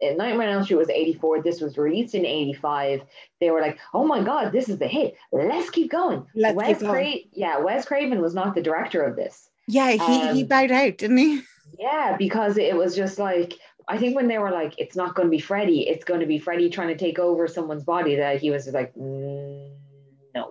Nightmare 0.00 0.48
on 0.48 0.54
Elm 0.54 0.64
Street 0.64 0.76
was 0.76 0.88
84. 0.88 1.42
This 1.42 1.60
was 1.60 1.76
released 1.76 2.14
in 2.14 2.24
85. 2.24 3.02
They 3.40 3.50
were 3.50 3.60
like, 3.60 3.78
oh 3.92 4.06
my 4.06 4.22
god, 4.22 4.52
this 4.52 4.68
is 4.68 4.78
the 4.78 4.86
hit. 4.86 5.16
Let's 5.32 5.70
keep 5.70 5.90
going. 5.90 6.26
Let's 6.34 6.56
Wes 6.56 6.66
keep 6.68 6.80
going. 6.80 6.92
Cra- 6.92 7.30
yeah, 7.32 7.58
Wes 7.58 7.84
Craven 7.84 8.20
was 8.20 8.34
not 8.34 8.54
the 8.54 8.62
director 8.62 9.02
of 9.02 9.16
this. 9.16 9.48
Yeah, 9.66 9.90
he, 9.90 9.96
he 10.34 10.42
Um, 10.42 10.48
bowed 10.48 10.70
out, 10.70 10.98
didn't 10.98 11.18
he? 11.18 11.42
Yeah, 11.78 12.16
because 12.16 12.56
it 12.56 12.76
was 12.76 12.94
just 12.96 13.18
like 13.18 13.54
I 13.88 13.96
think 13.96 14.14
when 14.14 14.28
they 14.28 14.38
were 14.38 14.50
like, 14.50 14.74
it's 14.76 14.96
not 14.96 15.14
going 15.14 15.26
to 15.26 15.30
be 15.30 15.38
Freddy, 15.40 15.88
it's 15.88 16.04
going 16.04 16.20
to 16.20 16.26
be 16.26 16.38
Freddy 16.38 16.68
trying 16.68 16.88
to 16.88 16.96
take 16.96 17.18
over 17.18 17.48
someone's 17.48 17.84
body. 17.84 18.16
That 18.16 18.40
he 18.40 18.50
was 18.50 18.68
like, 18.68 18.94
mm, 18.94 19.70
no. 20.34 20.50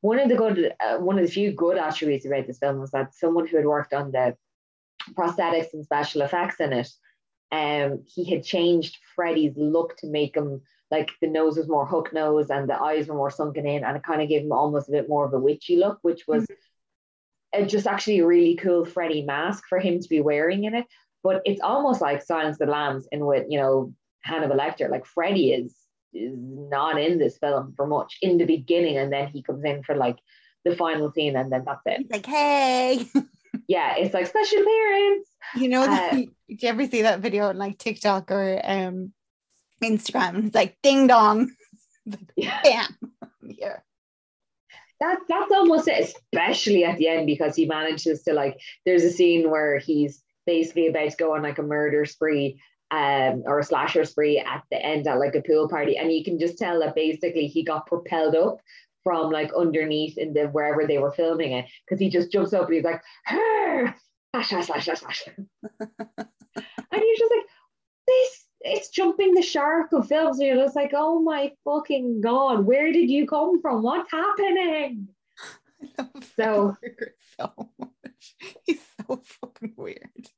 One 0.00 0.18
of 0.18 0.28
the 0.28 0.36
good, 0.36 0.72
uh, 0.80 0.98
one 0.98 1.18
of 1.18 1.26
the 1.26 1.30
few 1.30 1.52
good 1.52 1.76
attributes 1.76 2.26
about 2.26 2.46
this 2.46 2.58
film 2.58 2.80
was 2.80 2.90
that 2.92 3.14
someone 3.14 3.46
who 3.46 3.56
had 3.56 3.66
worked 3.66 3.92
on 3.92 4.12
the 4.12 4.36
prosthetics 5.12 5.74
and 5.74 5.84
special 5.84 6.22
effects 6.22 6.60
in 6.60 6.72
it, 6.72 6.88
um, 7.52 8.04
he 8.06 8.24
had 8.30 8.44
changed 8.44 8.98
Freddy's 9.14 9.56
look 9.56 9.96
to 9.98 10.06
make 10.06 10.36
him 10.36 10.62
like 10.90 11.10
the 11.20 11.28
nose 11.28 11.56
was 11.56 11.68
more 11.68 11.86
hook 11.86 12.12
nose 12.12 12.50
and 12.50 12.68
the 12.68 12.80
eyes 12.80 13.06
were 13.06 13.14
more 13.14 13.30
sunken 13.30 13.66
in, 13.66 13.84
and 13.84 13.96
it 13.96 14.02
kind 14.02 14.22
of 14.22 14.28
gave 14.28 14.42
him 14.42 14.52
almost 14.52 14.88
a 14.88 14.92
bit 14.92 15.08
more 15.08 15.24
of 15.24 15.32
a 15.32 15.38
witchy 15.38 15.76
look, 15.76 15.98
which 16.02 16.26
was 16.26 16.46
uh, 17.56 17.62
just 17.62 17.86
actually 17.86 18.18
a 18.18 18.26
really 18.26 18.56
cool 18.56 18.84
Freddy 18.84 19.22
mask 19.22 19.64
for 19.68 19.78
him 19.78 20.00
to 20.00 20.08
be 20.08 20.20
wearing 20.20 20.64
in 20.64 20.74
it. 20.74 20.86
But 21.22 21.42
it's 21.44 21.60
almost 21.60 22.00
like 22.00 22.22
Silence 22.22 22.54
of 22.60 22.66
the 22.66 22.72
Lambs 22.72 23.06
in 23.12 23.24
with, 23.24 23.46
you 23.48 23.58
know, 23.58 23.94
Hannibal 24.22 24.56
Lecter. 24.56 24.90
Like 24.90 25.06
Freddy 25.06 25.52
is 25.52 25.76
is 26.12 26.32
not 26.36 27.00
in 27.00 27.18
this 27.18 27.38
film 27.38 27.74
for 27.76 27.86
much 27.86 28.18
in 28.22 28.38
the 28.38 28.44
beginning, 28.44 28.96
and 28.98 29.12
then 29.12 29.28
he 29.28 29.42
comes 29.42 29.64
in 29.64 29.82
for 29.82 29.94
like 29.96 30.18
the 30.64 30.74
final 30.76 31.10
scene, 31.12 31.36
and 31.36 31.50
then 31.52 31.64
that's 31.64 31.82
it. 31.86 31.98
He's 32.02 32.10
like, 32.10 32.26
hey. 32.26 33.06
Yeah, 33.66 33.96
it's 33.96 34.14
like 34.14 34.26
special 34.26 34.62
appearance. 34.62 35.28
You 35.56 35.68
know, 35.68 35.82
Uh, 35.82 36.10
did 36.48 36.62
you 36.62 36.68
ever 36.68 36.86
see 36.86 37.02
that 37.02 37.20
video 37.20 37.48
on 37.48 37.58
like 37.58 37.78
TikTok 37.78 38.30
or 38.30 38.60
um 38.64 39.12
Instagram? 39.82 40.46
It's 40.46 40.54
like 40.54 40.76
ding 40.82 41.06
dong. 41.08 41.50
Yeah. 42.36 42.60
Bam. 42.64 42.96
Yeah. 43.42 43.76
that 45.00 45.18
that's 45.28 45.52
almost 45.52 45.88
it, 45.88 46.00
especially 46.02 46.84
at 46.84 46.98
the 46.98 47.08
end 47.08 47.26
because 47.26 47.54
he 47.56 47.66
manages 47.66 48.22
to 48.24 48.32
like. 48.34 48.58
There's 48.84 49.04
a 49.04 49.10
scene 49.10 49.50
where 49.50 49.78
he's 49.78 50.22
basically 50.46 50.88
about 50.88 51.10
to 51.10 51.16
go 51.16 51.34
on 51.34 51.42
like 51.42 51.58
a 51.58 51.62
murder 51.62 52.04
spree, 52.06 52.60
um, 52.90 53.42
or 53.46 53.58
a 53.58 53.64
slasher 53.64 54.04
spree 54.04 54.38
at 54.38 54.62
the 54.70 54.84
end 54.84 55.06
at 55.06 55.18
like 55.18 55.34
a 55.34 55.42
pool 55.42 55.68
party, 55.68 55.96
and 55.96 56.12
you 56.12 56.24
can 56.24 56.38
just 56.38 56.58
tell 56.58 56.80
that 56.80 56.94
basically 56.94 57.46
he 57.46 57.62
got 57.62 57.86
propelled 57.86 58.34
up 58.34 58.58
from 59.04 59.30
like 59.30 59.50
underneath 59.56 60.18
in 60.18 60.32
the 60.34 60.46
wherever 60.48 60.86
they 60.86 60.98
were 60.98 61.12
filming 61.12 61.52
it 61.52 61.66
because 61.86 62.00
he 62.00 62.10
just 62.10 62.30
jumps 62.32 62.52
up 62.52 62.66
and 62.66 62.74
he's 62.74 62.84
like, 62.84 63.00
"Hey!" 63.26 63.86
slash 64.34 64.48
slash 64.50 64.66
slash 64.66 64.84
slash 64.84 65.00
slash, 65.00 65.24
and 65.88 67.02
you're 67.02 67.16
just 67.18 67.32
like, 67.34 67.46
this. 68.06 68.46
It's 68.62 68.90
jumping 68.90 69.32
the 69.32 69.40
shark 69.40 69.90
of 69.92 70.06
films. 70.06 70.38
And 70.38 70.46
you're 70.48 70.56
just 70.62 70.76
like, 70.76 70.92
oh 70.94 71.18
my 71.22 71.50
fucking 71.64 72.20
god, 72.20 72.66
where 72.66 72.92
did 72.92 73.08
you 73.08 73.26
come 73.26 73.58
from? 73.62 73.82
What's 73.82 74.12
happening? 74.12 75.08
I 75.98 76.02
love 76.02 76.30
So- 76.36 76.76
so 77.38 77.70
much. 77.78 78.34
He's 78.66 78.82
so 79.08 79.22
fucking 79.24 79.72
weird. 79.78 80.28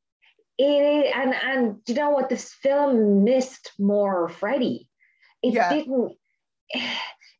It 0.58 0.64
is, 0.64 1.12
and 1.14 1.34
and 1.34 1.84
do 1.84 1.92
you 1.92 1.98
know 1.98 2.10
what 2.10 2.28
this 2.28 2.52
film 2.52 3.24
missed 3.24 3.72
more 3.78 4.28
Freddy. 4.28 4.88
It 5.42 5.54
Yeah. 5.54 5.72
didn't. 5.72 6.12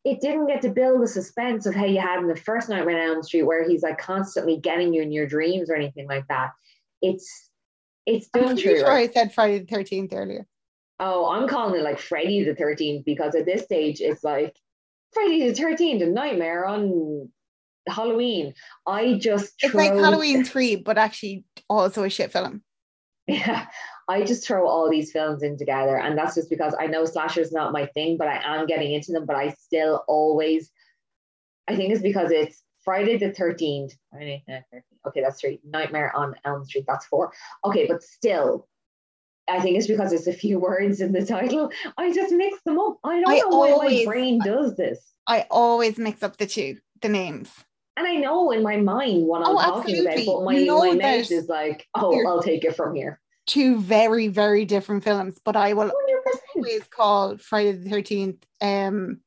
It 0.05 0.21
didn't 0.21 0.49
get 0.49 0.63
to 0.63 0.69
build 0.69 1.01
the 1.01 1.07
suspense 1.07 1.65
of 1.65 1.77
how 1.77 1.85
you 1.85 2.01
had 2.01 2.19
in 2.19 2.27
the 2.27 2.35
first 2.35 2.69
Nightmare 2.69 3.01
on 3.01 3.09
Elm 3.09 3.23
Street, 3.23 3.45
where 3.45 3.63
he's 3.69 3.85
like 3.85 3.99
constantly 3.99 4.57
getting 4.57 4.93
you 4.93 5.01
in 5.01 5.13
your 5.13 5.29
dreams 5.29 5.71
or 5.71 5.77
anything 5.77 6.09
like 6.09 6.27
that. 6.27 6.51
It's 7.03 7.51
it's 8.05 8.27
done 8.27 8.57
through. 8.57 8.79
sure 8.81 8.91
I 8.91 9.07
said 9.07 9.33
Friday 9.33 9.61
the 9.61 9.67
13th 9.67 10.13
earlier. 10.13 10.45
Oh, 10.99 11.31
I'm 11.31 11.47
calling 11.47 11.79
it 11.79 11.85
like 11.85 12.01
Freddy 12.01 12.43
the 12.43 12.55
13th 12.55 13.05
because 13.05 13.37
at 13.37 13.45
this 13.47 13.63
stage 13.63 14.01
it's 14.01 14.25
like 14.25 14.57
Freddy 15.13 15.49
the 15.49 15.55
13th, 15.55 16.03
a 16.03 16.07
nightmare 16.07 16.67
on 16.67 17.29
Halloween. 17.89 18.55
I 18.85 19.15
just 19.21 19.55
It's 19.63 19.73
like 19.73 19.93
Halloween 19.93 20.43
3, 20.45 20.77
but 20.77 20.99
actually 20.99 21.45
also 21.71 22.03
a 22.03 22.11
shit 22.11 22.33
film. 22.33 22.65
Yeah, 23.33 23.67
I 24.09 24.25
just 24.25 24.47
throw 24.47 24.69
all 24.69 24.91
these 24.91 25.13
films 25.13 25.43
in 25.43 25.57
together, 25.57 25.97
and 25.97 26.17
that's 26.19 26.35
just 26.35 26.51
because 26.51 26.75
I 26.79 26.87
know 26.87 27.05
slasher's 27.05 27.53
not 27.53 27.73
my 27.73 27.87
thing, 27.87 28.17
but 28.19 28.29
I 28.29 28.41
am 28.57 28.67
getting 28.67 28.93
into 28.93 29.13
them. 29.13 29.27
But 29.27 29.37
I 29.37 29.51
still 29.51 30.05
always, 30.09 30.71
I 31.69 31.77
think 31.77 31.93
it's 31.93 32.03
because 32.03 32.31
it's 32.31 32.63
Friday 32.85 33.17
the 33.17 33.31
thirteenth. 33.33 33.95
Friday 34.11 34.43
the 34.47 34.63
13th. 34.75 34.83
Okay, 35.09 35.21
that's 35.23 35.41
three. 35.41 35.61
Nightmare 35.65 36.15
on 36.15 36.35
Elm 36.45 36.65
Street. 36.65 36.85
That's 36.87 37.07
four. 37.07 37.33
Okay, 37.65 37.87
but 37.87 38.03
still, 38.03 38.69
I 39.49 39.61
think 39.61 39.79
it's 39.79 39.87
because 39.87 40.13
it's 40.13 40.27
a 40.27 40.33
few 40.33 40.59
words 40.69 41.01
in 41.01 41.13
the 41.13 41.25
title. 41.25 41.71
I 41.97 42.13
just 42.13 42.33
mix 42.33 42.61
them 42.65 42.79
up. 42.79 42.99
I 43.05 43.21
don't 43.21 43.31
I 43.33 43.39
know 43.39 43.49
why 43.59 43.89
my 43.89 44.05
brain 44.05 44.41
does 44.45 44.77
this. 44.77 44.99
I 45.27 45.47
always 45.51 45.99
mix 45.99 46.23
up 46.23 46.37
the 46.37 46.47
two, 46.47 46.79
the 47.01 47.09
names. 47.09 47.51
And 47.97 48.07
I 48.07 48.15
know 48.15 48.51
in 48.51 48.63
my 48.63 48.79
mind 48.79 49.27
what 49.27 49.43
oh, 49.45 49.59
I'm 49.59 49.71
Oh, 49.71 49.77
talking 49.77 50.01
about, 50.01 50.15
absolutely. 50.15 50.25
but 50.27 50.45
my, 50.45 50.55
You 50.55 50.67
know 50.67 50.79
my 50.79 50.95
mouth 50.95 51.31
is 51.31 51.49
like, 51.49 51.87
oh, 51.95 52.27
I'll 52.27 52.43
take 52.43 52.65
it 52.65 52.75
from 52.75 52.95
here. 52.95 53.21
Two 53.47 53.81
very, 53.81 54.29
very 54.29 54.65
different 54.65 55.05
films, 55.05 55.41
but 55.45 55.57
I 55.57 55.73
will 55.73 55.91
100%. 55.91 55.93
always 56.57 56.85
call 56.89 57.37
Friday 57.39 57.73
the 57.73 57.91
13th 57.91 58.43
um, 58.61 59.21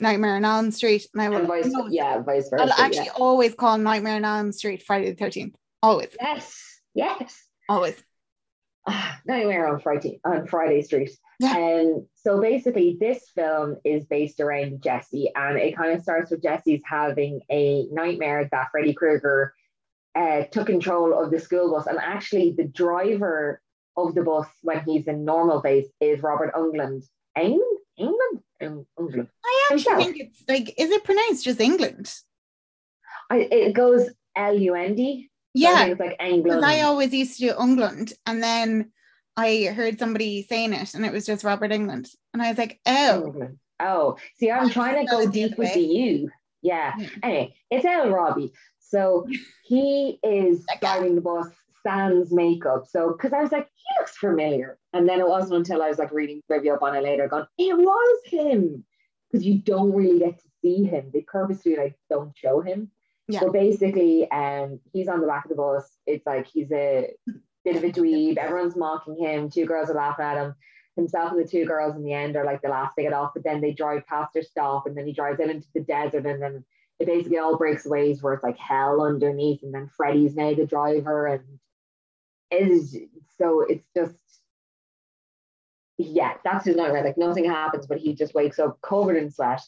Nightmare 0.00 0.36
on 0.36 0.44
Elm 0.44 0.70
Street. 0.70 1.06
And 1.12 1.22
I 1.22 1.28
will 1.28 1.38
And 1.38 1.46
vice, 1.48 1.66
no, 1.66 1.86
yeah, 1.90 2.20
vice 2.22 2.48
versa. 2.48 2.62
I'll 2.62 2.68
yeah. 2.68 2.74
actually 2.78 3.10
always 3.10 3.54
call 3.54 3.76
Nightmare 3.78 4.16
on 4.16 4.24
Elm 4.24 4.52
Street 4.52 4.82
Friday 4.82 5.12
the 5.12 5.22
13th. 5.24 5.54
Always, 5.82 6.08
Yes, 6.20 6.80
yes. 6.94 7.42
always. 7.68 8.02
Ah, 8.86 9.20
Nightmare 9.26 9.68
on 9.68 9.80
Friday 9.80 10.20
on 10.24 10.46
Friday 10.46 10.80
Street. 10.82 11.10
Yeah. 11.38 11.56
And 11.56 12.06
so 12.14 12.40
basically, 12.40 12.96
this 12.98 13.28
film 13.34 13.76
is 13.84 14.04
based 14.06 14.40
around 14.40 14.82
Jesse, 14.82 15.30
and 15.36 15.58
it 15.58 15.76
kind 15.76 15.92
of 15.92 16.02
starts 16.02 16.30
with 16.30 16.42
Jesse's 16.42 16.82
having 16.84 17.40
a 17.50 17.86
nightmare 17.92 18.48
that 18.50 18.68
Freddy 18.70 18.92
Krueger 18.94 19.54
uh, 20.14 20.44
took 20.50 20.66
control 20.66 21.18
of 21.18 21.30
the 21.30 21.38
school 21.38 21.72
bus, 21.72 21.86
and 21.86 21.98
actually, 21.98 22.54
the 22.56 22.64
driver 22.64 23.60
of 23.96 24.14
the 24.14 24.22
bus 24.22 24.46
when 24.62 24.80
he's 24.84 25.06
in 25.06 25.24
normal 25.24 25.60
phase 25.60 25.88
is 26.00 26.22
Robert 26.22 26.52
England. 26.56 27.02
England, 27.36 27.62
England, 27.96 28.40
Um, 28.62 28.86
England. 28.98 29.28
I 29.44 29.68
actually 29.72 29.92
Himself. 29.94 30.02
think 30.02 30.16
it's 30.20 30.44
like, 30.48 30.74
is 30.78 30.90
it 30.90 31.04
pronounced 31.04 31.44
just 31.44 31.60
England? 31.60 32.12
I, 33.30 33.36
it 33.50 33.72
goes 33.72 34.10
L 34.36 34.54
U 34.58 34.74
N 34.74 34.94
D. 34.94 35.30
Yeah, 35.54 35.86
it's 35.86 36.00
like 36.00 36.18
because 36.18 36.32
England. 36.32 36.64
I 36.64 36.82
always 36.82 37.12
used 37.12 37.38
to 37.38 37.48
do 37.48 37.54
England, 37.60 38.12
and 38.26 38.42
then 38.42 38.92
I 39.36 39.64
heard 39.74 39.98
somebody 39.98 40.42
saying 40.42 40.72
it, 40.72 40.94
and 40.94 41.04
it 41.04 41.12
was 41.12 41.26
just 41.26 41.44
Robert 41.44 41.72
England, 41.72 42.08
and 42.32 42.42
I 42.42 42.48
was 42.48 42.58
like, 42.58 42.80
oh, 42.86 43.26
England. 43.26 43.58
Oh, 43.80 44.16
see, 44.38 44.50
I'm 44.50 44.66
I 44.66 44.70
trying 44.70 45.06
to 45.06 45.10
go 45.10 45.30
deep 45.30 45.56
with 45.56 45.72
the 45.74 45.80
U. 45.80 46.30
Yeah. 46.62 46.92
Yeah. 46.98 47.08
Anyway, 47.22 47.54
it's 47.70 47.84
El 47.86 48.10
Robbie. 48.10 48.52
So 48.90 49.26
he 49.64 50.18
is 50.22 50.64
driving 50.80 51.14
the 51.14 51.20
bus, 51.20 51.48
sans 51.82 52.32
makeup. 52.32 52.84
So, 52.88 53.12
because 53.12 53.32
I 53.32 53.42
was 53.42 53.52
like, 53.52 53.68
he 53.74 54.00
looks 54.00 54.16
familiar. 54.16 54.78
And 54.92 55.08
then 55.08 55.20
it 55.20 55.28
wasn't 55.28 55.58
until 55.58 55.82
I 55.82 55.88
was 55.88 55.98
like 55.98 56.12
reading 56.12 56.42
trivia 56.46 56.74
up 56.74 56.82
on 56.82 56.96
it 56.96 57.04
later, 57.04 57.28
going, 57.28 57.46
it 57.58 57.76
was 57.76 58.20
him. 58.26 58.84
Because 59.30 59.46
you 59.46 59.58
don't 59.58 59.92
really 59.92 60.18
get 60.18 60.38
to 60.40 60.48
see 60.60 60.82
him. 60.82 61.10
They 61.12 61.20
purposely 61.20 61.76
like 61.76 61.96
don't 62.10 62.36
show 62.36 62.60
him. 62.60 62.90
Yeah. 63.28 63.40
But 63.44 63.52
basically, 63.52 64.28
um, 64.32 64.80
he's 64.92 65.06
on 65.06 65.20
the 65.20 65.28
back 65.28 65.44
of 65.44 65.50
the 65.50 65.54
bus. 65.54 65.88
It's 66.04 66.26
like 66.26 66.48
he's 66.48 66.72
a 66.72 67.12
bit 67.64 67.76
of 67.76 67.84
a 67.84 67.92
dweeb. 67.92 68.38
Everyone's 68.38 68.74
mocking 68.74 69.16
him. 69.16 69.48
Two 69.48 69.66
girls 69.66 69.88
are 69.88 69.94
laughing 69.94 70.24
at 70.24 70.36
him. 70.36 70.54
Himself 70.96 71.30
and 71.30 71.40
the 71.40 71.48
two 71.48 71.64
girls 71.64 71.94
in 71.94 72.02
the 72.02 72.12
end 72.12 72.34
are 72.34 72.44
like 72.44 72.60
the 72.60 72.68
last 72.68 72.96
to 72.96 73.02
get 73.02 73.12
off, 73.12 73.30
but 73.32 73.44
then 73.44 73.60
they 73.60 73.72
drive 73.72 74.04
past 74.06 74.32
their 74.34 74.42
stop 74.42 74.86
and 74.86 74.96
then 74.96 75.06
he 75.06 75.12
drives 75.12 75.38
out 75.38 75.48
into 75.48 75.68
the 75.74 75.80
desert 75.80 76.26
and 76.26 76.42
then 76.42 76.64
it 77.00 77.06
basically 77.06 77.38
all 77.38 77.56
breaks 77.56 77.86
ways 77.86 78.22
where 78.22 78.34
it's 78.34 78.44
like 78.44 78.58
hell 78.58 79.02
underneath 79.02 79.62
and 79.62 79.74
then 79.74 79.88
Freddy's 79.96 80.34
the 80.34 80.66
driver 80.68 81.26
and 81.26 81.42
is 82.50 82.96
so 83.38 83.64
it's 83.68 83.88
just 83.96 84.14
yeah, 86.00 86.34
that's 86.44 86.64
his 86.64 86.76
nightmare. 86.76 87.04
Like 87.04 87.18
nothing 87.18 87.44
happens, 87.44 87.86
but 87.86 87.98
he 87.98 88.14
just 88.14 88.34
wakes 88.34 88.58
up 88.58 88.80
covered 88.82 89.16
in 89.16 89.30
sweat. 89.30 89.60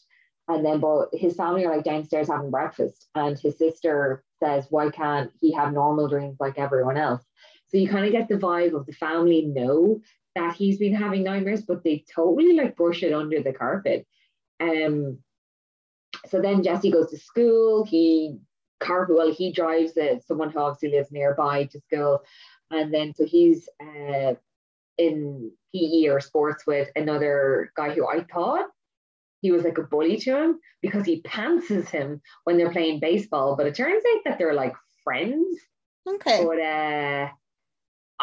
And 0.47 0.65
then 0.65 0.79
but 0.79 1.09
his 1.13 1.35
family 1.35 1.65
are 1.65 1.75
like 1.75 1.85
downstairs 1.85 2.27
having 2.27 2.51
breakfast 2.51 3.07
and 3.15 3.39
his 3.39 3.57
sister 3.57 4.23
says, 4.41 4.67
Why 4.69 4.89
can't 4.89 5.31
he 5.39 5.53
have 5.53 5.73
normal 5.73 6.07
dreams 6.07 6.37
like 6.39 6.57
everyone 6.57 6.97
else? 6.97 7.23
So 7.67 7.77
you 7.77 7.87
kind 7.87 8.05
of 8.05 8.11
get 8.11 8.27
the 8.27 8.35
vibe 8.35 8.75
of 8.75 8.85
the 8.85 8.93
family 8.93 9.45
know 9.45 10.01
that 10.35 10.55
he's 10.55 10.79
been 10.79 10.95
having 10.95 11.23
nightmares, 11.23 11.61
but 11.61 11.83
they 11.83 12.03
totally 12.13 12.53
like 12.53 12.75
brush 12.75 13.03
it 13.03 13.13
under 13.13 13.41
the 13.41 13.53
carpet. 13.53 14.05
Um 14.59 15.19
so 16.27 16.41
then 16.41 16.63
Jesse 16.63 16.91
goes 16.91 17.09
to 17.11 17.17
school, 17.17 17.85
he 17.85 18.37
carpool 18.81 19.17
well, 19.17 19.31
he 19.31 19.51
drives 19.51 19.97
uh, 19.97 20.19
someone 20.25 20.49
who 20.49 20.59
obviously 20.59 20.97
lives 20.97 21.11
nearby 21.11 21.65
to 21.65 21.79
school. 21.79 22.23
And 22.71 22.93
then 22.93 23.13
so 23.15 23.25
he's 23.25 23.69
uh 23.81 24.33
in 24.97 25.51
PE 25.73 26.07
or 26.07 26.19
sports 26.19 26.65
with 26.67 26.89
another 26.95 27.71
guy 27.75 27.89
who 27.89 28.07
I 28.07 28.23
thought 28.31 28.65
he 29.41 29.51
was 29.51 29.63
like 29.63 29.77
a 29.77 29.83
bully 29.83 30.17
to 30.17 30.37
him 30.37 30.59
because 30.81 31.05
he 31.05 31.21
pantses 31.21 31.89
him 31.89 32.21
when 32.43 32.57
they're 32.57 32.71
playing 32.71 32.99
baseball. 32.99 33.55
But 33.55 33.67
it 33.67 33.75
turns 33.75 34.03
out 34.15 34.21
that 34.25 34.37
they're 34.37 34.53
like 34.53 34.73
friends. 35.03 35.57
okay. 36.07 36.45
But 36.45 36.59
uh, 36.59 37.29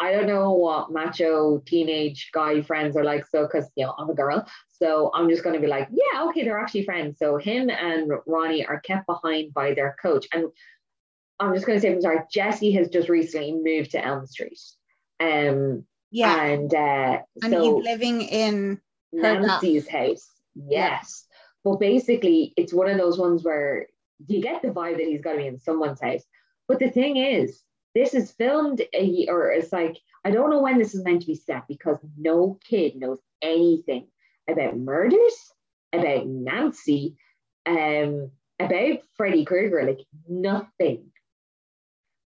I 0.01 0.11
don't 0.11 0.27
know 0.27 0.51
what 0.53 0.91
macho 0.91 1.59
teenage 1.59 2.29
guy 2.33 2.61
friends 2.61 2.97
are 2.97 3.03
like. 3.03 3.23
So, 3.27 3.43
because 3.43 3.69
you 3.75 3.85
know, 3.85 3.93
I'm 3.97 4.09
a 4.09 4.15
girl, 4.15 4.45
so 4.69 5.11
I'm 5.13 5.29
just 5.29 5.43
going 5.43 5.55
to 5.55 5.61
be 5.61 5.67
like, 5.67 5.87
yeah, 5.91 6.23
okay, 6.25 6.43
they're 6.43 6.59
actually 6.59 6.85
friends. 6.85 7.19
So 7.19 7.37
him 7.37 7.69
and 7.69 8.11
Ronnie 8.25 8.65
are 8.65 8.79
kept 8.79 9.05
behind 9.05 9.53
by 9.53 9.73
their 9.75 9.95
coach, 10.01 10.25
and 10.33 10.45
I'm 11.39 11.53
just 11.53 11.65
going 11.65 11.77
to 11.77 11.81
say, 11.81 11.91
I'm 11.91 12.01
sorry, 12.01 12.19
Jesse 12.31 12.71
has 12.73 12.89
just 12.89 13.09
recently 13.09 13.53
moved 13.53 13.91
to 13.91 14.03
Elm 14.03 14.25
Street. 14.25 14.59
Um, 15.19 15.85
Yeah, 16.11 16.43
and 16.43 16.73
uh, 16.73 17.19
and 17.41 17.53
so 17.53 17.61
he's 17.61 17.85
living 17.85 18.21
in 18.21 18.81
Nancy's 19.13 19.87
house. 19.87 20.29
Yes. 20.55 21.25
But 21.63 21.79
basically, 21.79 22.53
it's 22.57 22.73
one 22.73 22.89
of 22.89 22.97
those 22.97 23.17
ones 23.17 23.43
where 23.43 23.87
you 24.27 24.41
get 24.41 24.61
the 24.61 24.69
vibe 24.69 24.97
that 24.97 25.05
he's 25.05 25.21
got 25.21 25.33
to 25.33 25.37
be 25.37 25.47
in 25.47 25.59
someone's 25.59 26.01
house. 26.01 26.23
But 26.67 26.79
the 26.79 26.89
thing 26.89 27.17
is, 27.17 27.61
this 27.93 28.13
is 28.13 28.31
filmed, 28.31 28.81
a, 28.93 29.27
or 29.29 29.51
it's 29.51 29.71
like, 29.71 29.97
I 30.23 30.31
don't 30.31 30.49
know 30.49 30.61
when 30.61 30.77
this 30.77 30.93
is 30.93 31.03
meant 31.03 31.21
to 31.21 31.27
be 31.27 31.35
set 31.35 31.67
because 31.67 31.97
no 32.17 32.59
kid 32.63 32.95
knows 32.95 33.19
anything 33.41 34.07
about 34.49 34.77
murders, 34.77 35.35
about 35.93 36.27
Nancy, 36.27 37.17
um, 37.65 38.31
about 38.59 38.99
Freddy 39.15 39.45
Krueger, 39.45 39.83
like 39.83 40.05
nothing. 40.27 41.05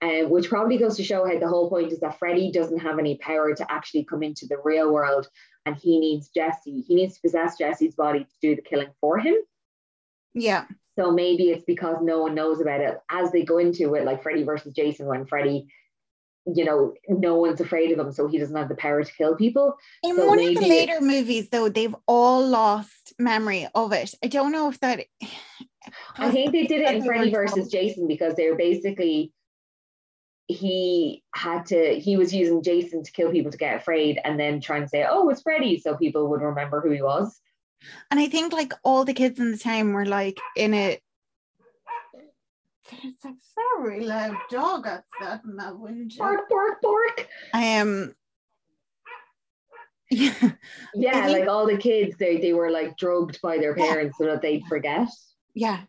Um, 0.00 0.30
which 0.30 0.48
probably 0.48 0.78
goes 0.78 0.96
to 0.96 1.04
show 1.04 1.24
how 1.24 1.38
the 1.38 1.46
whole 1.46 1.68
point 1.68 1.92
is 1.92 2.00
that 2.00 2.18
Freddy 2.18 2.50
doesn't 2.50 2.80
have 2.80 2.98
any 2.98 3.18
power 3.18 3.54
to 3.54 3.72
actually 3.72 4.02
come 4.02 4.24
into 4.24 4.46
the 4.48 4.56
real 4.64 4.92
world 4.92 5.28
and 5.64 5.76
he 5.76 6.00
needs 6.00 6.28
Jesse. 6.28 6.80
He 6.80 6.96
needs 6.96 7.14
to 7.14 7.20
possess 7.20 7.56
Jesse's 7.56 7.94
body 7.94 8.24
to 8.24 8.34
do 8.40 8.56
the 8.56 8.62
killing 8.62 8.90
for 9.00 9.18
him. 9.18 9.36
Yeah. 10.34 10.64
So 10.98 11.10
maybe 11.10 11.44
it's 11.50 11.64
because 11.64 11.96
no 12.02 12.20
one 12.20 12.34
knows 12.34 12.60
about 12.60 12.80
it 12.80 12.98
as 13.10 13.32
they 13.32 13.44
go 13.44 13.58
into 13.58 13.94
it, 13.94 14.04
like 14.04 14.22
Freddy 14.22 14.42
versus 14.42 14.72
Jason, 14.74 15.06
when 15.06 15.24
Freddy, 15.24 15.66
you 16.46 16.64
know, 16.64 16.92
no 17.08 17.36
one's 17.36 17.60
afraid 17.60 17.92
of 17.92 17.98
him, 17.98 18.12
so 18.12 18.28
he 18.28 18.38
doesn't 18.38 18.56
have 18.56 18.68
the 18.68 18.74
power 18.74 19.02
to 19.02 19.12
kill 19.12 19.34
people. 19.36 19.74
In 20.02 20.16
So 20.16 20.26
one 20.26 20.38
of 20.38 20.54
the 20.54 20.60
later 20.60 21.00
movies, 21.00 21.48
though, 21.50 21.68
they've 21.68 21.94
all 22.06 22.46
lost 22.46 23.14
memory 23.18 23.68
of 23.74 23.92
it. 23.92 24.14
I 24.22 24.26
don't 24.26 24.52
know 24.52 24.68
if 24.68 24.80
that. 24.80 25.00
I 26.16 26.30
think 26.30 26.52
they 26.52 26.66
did 26.66 26.82
it 26.82 26.94
in 26.94 27.04
Freddy 27.04 27.30
versus 27.30 27.56
versus 27.56 27.72
Jason 27.72 28.06
because 28.06 28.34
they 28.34 28.50
were 28.50 28.56
basically 28.56 29.32
he 30.48 31.22
had 31.34 31.66
to 31.66 31.98
he 31.98 32.16
was 32.16 32.34
using 32.34 32.62
Jason 32.62 33.02
to 33.02 33.12
kill 33.12 33.30
people 33.30 33.50
to 33.50 33.58
get 33.58 33.76
afraid 33.76 34.20
and 34.24 34.38
then 34.38 34.60
try 34.60 34.76
and 34.76 34.88
say, 34.88 35.06
oh, 35.08 35.28
it's 35.28 35.42
Freddy, 35.42 35.78
so 35.78 35.96
people 35.96 36.28
would 36.28 36.42
remember 36.42 36.80
who 36.80 36.90
he 36.90 37.02
was. 37.02 37.40
And 38.10 38.20
I 38.20 38.26
think 38.28 38.52
like 38.52 38.72
all 38.84 39.04
the 39.04 39.14
kids 39.14 39.38
in 39.40 39.50
the 39.52 39.58
town 39.58 39.92
were 39.92 40.06
like 40.06 40.38
in 40.56 40.74
it. 40.74 41.02
There's 42.90 43.14
a 43.24 43.32
very 43.80 44.04
loud 44.04 44.36
dog 44.50 44.86
outside 44.86 45.40
my 45.44 45.72
window. 45.72 46.16
Bark, 46.18 46.48
bark, 46.48 46.80
bark. 46.82 47.28
Um. 47.54 48.14
Yeah. 50.10 50.34
Yeah, 50.94 51.24
think- 51.26 51.38
like 51.38 51.48
all 51.48 51.66
the 51.66 51.78
kids, 51.78 52.16
they 52.18 52.36
they 52.36 52.52
were 52.52 52.70
like 52.70 52.98
drugged 52.98 53.40
by 53.40 53.56
their 53.56 53.74
Yeah. 53.78 53.86
parents 53.86 54.18
so 54.18 54.26
that 54.26 54.42
they'd 54.42 54.62
forget. 54.68 55.08
Yeah. 55.54 55.80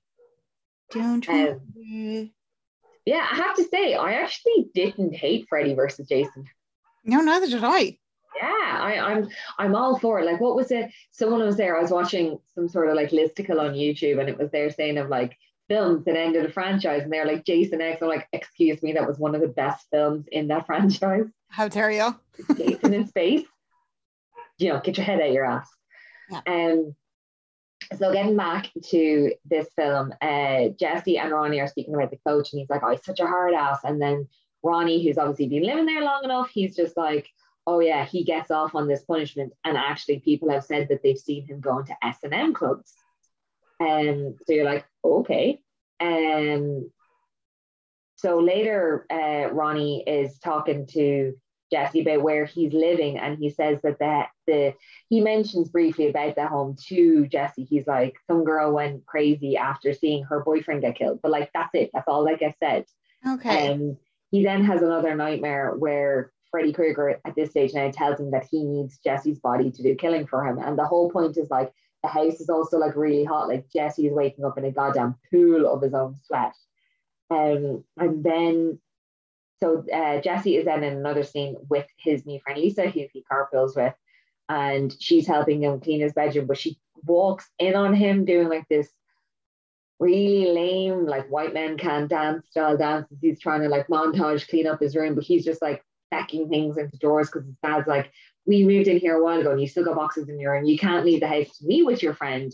Don't. 0.91 1.28
Um, 1.28 1.60
remember. 1.76 2.30
Yeah, 3.06 3.28
I 3.30 3.36
have 3.36 3.56
to 3.57 3.65
say, 3.65 3.95
I 3.95 4.14
actually 4.14 4.70
didn't 4.74 5.14
hate 5.14 5.48
Freddy 5.49 5.74
versus 5.74 6.07
Jason. 6.07 6.45
No, 7.03 7.20
neither 7.20 7.48
did 7.48 7.65
I. 7.65 7.98
Yeah, 8.35 8.77
I, 8.81 8.99
I'm 8.99 9.30
I'm 9.60 9.76
all 9.76 9.99
for 9.99 10.19
it. 10.19 10.26
Like, 10.26 10.41
what 10.41 10.55
was 10.55 10.72
it? 10.72 10.91
Someone 11.11 11.41
was 11.41 11.57
there. 11.57 11.77
I 11.77 11.81
was 11.81 11.91
watching 11.91 12.39
some 12.55 12.68
sort 12.68 12.89
of 12.89 12.95
like 12.95 13.11
listicle 13.11 13.60
on 13.60 13.73
YouTube, 13.73 14.19
and 14.19 14.30
it 14.30 14.38
was 14.38 14.51
there 14.51 14.69
saying 14.69 14.97
of 14.97 15.10
like 15.10 15.38
films 15.68 16.05
that 16.05 16.18
ended 16.18 16.45
a 16.45 16.51
franchise, 16.51 17.03
and 17.03 17.11
they're 17.11 17.27
like 17.27 17.45
Jason 17.45 17.81
X. 17.81 18.01
I'm 18.01 18.10
like, 18.10 18.27
excuse 18.34 18.81
me, 18.84 18.93
that 18.93 19.07
was 19.07 19.18
one 19.19 19.35
of 19.35 19.41
the 19.41 19.47
best 19.47 19.88
films 19.91 20.26
in 20.31 20.47
that 20.47 20.65
franchise. 20.65 21.27
How 21.49 21.68
dare 21.68 21.91
you? 21.91 22.15
Jason 22.55 22.93
in 22.93 23.07
space. 23.07 23.45
You 24.57 24.69
know, 24.69 24.81
get 24.81 24.97
your 24.97 25.05
head 25.05 25.22
out 25.22 25.31
your 25.31 25.45
ass. 25.45 25.69
Yeah. 26.30 26.41
Um. 26.47 26.95
So 27.97 28.14
getting 28.14 28.38
back 28.38 28.69
to 28.89 29.34
this 29.45 29.68
film, 29.76 30.14
uh, 30.22 30.69
Jesse 30.80 31.18
and 31.18 31.31
Ronnie 31.31 31.60
are 31.60 31.68
speaking 31.68 31.93
about 31.93 32.11
the 32.11 32.19
coach, 32.26 32.51
and 32.53 32.60
he's 32.60 32.69
like, 32.69 32.81
"Oh, 32.84 32.91
he's 32.91 33.05
such 33.05 33.19
a 33.19 33.27
hard 33.27 33.53
ass." 33.53 33.80
And 33.84 34.01
then 34.01 34.27
Ronnie, 34.64 35.03
who's 35.03 35.18
obviously 35.18 35.47
been 35.47 35.68
living 35.68 35.85
there 35.85 36.01
long 36.01 36.23
enough, 36.23 36.49
he's 36.49 36.76
just 36.76 36.95
like, 36.95 37.27
"Oh 37.65 37.80
yeah, 37.80 38.06
he 38.06 38.23
gets 38.23 38.52
off 38.52 38.76
on 38.76 38.88
this 38.88 39.03
punishment." 39.03 39.53
And 39.64 39.77
actually, 39.77 40.19
people 40.19 40.49
have 40.49 40.64
said 40.64 40.88
that 40.90 41.02
they've 41.03 41.18
seen 41.18 41.45
him 41.45 41.60
going 41.60 41.85
to 41.85 41.95
S 42.03 42.18
and 42.23 42.34
M 42.34 42.53
clubs. 42.53 42.94
Um. 43.80 44.35
So 44.45 44.53
you're 44.53 44.65
like, 44.65 44.85
okay. 45.03 45.60
Um. 45.99 46.90
So 48.15 48.40
later, 48.40 49.06
uh, 49.11 49.53
Ronnie 49.53 50.03
is 50.07 50.40
talking 50.40 50.88
to 50.91 51.34
Jesse 51.73 52.02
about 52.02 52.22
where 52.22 52.45
he's 52.45 52.72
living, 52.72 53.18
and 53.18 53.38
he 53.38 53.49
says 53.49 53.80
that 53.84 53.98
the, 53.99 54.26
the 54.45 54.73
he 55.10 55.22
mentions 55.22 55.69
briefly 55.69 56.07
about 56.07 56.35
the 56.35 56.48
home 56.48 56.76
to 56.88 57.27
Jesse. 57.27 57.64
He's 57.64 57.88
like, 57.88 58.15
some 58.27 58.44
girl 58.44 58.72
went 58.72 59.06
crazy 59.06 59.57
after 59.57 59.91
seeing 59.91 60.23
her 60.23 60.44
boyfriend 60.44 60.81
get 60.81 60.95
killed, 60.95 61.19
but 61.22 61.31
like 61.31 61.49
that's 61.53 61.73
it. 61.73 61.90
That's 61.94 62.07
all 62.07 62.23
like 62.23 62.44
I 62.44 62.53
said. 62.60 62.85
Okay. 63.27 63.72
Um, 63.72 63.98
he 64.30 64.44
then 64.44 64.64
has 64.65 64.81
another 64.81 65.15
nightmare 65.15 65.73
where 65.76 66.31
Freddy 66.54 66.72
Krueger 66.72 67.20
at 67.26 67.34
this 67.36 67.50
stage 67.50 67.74
now 67.74 67.90
tells 67.90 68.20
him 68.20 68.30
that 68.30 68.46
he 68.50 68.64
needs 68.64 69.00
Jesse's 69.00 69.40
body 69.40 69.72
to 69.72 69.82
do 69.82 69.96
killing 69.96 70.28
for 70.28 70.46
him, 70.46 70.60
and 70.60 70.78
the 70.78 70.86
whole 70.86 71.10
point 71.10 71.36
is 71.36 71.50
like 71.50 71.74
the 72.04 72.10
house 72.10 72.40
is 72.40 72.48
also 72.48 72.78
like 72.78 72.96
really 72.96 73.24
hot. 73.24 73.48
Like 73.48 73.66
Jesse 73.72 74.06
is 74.06 74.14
waking 74.14 74.46
up 74.46 74.60
in 74.60 74.66
a 74.66 74.72
goddamn 74.72 75.16
pool 75.32 75.66
of 75.66 75.82
his 75.82 75.96
own 75.96 76.16
sweat. 76.16 76.54
Um, 77.32 77.84
and 77.98 78.24
then 78.24 78.80
so 79.62 79.84
uh, 79.92 80.22
Jesse 80.22 80.58
is 80.58 80.66
then 80.66 80.84
in 80.84 80.94
another 80.94 81.24
scene 81.24 81.56
with 81.70 81.88
his 81.98 82.24
new 82.24 82.40
friend 82.42 82.62
Lisa, 82.62 82.88
who 82.88 83.08
he 83.12 83.26
carpools 83.32 83.76
with, 83.76 83.96
and 84.48 84.96
she's 85.00 85.26
helping 85.26 85.64
him 85.64 85.80
clean 85.80 86.02
his 86.02 86.14
bedroom, 86.14 86.46
but 86.46 86.60
she 86.60 86.78
walks 87.04 87.50
in 87.58 87.74
on 87.76 87.96
him 87.96 88.26
doing 88.26 88.48
like 88.48 88.68
this 88.70 88.90
really 90.00 90.52
lame, 90.52 91.08
like 91.08 91.32
white 91.32 91.56
men 91.56 91.80
can't 91.80 92.12
dance 92.12 92.48
style 92.52 92.78
dances. 92.78 93.18
He's 93.22 93.40
trying 93.40 93.62
to 93.62 93.70
like 93.70 93.88
montage 93.88 94.48
clean 94.48 94.68
up 94.68 94.82
his 94.82 94.96
room, 94.96 95.16
but 95.16 95.24
he's 95.24 95.46
just 95.46 95.60
like 95.60 95.84
stacking 96.14 96.49
things 96.49 96.77
into 96.77 96.98
drawers 96.98 97.30
because 97.30 97.45
his 97.45 97.56
dad's 97.64 97.88
like, 97.88 98.11
We 98.45 98.64
moved 98.64 98.88
in 98.88 98.99
here 98.99 99.18
a 99.18 99.23
while 99.23 99.40
ago 99.40 99.52
and 99.52 99.61
you 99.61 99.68
still 99.68 99.85
got 99.85 99.95
boxes 99.95 100.30
in 100.30 100.40
your 100.40 100.53
room. 100.53 100.65
You 100.65 100.77
can't 100.77 101.06
leave 101.06 101.22
the 101.22 101.27
house 101.27 101.57
to 101.57 101.65
me 101.65 101.84
with 101.84 102.03
your 102.03 102.14
friend 102.14 102.53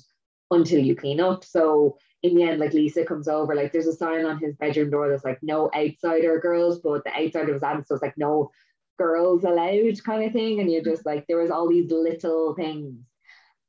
until 0.51 0.79
you 0.79 0.95
clean 0.95 1.19
up. 1.19 1.43
So 1.43 1.97
in 2.23 2.35
the 2.35 2.43
end, 2.43 2.59
like 2.59 2.73
Lisa 2.73 3.05
comes 3.05 3.27
over, 3.27 3.55
like 3.55 3.71
there's 3.71 3.87
a 3.87 3.93
sign 3.93 4.25
on 4.25 4.39
his 4.39 4.55
bedroom 4.55 4.89
door 4.89 5.09
that's 5.09 5.23
like 5.23 5.39
no 5.41 5.69
outsider 5.75 6.39
girls, 6.39 6.79
but 6.79 7.03
the 7.03 7.15
outsider 7.15 7.53
was 7.53 7.63
added, 7.63 7.87
so 7.87 7.95
it's 7.95 8.01
like 8.01 8.17
no 8.17 8.51
girls 8.97 9.43
allowed 9.43 10.03
kind 10.03 10.23
of 10.25 10.33
thing. 10.33 10.59
And 10.59 10.71
you're 10.71 10.83
just 10.83 11.05
like, 11.05 11.25
there 11.27 11.37
was 11.37 11.51
all 11.51 11.69
these 11.69 11.91
little 11.91 12.55
things. 12.55 12.95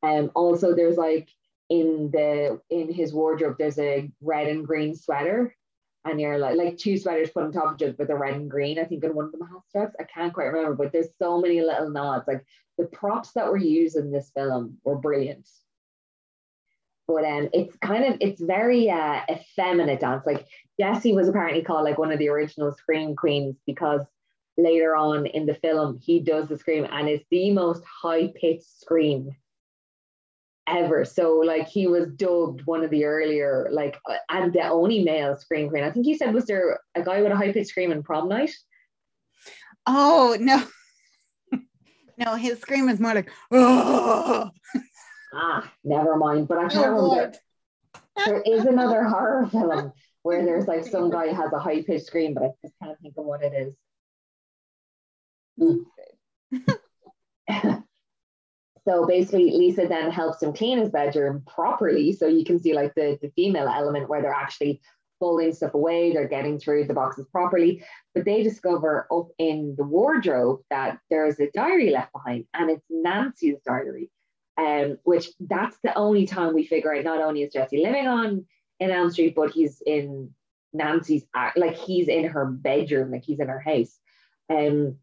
Um 0.02 0.30
also 0.34 0.74
there's 0.74 0.96
like 0.96 1.28
in 1.68 2.10
the 2.12 2.60
in 2.70 2.92
his 2.92 3.12
wardrobe, 3.12 3.56
there's 3.58 3.78
a 3.78 4.10
red 4.20 4.48
and 4.48 4.66
green 4.66 4.94
sweater. 4.94 5.54
And 6.04 6.20
you're 6.20 6.38
like 6.38 6.56
like 6.56 6.78
two 6.78 6.96
sweaters 6.96 7.30
put 7.30 7.44
on 7.44 7.52
top 7.52 7.66
of 7.66 7.74
each 7.76 7.82
other 7.82 7.94
with 7.98 8.08
the 8.08 8.16
red 8.16 8.34
and 8.34 8.50
green. 8.50 8.78
I 8.78 8.84
think 8.84 9.04
in 9.04 9.14
one 9.14 9.26
of 9.26 9.32
them 9.32 9.42
has 9.42 9.62
straps. 9.68 9.96
I 10.00 10.04
can't 10.04 10.32
quite 10.32 10.46
remember, 10.46 10.74
but 10.74 10.92
there's 10.92 11.14
so 11.18 11.40
many 11.40 11.60
little 11.60 11.90
nods. 11.90 12.26
Like 12.26 12.44
the 12.78 12.86
props 12.86 13.32
that 13.32 13.46
were 13.46 13.58
used 13.58 13.96
in 13.96 14.10
this 14.10 14.30
film 14.34 14.78
were 14.84 14.96
brilliant 14.96 15.46
but 17.10 17.24
um, 17.24 17.48
it's 17.52 17.76
kind 17.78 18.04
of 18.04 18.16
it's 18.20 18.40
very 18.40 18.88
uh, 18.88 19.20
effeminate 19.28 20.00
dance. 20.00 20.24
Like 20.24 20.46
Jesse 20.78 21.12
was 21.12 21.28
apparently 21.28 21.62
called 21.62 21.84
like 21.84 21.98
one 21.98 22.12
of 22.12 22.18
the 22.18 22.28
original 22.28 22.72
scream 22.72 23.16
queens 23.16 23.56
because 23.66 24.02
later 24.56 24.94
on 24.94 25.26
in 25.26 25.46
the 25.46 25.54
film 25.54 25.98
he 26.02 26.20
does 26.20 26.48
the 26.48 26.58
scream 26.58 26.86
and 26.90 27.08
it's 27.08 27.24
the 27.30 27.50
most 27.50 27.82
high 27.84 28.32
pitched 28.40 28.80
scream 28.80 29.30
ever. 30.70 31.04
So 31.04 31.36
like 31.36 31.68
he 31.68 31.86
was 31.86 32.08
dubbed 32.16 32.62
one 32.64 32.84
of 32.84 32.90
the 32.90 33.04
earlier 33.04 33.68
like 33.70 33.98
uh, 34.08 34.16
and 34.28 34.52
the 34.52 34.68
only 34.68 35.02
male 35.02 35.36
scream 35.36 35.68
queen. 35.68 35.84
I 35.84 35.90
think 35.90 36.06
he 36.06 36.16
said 36.16 36.32
was 36.32 36.46
there 36.46 36.80
a 36.94 37.02
guy 37.02 37.20
with 37.20 37.32
a 37.32 37.36
high 37.36 37.52
pitched 37.52 37.70
scream 37.70 37.92
in 37.92 38.02
prom 38.02 38.28
night. 38.28 38.52
Oh 39.86 40.36
no. 40.38 40.62
no, 42.18 42.34
his 42.36 42.60
scream 42.60 42.88
is 42.88 43.00
more 43.00 43.14
like, 43.14 43.30
oh, 43.50 44.50
Ah, 45.32 45.70
never 45.84 46.16
mind. 46.16 46.48
But 46.48 46.58
I 46.58 46.68
can't 46.68 46.86
oh 46.86 47.10
remember. 47.10 47.38
There 48.26 48.42
is 48.42 48.64
another 48.66 49.04
horror 49.08 49.46
film 49.46 49.92
where 50.22 50.44
there's 50.44 50.66
like 50.66 50.84
some 50.84 51.10
guy 51.10 51.28
has 51.32 51.52
a 51.52 51.58
high 51.58 51.82
pitched 51.82 52.06
scream, 52.06 52.34
but 52.34 52.44
I 52.44 52.48
just 52.62 52.74
can't 52.82 52.98
think 53.00 53.14
of 53.16 53.24
what 53.24 53.42
it 53.42 53.52
is. 53.52 53.74
so 58.88 59.06
basically, 59.06 59.50
Lisa 59.50 59.86
then 59.86 60.10
helps 60.10 60.42
him 60.42 60.52
clean 60.52 60.78
his 60.78 60.90
bedroom 60.90 61.42
properly, 61.46 62.12
so 62.12 62.26
you 62.26 62.44
can 62.44 62.58
see 62.58 62.74
like 62.74 62.94
the, 62.94 63.18
the 63.22 63.30
female 63.36 63.68
element 63.68 64.08
where 64.08 64.22
they're 64.22 64.32
actually 64.32 64.80
folding 65.18 65.52
stuff 65.52 65.74
away, 65.74 66.12
they're 66.12 66.26
getting 66.26 66.58
through 66.58 66.86
the 66.86 66.94
boxes 66.94 67.26
properly. 67.30 67.84
But 68.14 68.24
they 68.24 68.42
discover 68.42 69.06
up 69.12 69.28
in 69.38 69.74
the 69.76 69.84
wardrobe 69.84 70.60
that 70.70 70.98
there's 71.10 71.38
a 71.40 71.50
diary 71.52 71.90
left 71.90 72.12
behind, 72.12 72.46
and 72.54 72.70
it's 72.70 72.86
Nancy's 72.88 73.58
diary 73.66 74.10
um, 74.60 74.98
which 75.04 75.28
that's 75.40 75.76
the 75.82 75.96
only 75.96 76.26
time 76.26 76.54
we 76.54 76.66
figure 76.66 76.94
out 76.94 77.04
not 77.04 77.20
only 77.20 77.42
is 77.42 77.52
Jesse 77.52 77.82
living 77.82 78.06
on 78.06 78.46
in 78.78 78.90
Elm 78.90 79.10
Street, 79.10 79.34
but 79.34 79.50
he's 79.50 79.82
in 79.86 80.30
Nancy's 80.72 81.24
like 81.56 81.76
he's 81.76 82.08
in 82.08 82.24
her 82.24 82.46
bedroom, 82.46 83.10
like 83.10 83.24
he's 83.24 83.40
in 83.40 83.48
her 83.48 83.60
house. 83.60 83.98
Um, 84.50 84.96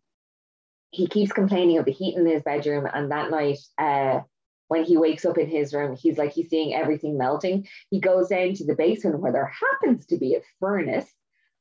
he 0.92 1.08
keeps 1.08 1.32
complaining 1.32 1.78
of 1.78 1.86
the 1.86 1.92
heat 1.92 2.16
in 2.16 2.26
his 2.26 2.44
bedroom, 2.44 2.88
and 2.92 3.12
that 3.12 3.32
night, 3.32 3.60
uh, 3.78 4.22
when 4.70 4.84
he 4.84 4.98
wakes 4.98 5.26
up 5.26 5.38
in 5.38 5.48
his 5.50 5.74
room, 5.74 5.96
he's 5.96 6.18
like 6.18 6.34
he's 6.34 6.50
seeing 6.50 6.74
everything 6.74 7.18
melting. 7.18 7.68
He 7.90 8.00
goes 8.00 8.30
down 8.30 8.54
to 8.56 8.66
the 8.66 8.76
basement 8.76 9.20
where 9.20 9.32
there 9.32 9.52
happens 9.72 10.06
to 10.08 10.18
be 10.18 10.36
a 10.36 10.42
furnace, 10.60 11.10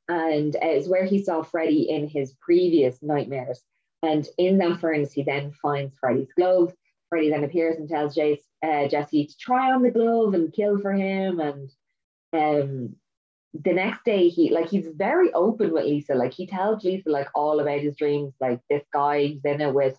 and 0.07 0.55
uh, 0.55 0.67
is 0.67 0.89
where 0.89 1.05
he 1.05 1.23
saw 1.23 1.43
Freddy 1.43 1.89
in 1.89 2.07
his 2.07 2.33
previous 2.41 3.01
nightmares. 3.01 3.61
And 4.03 4.27
in 4.37 4.59
that 4.59 4.79
furnace, 4.79 5.11
he 5.11 5.23
then 5.23 5.51
finds 5.51 5.95
Freddy's 5.99 6.31
glove. 6.37 6.73
Freddy 7.09 7.29
then 7.29 7.43
appears 7.43 7.77
and 7.77 7.89
tells 7.89 8.15
Jace, 8.15 8.43
uh, 8.63 8.87
Jesse 8.87 9.25
to 9.25 9.37
try 9.37 9.71
on 9.71 9.81
the 9.81 9.91
glove 9.91 10.33
and 10.33 10.53
kill 10.53 10.79
for 10.79 10.93
him. 10.93 11.39
And 11.39 11.69
um, 12.33 12.95
the 13.63 13.73
next 13.73 14.03
day, 14.03 14.29
he 14.29 14.51
like 14.51 14.69
he's 14.69 14.87
very 14.95 15.31
open 15.33 15.71
with 15.71 15.85
Lisa. 15.85 16.15
Like 16.15 16.33
he 16.33 16.47
tells 16.47 16.83
Lisa 16.83 17.09
like 17.09 17.27
all 17.33 17.59
about 17.59 17.79
his 17.79 17.95
dreams. 17.95 18.33
Like 18.39 18.59
this 18.69 18.83
guy, 18.93 19.25
he's 19.25 19.45
in 19.45 19.61
it 19.61 19.73
with, 19.73 19.97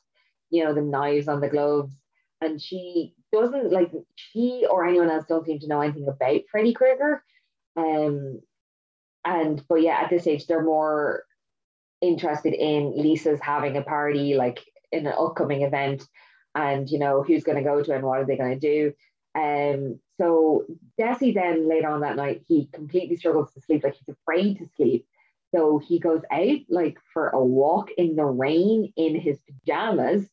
you 0.50 0.64
know, 0.64 0.74
the 0.74 0.82
knives 0.82 1.28
on 1.28 1.40
the 1.40 1.48
gloves, 1.48 1.94
and 2.40 2.60
she 2.60 3.14
doesn't 3.32 3.72
like 3.72 3.90
she 4.14 4.66
or 4.70 4.86
anyone 4.86 5.10
else 5.10 5.24
don't 5.28 5.46
seem 5.46 5.58
to 5.60 5.68
know 5.68 5.80
anything 5.80 6.08
about 6.08 6.42
Freddy 6.50 6.74
Krueger. 6.74 7.22
Um, 7.76 8.40
and 9.24 9.62
but 9.68 9.82
yeah, 9.82 10.00
at 10.02 10.10
this 10.10 10.22
stage, 10.22 10.46
they're 10.46 10.62
more 10.62 11.24
interested 12.00 12.54
in 12.54 12.96
Lisa's 12.96 13.40
having 13.40 13.76
a 13.76 13.82
party, 13.82 14.34
like 14.34 14.60
in 14.92 15.06
an 15.06 15.14
upcoming 15.18 15.62
event 15.62 16.04
and 16.54 16.88
you 16.90 16.98
know 16.98 17.22
who's 17.22 17.44
going 17.44 17.58
to 17.58 17.64
go 17.64 17.82
to 17.82 17.94
and 17.94 18.04
what 18.04 18.20
are 18.20 18.24
they 18.26 18.36
going 18.36 18.58
to 18.58 18.60
do. 18.60 18.92
Um, 19.34 20.00
so 20.20 20.64
Jesse 20.98 21.32
then 21.32 21.68
later 21.68 21.88
on 21.88 22.00
that 22.00 22.16
night 22.16 22.42
he 22.48 22.68
completely 22.72 23.16
struggles 23.16 23.52
to 23.52 23.60
sleep, 23.60 23.84
like 23.84 23.94
he's 23.94 24.14
afraid 24.14 24.58
to 24.58 24.68
sleep. 24.76 25.06
So 25.54 25.78
he 25.78 25.98
goes 25.98 26.22
out 26.30 26.58
like 26.68 26.98
for 27.12 27.28
a 27.28 27.42
walk 27.42 27.90
in 27.96 28.16
the 28.16 28.24
rain 28.24 28.92
in 28.96 29.18
his 29.18 29.38
pajamas, 29.40 30.28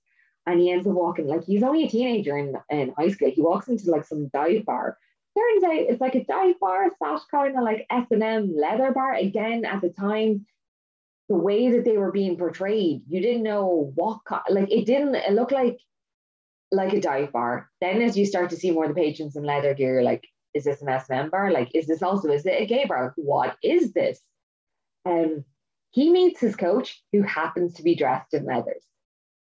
and 0.45 0.59
he 0.59 0.72
ends 0.72 0.88
up 0.88 0.93
walking 0.93 1.27
like 1.27 1.45
he's 1.45 1.63
only 1.63 1.85
a 1.85 1.89
teenager 1.89 2.38
in, 2.38 2.55
in 2.69 2.93
high 2.97 3.09
school. 3.09 3.31
He 3.31 3.41
walks 3.41 3.67
into 3.67 3.89
like 3.89 4.05
some 4.05 4.27
dive 4.30 4.65
bar. 4.65 4.97
Turns 5.38 5.63
out 5.63 5.73
it's 5.73 6.01
like 6.01 6.15
a 6.15 6.23
dive 6.23 6.59
bar 6.59 6.89
slash 6.97 7.22
kind 7.30 7.57
of 7.57 7.63
like 7.63 7.85
S 7.89 8.07
and 8.11 8.23
M 8.23 8.55
leather 8.55 8.91
bar. 8.91 9.13
Again, 9.13 9.65
at 9.65 9.81
the 9.81 9.89
time, 9.89 10.45
the 11.30 11.35
way 11.35 11.72
that 11.72 11.85
they 11.85 11.97
were 11.97 12.11
being 12.11 12.38
portrayed, 12.38 13.01
you 13.07 13.22
didn't 13.22 13.43
know 13.43 13.91
what 13.95 14.19
like 14.49 14.72
it 14.72 14.85
didn't. 14.85 15.15
It 15.15 15.34
looked 15.34 15.51
like 15.51 15.80
like 16.76 16.93
a 16.93 17.02
dive 17.02 17.31
bar. 17.31 17.69
Then 17.81 18.02
as 18.02 18.18
you 18.18 18.26
start 18.26 18.49
to 18.52 18.56
see 18.56 18.72
more 18.72 18.85
of 18.85 18.95
the 18.95 19.02
patrons 19.02 19.35
in 19.35 19.43
leather 19.43 19.73
gear, 19.73 20.03
like, 20.03 20.27
is 20.53 20.64
this 20.64 20.81
an 20.81 20.89
S&M 20.89 21.30
bar? 21.30 21.52
Like, 21.52 21.72
is 21.73 21.88
this 21.88 22.02
also, 22.02 22.30
is 22.31 22.45
it 22.45 22.61
a 22.61 22.65
gay 22.65 22.85
bar? 22.85 23.14
What 23.18 23.57
is 23.64 23.93
this? 23.93 24.19
Um, 25.06 25.43
he 25.91 26.10
meets 26.10 26.39
his 26.39 26.56
coach 26.56 27.03
who 27.11 27.22
happens 27.22 27.73
to 27.76 27.84
be 27.84 27.95
dressed 27.95 28.34
in 28.34 28.45
leathers. 28.45 28.84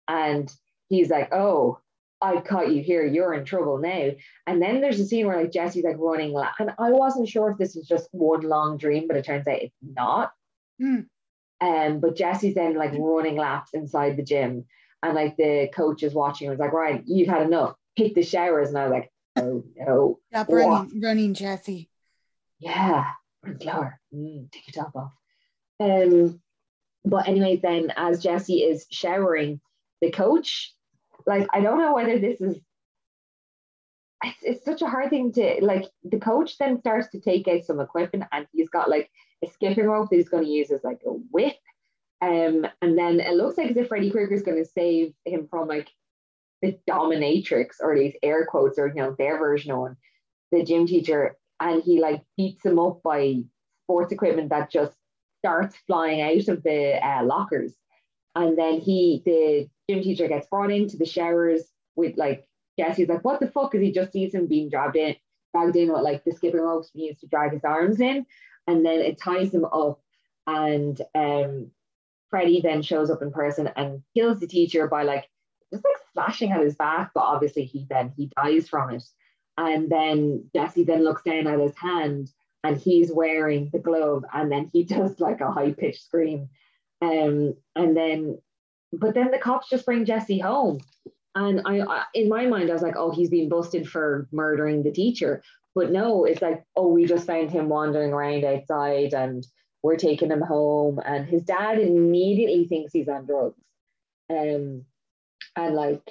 And 0.07 0.51
he's 0.89 1.09
like, 1.09 1.33
oh, 1.33 1.79
I 2.21 2.41
caught 2.41 2.71
you 2.71 2.81
here. 2.81 3.05
You're 3.05 3.33
in 3.33 3.45
trouble 3.45 3.77
now. 3.77 4.11
And 4.47 4.61
then 4.61 4.81
there's 4.81 4.99
a 4.99 5.05
scene 5.05 5.27
where 5.27 5.41
like 5.41 5.51
Jesse's 5.51 5.83
like 5.83 5.97
running, 5.99 6.31
la- 6.31 6.53
and 6.59 6.71
I 6.79 6.91
wasn't 6.91 7.29
sure 7.29 7.51
if 7.51 7.57
this 7.57 7.75
was 7.75 7.87
just 7.87 8.07
one 8.11 8.41
long 8.41 8.77
dream, 8.77 9.07
but 9.07 9.17
it 9.17 9.25
turns 9.25 9.47
out 9.47 9.61
it's 9.61 9.75
not. 9.81 10.31
Mm. 10.81 11.07
Um, 11.61 11.99
but 11.99 12.15
Jesse's 12.15 12.55
then 12.55 12.75
like 12.75 12.93
running 12.97 13.37
laps 13.37 13.71
inside 13.73 14.17
the 14.17 14.23
gym, 14.23 14.65
and 15.05 15.15
like 15.15 15.37
the 15.37 15.69
coach 15.73 16.03
is 16.03 16.13
watching. 16.13 16.47
and 16.47 16.57
Was 16.57 16.59
like, 16.59 16.73
right, 16.73 17.03
you've 17.05 17.27
had 17.27 17.43
enough. 17.43 17.75
Hit 17.95 18.15
the 18.15 18.23
showers, 18.23 18.69
and 18.69 18.77
I 18.77 18.87
was 18.87 18.91
like, 18.91 19.11
oh 19.37 19.63
no. 19.77 20.19
Stop 20.31 20.49
What? 20.49 20.57
running, 20.57 21.01
running, 21.01 21.33
Jesse. 21.33 21.89
Yeah, 22.59 23.05
run 23.43 23.59
slower. 23.61 23.99
Mm, 24.13 24.51
take 24.51 24.63
your 24.73 24.83
top 24.83 24.95
off. 24.95 25.11
Um, 25.79 26.41
but 27.03 27.27
anyway, 27.27 27.57
then 27.61 27.93
as 27.95 28.23
Jesse 28.23 28.63
is 28.63 28.87
showering, 28.89 29.61
the 30.01 30.11
coach, 30.11 30.73
like 31.25 31.47
I 31.53 31.61
don't 31.61 31.79
know 31.79 31.93
whether 31.93 32.17
this 32.19 32.41
is. 32.41 32.57
It's, 34.23 34.37
it's 34.41 34.65
such 34.65 34.81
a 34.81 34.87
hard 34.87 35.11
thing 35.11 35.31
to 35.33 35.59
like. 35.61 35.85
The 36.03 36.19
coach 36.19 36.57
then 36.57 36.79
starts 36.79 37.09
to 37.09 37.19
take 37.19 37.47
out 37.47 37.63
some 37.63 37.79
equipment, 37.79 38.25
and 38.31 38.47
he's 38.51 38.69
got 38.69 38.89
like 38.89 39.11
a 39.43 39.47
skipping 39.47 39.85
rope 39.85 40.09
that 40.09 40.15
he's 40.15 40.29
going 40.29 40.45
to 40.45 40.49
use 40.49 40.71
as 40.71 40.83
like 40.83 41.01
a 41.05 41.11
whip. 41.11 41.55
Um, 42.21 42.65
and 42.81 42.97
then 42.97 43.19
it 43.19 43.35
looks 43.35 43.57
like 43.57 43.71
as 43.71 43.77
if 43.77 43.87
Freddy 43.87 44.09
Krueger 44.09 44.33
is 44.33 44.43
going 44.43 44.63
to 44.63 44.69
save 44.69 45.13
him 45.25 45.47
from 45.49 45.67
like 45.67 45.89
the 46.61 46.77
dominatrix 46.89 47.75
or 47.81 47.95
these 47.95 48.15
air 48.23 48.45
quotes 48.45 48.79
or 48.79 48.87
you 48.87 48.95
know 48.95 49.15
their 49.17 49.37
version 49.37 49.71
on 49.71 49.97
the 50.51 50.63
gym 50.63 50.87
teacher, 50.87 51.35
and 51.59 51.83
he 51.83 51.99
like 51.99 52.21
beats 52.37 52.65
him 52.65 52.79
up 52.79 53.01
by 53.03 53.43
sports 53.83 54.11
equipment 54.11 54.49
that 54.49 54.71
just 54.71 54.95
starts 55.39 55.75
flying 55.85 56.21
out 56.21 56.47
of 56.47 56.63
the 56.63 56.99
uh, 57.05 57.23
lockers. 57.23 57.73
And 58.35 58.57
then 58.57 58.79
he, 58.79 59.21
the 59.25 59.69
gym 59.89 60.03
teacher, 60.03 60.27
gets 60.27 60.47
brought 60.47 60.71
into 60.71 60.97
the 60.97 61.05
showers 61.05 61.63
with 61.95 62.17
like 62.17 62.47
Jesse's 62.77 63.07
like, 63.07 63.23
what 63.23 63.39
the 63.39 63.47
fuck? 63.47 63.71
Because 63.71 63.85
he 63.85 63.91
just 63.91 64.11
sees 64.11 64.33
him 64.33 64.47
being 64.47 64.69
dragged 64.69 64.95
in, 64.95 65.15
dragged 65.53 65.75
in 65.75 65.93
with 65.93 66.01
like 66.01 66.23
the 66.25 66.31
skipping 66.31 66.59
ropes 66.59 66.89
he 66.93 67.07
used 67.07 67.21
to 67.21 67.27
drag 67.27 67.53
his 67.53 67.63
arms 67.63 68.01
in, 68.01 68.25
and 68.67 68.85
then 68.85 68.99
it 68.99 69.21
ties 69.21 69.53
him 69.53 69.65
up. 69.65 70.01
And 70.47 70.99
um, 71.13 71.71
Freddy 72.35 72.59
then 72.59 72.81
shows 72.81 73.09
up 73.09 73.21
in 73.21 73.31
person 73.31 73.69
and 73.77 74.03
kills 74.13 74.41
the 74.41 74.47
teacher 74.47 74.89
by 74.89 75.03
like 75.03 75.29
just 75.71 75.85
like 75.85 75.95
slashing 76.11 76.51
at 76.51 76.59
his 76.59 76.75
back, 76.75 77.11
but 77.15 77.21
obviously 77.21 77.63
he 77.63 77.87
then 77.89 78.11
he 78.17 78.29
dies 78.35 78.67
from 78.67 78.89
it. 78.89 79.03
And 79.57 79.89
then 79.89 80.49
Jesse 80.53 80.83
then 80.83 81.05
looks 81.05 81.21
down 81.23 81.47
at 81.47 81.61
his 81.61 81.77
hand 81.77 82.29
and 82.65 82.75
he's 82.75 83.09
wearing 83.09 83.69
the 83.71 83.79
glove 83.79 84.25
and 84.33 84.51
then 84.51 84.69
he 84.73 84.83
does 84.95 85.17
like 85.21 85.39
a 85.39 85.49
high 85.49 85.71
pitched 85.71 86.03
scream. 86.03 86.49
Um, 87.01 87.53
and 87.73 87.95
then, 87.95 88.41
but 88.91 89.13
then 89.13 89.31
the 89.31 89.37
cops 89.37 89.69
just 89.69 89.85
bring 89.85 90.03
Jesse 90.03 90.39
home. 90.39 90.81
And 91.35 91.61
I, 91.63 91.79
I, 91.79 92.03
in 92.13 92.27
my 92.27 92.47
mind, 92.47 92.69
I 92.69 92.73
was 92.73 92.81
like, 92.81 92.97
oh, 92.97 93.11
he's 93.11 93.29
been 93.29 93.47
busted 93.47 93.87
for 93.87 94.27
murdering 94.33 94.83
the 94.83 94.91
teacher. 94.91 95.41
But 95.73 95.89
no, 95.89 96.25
it's 96.25 96.41
like, 96.41 96.65
oh, 96.75 96.89
we 96.89 97.05
just 97.05 97.27
found 97.27 97.49
him 97.49 97.69
wandering 97.69 98.11
around 98.11 98.43
outside 98.43 99.13
and 99.13 99.47
we're 99.85 99.97
taking 99.97 100.31
him 100.31 100.41
home. 100.41 100.99
And 101.05 101.27
his 101.27 101.43
dad 101.43 101.77
immediately 101.77 102.65
thinks 102.65 102.91
he's 102.91 103.07
on 103.07 103.27
drugs. 103.27 103.61
Um, 104.31 104.83
and 105.55 105.75
like, 105.75 106.01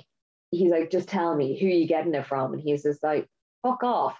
he's 0.53 0.71
like, 0.71 0.93
just 0.93 1.09
tell 1.09 1.35
me 1.35 1.59
who 1.59 1.67
you 1.67 1.89
getting 1.89 2.15
it 2.15 2.25
from. 2.25 2.53
And 2.53 2.63
he's 2.63 2.85
just 2.85 3.03
like, 3.03 3.29
fuck 3.65 3.83
off. 3.83 4.17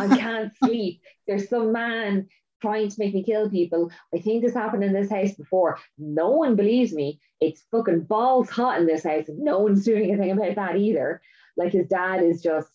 I 0.00 0.08
can't 0.18 0.52
sleep. 0.56 1.02
There's 1.26 1.50
some 1.50 1.70
man 1.70 2.28
trying 2.62 2.88
to 2.88 2.96
make 2.98 3.12
me 3.12 3.22
kill 3.22 3.50
people. 3.50 3.92
I 4.14 4.20
think 4.20 4.42
this 4.42 4.54
happened 4.54 4.82
in 4.84 4.94
this 4.94 5.10
house 5.10 5.34
before. 5.34 5.78
No 5.98 6.30
one 6.30 6.56
believes 6.56 6.94
me. 6.94 7.20
It's 7.42 7.62
fucking 7.70 8.04
balls 8.04 8.48
hot 8.48 8.80
in 8.80 8.86
this 8.86 9.04
house. 9.04 9.26
No 9.28 9.58
one's 9.58 9.84
doing 9.84 10.10
anything 10.10 10.30
about 10.30 10.54
that 10.54 10.76
either. 10.76 11.20
Like 11.58 11.72
his 11.72 11.88
dad 11.88 12.22
is 12.22 12.40
just, 12.40 12.70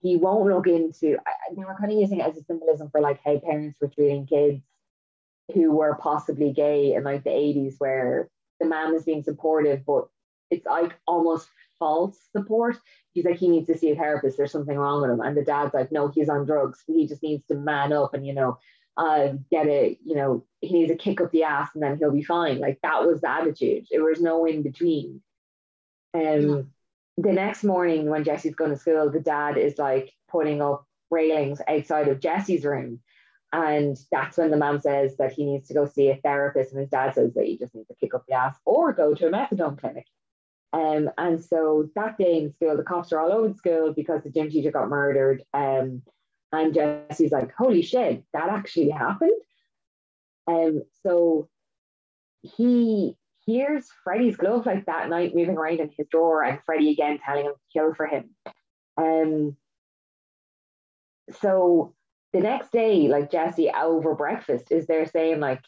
he 0.00 0.16
won't 0.16 0.48
look 0.48 0.66
into, 0.66 1.18
I- 1.26 1.54
they 1.54 1.62
were 1.62 1.76
kind 1.78 1.92
of 1.92 1.98
using 1.98 2.20
it 2.20 2.26
as 2.26 2.38
a 2.38 2.44
symbolism 2.44 2.88
for 2.88 3.02
like 3.02 3.20
how 3.22 3.38
parents 3.38 3.78
were 3.82 3.88
treating 3.88 4.26
kids 4.26 4.62
who 5.52 5.72
were 5.72 5.96
possibly 5.96 6.52
gay 6.52 6.94
in 6.94 7.04
like 7.04 7.24
the 7.24 7.30
80s, 7.30 7.74
where 7.78 8.30
the 8.60 8.66
man 8.66 8.92
was 8.92 9.04
being 9.04 9.22
supportive, 9.22 9.84
but 9.84 10.08
it's 10.50 10.66
like 10.66 10.94
almost 11.06 11.48
false 11.78 12.18
support. 12.32 12.78
He's 13.12 13.24
like, 13.24 13.36
he 13.36 13.48
needs 13.48 13.66
to 13.66 13.76
see 13.76 13.90
a 13.90 13.96
therapist. 13.96 14.36
There's 14.36 14.52
something 14.52 14.76
wrong 14.76 15.02
with 15.02 15.10
him. 15.10 15.20
And 15.20 15.36
the 15.36 15.44
dad's 15.44 15.74
like, 15.74 15.92
no, 15.92 16.08
he's 16.08 16.28
on 16.28 16.46
drugs. 16.46 16.82
He 16.86 17.06
just 17.06 17.22
needs 17.22 17.44
to 17.46 17.54
man 17.54 17.92
up 17.92 18.14
and, 18.14 18.26
you 18.26 18.32
know, 18.32 18.58
uh, 18.96 19.34
get 19.50 19.66
a, 19.66 19.98
you 20.04 20.14
know, 20.14 20.44
he 20.60 20.72
needs 20.72 20.92
a 20.92 20.96
kick 20.96 21.20
up 21.20 21.30
the 21.32 21.42
ass 21.42 21.70
and 21.74 21.82
then 21.82 21.98
he'll 21.98 22.12
be 22.12 22.22
fine. 22.22 22.58
Like 22.58 22.78
that 22.82 23.04
was 23.04 23.20
the 23.20 23.30
attitude. 23.30 23.86
There 23.90 24.04
was 24.04 24.20
no 24.20 24.44
in 24.46 24.62
between. 24.62 25.20
Um, 26.14 26.70
The 27.16 27.32
next 27.32 27.64
morning 27.64 28.08
when 28.08 28.24
Jesse's 28.24 28.54
going 28.54 28.70
to 28.70 28.76
school, 28.76 29.10
the 29.10 29.20
dad 29.20 29.56
is 29.56 29.78
like 29.78 30.12
putting 30.28 30.62
up 30.62 30.86
railings 31.10 31.60
outside 31.68 32.08
of 32.08 32.20
Jesse's 32.20 32.64
room. 32.64 33.00
And 33.54 33.96
that's 34.10 34.36
when 34.36 34.50
the 34.50 34.56
mom 34.56 34.80
says 34.80 35.16
that 35.18 35.32
he 35.32 35.44
needs 35.44 35.68
to 35.68 35.74
go 35.74 35.86
see 35.86 36.10
a 36.10 36.16
therapist. 36.16 36.72
And 36.72 36.80
his 36.80 36.90
dad 36.90 37.14
says 37.14 37.34
that 37.34 37.44
he 37.44 37.56
just 37.56 37.72
needs 37.72 37.86
to 37.86 37.94
kick 37.94 38.12
up 38.12 38.24
the 38.26 38.34
ass 38.34 38.56
or 38.64 38.92
go 38.92 39.14
to 39.14 39.28
a 39.28 39.30
methadone 39.30 39.78
clinic. 39.78 40.06
Um, 40.72 41.08
and 41.16 41.40
so 41.40 41.88
that 41.94 42.18
day 42.18 42.38
in 42.38 42.52
school, 42.52 42.76
the 42.76 42.82
cops 42.82 43.12
are 43.12 43.20
all 43.20 43.30
over 43.30 43.48
the 43.48 43.54
school 43.54 43.92
because 43.94 44.24
the 44.24 44.30
gym 44.30 44.50
teacher 44.50 44.72
got 44.72 44.88
murdered. 44.88 45.44
Um, 45.54 46.02
and 46.50 46.74
Jesse's 46.74 47.30
like, 47.30 47.52
holy 47.56 47.82
shit, 47.82 48.24
that 48.32 48.48
actually 48.48 48.90
happened. 48.90 49.40
Um, 50.48 50.82
so 51.04 51.48
he 52.42 53.16
hears 53.46 53.86
Freddy's 54.02 54.36
glove 54.36 54.66
like 54.66 54.86
that 54.86 55.08
night 55.08 55.32
moving 55.32 55.56
around 55.56 55.78
in 55.78 55.90
his 55.96 56.08
drawer, 56.10 56.42
and 56.42 56.58
Freddy 56.66 56.90
again 56.90 57.20
telling 57.24 57.44
him 57.44 57.52
to 57.52 57.78
kill 57.78 57.94
for 57.94 58.06
him. 58.06 58.30
Um, 58.96 59.56
so 61.40 61.93
the 62.34 62.40
next 62.40 62.72
day, 62.72 63.06
like 63.06 63.30
Jesse 63.30 63.70
over 63.70 64.14
breakfast, 64.14 64.72
is 64.72 64.86
there 64.86 65.06
saying 65.06 65.38
like, 65.38 65.62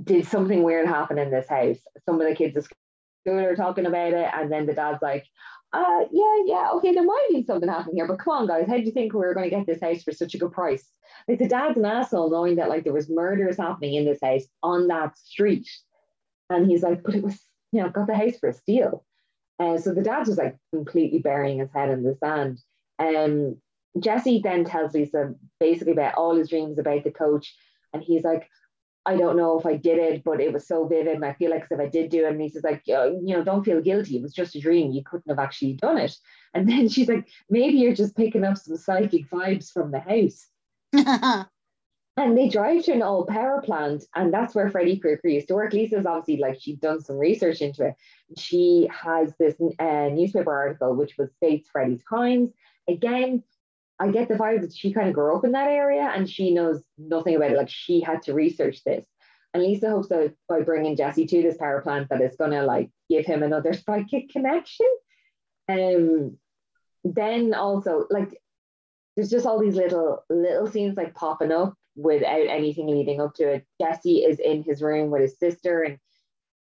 did 0.00 0.26
something 0.26 0.62
weird 0.62 0.86
happen 0.86 1.18
in 1.18 1.30
this 1.30 1.48
house? 1.48 1.78
Some 2.04 2.20
of 2.20 2.28
the 2.28 2.34
kids 2.34 2.56
at 2.56 2.64
school 2.64 3.38
are 3.38 3.56
talking 3.56 3.86
about 3.86 4.12
it, 4.12 4.28
and 4.34 4.52
then 4.52 4.66
the 4.66 4.74
dad's 4.74 5.00
like, 5.00 5.24
uh, 5.72 6.00
yeah, 6.12 6.36
yeah, 6.44 6.68
okay, 6.74 6.92
there 6.92 7.02
might 7.02 7.28
be 7.30 7.42
something 7.42 7.68
happening 7.68 7.96
here, 7.96 8.06
but 8.06 8.18
come 8.18 8.34
on, 8.34 8.46
guys, 8.46 8.68
how 8.68 8.76
do 8.76 8.82
you 8.82 8.92
think 8.92 9.14
we 9.14 9.20
were 9.20 9.32
going 9.32 9.48
to 9.48 9.56
get 9.56 9.66
this 9.66 9.80
house 9.80 10.02
for 10.02 10.12
such 10.12 10.34
a 10.34 10.38
good 10.38 10.52
price? 10.52 10.86
Like 11.26 11.38
the 11.38 11.48
dad's 11.48 11.78
an 11.78 11.86
asshole 11.86 12.30
knowing 12.30 12.56
that 12.56 12.68
like 12.68 12.84
there 12.84 12.92
was 12.92 13.08
murders 13.08 13.56
happening 13.56 13.94
in 13.94 14.04
this 14.04 14.20
house 14.22 14.44
on 14.62 14.88
that 14.88 15.16
street, 15.16 15.68
and 16.50 16.66
he's 16.66 16.82
like, 16.82 17.02
but 17.02 17.14
it 17.14 17.24
was, 17.24 17.40
you 17.72 17.80
know, 17.80 17.88
got 17.88 18.06
the 18.06 18.14
house 18.14 18.36
for 18.38 18.50
a 18.50 18.52
steal. 18.52 19.02
Uh, 19.58 19.78
so 19.78 19.94
the 19.94 20.02
dad's 20.02 20.28
was 20.28 20.36
like 20.36 20.58
completely 20.74 21.20
burying 21.20 21.60
his 21.60 21.72
head 21.72 21.88
in 21.88 22.02
the 22.02 22.14
sand. 22.16 22.58
Um, 22.98 23.56
Jesse 24.00 24.40
then 24.42 24.64
tells 24.64 24.94
Lisa 24.94 25.34
basically 25.60 25.92
about 25.92 26.14
all 26.14 26.34
his 26.34 26.48
dreams 26.48 26.78
about 26.78 27.04
the 27.04 27.10
coach, 27.10 27.54
and 27.92 28.02
he's 28.02 28.24
like, 28.24 28.48
I 29.06 29.16
don't 29.16 29.36
know 29.36 29.58
if 29.58 29.66
I 29.66 29.76
did 29.76 29.98
it, 29.98 30.24
but 30.24 30.40
it 30.40 30.52
was 30.52 30.66
so 30.66 30.86
vivid, 30.86 31.14
and 31.14 31.24
I 31.24 31.34
feel 31.34 31.50
like 31.50 31.66
if 31.70 31.78
I 31.78 31.86
did 31.86 32.10
do 32.10 32.24
it. 32.24 32.30
And 32.30 32.38
Lisa's 32.38 32.64
like, 32.64 32.82
"Oh, 32.88 33.20
you 33.22 33.36
know, 33.36 33.44
don't 33.44 33.64
feel 33.64 33.82
guilty. 33.82 34.16
It 34.16 34.22
was 34.22 34.32
just 34.32 34.56
a 34.56 34.60
dream. 34.60 34.92
You 34.92 35.02
couldn't 35.04 35.28
have 35.28 35.38
actually 35.38 35.74
done 35.74 35.98
it. 35.98 36.16
And 36.54 36.68
then 36.68 36.88
she's 36.88 37.08
like, 37.08 37.28
maybe 37.50 37.76
you're 37.76 37.94
just 37.94 38.16
picking 38.16 38.44
up 38.44 38.56
some 38.56 38.76
psychic 38.76 39.28
vibes 39.28 39.70
from 39.70 39.90
the 39.90 40.00
house. 40.00 41.46
And 42.16 42.38
they 42.38 42.48
drive 42.48 42.84
to 42.84 42.92
an 42.92 43.02
old 43.02 43.26
power 43.26 43.60
plant, 43.60 44.04
and 44.14 44.32
that's 44.32 44.54
where 44.54 44.70
Freddy 44.70 44.98
Krueger 44.98 45.28
used 45.28 45.48
to 45.48 45.54
work. 45.54 45.72
Lisa's 45.72 46.06
obviously 46.06 46.36
like 46.36 46.60
she'd 46.60 46.80
done 46.80 47.00
some 47.00 47.18
research 47.18 47.60
into 47.60 47.86
it. 47.86 47.96
She 48.38 48.88
has 48.88 49.34
this 49.36 49.56
uh, 49.80 50.10
newspaper 50.12 50.52
article 50.52 50.94
which 50.94 51.18
was 51.18 51.34
states 51.34 51.68
Freddy's 51.72 52.04
crimes. 52.04 52.50
Again, 52.88 53.42
I 54.00 54.10
get 54.10 54.28
the 54.28 54.34
vibe 54.34 54.62
that 54.62 54.74
she 54.74 54.92
kind 54.92 55.08
of 55.08 55.14
grew 55.14 55.36
up 55.36 55.44
in 55.44 55.52
that 55.52 55.68
area 55.68 56.10
and 56.14 56.28
she 56.28 56.52
knows 56.52 56.82
nothing 56.98 57.36
about 57.36 57.52
it. 57.52 57.56
Like 57.56 57.70
she 57.70 58.00
had 58.00 58.22
to 58.22 58.34
research 58.34 58.82
this. 58.84 59.06
And 59.52 59.62
Lisa 59.62 59.88
hopes 59.88 60.08
that 60.08 60.34
by 60.48 60.62
bringing 60.62 60.96
Jesse 60.96 61.26
to 61.26 61.42
this 61.42 61.56
power 61.56 61.80
plant, 61.80 62.08
that 62.08 62.20
it's 62.20 62.36
gonna 62.36 62.64
like 62.64 62.90
give 63.08 63.24
him 63.24 63.42
another 63.42 63.72
psychic 63.86 64.30
connection. 64.30 64.88
Um, 65.68 66.38
then 67.04 67.54
also 67.54 68.06
like 68.10 68.40
there's 69.14 69.30
just 69.30 69.46
all 69.46 69.60
these 69.60 69.76
little 69.76 70.24
little 70.28 70.66
scenes 70.66 70.96
like 70.96 71.14
popping 71.14 71.52
up 71.52 71.74
without 71.94 72.48
anything 72.48 72.88
leading 72.88 73.20
up 73.20 73.34
to 73.34 73.48
it. 73.48 73.66
Jesse 73.80 74.24
is 74.24 74.40
in 74.40 74.64
his 74.64 74.82
room 74.82 75.10
with 75.10 75.22
his 75.22 75.38
sister 75.38 75.82
and 75.82 75.98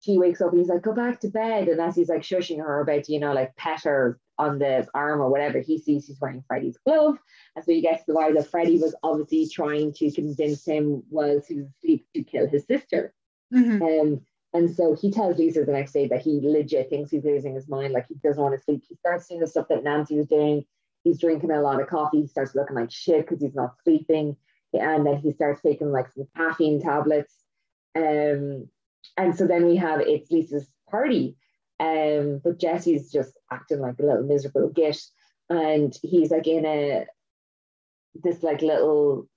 she 0.02 0.18
wakes 0.18 0.42
up 0.42 0.52
and 0.52 0.60
he's 0.60 0.70
like, 0.70 0.82
go 0.82 0.94
back 0.94 1.20
to 1.22 1.30
bed. 1.30 1.68
And 1.68 1.80
as 1.80 1.96
he's 1.96 2.10
like 2.10 2.22
shushing 2.22 2.60
her 2.60 2.82
about, 2.82 3.10
you 3.10 3.20
know, 3.20 3.34
like 3.34 3.56
pet 3.56 3.82
her 3.84 4.20
on 4.38 4.60
the 4.60 4.88
arm 4.94 5.22
or 5.22 5.30
whatever, 5.30 5.60
he 5.60 5.78
sees 5.78 6.08
he's 6.08 6.20
wearing 6.20 6.44
Freddy's 6.48 6.78
glove. 6.86 7.18
And 7.56 7.64
so 7.64 7.72
he 7.72 7.82
gets 7.82 8.04
the 8.06 8.14
wire 8.14 8.34
that 8.34 8.50
Freddy 8.50 8.78
was 8.78 8.96
obviously 9.04 9.48
trying 9.48 9.94
to 9.94 10.12
convince 10.12 10.66
him 10.66 11.04
was 11.10 11.48
he 11.48 11.56
was 11.56 11.68
asleep 11.78 12.08
to 12.16 12.24
kill 12.24 12.48
his 12.48 12.66
sister. 12.66 13.14
Mm-hmm. 13.54 13.82
Um, 13.82 14.22
and 14.54 14.76
so 14.76 14.96
he 14.96 15.12
tells 15.12 15.38
Lisa 15.38 15.66
the 15.66 15.72
next 15.72 15.94
day 15.94 16.08
that 16.08 16.22
he 16.22 16.40
legit 16.42 16.90
thinks 16.90 17.12
he's 17.12 17.26
losing 17.26 17.56
his 17.56 17.68
mind, 17.68 17.94
like 17.94 18.08
he 18.08 18.16
doesn't 18.24 18.42
want 18.42 18.58
to 18.58 18.64
sleep. 18.64 18.84
He 18.88 18.96
starts 18.96 19.28
doing 19.28 19.42
the 19.42 19.48
stuff 19.48 19.68
that 19.70 19.84
Nancy 19.84 20.16
was 20.16 20.28
doing. 20.28 20.66
He's 21.04 21.20
drinking 21.20 21.52
a 21.52 21.62
lot 21.62 21.82
of 21.82 21.88
coffee. 21.88 22.22
He 22.22 22.28
starts 22.28 22.56
looking 22.56 22.76
like 22.76 22.92
shit 22.92 23.22
because 23.22 23.42
he's 23.42 23.56
not 23.56 23.76
sleeping. 23.84 24.38
And 24.74 25.06
then 25.06 25.18
he 25.18 25.32
starts 25.32 25.62
taking 25.62 25.92
like 25.92 26.12
some 26.12 26.28
caffeine 26.36 26.82
tablets. 26.82 27.34
Um, 27.96 28.70
and 29.18 29.36
so 29.36 29.46
then 29.48 29.66
we 29.66 29.76
have 29.76 30.02
it's 30.02 30.32
Lisa's 30.32 30.68
party. 30.90 31.36
Um, 31.80 32.40
but 32.44 32.60
Jesse's 32.60 33.12
just 33.12 33.38
acting 33.54 33.80
like 33.80 34.00
a 34.00 34.04
little 34.04 34.24
miserable 34.24 34.70
git. 34.70 35.00
And 35.50 35.98
he's 36.02 36.32
like 36.32 36.48
in 36.48 36.66
a 36.66 37.06
this 38.16 38.44
like 38.44 38.62
little 38.62 39.28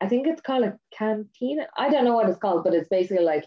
I 0.00 0.08
think 0.08 0.26
it's 0.26 0.40
called 0.40 0.64
a 0.64 0.78
cantina. 0.96 1.66
I 1.76 1.88
don't 1.88 2.04
know 2.04 2.14
what 2.14 2.28
it's 2.28 2.38
called, 2.38 2.64
but 2.64 2.74
it's 2.74 2.88
basically 2.88 3.24
like 3.24 3.44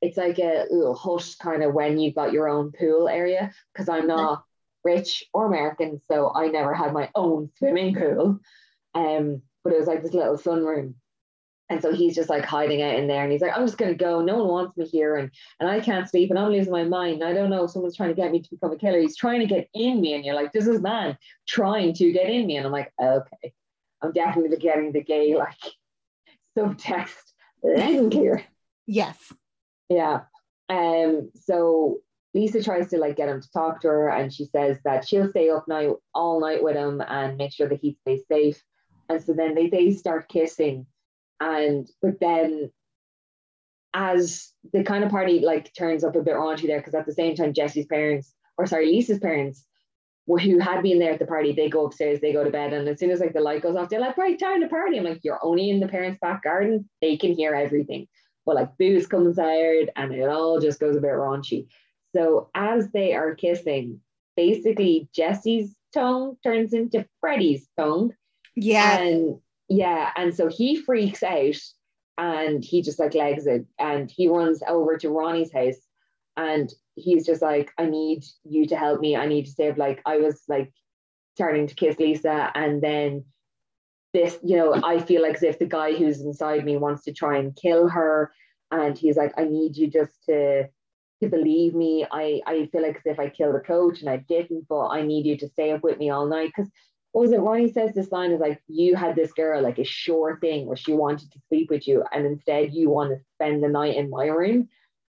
it's 0.00 0.16
like 0.16 0.38
a 0.38 0.66
little 0.70 0.94
hut 0.94 1.34
kind 1.40 1.62
of 1.62 1.74
when 1.74 1.98
you've 1.98 2.16
got 2.16 2.32
your 2.32 2.48
own 2.48 2.72
pool 2.72 3.08
area. 3.08 3.52
Because 3.72 3.88
I'm 3.88 4.06
not 4.06 4.44
rich 4.84 5.24
or 5.32 5.46
American, 5.46 6.00
so 6.10 6.32
I 6.34 6.48
never 6.48 6.74
had 6.74 6.92
my 6.92 7.08
own 7.14 7.50
swimming 7.56 7.94
pool. 7.94 8.40
Um, 8.94 9.42
but 9.62 9.72
it 9.72 9.78
was 9.78 9.86
like 9.86 10.02
this 10.02 10.14
little 10.14 10.36
sunroom. 10.36 10.94
And 11.70 11.80
so 11.80 11.92
he's 11.92 12.14
just 12.14 12.28
like 12.28 12.44
hiding 12.44 12.82
out 12.82 12.96
in 12.96 13.06
there 13.06 13.22
and 13.22 13.32
he's 13.32 13.40
like, 13.40 13.56
I'm 13.56 13.64
just 13.64 13.78
gonna 13.78 13.94
go. 13.94 14.20
No 14.20 14.36
one 14.36 14.48
wants 14.48 14.76
me 14.76 14.84
here 14.84 15.16
and 15.16 15.30
and 15.58 15.70
I 15.70 15.80
can't 15.80 16.08
sleep 16.08 16.30
and 16.30 16.38
I'm 16.38 16.50
losing 16.50 16.72
my 16.72 16.84
mind. 16.84 17.24
I 17.24 17.32
don't 17.32 17.50
know. 17.50 17.66
Someone's 17.66 17.96
trying 17.96 18.10
to 18.10 18.14
get 18.14 18.30
me 18.30 18.40
to 18.42 18.50
become 18.50 18.72
a 18.72 18.76
killer. 18.76 19.00
He's 19.00 19.16
trying 19.16 19.40
to 19.40 19.46
get 19.46 19.68
in 19.72 20.00
me. 20.00 20.14
And 20.14 20.24
you're 20.24 20.34
like, 20.34 20.52
this 20.52 20.66
is 20.66 20.80
man 20.80 21.16
trying 21.48 21.94
to 21.94 22.12
get 22.12 22.28
in 22.28 22.46
me. 22.46 22.56
And 22.56 22.66
I'm 22.66 22.72
like, 22.72 22.92
okay, 23.00 23.52
I'm 24.02 24.12
definitely 24.12 24.56
getting 24.58 24.92
the 24.92 25.02
gay 25.02 25.34
like 25.34 25.56
subtext 26.58 27.32
loud 27.62 27.78
and 27.78 28.12
clear. 28.12 28.44
Yes. 28.86 29.16
Yeah. 29.88 30.22
Um, 30.68 31.30
so 31.34 32.00
Lisa 32.34 32.62
tries 32.62 32.88
to 32.88 32.98
like 32.98 33.16
get 33.16 33.28
him 33.28 33.40
to 33.40 33.52
talk 33.52 33.80
to 33.82 33.88
her 33.88 34.08
and 34.08 34.32
she 34.32 34.46
says 34.46 34.78
that 34.84 35.06
she'll 35.06 35.28
stay 35.28 35.50
up 35.50 35.68
night 35.68 35.90
all 36.14 36.40
night 36.40 36.62
with 36.62 36.76
him 36.76 37.02
and 37.06 37.36
make 37.36 37.52
sure 37.52 37.68
that 37.68 37.80
he 37.80 37.96
stays 38.02 38.22
safe. 38.30 38.62
And 39.08 39.22
so 39.22 39.34
then 39.34 39.54
they, 39.54 39.68
they 39.68 39.90
start 39.92 40.28
kissing 40.28 40.86
and 41.42 41.88
but 42.00 42.20
then 42.20 42.70
as 43.94 44.50
the 44.72 44.82
kind 44.82 45.04
of 45.04 45.10
party 45.10 45.40
like 45.40 45.72
turns 45.74 46.04
up 46.04 46.16
a 46.16 46.22
bit 46.22 46.34
raunchy 46.34 46.66
there, 46.66 46.78
because 46.78 46.94
at 46.94 47.06
the 47.06 47.12
same 47.12 47.34
time, 47.34 47.52
Jesse's 47.52 47.86
parents, 47.86 48.32
or 48.56 48.66
sorry, 48.66 48.86
Lisa's 48.86 49.18
parents, 49.18 49.66
who 50.26 50.58
had 50.58 50.82
been 50.82 50.98
there 50.98 51.12
at 51.12 51.18
the 51.18 51.26
party, 51.26 51.52
they 51.52 51.68
go 51.68 51.84
upstairs, 51.86 52.20
they 52.20 52.32
go 52.32 52.44
to 52.44 52.50
bed, 52.50 52.72
and 52.72 52.88
as 52.88 52.98
soon 52.98 53.10
as 53.10 53.20
like 53.20 53.34
the 53.34 53.40
light 53.40 53.62
goes 53.62 53.76
off, 53.76 53.88
they're 53.88 54.00
like, 54.00 54.16
right, 54.16 54.38
time 54.38 54.60
to 54.60 54.68
party. 54.68 54.98
I'm 54.98 55.04
like, 55.04 55.20
you're 55.24 55.44
only 55.44 55.68
in 55.68 55.80
the 55.80 55.88
parents' 55.88 56.18
back 56.22 56.44
garden, 56.44 56.88
they 57.00 57.16
can 57.16 57.34
hear 57.34 57.54
everything. 57.54 58.06
But 58.46 58.56
like 58.56 58.76
booze 58.78 59.06
comes 59.06 59.38
out 59.38 59.88
and 59.96 60.12
it 60.12 60.28
all 60.28 60.60
just 60.60 60.80
goes 60.80 60.96
a 60.96 61.00
bit 61.00 61.10
raunchy. 61.10 61.66
So 62.14 62.50
as 62.54 62.90
they 62.92 63.14
are 63.14 63.34
kissing, 63.34 64.00
basically 64.36 65.08
Jesse's 65.14 65.74
tongue 65.94 66.36
turns 66.42 66.72
into 66.72 67.06
Freddy's 67.20 67.68
tongue. 67.78 68.14
Yeah. 68.56 68.98
And 68.98 69.38
yeah, 69.72 70.10
and 70.16 70.34
so 70.34 70.48
he 70.48 70.76
freaks 70.76 71.22
out 71.22 71.56
and 72.18 72.62
he 72.62 72.82
just 72.82 72.98
like 72.98 73.14
legs 73.14 73.46
it 73.46 73.64
and 73.78 74.10
he 74.10 74.28
runs 74.28 74.62
over 74.68 74.98
to 74.98 75.08
Ronnie's 75.08 75.52
house 75.52 75.80
and 76.36 76.70
he's 76.94 77.24
just 77.24 77.40
like, 77.40 77.70
I 77.78 77.86
need 77.86 78.22
you 78.44 78.66
to 78.66 78.76
help 78.76 79.00
me. 79.00 79.16
I 79.16 79.26
need 79.26 79.46
to 79.46 79.50
save 79.50 79.78
like 79.78 80.02
I 80.04 80.18
was 80.18 80.42
like 80.46 80.70
turning 81.38 81.66
to 81.68 81.74
kiss 81.74 81.98
Lisa 81.98 82.52
and 82.54 82.82
then 82.82 83.24
this, 84.12 84.38
you 84.44 84.58
know, 84.58 84.78
I 84.84 85.00
feel 85.00 85.22
like 85.22 85.36
as 85.36 85.42
if 85.42 85.58
the 85.58 85.64
guy 85.64 85.94
who's 85.94 86.20
inside 86.20 86.66
me 86.66 86.76
wants 86.76 87.04
to 87.04 87.12
try 87.14 87.38
and 87.38 87.56
kill 87.56 87.88
her. 87.88 88.30
And 88.70 88.96
he's 88.96 89.16
like, 89.16 89.32
I 89.38 89.44
need 89.44 89.78
you 89.78 89.86
just 89.86 90.22
to 90.26 90.68
to 91.22 91.28
believe 91.28 91.74
me. 91.74 92.04
I, 92.12 92.42
I 92.46 92.66
feel 92.66 92.82
like 92.82 92.96
as 92.96 93.06
if 93.06 93.18
I 93.18 93.30
killed 93.30 93.54
a 93.54 93.60
coach 93.60 94.00
and 94.00 94.10
I 94.10 94.18
didn't, 94.18 94.66
but 94.68 94.88
I 94.88 95.00
need 95.00 95.24
you 95.24 95.38
to 95.38 95.48
stay 95.48 95.70
up 95.70 95.82
with 95.82 95.98
me 95.98 96.10
all 96.10 96.26
night. 96.26 96.52
Because 96.54 96.70
what 97.12 97.22
was 97.22 97.32
it? 97.32 97.40
Ronnie 97.40 97.70
says 97.70 97.94
this 97.94 98.10
line 98.10 98.32
is 98.32 98.40
like, 98.40 98.62
you 98.68 98.96
had 98.96 99.14
this 99.14 99.32
girl 99.32 99.62
like 99.62 99.78
a 99.78 99.84
sure 99.84 100.38
thing 100.40 100.66
where 100.66 100.76
she 100.76 100.92
wanted 100.92 101.30
to 101.32 101.40
sleep 101.48 101.70
with 101.70 101.86
you, 101.86 102.04
and 102.12 102.26
instead 102.26 102.74
you 102.74 102.90
want 102.90 103.10
to 103.10 103.24
spend 103.34 103.62
the 103.62 103.68
night 103.68 103.96
in 103.96 104.10
my 104.10 104.26
room. 104.26 104.68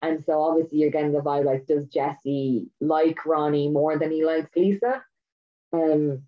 And 0.03 0.23
so 0.25 0.43
obviously 0.43 0.79
you're 0.79 0.91
getting 0.91 1.13
the 1.13 1.21
vibe 1.21 1.47
like, 1.47 1.67
does 1.67 1.87
Jesse 1.87 2.69
like 2.81 3.25
Ronnie 3.25 3.71
more 3.71 3.99
than 3.99 4.11
he 4.11 4.25
likes 4.25 4.51
Lisa? 4.55 5.03
Um, 5.73 6.23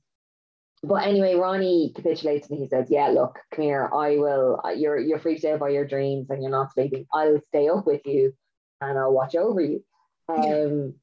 but 0.82 1.06
anyway, 1.06 1.34
Ronnie 1.34 1.92
capitulates 1.94 2.48
and 2.48 2.58
he 2.58 2.68
says, 2.68 2.86
"Yeah, 2.88 3.08
look, 3.08 3.38
come 3.52 3.64
here. 3.64 3.90
I 3.92 4.16
will. 4.16 4.60
You're 4.76 4.98
you're 4.98 5.18
freaked 5.18 5.44
out 5.44 5.60
by 5.60 5.70
your 5.70 5.86
dreams 5.86 6.30
and 6.30 6.42
you're 6.42 6.52
not 6.52 6.72
sleeping. 6.72 7.06
I'll 7.12 7.40
stay 7.48 7.68
up 7.68 7.84
with 7.86 8.06
you, 8.06 8.32
and 8.80 8.96
I'll 8.96 9.12
watch 9.12 9.34
over 9.34 9.60
you." 9.60 9.84
Um, 10.28 10.94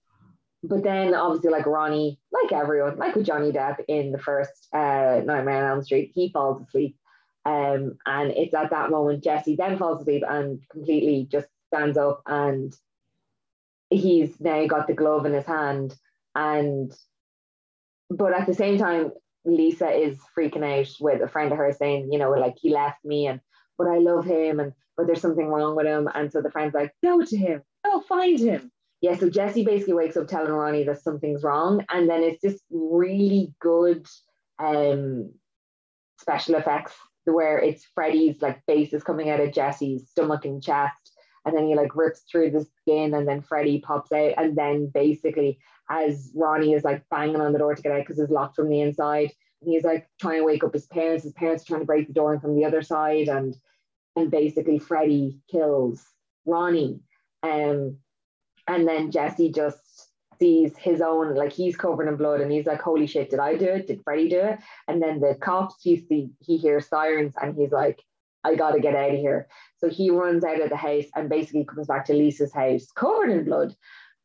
but 0.67 0.83
then 0.83 1.13
obviously 1.13 1.51
like 1.51 1.65
Ronnie, 1.65 2.19
like 2.31 2.51
everyone, 2.51 2.97
like 2.97 3.15
with 3.15 3.25
Johnny 3.25 3.51
Depp 3.51 3.83
in 3.87 4.11
the 4.11 4.19
first 4.19 4.67
uh, 4.73 5.21
Nightmare 5.23 5.65
on 5.65 5.71
Elm 5.71 5.83
Street, 5.83 6.11
he 6.13 6.29
falls 6.29 6.61
asleep. 6.61 6.95
Um, 7.45 7.97
and 8.05 8.31
it's 8.31 8.55
at 8.55 8.71
that 8.71 8.89
moment 8.89 9.23
Jesse 9.23 9.55
then 9.55 9.77
falls 9.77 10.01
asleep 10.01 10.23
and 10.27 10.59
completely 10.71 11.27
just 11.31 11.47
stands 11.67 11.95
up 11.95 12.23
and 12.25 12.73
he's 13.91 14.39
now 14.41 14.65
got 14.65 14.87
the 14.87 14.93
glove 14.93 15.27
in 15.27 15.33
his 15.33 15.45
hand 15.45 15.95
and 16.33 16.91
but 18.09 18.33
at 18.33 18.47
the 18.47 18.55
same 18.55 18.79
time 18.79 19.11
Lisa 19.45 19.89
is 19.91 20.17
freaking 20.35 20.63
out 20.63 20.91
with 20.99 21.21
a 21.21 21.27
friend 21.27 21.51
of 21.51 21.59
hers 21.59 21.77
saying, 21.77 22.11
you 22.11 22.17
know, 22.17 22.31
like 22.31 22.55
he 22.59 22.73
left 22.73 23.05
me 23.05 23.27
and 23.27 23.39
but 23.77 23.87
I 23.87 23.99
love 23.99 24.25
him 24.25 24.59
and 24.59 24.73
but 24.97 25.05
there's 25.05 25.21
something 25.21 25.47
wrong 25.47 25.75
with 25.75 25.85
him. 25.85 26.09
And 26.15 26.31
so 26.31 26.41
the 26.41 26.49
friend's 26.49 26.73
like, 26.73 26.93
go 27.03 27.21
to 27.21 27.37
him, 27.37 27.61
go 27.83 28.01
find 28.01 28.39
him 28.39 28.71
yeah, 29.06 29.15
so 29.15 29.30
Jesse 29.30 29.64
basically 29.64 29.94
wakes 29.94 30.18
up 30.18 30.27
telling 30.27 30.52
Ronnie 30.52 30.84
that 30.86 31.03
something's 31.03 31.44
wrong, 31.44 31.86
and 31.91 32.10
then 32.10 32.23
it's 32.23 32.41
this 32.41 32.60
really 32.72 33.53
good 33.60 34.07
um, 34.57 35.32
special 36.19 36.56
effects 36.56 36.94
where 37.26 37.60
it's 37.60 37.86
Freddy's 37.94 38.41
like 38.41 38.65
face 38.65 38.94
is 38.94 39.03
coming 39.03 39.30
out 39.30 39.40
of 39.40 39.53
Jesse's 39.53 40.10
stomach 40.10 40.45
and 40.45 40.64
chest, 40.64 41.11
and 41.45 41.56
then 41.56 41.68
he 41.68 41.76
like 41.76 41.95
rips 41.95 42.22
through 42.22 42.49
the 42.49 42.65
skin, 42.82 43.14
and 43.14 43.27
then 43.27 43.44
Freddy 43.44 43.80
pops 43.80 44.11
out, 44.11 44.34
and 44.38 44.57
then 44.57 44.90
basically 44.91 45.60
as 45.88 46.32
Ronnie 46.34 46.73
is 46.73 46.84
like 46.84 47.07
banging 47.11 47.41
on 47.41 47.53
the 47.53 47.60
door 47.60 47.76
to 47.76 47.82
get 47.84 47.91
out 47.91 47.99
because 47.99 48.18
it's 48.18 48.32
locked 48.32 48.56
from 48.56 48.69
the 48.69 48.82
inside, 48.82 49.32
and 49.61 49.72
he's 49.72 49.84
like 49.84 50.10
trying 50.19 50.40
to 50.40 50.45
wake 50.45 50.64
up 50.64 50.73
his 50.73 50.88
parents. 50.88 51.23
His 51.23 51.34
parents 51.34 51.61
are 51.64 51.68
trying 51.68 51.82
to 51.82 51.86
break 51.86 52.07
the 52.07 52.14
door 52.14 52.34
in 52.34 52.40
from 52.40 52.56
the 52.56 52.65
other 52.65 52.82
side, 52.82 53.27
and 53.27 53.56
and 54.15 54.32
basically 54.32 54.80
Freddy 54.80 55.38
kills 55.52 56.03
Ronnie. 56.48 57.02
Um, 57.44 57.99
and 58.67 58.87
then 58.87 59.11
Jesse 59.11 59.51
just 59.51 60.09
sees 60.39 60.75
his 60.77 61.01
own, 61.01 61.35
like 61.35 61.53
he's 61.53 61.75
covered 61.75 62.07
in 62.07 62.17
blood 62.17 62.41
and 62.41 62.51
he's 62.51 62.65
like, 62.65 62.81
holy 62.81 63.07
shit, 63.07 63.29
did 63.29 63.39
I 63.39 63.55
do 63.55 63.65
it? 63.65 63.87
Did 63.87 64.01
Freddy 64.03 64.29
do 64.29 64.39
it? 64.39 64.59
And 64.87 65.01
then 65.01 65.19
the 65.19 65.35
cops, 65.39 65.75
he 65.81 65.97
see, 65.97 66.29
he 66.39 66.57
hears 66.57 66.87
sirens 66.87 67.33
and 67.41 67.55
he's 67.55 67.71
like, 67.71 68.01
I 68.43 68.55
gotta 68.55 68.79
get 68.79 68.95
out 68.95 69.11
of 69.11 69.19
here. 69.19 69.47
So 69.77 69.89
he 69.89 70.09
runs 70.11 70.43
out 70.43 70.61
of 70.61 70.69
the 70.69 70.75
house 70.75 71.05
and 71.15 71.29
basically 71.29 71.65
comes 71.65 71.87
back 71.87 72.05
to 72.05 72.13
Lisa's 72.13 72.53
house 72.53 72.87
covered 72.95 73.31
in 73.31 73.45
blood. 73.45 73.75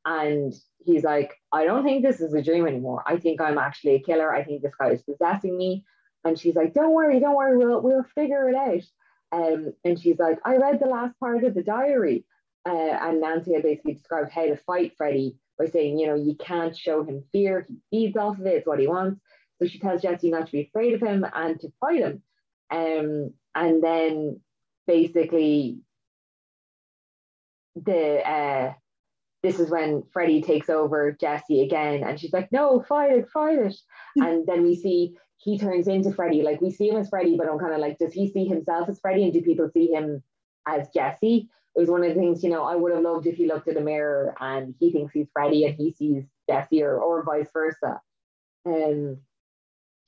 And 0.05 0.53
he's 0.79 1.05
like, 1.05 1.35
I 1.53 1.65
don't 1.65 1.85
think 1.85 2.03
this 2.03 2.21
is 2.21 2.35
a 2.35 2.43
dream 2.43 2.67
anymore. 2.67 3.03
I 3.07 3.17
think 3.19 3.41
I'm 3.41 3.59
actually 3.59 3.95
a 3.95 4.03
killer. 4.03 4.35
I 4.35 4.45
think 4.45 4.63
this 4.63 4.75
guy 4.79 4.91
is 4.91 5.03
possessing 5.03 5.57
me. 5.57 5.85
And 6.25 6.39
she's 6.39 6.55
like, 6.55 6.75
Don't 6.75 6.93
worry, 6.93 7.21
don't 7.21 7.37
worry, 7.37 7.57
we'll 7.57 7.81
we'll 7.81 8.05
figure 8.15 8.49
it 8.49 8.55
out. 8.55 8.83
Um, 9.33 9.73
and 9.85 9.99
she's 9.99 10.19
like, 10.19 10.39
I 10.45 10.57
read 10.57 10.81
the 10.81 10.89
last 10.89 11.19
part 11.21 11.45
of 11.45 11.55
the 11.55 11.63
diary. 11.63 12.25
Uh, 12.69 12.73
and 12.73 13.21
Nancy 13.21 13.55
had 13.55 13.63
basically 13.63 13.95
described 13.95 14.31
how 14.33 14.45
to 14.45 14.57
fight 14.57 14.93
Freddy 14.97 15.37
by 15.59 15.67
saying, 15.67 15.99
you 15.99 16.07
know, 16.07 16.15
you 16.15 16.35
can't 16.37 16.77
show 16.77 17.03
him 17.03 17.25
fear. 17.33 17.67
He 17.91 18.07
feeds 18.07 18.17
off 18.17 18.39
of 18.39 18.47
it. 18.47 18.55
It's 18.57 18.67
what 18.67 18.81
he 18.81 18.87
wants. 18.87 19.21
So 19.59 19.69
she 19.69 19.79
tells 19.79 20.03
Jesse 20.03 20.31
not 20.31 20.47
to 20.47 20.53
be 20.53 20.63
afraid 20.63 20.95
of 20.95 21.03
him 21.03 21.25
and 21.35 21.61
to 21.61 21.73
fight 21.81 22.01
him. 22.01 22.23
Um, 22.71 23.35
and 23.55 23.83
then 23.83 24.41
basically 24.87 25.81
the 27.77 28.29
uh, 28.29 28.73
this 29.43 29.59
is 29.59 29.71
when 29.71 30.03
Freddy 30.13 30.43
takes 30.43 30.69
over 30.69 31.13
Jesse 31.13 31.63
again, 31.63 32.03
and 32.05 32.19
she's 32.19 32.33
like, 32.33 32.51
"No, 32.53 32.85
fight 32.89 33.13
it, 33.13 33.29
fight 33.31 33.59
it." 33.59 33.77
and 34.17 34.47
then 34.47 34.63
we 34.63 34.77
see 34.77 35.17
he 35.39 35.59
turns 35.59 35.89
into 35.89 36.13
Freddy. 36.13 36.43
Like 36.43 36.61
we 36.61 36.71
see 36.71 36.89
him 36.89 36.97
as 36.97 37.09
Freddy, 37.09 37.37
but 37.37 37.49
I'm 37.49 37.59
kind 37.59 37.73
of 37.73 37.81
like, 37.81 37.99
does 37.99 38.13
he 38.13 38.31
see 38.31 38.47
himself 38.47 38.89
as 38.89 39.01
Freddy, 39.01 39.25
and 39.25 39.33
do 39.33 39.43
people 39.43 39.71
see 39.73 39.93
him 39.93 40.23
as 40.67 40.89
Jesse? 40.95 41.49
It 41.77 41.81
was 41.81 41.91
one 41.91 42.03
of 42.03 42.09
the 42.09 42.21
things, 42.21 42.43
you 42.43 42.51
know, 42.51 42.65
I 42.65 42.77
would 42.77 42.93
have 42.93 43.03
loved 43.03 43.27
if 43.27 43.37
he 43.37 43.47
looked 43.47 43.69
at 43.69 43.77
a 43.77 43.81
mirror 43.81 44.35
and 44.41 44.75
he 44.81 44.91
thinks 44.93 45.13
he's 45.13 45.29
Freddy 45.33 45.65
and 45.65 45.77
he 45.77 45.93
sees 45.93 46.25
Jesse 46.49 46.83
or, 46.83 46.99
or 46.99 47.23
vice 47.23 47.49
versa. 47.53 48.01
Um, 48.67 49.19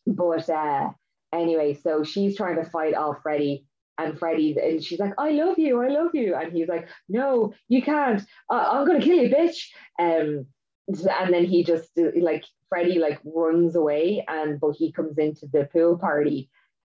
but 0.07 0.49
uh, 0.51 0.91
anyway, 1.33 1.75
so 1.75 2.05
she's 2.05 2.37
trying 2.37 2.57
to 2.57 2.69
fight 2.69 2.95
off 2.95 3.23
Freddy, 3.23 3.67
and 3.99 4.19
Freddy, 4.19 4.57
and 4.61 4.83
she's 4.83 4.99
like, 4.99 5.15
"I 5.19 5.31
love 5.31 5.59
you, 5.59 5.83
I 5.83 5.89
love 5.89 6.15
you," 6.15 6.35
and 6.35 6.53
he's 6.53 6.69
like, 6.69 6.89
"No, 7.09 7.53
you 7.69 7.83
can't. 7.83 8.23
I- 8.51 8.81
am 8.81 8.87
gonna 8.87 9.01
kill 9.01 9.17
you, 9.19 9.29
bitch." 9.29 9.69
Um, 9.99 10.47
and 10.89 11.33
then 11.33 11.45
he 11.45 11.65
just 11.65 11.91
like 12.17 12.45
Freddy 12.69 12.99
like 12.99 13.21
runs 13.25 13.77
away, 13.77 14.25
and 14.29 14.59
but 14.61 14.77
he 14.77 14.93
comes 14.93 15.19
into 15.19 15.47
the 15.47 15.69
pool 15.73 15.99
party, 15.99 16.51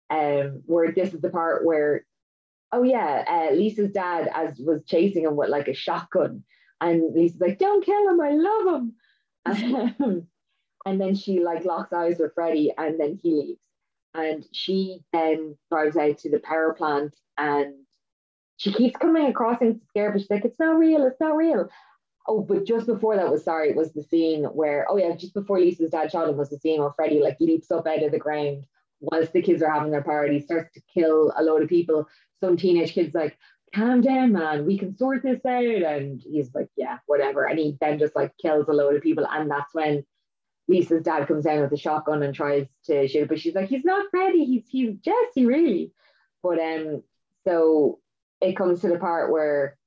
um, 0.10 0.62
where 0.66 0.92
this 0.92 1.14
is 1.14 1.22
the 1.22 1.30
part 1.30 1.66
where, 1.66 2.06
oh 2.72 2.84
yeah, 2.84 3.24
uh, 3.28 3.54
Lisa's 3.54 3.92
dad 3.92 4.30
as 4.34 4.60
was 4.60 4.84
chasing 4.86 5.24
him 5.24 5.36
with 5.36 5.50
like 5.50 5.68
a 5.68 5.74
shotgun, 5.74 6.44
and 6.80 7.14
Lisa's 7.14 7.42
like, 7.42 7.60
"Don't 7.60 7.86
kill 7.86 8.10
him, 8.10 8.22
I 8.22 8.32
love 8.32 8.76
him." 8.76 8.94
and 10.86 11.02
then 11.02 11.16
she 11.16 11.40
like 11.40 11.66
locks 11.66 11.94
eyes 11.94 12.18
with 12.20 12.34
Freddy, 12.34 12.74
and 12.78 13.00
then 13.00 13.20
he 13.22 13.34
leaves 13.34 13.62
and 14.14 14.46
she 14.52 15.02
then 15.14 15.58
drives 15.70 15.98
out 15.98 16.18
to 16.20 16.30
the 16.30 16.40
power 16.40 16.74
plant 16.74 17.16
and 17.38 17.74
she 18.58 18.74
keeps 18.74 18.98
coming 18.98 19.28
across 19.28 19.62
and 19.62 19.82
scared, 19.90 20.14
but 20.14 20.22
she's 20.22 20.30
like, 20.30 20.46
it's 20.46 20.60
not 20.60 20.78
real, 20.78 21.06
it's 21.06 21.20
not 21.20 21.36
real. 21.36 21.70
Oh, 22.28 22.42
but 22.42 22.66
just 22.66 22.86
before 22.86 23.16
that 23.16 23.32
was 23.32 23.44
sorry, 23.44 23.70
it 23.70 23.76
was 23.76 23.94
the 23.94 24.04
scene 24.04 24.44
where, 24.44 24.86
oh 24.90 24.98
yeah, 24.98 25.16
just 25.16 25.34
before 25.34 25.60
Lisa's 25.60 25.90
dad 25.92 26.12
shot 26.12 26.30
him 26.30 26.38
was 26.38 26.50
the 26.50 26.60
scene 26.60 26.80
where 26.80 26.92
Freddy 26.92 27.20
like 27.20 27.38
leaps 27.40 27.72
up 27.72 27.88
out 27.88 28.04
of 28.04 28.12
the 28.12 28.20
ground 28.20 28.66
whilst 29.02 29.34
the 29.34 29.42
kids 29.42 29.62
are 29.62 29.72
having 29.72 29.92
their 29.92 30.04
party, 30.04 30.40
starts 30.40 30.74
to 30.74 30.82
kill 30.94 31.34
a 31.36 31.44
load 31.44 31.64
of 31.64 31.70
people. 31.70 32.08
Some 32.40 32.56
teenage 32.56 32.94
kids 32.94 33.14
like, 33.14 33.38
calm 33.74 34.02
down, 34.02 34.34
man, 34.34 34.66
we 34.66 34.78
can 34.78 34.96
sort 34.96 35.24
this 35.24 35.46
out. 35.46 35.64
And 35.64 36.22
he's 36.22 36.54
like, 36.54 36.70
yeah, 36.78 37.00
whatever. 37.08 37.46
And 37.46 37.60
he 37.60 37.78
then 37.82 38.00
just 38.00 38.16
like 38.16 38.32
kills 38.42 38.68
a 38.70 38.74
load 38.74 38.96
of 38.96 39.02
people. 39.02 39.26
And 39.30 39.50
that's 39.50 39.74
when 39.74 40.04
Lisa's 40.68 41.04
dad 41.04 41.28
comes 41.28 41.46
down 41.46 41.62
with 41.62 41.72
a 41.74 41.78
shotgun 41.78 42.24
and 42.24 42.34
tries 42.34 42.68
to 42.86 43.08
shoot, 43.08 43.28
but 43.28 43.40
she's 43.40 43.56
like, 43.56 43.70
he's 43.70 43.84
not 43.84 44.10
Freddy, 44.12 44.46
he's 44.46 44.68
he's 44.70 44.96
Jesse, 45.00 45.46
really. 45.46 45.92
But 46.44 46.60
um, 46.60 47.04
so 47.46 48.00
it 48.40 48.56
comes 48.56 48.82
to 48.82 48.88
the 48.88 48.98
part 48.98 49.32
where 49.32 49.78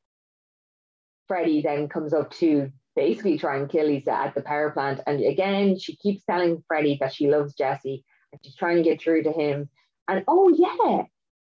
Freddy 1.27 1.63
then 1.63 1.89
comes 1.89 2.13
up 2.13 2.31
to 2.33 2.71
basically 2.95 3.39
try 3.39 3.57
and 3.57 3.69
kill 3.69 3.87
Lisa 3.87 4.13
at 4.13 4.35
the 4.35 4.43
power 4.43 4.71
plant. 4.71 5.01
And 5.07 5.21
again, 5.25 5.79
she 5.79 5.97
keeps 5.97 6.25
telling 6.25 6.63
Freddy 6.69 6.99
that 7.01 7.15
she 7.15 7.29
loves 7.29 7.55
Jesse 7.55 8.05
she's 8.43 8.57
trying 8.57 8.77
to 8.77 8.83
get 8.83 9.01
through 9.01 9.25
to 9.25 9.33
him. 9.33 9.69
And 10.09 10.25
oh 10.29 10.53
yeah, 10.55 11.05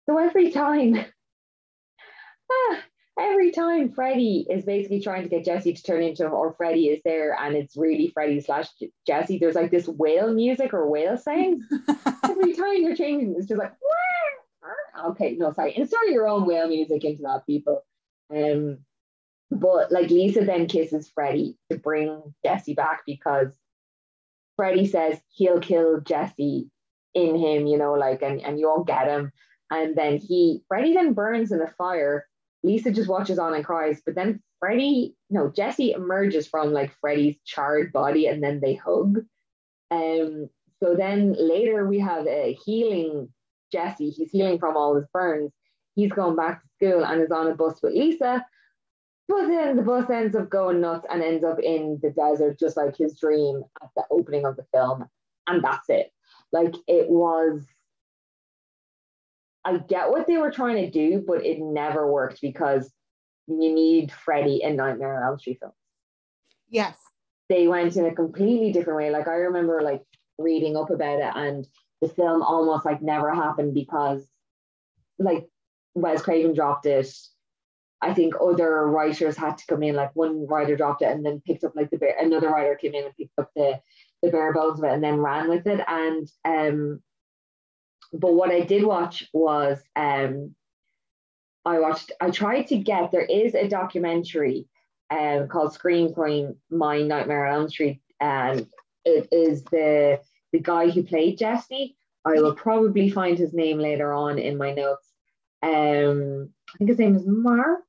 so 0.06 0.18
every 0.18 0.52
time 0.52 0.96
ah, 2.52 2.84
every 3.20 3.52
time 3.52 3.92
Freddy 3.92 4.46
is 4.50 4.66
basically 4.66 5.02
trying 5.02 5.24
to 5.24 5.30
get 5.30 5.46
Jesse 5.46 5.74
to 5.74 5.84
turn 5.84 6.04
into 6.04 6.26
him, 6.26 6.34
or 6.34 6.54
Freddy 6.54 6.88
is 6.88 7.02
there 7.04 7.38
and 7.40 7.56
it's 7.56 7.78
really 7.78 8.10
Freddy 8.10 8.40
slash 8.42 8.68
Jesse, 9.06 9.38
there's 9.38 9.56
like 9.56 9.72
this 9.72 9.88
whale 9.88 10.34
music 10.34 10.74
or 10.74 10.90
whale 10.90 11.18
sound. 11.18 11.64
every 12.24 12.54
time 12.54 12.78
you're 12.78 12.96
changing, 12.96 13.36
it's 13.38 13.48
just 13.48 13.60
like, 13.60 13.74
Wah! 13.82 15.10
okay, 15.10 15.36
no, 15.38 15.52
sorry, 15.52 15.76
insert 15.76 16.10
your 16.10 16.28
own 16.28 16.46
whale 16.46 16.68
music 16.68 17.04
into 17.04 17.24
that, 17.24 17.46
people. 17.46 17.84
Um, 18.34 18.80
but 19.52 19.92
like 19.92 20.10
Lisa 20.10 20.44
then 20.44 20.68
kisses 20.68 21.10
Freddy 21.14 21.58
to 21.70 21.78
bring 21.78 22.34
Jesse 22.44 22.74
back 22.74 23.04
because 23.06 23.54
Freddy 24.56 24.88
says 24.88 25.20
he'll 25.30 25.60
kill 25.60 26.02
Jesse 26.02 26.70
in 27.16 27.36
him, 27.36 27.66
you 27.66 27.78
know, 27.78 27.94
like, 27.94 28.22
and, 28.22 28.42
and 28.42 28.60
you 28.60 28.68
won't 28.68 28.88
get 28.88 29.08
him. 29.08 29.32
And 29.72 29.96
then 29.96 30.18
he, 30.18 30.62
Freddy 30.68 30.94
then 30.94 31.14
burns 31.14 31.52
in 31.52 31.58
the 31.58 31.72
fire 31.78 32.28
Lisa 32.66 32.92
just 32.92 33.08
watches 33.08 33.40
on 33.40 33.54
and 33.54 33.64
cries. 33.64 34.02
But 34.06 34.16
then 34.16 34.42
Freddy, 34.60 35.16
no, 35.30 35.50
Jesse 35.50 35.92
emerges 35.92 36.48
from 36.48 36.74
like 36.74 36.92
Freddy's 37.00 37.38
charred 37.46 37.94
body 37.94 38.26
and 38.26 38.44
then 38.44 38.60
they 38.60 38.74
hug. 38.74 39.24
Um, 39.92 40.50
so 40.82 40.96
then 40.96 41.36
later 41.38 41.88
we 41.88 42.00
have 42.00 42.26
a 42.28 42.58
healing 42.66 43.30
Jesse. 43.72 44.10
He's 44.10 44.32
healing 44.32 44.60
from 44.60 44.76
all 44.76 44.96
his 44.96 45.06
burns. 45.14 45.52
He's 45.96 46.12
going 46.12 46.36
back 46.36 46.62
to 46.62 46.68
school 46.76 47.06
and 47.06 47.22
is 47.22 47.32
on 47.32 47.48
a 47.48 47.56
bus 47.56 47.80
with 47.82 47.94
Lisa. 47.94 48.44
But 49.28 49.48
then 49.48 49.76
the 49.76 49.82
bus 49.82 50.10
ends 50.10 50.36
up 50.36 50.50
going 50.50 50.82
nuts 50.82 51.06
and 51.10 51.24
ends 51.24 51.44
up 51.44 51.60
in 51.60 52.00
the 52.02 52.12
desert, 52.12 52.60
just 52.60 52.78
like 52.78 52.98
his 52.98 53.18
dream 53.18 53.64
at 53.82 53.90
the 53.96 54.04
opening 54.12 54.46
of 54.46 54.56
the 54.56 54.66
film. 54.74 55.06
And 55.48 55.64
that's 55.64 55.90
it. 55.90 56.12
Like 56.52 56.76
it 56.88 57.10
was 57.10 57.66
I 59.66 59.78
get 59.78 60.12
what 60.12 60.28
they 60.28 60.38
were 60.38 60.52
trying 60.52 60.76
to 60.76 60.92
do, 60.92 61.24
but 61.26 61.44
it 61.44 61.60
never 61.60 62.10
worked 62.12 62.40
because 62.40 62.92
you 63.48 63.74
need 63.74 64.12
Freddy 64.12 64.62
in 64.62 64.76
Nightmare 64.76 65.18
on 65.18 65.24
Elm 65.24 65.40
Street 65.40 65.58
films. 65.60 65.74
Yes. 66.70 66.98
They 67.50 67.68
went 67.68 67.96
in 67.96 68.06
a 68.06 68.14
completely 68.14 68.72
different 68.72 68.98
way. 68.98 69.10
Like 69.10 69.28
I 69.28 69.36
remember 69.36 69.82
like 69.82 70.04
reading 70.38 70.78
up 70.78 70.92
about 70.92 71.20
it 71.20 71.32
and 71.36 71.68
the 72.02 72.10
film 72.10 72.44
almost 72.44 72.86
like 72.86 73.02
never 73.02 73.34
happened 73.34 73.74
because 73.74 74.28
like 75.18 75.48
Wes 75.96 76.22
Craven 76.22 76.54
dropped 76.54 76.86
it. 76.86 77.12
I 78.02 78.14
think 78.14 78.36
other 78.40 78.86
writers 78.88 79.38
had 79.38 79.58
to 79.58 79.66
come 79.68 79.82
in, 79.82 79.96
like 79.96 80.16
one 80.16 80.46
writer 80.46 80.76
dropped 80.76 81.02
it 81.02 81.12
and 81.12 81.26
then 81.26 81.42
picked 81.46 81.64
up 81.64 81.76
like 81.76 81.90
the 81.90 81.98
bear, 81.98 82.16
another 82.20 82.50
writer 82.50 82.76
came 82.76 82.94
in 82.94 83.06
and 83.06 83.16
picked 83.16 83.40
up 83.40 83.50
the 83.56 83.80
the 84.26 84.32
bare 84.32 84.54
bones 84.54 84.80
of 84.80 84.86
it 84.86 84.94
and 84.94 85.04
then 85.04 85.18
ran 85.18 85.50
with 85.50 85.68
it. 85.68 85.82
And 85.88 86.28
um 86.44 87.02
but 88.14 88.34
what 88.34 88.52
I 88.52 88.62
did 88.62 88.84
watch 88.84 89.28
was 89.34 89.82
um, 89.96 90.56
I 91.66 91.80
watched, 91.80 92.12
I 92.22 92.30
tried 92.30 92.68
to 92.68 92.78
get, 92.78 93.12
there 93.12 93.26
is 93.26 93.56
a 93.56 93.68
documentary 93.68 94.68
um, 95.10 95.48
called 95.48 95.74
Scream 95.74 96.14
Queen, 96.14 96.56
My 96.70 97.02
Nightmare 97.02 97.48
on 97.48 97.62
Elm 97.62 97.70
Street. 97.70 98.02
And 98.20 98.68
it 99.04 99.28
is 99.32 99.64
the, 99.66 100.20
the 100.52 100.60
guy 100.60 100.90
who 100.90 101.04
played 101.04 101.38
Jesse. 101.38 101.98
I 102.24 102.34
will 102.34 102.56
probably 102.56 103.10
find 103.10 103.38
his 103.38 103.54
name 103.54 103.78
later 103.80 104.14
on 104.14 104.40
in 104.40 104.58
my 104.58 104.74
notes. 104.74 105.08
Um, 105.62 106.50
I 106.74 106.78
think 106.78 106.90
his 106.90 107.00
name 107.00 107.16
is 107.16 107.26
Mark. 107.26 107.82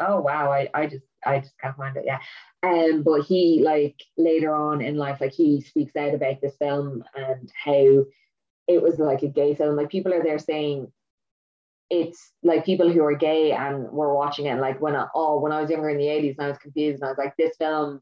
Oh 0.00 0.20
wow, 0.20 0.50
I, 0.52 0.68
I 0.72 0.86
just 0.86 1.04
I 1.24 1.40
just 1.40 1.58
can't 1.58 1.76
find 1.76 1.96
it. 1.96 2.04
Yeah. 2.06 2.18
Um, 2.62 3.02
but 3.02 3.22
he 3.22 3.62
like 3.64 3.96
later 4.16 4.54
on 4.54 4.80
in 4.80 4.96
life, 4.96 5.20
like 5.20 5.32
he 5.32 5.60
speaks 5.60 5.96
out 5.96 6.14
about 6.14 6.40
this 6.40 6.56
film 6.56 7.04
and 7.14 7.50
how 7.64 8.04
it 8.68 8.82
was 8.82 8.98
like 8.98 9.22
a 9.22 9.28
gay 9.28 9.54
film. 9.54 9.76
Like 9.76 9.90
people 9.90 10.12
are 10.12 10.22
there 10.22 10.38
saying 10.38 10.90
it's 11.88 12.32
like 12.42 12.64
people 12.64 12.90
who 12.90 13.04
are 13.04 13.14
gay 13.14 13.52
and 13.52 13.90
were 13.90 14.14
watching 14.14 14.46
it. 14.46 14.60
Like 14.60 14.80
when 14.80 14.96
I 14.96 15.06
oh 15.14 15.40
when 15.40 15.52
I 15.52 15.60
was 15.60 15.70
younger 15.70 15.90
in 15.90 15.98
the 15.98 16.04
80s 16.04 16.36
and 16.38 16.46
I 16.46 16.48
was 16.48 16.58
confused 16.58 17.00
and 17.00 17.04
I 17.04 17.10
was 17.10 17.18
like, 17.18 17.36
this 17.36 17.56
film, 17.56 18.00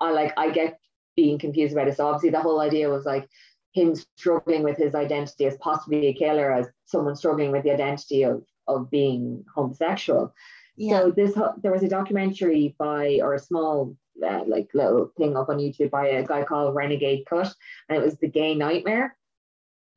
I 0.00 0.12
like 0.12 0.32
I 0.36 0.50
get 0.50 0.78
being 1.16 1.38
confused 1.38 1.72
about 1.72 1.88
it. 1.88 1.96
So 1.96 2.06
obviously 2.06 2.30
the 2.30 2.40
whole 2.40 2.60
idea 2.60 2.88
was 2.88 3.04
like 3.04 3.28
him 3.72 3.94
struggling 4.16 4.62
with 4.62 4.76
his 4.78 4.94
identity 4.94 5.46
as 5.46 5.56
possibly 5.58 6.06
a 6.08 6.14
killer, 6.14 6.52
as 6.52 6.68
someone 6.84 7.16
struggling 7.16 7.50
with 7.50 7.64
the 7.64 7.72
identity 7.72 8.22
of 8.22 8.44
of 8.68 8.90
being 8.90 9.44
homosexual. 9.54 10.32
Yeah. 10.76 11.00
So 11.00 11.10
this 11.10 11.38
there 11.62 11.72
was 11.72 11.82
a 11.82 11.88
documentary 11.88 12.74
by 12.78 13.20
or 13.22 13.34
a 13.34 13.38
small 13.38 13.96
uh, 14.24 14.42
like 14.46 14.70
little 14.74 15.10
thing 15.16 15.36
up 15.36 15.48
on 15.48 15.58
YouTube 15.58 15.90
by 15.90 16.08
a 16.08 16.26
guy 16.26 16.44
called 16.44 16.74
Renegade 16.74 17.26
Cut, 17.26 17.52
and 17.88 17.98
it 17.98 18.04
was 18.04 18.16
the 18.18 18.28
Gay 18.28 18.54
Nightmare. 18.54 19.16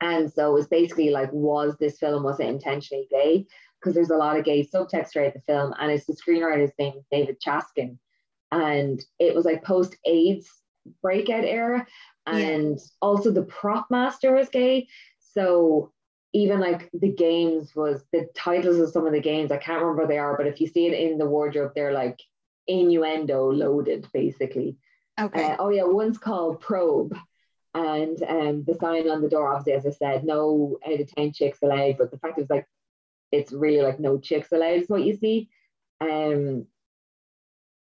And 0.02 0.32
so 0.32 0.52
it 0.52 0.54
was 0.54 0.68
basically 0.68 1.10
like, 1.10 1.32
was 1.34 1.76
this 1.78 2.00
film 2.00 2.24
was 2.24 2.40
it 2.40 2.48
intentionally 2.48 3.08
gay? 3.12 3.46
Because 3.80 3.94
there's 3.94 4.10
a 4.10 4.18
lot 4.18 4.38
of 4.38 4.46
gay 4.46 4.66
subtext 4.66 5.12
throughout 5.12 5.34
the 5.34 5.42
film, 5.42 5.74
and 5.80 5.92
it's 5.92 6.06
the 6.06 6.14
screenwriter's 6.14 6.72
name 6.80 7.02
David 7.12 7.42
Chaskin, 7.46 7.98
and 8.52 9.04
it 9.20 9.36
was 9.36 9.46
like 9.46 9.64
post 9.64 9.98
AIDS 10.06 10.50
breakout 11.02 11.46
era, 11.46 11.86
and 12.26 12.78
yeah. 12.78 12.84
also 13.02 13.32
the 13.32 13.44
prop 13.44 13.88
master 13.90 14.34
was 14.34 14.50
gay. 14.50 14.88
So 15.20 15.92
even 16.34 16.60
like 16.60 16.90
the 16.94 17.12
games 17.12 17.76
was 17.76 18.04
the 18.12 18.28
titles 18.36 18.78
of 18.78 18.92
some 18.92 19.08
of 19.08 19.14
the 19.14 19.22
games, 19.22 19.52
I 19.52 19.58
can't 19.58 19.82
remember 19.82 20.08
they 20.08 20.20
are, 20.20 20.38
but 20.38 20.48
if 20.48 20.62
you 20.62 20.68
see 20.68 20.88
it 20.88 20.94
in 20.94 21.18
the 21.18 21.26
wardrobe, 21.26 21.72
they're 21.76 21.94
like 21.94 22.20
innuendo 22.68 23.52
loaded 23.52 24.08
basically. 24.14 24.78
Okay. 25.20 25.44
Uh, 25.44 25.56
oh 25.60 25.70
yeah, 25.70 25.84
one's 25.84 26.18
called 26.18 26.62
Probe. 26.62 27.18
And 27.74 28.22
um, 28.24 28.64
the 28.64 28.78
sign 28.80 29.10
on 29.10 29.22
the 29.22 29.30
door, 29.30 29.54
obviously, 29.54 29.74
as 29.74 29.86
I 29.86 29.98
said, 29.98 30.24
no 30.24 30.78
out 30.86 31.00
of 31.00 31.16
10 31.16 31.34
chicks 31.34 31.60
allowed, 31.62 31.98
but 31.98 32.12
the 32.12 32.18
fact 32.18 32.40
is 32.40 32.50
like 32.50 32.66
it's 33.32 33.52
really 33.52 33.82
like 33.82 34.00
no 34.00 34.18
chicks 34.18 34.52
allowed 34.52 34.82
is 34.82 34.90
what 34.90 35.04
you 35.04 35.16
see. 35.16 35.50
Um 36.02 36.66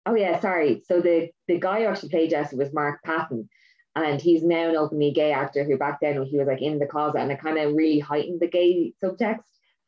oh 0.05 0.15
yeah, 0.15 0.39
sorry. 0.39 0.83
So 0.85 1.01
the 1.01 1.29
the 1.47 1.59
guy 1.59 1.81
who 1.81 1.87
actually 1.87 2.09
played 2.09 2.29
Jesse 2.29 2.55
was 2.55 2.73
Mark 2.73 3.01
Patton 3.03 3.49
and 3.95 4.21
he's 4.21 4.43
now 4.43 4.69
an 4.69 4.75
openly 4.75 5.11
gay 5.11 5.33
actor 5.33 5.63
who 5.63 5.77
back 5.77 5.99
then 5.99 6.23
he 6.23 6.37
was 6.37 6.47
like 6.47 6.61
in 6.61 6.79
the 6.79 6.85
closet 6.85 7.19
and 7.19 7.31
it 7.31 7.41
kind 7.41 7.57
of 7.57 7.73
really 7.73 7.99
heightened 7.99 8.39
the 8.39 8.47
gay 8.47 8.93
subtext 9.03 9.43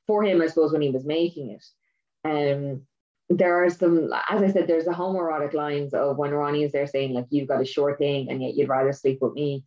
for 0.08 0.24
him, 0.24 0.42
I 0.42 0.48
suppose, 0.48 0.74
when 0.74 0.82
he 0.82 0.90
was 0.90 1.06
making 1.06 1.52
it. 1.52 1.66
Um, 2.26 2.82
there 3.30 3.64
are 3.64 3.70
some, 3.70 4.12
as 4.30 4.42
I 4.42 4.52
said, 4.52 4.68
there's 4.68 4.88
a 4.88 4.92
homoerotic 4.92 5.54
lines 5.54 5.94
of 5.94 6.18
when 6.18 6.32
Ronnie 6.32 6.64
is 6.64 6.74
there 6.74 6.88
saying 6.88 7.14
like 7.14 7.28
you've 7.30 7.48
got 7.48 7.62
a 7.62 7.66
sure 7.66 7.96
thing 7.96 8.30
and 8.30 8.42
yet 8.42 8.56
you'd 8.56 8.70
rather 8.70 8.92
sleep 8.92 9.20
with 9.22 9.34
me. 9.34 9.64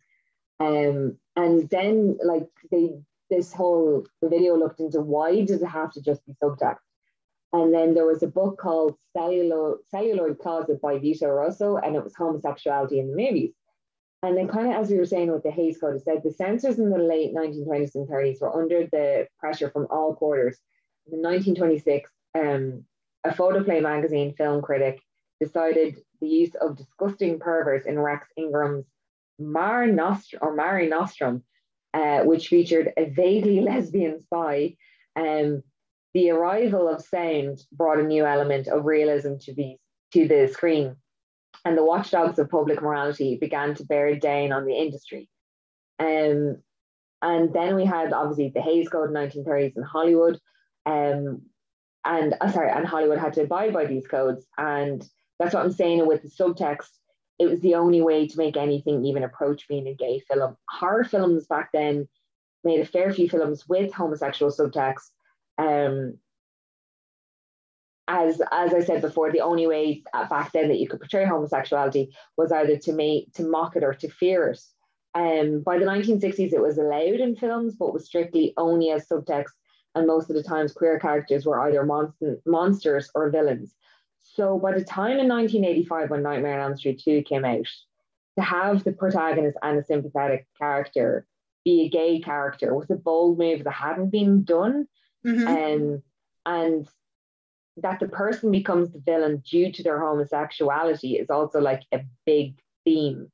Um, 0.59 1.17
and 1.35 1.69
then 1.69 2.17
like 2.23 2.47
they 2.71 2.91
this 3.29 3.51
whole 3.51 4.05
the 4.21 4.29
video 4.29 4.55
looked 4.55 4.79
into 4.79 5.01
why 5.01 5.43
does 5.43 5.61
it 5.61 5.67
have 5.67 5.91
to 5.93 6.01
just 6.01 6.25
be 6.25 6.33
subtext? 6.41 6.77
And 7.53 7.73
then 7.73 7.93
there 7.93 8.05
was 8.05 8.23
a 8.23 8.27
book 8.27 8.57
called 8.57 8.95
Celluloid, 9.13 9.79
Celluloid 9.89 10.37
Closet 10.39 10.81
by 10.81 10.99
Vito 10.99 11.27
Russo, 11.27 11.77
and 11.77 11.95
it 11.95 12.03
was 12.03 12.15
homosexuality 12.15 12.99
in 12.99 13.09
the 13.09 13.15
movies. 13.15 13.53
And 14.23 14.35
then, 14.35 14.47
kind 14.47 14.67
of 14.67 14.81
as 14.81 14.89
we 14.89 14.97
were 14.97 15.05
saying 15.05 15.31
with 15.31 15.43
the 15.43 15.51
Hays 15.51 15.77
Code, 15.77 15.95
it 15.95 16.03
said 16.03 16.21
the 16.23 16.31
censors 16.31 16.79
in 16.79 16.89
the 16.89 16.97
late 16.97 17.35
1920s 17.35 17.95
and 17.95 18.07
30s 18.07 18.41
were 18.41 18.59
under 18.59 18.87
the 18.87 19.27
pressure 19.39 19.69
from 19.69 19.87
all 19.91 20.15
quarters. 20.15 20.57
In 21.11 21.21
1926, 21.21 22.09
um, 22.35 22.83
a 23.23 23.33
photoplay 23.33 23.79
magazine 23.79 24.33
film 24.33 24.61
critic 24.61 24.99
decided 25.39 25.97
the 26.19 26.27
use 26.27 26.55
of 26.55 26.77
disgusting 26.77 27.39
perverts 27.39 27.85
in 27.85 27.99
Rex 27.99 28.27
Ingram's 28.35 28.85
Mar 29.39 29.85
Nostrum 29.85 30.39
or 30.41 30.55
Mare 30.55 30.89
Nostrum, 30.89 31.43
uh, 31.93 32.21
which 32.23 32.47
featured 32.47 32.93
a 32.97 33.05
vaguely 33.05 33.61
lesbian 33.61 34.19
spy. 34.19 34.75
Um, 35.15 35.63
the 36.13 36.31
arrival 36.31 36.87
of 36.87 37.03
sound 37.03 37.59
brought 37.71 37.99
a 37.99 38.03
new 38.03 38.25
element 38.25 38.67
of 38.67 38.85
realism 38.85 39.35
to 39.41 39.53
the 39.53 39.75
to 40.13 40.27
the 40.27 40.47
screen, 40.47 40.95
and 41.67 41.77
the 41.77 41.83
watchdogs 41.83 42.39
of 42.39 42.49
public 42.49 42.81
morality 42.81 43.37
began 43.41 43.75
to 43.75 43.83
bear 43.83 44.15
down 44.15 44.53
on 44.53 44.65
the 44.65 44.73
industry. 44.73 45.29
Um, 45.99 46.63
and 47.21 47.53
then 47.53 47.75
we 47.75 47.83
had 47.83 48.13
obviously 48.13 48.49
the 48.55 48.61
Hays 48.61 48.87
Code 48.87 49.09
in 49.09 49.15
1930s 49.15 49.75
in 49.75 49.83
Hollywood, 49.83 50.39
um, 50.85 51.41
and 52.05 52.35
uh, 52.39 52.49
sorry, 52.49 52.71
and 52.71 52.87
Hollywood 52.87 53.17
had 53.17 53.33
to 53.33 53.41
abide 53.41 53.73
by 53.73 53.85
these 53.85 54.07
codes, 54.07 54.45
and 54.57 55.05
that's 55.39 55.53
what 55.53 55.65
I'm 55.65 55.73
saying 55.73 56.07
with 56.07 56.21
the 56.21 56.29
subtext. 56.29 56.87
It 57.37 57.49
was 57.49 57.59
the 57.59 57.75
only 57.75 58.01
way 58.01 58.27
to 58.27 58.37
make 58.37 58.55
anything 58.55 59.03
even 59.03 59.23
approach 59.23 59.67
being 59.67 59.87
a 59.87 59.93
gay 59.93 60.19
film. 60.19 60.55
Horror 60.69 61.03
films 61.03 61.47
back 61.47 61.71
then 61.73 62.07
made 62.63 62.79
a 62.79 62.85
fair 62.85 63.13
few 63.13 63.27
films 63.27 63.67
with 63.67 63.93
homosexual 63.93 64.51
subtext. 64.53 65.09
Um, 65.57 66.17
as 68.07 68.41
as 68.51 68.73
I 68.73 68.79
said 68.79 69.01
before, 69.01 69.31
the 69.31 69.41
only 69.41 69.67
way 69.67 70.03
back 70.29 70.51
then 70.51 70.69
that 70.69 70.79
you 70.79 70.87
could 70.87 70.99
portray 70.99 71.25
homosexuality 71.25 72.15
was 72.37 72.51
either 72.51 72.77
to 72.77 72.93
make 72.93 73.33
to 73.33 73.43
mock 73.43 73.75
it 73.75 73.83
or 73.83 73.93
to 73.93 74.09
fear 74.09 74.49
it. 74.49 74.59
Um, 75.13 75.61
by 75.61 75.79
the 75.79 75.85
1960s, 75.85 76.53
it 76.53 76.61
was 76.61 76.77
allowed 76.77 77.19
in 77.19 77.35
films, 77.35 77.75
but 77.75 77.93
was 77.93 78.05
strictly 78.05 78.53
only 78.57 78.91
as 78.91 79.07
subtext. 79.07 79.51
And 79.95 80.05
most 80.05 80.29
of 80.29 80.35
the 80.35 80.43
times, 80.43 80.73
queer 80.73 80.99
characters 80.99 81.45
were 81.45 81.59
either 81.61 81.83
monst- 81.83 82.37
monsters 82.45 83.09
or 83.15 83.31
villains. 83.31 83.73
So 84.21 84.59
by 84.59 84.73
the 84.73 84.83
time 84.83 85.17
in 85.17 85.27
1985, 85.27 86.11
when 86.11 86.21
Nightmare 86.21 86.59
on 86.59 86.71
Elm 86.71 86.77
Street 86.77 87.01
2 87.03 87.23
came 87.23 87.45
out, 87.45 87.65
to 88.37 88.43
have 88.43 88.83
the 88.83 88.91
protagonist 88.91 89.57
and 89.63 89.79
a 89.79 89.83
sympathetic 89.83 90.45
character 90.59 91.25
be 91.65 91.85
a 91.85 91.89
gay 91.89 92.19
character 92.19 92.75
was 92.75 92.89
a 92.91 92.95
bold 92.95 93.39
move 93.39 93.63
that 93.63 93.71
hadn't 93.71 94.11
been 94.11 94.43
done. 94.43 94.87
Mm-hmm. 95.25 95.47
Um, 95.47 96.03
and 96.45 96.87
that 97.77 97.99
the 97.99 98.07
person 98.07 98.51
becomes 98.51 98.91
the 98.91 98.99
villain 98.99 99.43
due 99.49 99.71
to 99.71 99.83
their 99.83 99.99
homosexuality 99.99 101.17
is 101.17 101.29
also 101.29 101.59
like 101.59 101.83
a 101.91 102.01
big 102.25 102.55
theme. 102.83 103.31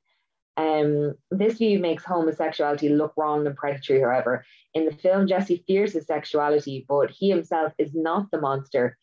Um, 0.56 1.16
this 1.32 1.58
view 1.58 1.80
makes 1.80 2.04
homosexuality 2.04 2.90
look 2.90 3.14
wrong 3.18 3.48
and 3.48 3.56
predatory, 3.56 4.02
however. 4.02 4.46
In 4.74 4.86
the 4.86 4.92
film, 4.92 5.28
Jesse 5.28 5.64
fears 5.66 5.94
his 5.94 6.06
sexuality, 6.06 6.86
but 6.88 7.10
he 7.10 7.30
himself 7.30 7.74
is 7.78 7.92
not 7.94 8.30
the 8.32 8.40
monster. 8.40 8.98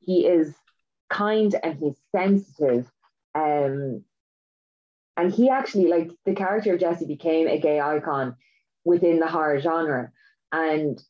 He 0.00 0.26
is 0.26 0.54
kind 1.08 1.54
and 1.62 1.78
he's 1.78 2.00
sensitive. 2.14 2.90
Um, 3.34 4.04
and 5.16 5.32
he 5.32 5.50
actually, 5.50 5.88
like, 5.88 6.10
the 6.24 6.34
character 6.34 6.74
of 6.74 6.80
Jesse 6.80 7.06
became 7.06 7.46
a 7.46 7.58
gay 7.58 7.80
icon 7.80 8.36
within 8.84 9.18
the 9.18 9.26
horror 9.26 9.60
genre. 9.60 10.10
And 10.52 11.00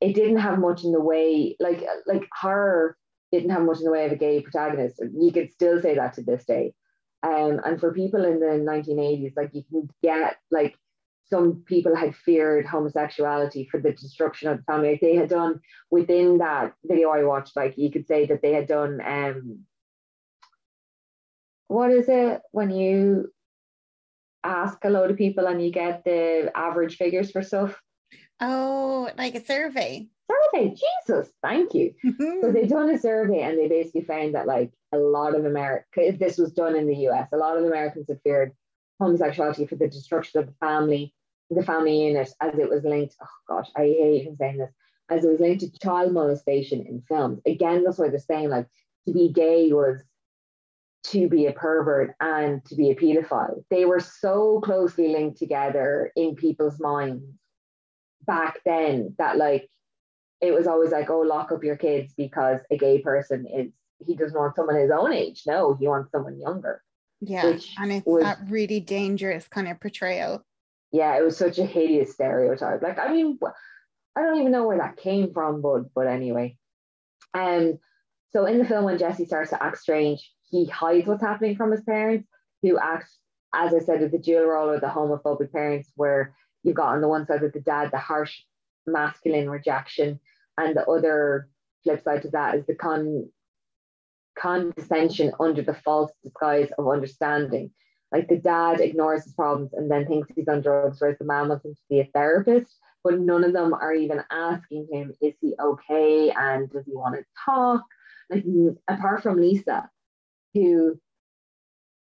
it 0.00 0.14
didn't 0.14 0.38
have 0.38 0.58
much 0.58 0.84
in 0.84 0.92
the 0.92 1.00
way, 1.00 1.56
like, 1.60 1.82
like 2.06 2.28
horror 2.32 2.96
didn't 3.32 3.50
have 3.50 3.62
much 3.62 3.78
in 3.78 3.84
the 3.84 3.90
way 3.90 4.06
of 4.06 4.12
a 4.12 4.16
gay 4.16 4.40
protagonist. 4.40 5.00
You 5.00 5.32
could 5.32 5.52
still 5.52 5.80
say 5.80 5.94
that 5.94 6.14
to 6.14 6.22
this 6.22 6.44
day. 6.44 6.74
Um, 7.22 7.60
and 7.64 7.80
for 7.80 7.92
people 7.92 8.24
in 8.24 8.40
the 8.40 8.46
1980s, 8.46 9.36
like 9.36 9.50
you 9.52 9.64
can 9.70 9.88
get 10.02 10.36
like 10.50 10.76
some 11.24 11.64
people 11.66 11.94
had 11.94 12.14
feared 12.14 12.64
homosexuality 12.64 13.68
for 13.70 13.80
the 13.80 13.92
destruction 13.92 14.48
of 14.48 14.58
the 14.58 14.62
family. 14.64 14.92
Like 14.92 15.00
they 15.00 15.16
had 15.16 15.28
done 15.28 15.60
within 15.90 16.38
that 16.38 16.74
video 16.84 17.10
I 17.10 17.24
watched, 17.24 17.56
like 17.56 17.76
you 17.76 17.90
could 17.90 18.06
say 18.06 18.26
that 18.26 18.40
they 18.40 18.52
had 18.52 18.66
done 18.66 19.00
um 19.04 19.60
what 21.66 21.90
is 21.90 22.08
it 22.08 22.40
when 22.52 22.70
you 22.70 23.30
ask 24.42 24.82
a 24.84 24.90
load 24.90 25.10
of 25.10 25.18
people 25.18 25.46
and 25.46 25.62
you 25.62 25.70
get 25.70 26.02
the 26.04 26.50
average 26.54 26.96
figures 26.96 27.30
for 27.30 27.42
stuff? 27.42 27.78
Oh, 28.40 29.10
like 29.16 29.34
a 29.34 29.44
survey. 29.44 30.06
Survey, 30.30 30.74
Jesus, 30.74 31.30
thank 31.42 31.74
you. 31.74 31.94
so 32.18 32.52
they 32.54 32.66
done 32.66 32.90
a 32.90 32.98
survey 32.98 33.42
and 33.42 33.58
they 33.58 33.68
basically 33.68 34.02
found 34.02 34.34
that 34.34 34.46
like 34.46 34.72
a 34.92 34.98
lot 34.98 35.34
of 35.34 35.44
America, 35.44 36.12
this 36.18 36.38
was 36.38 36.52
done 36.52 36.76
in 36.76 36.86
the 36.86 37.08
US, 37.08 37.28
a 37.32 37.36
lot 37.36 37.56
of 37.56 37.64
Americans 37.64 38.06
had 38.08 38.20
feared 38.22 38.52
homosexuality 39.00 39.66
for 39.66 39.76
the 39.76 39.88
destruction 39.88 40.40
of 40.40 40.46
the 40.46 40.54
family 40.60 41.14
the 41.50 41.62
family 41.62 42.06
unit 42.06 42.28
as 42.40 42.58
it 42.58 42.68
was 42.68 42.84
linked, 42.84 43.16
oh 43.22 43.26
gosh, 43.48 43.68
I 43.76 43.82
hate 43.82 44.22
even 44.22 44.36
saying 44.36 44.58
this, 44.58 44.72
as 45.08 45.24
it 45.24 45.30
was 45.30 45.40
linked 45.40 45.60
to 45.60 45.78
child 45.78 46.12
molestation 46.12 46.84
in 46.86 47.02
films. 47.08 47.40
Again, 47.46 47.84
that's 47.84 47.98
why 47.98 48.08
they're 48.08 48.18
saying 48.18 48.50
like 48.50 48.66
to 49.06 49.12
be 49.12 49.32
gay 49.32 49.72
was 49.72 50.02
to 51.04 51.28
be 51.28 51.46
a 51.46 51.52
pervert 51.52 52.14
and 52.20 52.62
to 52.66 52.74
be 52.74 52.90
a 52.90 52.94
pedophile. 52.94 53.64
They 53.70 53.86
were 53.86 54.00
so 54.00 54.60
closely 54.60 55.08
linked 55.08 55.38
together 55.38 56.12
in 56.16 56.34
people's 56.34 56.78
minds 56.80 57.24
back 58.28 58.60
then 58.64 59.16
that 59.18 59.36
like 59.36 59.68
it 60.40 60.54
was 60.54 60.68
always 60.68 60.92
like, 60.92 61.10
oh, 61.10 61.22
lock 61.22 61.50
up 61.50 61.64
your 61.64 61.76
kids 61.76 62.14
because 62.16 62.60
a 62.70 62.76
gay 62.76 63.00
person 63.00 63.44
is 63.46 63.72
he 64.06 64.14
doesn't 64.14 64.38
want 64.38 64.54
someone 64.54 64.76
his 64.76 64.92
own 64.92 65.12
age. 65.12 65.42
No, 65.48 65.74
he 65.74 65.88
wants 65.88 66.12
someone 66.12 66.38
younger. 66.40 66.80
Yeah. 67.20 67.58
And 67.80 67.90
it's 67.90 68.06
was, 68.06 68.22
that 68.22 68.38
really 68.48 68.78
dangerous 68.78 69.48
kind 69.48 69.66
of 69.66 69.80
portrayal 69.80 70.44
yeah, 70.90 71.18
it 71.18 71.24
was 71.24 71.36
such 71.36 71.58
a 71.58 71.66
hideous 71.66 72.12
stereotype. 72.12 72.82
Like, 72.82 72.98
I 72.98 73.12
mean, 73.12 73.38
I 74.16 74.22
don't 74.22 74.38
even 74.38 74.52
know 74.52 74.66
where 74.66 74.78
that 74.78 74.96
came 74.96 75.32
from, 75.32 75.60
but 75.60 75.92
but 75.94 76.06
anyway. 76.06 76.56
Um, 77.34 77.78
so 78.32 78.46
in 78.46 78.58
the 78.58 78.64
film, 78.64 78.84
when 78.84 78.98
Jesse 78.98 79.26
starts 79.26 79.50
to 79.50 79.62
act 79.62 79.78
strange, 79.78 80.30
he 80.50 80.66
hides 80.66 81.06
what's 81.06 81.22
happening 81.22 81.56
from 81.56 81.72
his 81.72 81.82
parents, 81.82 82.28
who 82.62 82.78
act, 82.78 83.10
as 83.54 83.74
I 83.74 83.80
said, 83.80 84.00
with 84.00 84.12
the 84.12 84.18
dual 84.18 84.44
role 84.44 84.70
of 84.70 84.80
the 84.80 84.86
homophobic 84.86 85.52
parents, 85.52 85.92
where 85.94 86.34
you've 86.62 86.76
got 86.76 86.94
on 86.94 87.00
the 87.00 87.08
one 87.08 87.26
side 87.26 87.42
with 87.42 87.52
the 87.52 87.60
dad 87.60 87.90
the 87.90 87.98
harsh 87.98 88.40
masculine 88.86 89.50
rejection, 89.50 90.20
and 90.56 90.76
the 90.76 90.86
other 90.86 91.48
flip 91.84 92.02
side 92.02 92.22
to 92.22 92.30
that 92.30 92.54
is 92.56 92.66
the 92.66 92.74
con 92.74 93.28
condescension 94.38 95.32
under 95.40 95.62
the 95.62 95.74
false 95.74 96.12
disguise 96.22 96.68
of 96.78 96.88
understanding 96.88 97.72
like 98.12 98.28
the 98.28 98.36
dad 98.36 98.80
ignores 98.80 99.24
his 99.24 99.34
problems 99.34 99.72
and 99.74 99.90
then 99.90 100.06
thinks 100.06 100.28
he's 100.34 100.48
on 100.48 100.62
drugs, 100.62 101.00
whereas 101.00 101.18
the 101.18 101.24
mom 101.24 101.48
wants 101.48 101.64
him 101.64 101.74
to 101.74 101.80
be 101.90 102.00
a 102.00 102.08
therapist. 102.14 102.74
But 103.04 103.20
none 103.20 103.44
of 103.44 103.52
them 103.52 103.74
are 103.74 103.94
even 103.94 104.22
asking 104.30 104.88
him, 104.90 105.12
is 105.20 105.34
he 105.40 105.54
okay? 105.60 106.30
And 106.30 106.70
does 106.70 106.84
he 106.86 106.94
want 106.94 107.16
to 107.16 107.24
talk? 107.44 107.82
Like, 108.30 108.44
apart 108.88 109.22
from 109.22 109.40
Lisa, 109.40 109.88
who, 110.54 110.98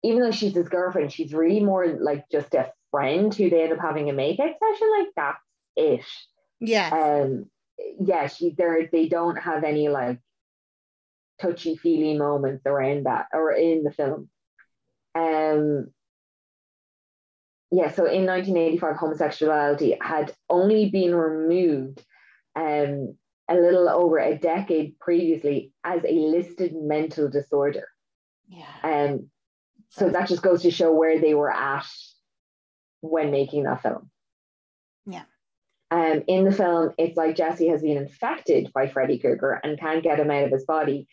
even 0.04 0.22
though 0.22 0.32
she's 0.32 0.56
his 0.56 0.70
girlfriend, 0.70 1.12
she's 1.12 1.34
really 1.34 1.62
more 1.62 1.88
like 1.88 2.26
just 2.32 2.54
a 2.54 2.72
friend 2.94 3.34
who 3.34 3.50
they 3.50 3.64
end 3.64 3.74
up 3.74 3.80
having 3.80 4.10
a 4.10 4.14
makeout 4.14 4.38
session. 4.38 4.92
Like, 4.98 5.08
that's 5.16 5.40
it. 5.76 6.06
Yeah. 6.60 6.90
Um, 6.90 7.46
yeah, 8.00 8.28
she 8.28 8.52
there 8.52 8.88
they 8.92 9.08
don't 9.08 9.36
have 9.38 9.64
any 9.64 9.90
like 9.90 10.20
touchy 11.42 11.76
feely 11.76 12.18
moments 12.18 12.66
around 12.66 13.06
that 13.06 13.26
or 13.34 13.52
in 13.52 13.84
the 13.84 13.92
film. 13.92 14.30
Um, 15.16 15.88
yeah, 17.72 17.92
so 17.92 18.06
in 18.06 18.26
1985, 18.28 18.96
homosexuality 18.96 19.98
had 20.00 20.32
only 20.48 20.92
been 20.92 21.16
removed 21.16 22.04
um, 22.56 23.16
a 23.50 23.56
little 23.56 23.90
over 23.90 24.20
a 24.20 24.38
decade 24.38 25.00
previously 25.00 25.72
as 25.84 26.04
a 26.04 26.12
listed 26.14 26.76
mental 26.76 27.30
disorder. 27.30 27.88
Yeah. 28.48 28.66
Um, 28.84 29.30
so 29.90 30.10
that 30.10 30.28
just 30.28 30.44
goes 30.44 30.62
to 30.62 30.72
show 30.72 30.94
where 30.94 31.20
they 31.20 31.34
were 31.34 31.52
at 31.52 31.88
when 33.04 33.32
making 33.32 33.64
that 33.64 33.82
film. 33.82 34.10
Yeah. 35.06 35.24
Um, 35.92 36.24
in 36.28 36.46
the 36.46 36.52
film, 36.52 36.92
it's 36.98 37.18
like 37.18 37.36
Jesse 37.36 37.68
has 37.68 37.82
been 37.82 37.98
infected 37.98 38.72
by 38.74 38.88
Freddy 38.88 39.20
Krueger 39.20 39.60
and 39.64 39.80
can't 39.80 40.02
get 40.02 40.20
him 40.20 40.32
out 40.32 40.46
of 40.46 40.52
his 40.52 40.66
body. 40.66 41.08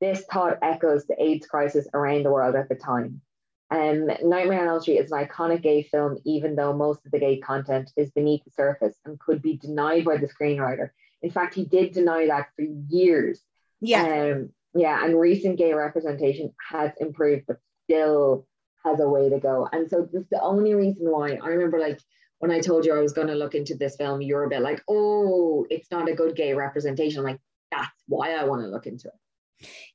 This 0.00 0.24
thought 0.30 0.58
echoes 0.60 1.06
the 1.06 1.20
AIDS 1.22 1.46
crisis 1.46 1.86
around 1.94 2.24
the 2.24 2.30
world 2.30 2.54
at 2.54 2.68
the 2.68 2.74
time. 2.74 3.22
Um, 3.70 4.06
Nightmare 4.06 4.60
on 4.60 4.68
Elm 4.68 4.80
Street 4.80 4.98
is 4.98 5.10
an 5.10 5.24
iconic 5.24 5.62
gay 5.62 5.82
film, 5.84 6.18
even 6.24 6.54
though 6.54 6.72
most 6.72 7.06
of 7.06 7.12
the 7.12 7.18
gay 7.18 7.38
content 7.38 7.90
is 7.96 8.10
beneath 8.10 8.44
the 8.44 8.50
surface 8.50 8.96
and 9.04 9.18
could 9.18 9.40
be 9.40 9.56
denied 9.56 10.04
by 10.04 10.18
the 10.18 10.28
screenwriter. 10.28 10.90
In 11.22 11.30
fact, 11.30 11.54
he 11.54 11.64
did 11.64 11.92
deny 11.92 12.26
that 12.26 12.48
for 12.56 12.64
years. 12.88 13.40
Yeah. 13.80 14.34
Um, 14.34 14.50
yeah, 14.74 15.02
and 15.02 15.18
recent 15.18 15.56
gay 15.56 15.72
representation 15.72 16.52
has 16.70 16.90
improved, 17.00 17.44
but 17.46 17.56
still 17.84 18.46
has 18.86 19.00
a 19.00 19.08
way 19.08 19.28
to 19.28 19.38
go. 19.40 19.68
And 19.72 19.88
so 19.90 20.08
this 20.12 20.22
is 20.22 20.28
the 20.30 20.40
only 20.42 20.74
reason 20.74 21.10
why 21.10 21.38
I 21.42 21.48
remember 21.48 21.78
like 21.78 22.00
when 22.38 22.50
I 22.50 22.60
told 22.60 22.84
you 22.84 22.94
I 22.94 23.00
was 23.00 23.12
going 23.12 23.28
to 23.28 23.34
look 23.34 23.54
into 23.54 23.74
this 23.74 23.96
film, 23.96 24.20
you're 24.20 24.44
a 24.44 24.48
bit 24.48 24.60
like, 24.62 24.82
oh, 24.88 25.66
it's 25.70 25.90
not 25.90 26.08
a 26.08 26.14
good 26.14 26.36
gay 26.36 26.54
representation. 26.54 27.20
I'm 27.20 27.24
like, 27.24 27.40
that's 27.70 28.02
why 28.06 28.34
I 28.34 28.44
want 28.44 28.62
to 28.62 28.68
look 28.68 28.86
into 28.86 29.08
it. 29.08 29.14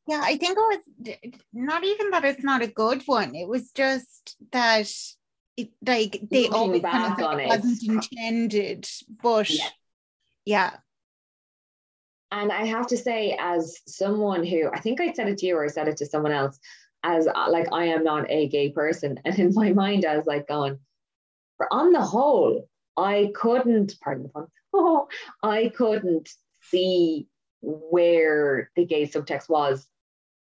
Yeah, 0.07 0.21
I 0.23 0.37
think 0.37 0.57
it 0.57 0.79
was 1.07 1.17
not 1.53 1.83
even 1.83 2.09
that 2.11 2.25
it's 2.25 2.43
not 2.43 2.63
a 2.63 2.67
good 2.67 3.03
one. 3.05 3.35
It 3.35 3.47
was 3.47 3.71
just 3.71 4.35
that 4.51 4.91
it, 5.55 5.69
like 5.85 6.19
they 6.31 6.49
Looking 6.49 6.53
always 6.53 6.81
kind 6.81 7.11
of 7.11 7.19
said 7.19 7.39
it 7.39 7.43
it. 7.43 7.47
wasn't 7.47 7.83
intended, 7.83 8.89
but 9.21 9.49
Yeah. 9.49 9.69
yeah, 10.45 10.71
And 12.31 12.51
I 12.51 12.65
have 12.65 12.87
to 12.87 12.97
say, 12.97 13.37
as 13.39 13.77
someone 13.87 14.43
who 14.43 14.69
I 14.73 14.79
think 14.79 14.99
I 14.99 15.13
said 15.13 15.27
it 15.29 15.37
to 15.39 15.45
you 15.45 15.57
or 15.57 15.65
I 15.65 15.67
said 15.67 15.87
it 15.87 15.97
to 15.97 16.05
someone 16.07 16.31
else, 16.31 16.57
as 17.03 17.27
uh, 17.27 17.47
like 17.49 17.67
I 17.71 17.85
am 17.85 18.03
not 18.03 18.29
a 18.29 18.47
gay 18.47 18.69
person, 18.69 19.19
and 19.25 19.37
in 19.37 19.53
my 19.53 19.73
mind 19.73 20.05
I 20.05 20.17
was 20.17 20.25
like 20.25 20.47
going, 20.47 20.79
on 21.69 21.91
the 21.91 22.01
whole, 22.01 22.67
I 22.97 23.31
couldn't, 23.35 23.95
pardon 24.01 24.23
the 24.23 24.29
pun, 24.29 24.47
oh, 24.73 25.07
I 25.43 25.71
couldn't 25.75 26.29
see 26.61 27.27
where 27.61 28.71
the 28.75 28.85
gay 28.85 29.07
subtext 29.07 29.49
was 29.49 29.87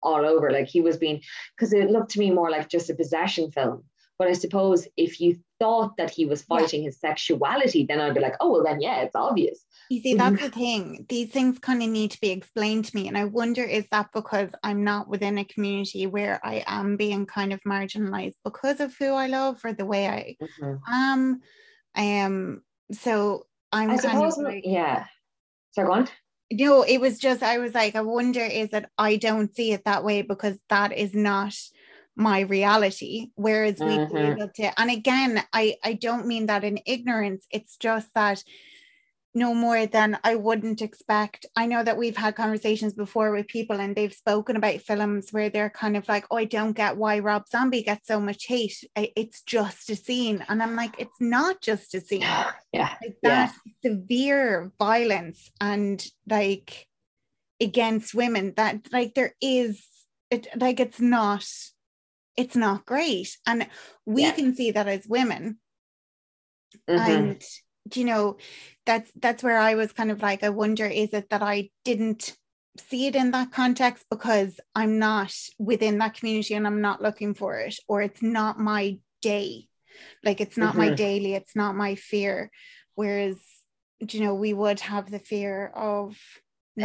all 0.02 0.24
over. 0.24 0.50
Like 0.50 0.68
he 0.68 0.80
was 0.80 0.96
being, 0.96 1.22
because 1.56 1.72
it 1.72 1.90
looked 1.90 2.12
to 2.12 2.18
me 2.18 2.30
more 2.30 2.50
like 2.50 2.68
just 2.68 2.90
a 2.90 2.94
possession 2.94 3.50
film. 3.50 3.84
But 4.20 4.28
I 4.28 4.34
suppose 4.34 4.86
if 4.98 5.18
you 5.18 5.40
thought 5.58 5.96
that 5.96 6.10
he 6.10 6.26
was 6.26 6.40
Yeah. 6.42 6.58
fighting 6.58 6.82
his 6.82 7.00
sexuality, 7.00 7.86
then 7.86 8.02
I'd 8.02 8.12
be 8.12 8.20
like, 8.20 8.34
oh 8.40 8.50
well, 8.52 8.62
then 8.62 8.78
yeah, 8.78 9.00
it's 9.00 9.16
obvious. 9.16 9.64
You 9.88 10.02
see, 10.02 10.12
that's 10.12 10.42
the 10.42 10.50
thing. 10.50 11.06
These 11.08 11.30
things 11.30 11.58
kind 11.58 11.82
of 11.82 11.88
need 11.88 12.10
to 12.10 12.20
be 12.20 12.28
explained 12.30 12.84
to 12.84 12.94
me. 12.94 13.08
And 13.08 13.16
I 13.16 13.24
wonder 13.24 13.64
is 13.64 13.86
that 13.92 14.10
because 14.12 14.50
I'm 14.62 14.84
not 14.84 15.08
within 15.08 15.38
a 15.38 15.44
community 15.46 16.06
where 16.06 16.38
I 16.44 16.62
am 16.66 16.98
being 16.98 17.24
kind 17.24 17.50
of 17.54 17.60
marginalized 17.66 18.34
because 18.44 18.80
of 18.80 18.94
who 18.98 19.14
I 19.14 19.26
love 19.26 19.64
or 19.64 19.72
the 19.72 19.86
way 19.86 20.06
I 20.06 20.36
am? 20.86 21.40
Um, 21.96 22.62
so 22.92 23.46
I'm 23.72 23.90
I 23.90 23.96
kind 23.96 24.02
suppose, 24.02 24.36
of 24.36 24.44
like, 24.44 24.64
yeah. 24.66 25.06
So 25.72 25.84
go 25.84 25.92
on. 25.92 26.08
no, 26.52 26.82
it 26.82 27.00
was 27.00 27.18
just, 27.18 27.42
I 27.42 27.56
was 27.56 27.74
like, 27.74 27.96
I 27.96 28.02
wonder 28.02 28.40
is 28.40 28.68
that 28.70 28.90
I 28.98 29.16
don't 29.16 29.56
see 29.56 29.72
it 29.72 29.86
that 29.86 30.04
way 30.04 30.20
because 30.22 30.58
that 30.68 30.92
is 30.92 31.14
not 31.14 31.56
my 32.20 32.40
reality. 32.40 33.30
Whereas 33.34 33.80
we 33.80 33.86
be 33.86 34.04
Mhm. 34.04 34.32
able 34.36 34.48
to, 34.56 34.80
and 34.80 34.90
again, 34.90 35.42
I, 35.52 35.76
I 35.82 35.94
don't 35.94 36.26
mean 36.26 36.46
that 36.46 36.64
in 36.64 36.78
ignorance. 36.86 37.46
It's 37.50 37.76
just 37.76 38.12
that 38.14 38.44
no 39.32 39.54
more 39.54 39.86
than 39.86 40.18
I 40.24 40.34
wouldn't 40.34 40.82
expect. 40.82 41.46
I 41.54 41.66
know 41.66 41.84
that 41.84 41.96
we've 41.96 42.16
had 42.16 42.34
conversations 42.34 42.94
before 42.94 43.30
with 43.30 43.46
people 43.46 43.80
and 43.80 43.94
they've 43.94 44.12
spoken 44.12 44.56
about 44.56 44.80
films 44.80 45.32
where 45.32 45.48
they're 45.48 45.70
kind 45.70 45.96
of 45.96 46.08
like, 46.08 46.26
oh, 46.30 46.36
I 46.36 46.46
don't 46.46 46.72
get 46.72 46.96
why 46.96 47.20
Rob 47.20 47.46
Zombie 47.48 47.84
gets 47.84 48.08
so 48.08 48.20
much 48.20 48.46
hate. 48.46 48.82
It's 48.96 49.42
just 49.42 49.88
a 49.88 49.94
scene. 49.96 50.44
And 50.48 50.60
I'm 50.60 50.74
like, 50.74 50.96
it's 50.98 51.20
not 51.20 51.60
just 51.62 51.94
a 51.94 52.00
scene. 52.00 52.22
Yeah. 52.22 52.50
Like 53.00 53.16
Yeah. 53.22 53.46
that 53.46 53.54
severe 53.84 54.72
violence 54.80 55.50
and 55.60 56.04
like 56.28 56.88
against 57.60 58.14
women 58.14 58.54
that 58.56 58.88
like 58.92 59.14
there 59.14 59.34
is 59.40 59.86
it 60.30 60.48
like 60.56 60.80
it's 60.80 61.00
not 61.00 61.46
it's 62.36 62.56
not 62.56 62.86
great. 62.86 63.36
And 63.46 63.68
we 64.06 64.22
Yeah. 64.22 64.32
can 64.32 64.54
see 64.54 64.70
that 64.72 64.88
as 64.88 65.06
women 65.06 65.58
Mhm. 66.88 66.98
and 66.98 67.44
you 67.94 68.04
know 68.04 68.36
that's 68.86 69.10
that's 69.16 69.42
where 69.42 69.58
i 69.58 69.74
was 69.74 69.92
kind 69.92 70.10
of 70.10 70.22
like 70.22 70.42
i 70.44 70.48
wonder 70.48 70.86
is 70.86 71.12
it 71.12 71.28
that 71.30 71.42
i 71.42 71.68
didn't 71.84 72.36
see 72.78 73.06
it 73.06 73.16
in 73.16 73.30
that 73.32 73.50
context 73.50 74.04
because 74.10 74.60
i'm 74.74 74.98
not 74.98 75.34
within 75.58 75.98
that 75.98 76.14
community 76.14 76.54
and 76.54 76.66
i'm 76.66 76.80
not 76.80 77.02
looking 77.02 77.34
for 77.34 77.58
it 77.58 77.74
or 77.88 78.02
it's 78.02 78.22
not 78.22 78.58
my 78.58 78.98
day 79.22 79.66
like 80.24 80.40
it's 80.40 80.56
not 80.56 80.76
my 80.76 80.90
Mhm. 80.90 80.96
daily 80.96 81.34
it's 81.34 81.56
not 81.56 81.74
my 81.74 81.94
fear 81.94 82.50
whereas 82.94 83.38
you 84.08 84.20
know 84.20 84.34
we 84.34 84.52
would 84.52 84.80
have 84.80 85.10
the 85.10 85.18
fear 85.18 85.66
of 85.74 86.16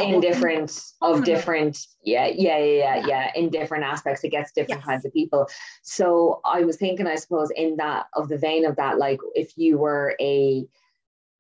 in 0.01 0.19
different 0.19 0.81
of 1.01 1.23
different 1.23 1.77
yeah 2.03 2.27
yeah 2.27 2.57
yeah 2.57 2.95
yeah 2.95 3.07
Yeah. 3.07 3.31
in 3.35 3.49
different 3.49 3.84
aspects 3.84 4.23
it 4.23 4.30
gets 4.30 4.51
different 4.51 4.81
Yes. 4.81 4.85
kinds 4.85 5.05
of 5.05 5.13
people 5.13 5.47
so 5.84 6.41
i 6.45 6.63
was 6.63 6.77
thinking 6.77 7.07
i 7.07 7.15
suppose 7.15 7.49
in 7.55 7.76
that 7.77 8.07
of 8.13 8.30
the 8.30 8.38
vein 8.38 8.65
of 8.65 8.76
that 8.76 8.97
like 8.97 9.19
if 9.34 9.53
you 9.57 9.77
were 9.77 10.15
a 10.19 10.65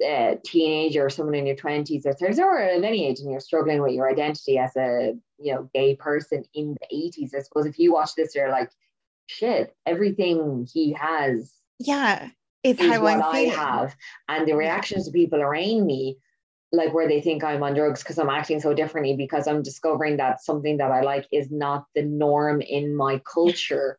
uh, 0.05 0.35
teenager 0.43 1.05
or 1.05 1.09
someone 1.09 1.35
in 1.35 1.45
your 1.47 1.55
20s 1.55 2.05
or 2.05 2.13
30s 2.13 2.37
or 2.37 2.59
at 2.59 2.83
any 2.83 3.07
age 3.07 3.19
and 3.19 3.31
you're 3.31 3.39
struggling 3.39 3.81
with 3.81 3.93
your 3.93 4.09
identity 4.09 4.57
as 4.57 4.75
a 4.75 5.13
you 5.39 5.53
know 5.53 5.69
gay 5.73 5.95
person 5.95 6.43
in 6.53 6.75
the 6.81 6.95
80s 6.95 7.33
i 7.33 7.39
suppose 7.39 7.65
if 7.65 7.79
you 7.79 7.93
watch 7.93 8.13
this 8.15 8.35
you're 8.35 8.51
like 8.51 8.69
shit 9.27 9.73
everything 9.85 10.67
he 10.71 10.91
has 10.91 11.53
yeah 11.79 12.29
it's 12.65 12.81
is 12.81 12.91
how 12.91 13.03
what 13.03 13.21
I 13.21 13.31
feeling 13.31 13.51
have. 13.51 13.95
And 14.27 14.47
the 14.47 14.55
reactions 14.55 15.07
of 15.07 15.13
people 15.13 15.39
around 15.39 15.85
me, 15.85 16.17
like 16.75 16.93
where 16.93 17.07
they 17.07 17.21
think 17.21 17.43
I'm 17.43 17.63
on 17.63 17.73
drugs 17.73 18.03
because 18.03 18.17
I'm 18.17 18.29
acting 18.29 18.59
so 18.59 18.73
differently 18.73 19.15
because 19.15 19.47
I'm 19.47 19.63
discovering 19.63 20.17
that 20.17 20.43
something 20.43 20.77
that 20.77 20.91
I 20.91 21.01
like 21.01 21.27
is 21.31 21.49
not 21.51 21.85
the 21.95 22.03
norm 22.03 22.61
in 22.61 22.95
my 22.95 23.19
culture. 23.19 23.97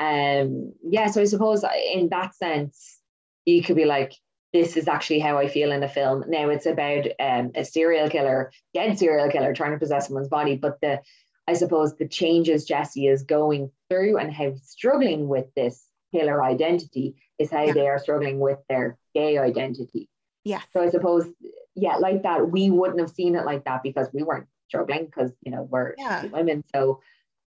Um, 0.00 0.72
yeah, 0.82 1.06
so 1.10 1.20
I 1.20 1.24
suppose 1.24 1.64
in 1.92 2.08
that 2.10 2.34
sense, 2.34 2.98
you 3.46 3.62
could 3.62 3.76
be 3.76 3.84
like, 3.84 4.12
this 4.52 4.76
is 4.76 4.88
actually 4.88 5.18
how 5.18 5.38
I 5.38 5.48
feel 5.48 5.72
in 5.72 5.82
a 5.82 5.88
film. 5.88 6.24
Now 6.28 6.48
it's 6.48 6.66
about 6.66 7.06
um, 7.20 7.52
a 7.54 7.64
serial 7.64 8.08
killer, 8.08 8.50
dead 8.74 8.98
serial 8.98 9.30
killer 9.30 9.52
trying 9.54 9.72
to 9.72 9.78
possess 9.78 10.06
someone's 10.06 10.28
body, 10.28 10.56
but 10.56 10.80
the 10.80 11.00
I 11.46 11.54
suppose 11.54 11.96
the 11.96 12.06
changes 12.06 12.66
Jesse 12.66 13.06
is 13.06 13.22
going 13.22 13.70
through 13.88 14.18
and 14.18 14.32
how 14.32 14.50
he's 14.50 14.68
struggling 14.68 15.28
with 15.28 15.46
this 15.54 15.82
killer 16.12 16.42
identity 16.44 17.16
is 17.38 17.50
how 17.50 17.64
Yeah. 17.64 17.72
they 17.72 17.88
are 17.88 17.98
struggling 17.98 18.38
with 18.38 18.58
their 18.68 18.98
gay 19.14 19.38
identity. 19.38 20.08
Yeah. 20.44 20.60
So 20.72 20.82
I 20.82 20.90
suppose, 20.90 21.26
yeah, 21.74 21.96
like 21.96 22.22
that, 22.22 22.50
we 22.50 22.70
wouldn't 22.70 23.00
have 23.00 23.10
seen 23.10 23.34
it 23.36 23.44
like 23.44 23.64
that 23.64 23.82
because 23.82 24.08
we 24.12 24.22
weren't 24.22 24.46
struggling 24.68 25.06
because 25.06 25.32
you 25.42 25.52
know 25.52 25.62
we're 25.62 25.94
Yeah. 25.96 26.26
women. 26.26 26.64
So, 26.74 27.00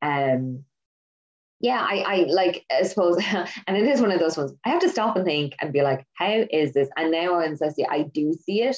um, 0.02 0.64
yeah, 1.60 1.80
I, 1.80 2.04
I 2.08 2.16
like 2.30 2.66
I 2.72 2.84
suppose, 2.84 3.18
and 3.68 3.78
it 3.78 3.86
is 3.86 4.02
one 4.02 4.12
of 4.12 4.20
those 4.20 4.38
ones. 4.38 4.54
I 4.66 4.70
have 4.70 4.82
to 4.82 4.90
stop 4.90 5.16
and 5.16 5.26
think 5.26 5.56
and 5.62 5.74
be 5.74 5.82
like, 5.82 6.06
how 6.14 6.46
is 6.52 6.74
this? 6.74 6.90
And 6.98 7.12
now 7.12 7.40
I'm 7.40 7.56
so 7.56 7.70
see, 7.70 7.86
I 7.90 8.04
do 8.04 8.34
see 8.34 8.62
it, 8.62 8.78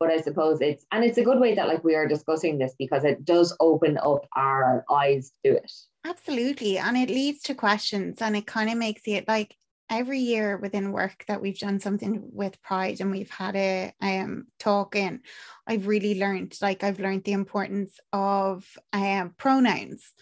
but 0.00 0.10
I 0.10 0.20
suppose 0.20 0.60
it's 0.60 0.84
and 0.92 1.04
it's 1.04 1.18
a 1.18 1.24
good 1.24 1.40
way 1.40 1.54
that 1.54 1.68
like 1.68 1.84
we 1.84 1.94
are 1.94 2.06
discussing 2.08 2.58
this 2.58 2.74
because 2.78 3.04
it 3.04 3.24
does 3.24 3.56
open 3.60 3.98
up 3.98 4.26
our 4.36 4.84
eyes 4.90 5.32
to 5.44 5.52
it. 5.52 5.72
Absolutely. 6.06 6.78
And 6.78 6.96
it 6.96 7.08
leads 7.08 7.40
to 7.42 7.54
questions 7.54 8.20
and 8.20 8.36
it 8.36 8.46
kind 8.46 8.70
of 8.70 8.76
makes 8.76 9.02
it 9.06 9.26
like 9.26 9.56
every 9.90 10.18
year 10.20 10.56
within 10.58 10.92
work 10.92 11.24
that 11.28 11.40
we've 11.42 11.58
done 11.58 11.78
something 11.80 12.20
with 12.32 12.60
pride 12.62 13.00
and 13.00 13.10
we've 13.10 13.30
had 13.30 13.56
a 13.56 13.92
um 14.00 14.46
talk 14.58 14.96
in, 14.96 15.22
I've 15.66 15.86
really 15.86 16.18
learned 16.18 16.56
like 16.62 16.82
I've 16.82 17.00
learned 17.00 17.24
the 17.24 17.32
importance 17.32 17.98
of 18.12 18.76
um 18.92 19.34
pronouns 19.38 20.14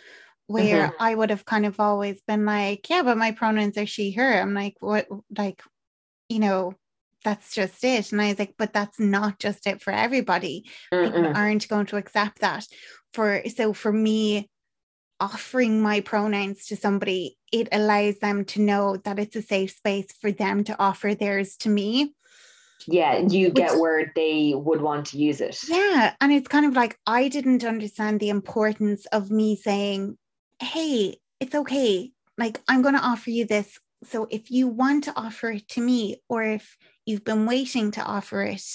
where 0.46 0.90
Mhm. 0.90 0.98
I 0.98 1.14
would 1.14 1.30
have 1.30 1.44
kind 1.46 1.66
of 1.66 1.80
always 1.80 2.22
been 2.22 2.44
like, 2.44 2.88
yeah, 2.90 3.02
but 3.02 3.18
my 3.18 3.32
pronouns 3.32 3.78
are 3.78 3.86
she, 3.86 4.12
her. 4.12 4.40
I'm 4.40 4.54
like, 4.54 4.76
what 4.80 5.08
like, 5.36 5.62
you 6.28 6.38
know, 6.38 6.74
that's 7.24 7.54
just 7.54 7.84
it. 7.84 8.12
And 8.12 8.20
I 8.20 8.28
was 8.28 8.38
like, 8.38 8.54
but 8.58 8.72
that's 8.72 8.98
not 8.98 9.38
just 9.38 9.66
it 9.66 9.82
for 9.82 9.92
everybody 9.92 10.64
people 11.02 11.30
Mm-mm. 11.32 11.34
aren't 11.34 11.68
going 11.68 11.86
to 11.86 11.96
accept 11.96 12.40
that 12.40 12.66
for 13.12 13.42
so 13.48 13.72
for 13.72 13.92
me 13.92 14.50
offering 15.28 15.80
my 15.88 16.00
pronouns 16.00 16.66
to 16.66 16.74
somebody 16.84 17.36
it 17.52 17.68
allows 17.70 18.16
them 18.18 18.44
to 18.52 18.60
know 18.60 18.96
that 19.04 19.18
it's 19.18 19.36
a 19.36 19.42
safe 19.54 19.72
space 19.80 20.10
for 20.20 20.30
them 20.32 20.64
to 20.64 20.74
offer 20.88 21.14
theirs 21.14 21.50
to 21.62 21.68
me. 21.68 22.14
Yeah, 22.88 23.18
you 23.34 23.50
get 23.50 23.72
Which- 23.72 23.80
where 23.80 24.12
they 24.16 24.54
would 24.66 24.80
want 24.88 25.04
to 25.10 25.18
use 25.28 25.40
it. 25.48 25.56
yeah 25.68 26.14
and 26.20 26.32
it's 26.32 26.48
kind 26.54 26.66
of 26.66 26.74
like 26.74 26.98
i 27.06 27.28
didn't 27.28 27.62
understand 27.74 28.14
the 28.18 28.30
importance 28.38 29.02
of 29.18 29.30
me 29.30 29.48
saying 29.68 30.02
hey 30.60 30.94
it's 31.42 31.54
okay. 31.62 32.12
Like 32.42 32.56
i'm 32.68 32.82
going 32.82 32.98
to 33.00 33.08
offer 33.12 33.30
you 33.30 33.44
this. 33.46 33.68
So 34.12 34.18
if 34.30 34.44
you 34.56 34.64
want 34.82 35.04
to 35.04 35.12
offer 35.26 35.48
it 35.58 35.66
to 35.74 35.80
me 35.80 36.00
or 36.28 36.40
if 36.58 36.64
you've 37.06 37.26
been 37.30 37.44
waiting 37.52 37.86
to 37.92 38.02
offer 38.16 38.40
it 38.56 38.68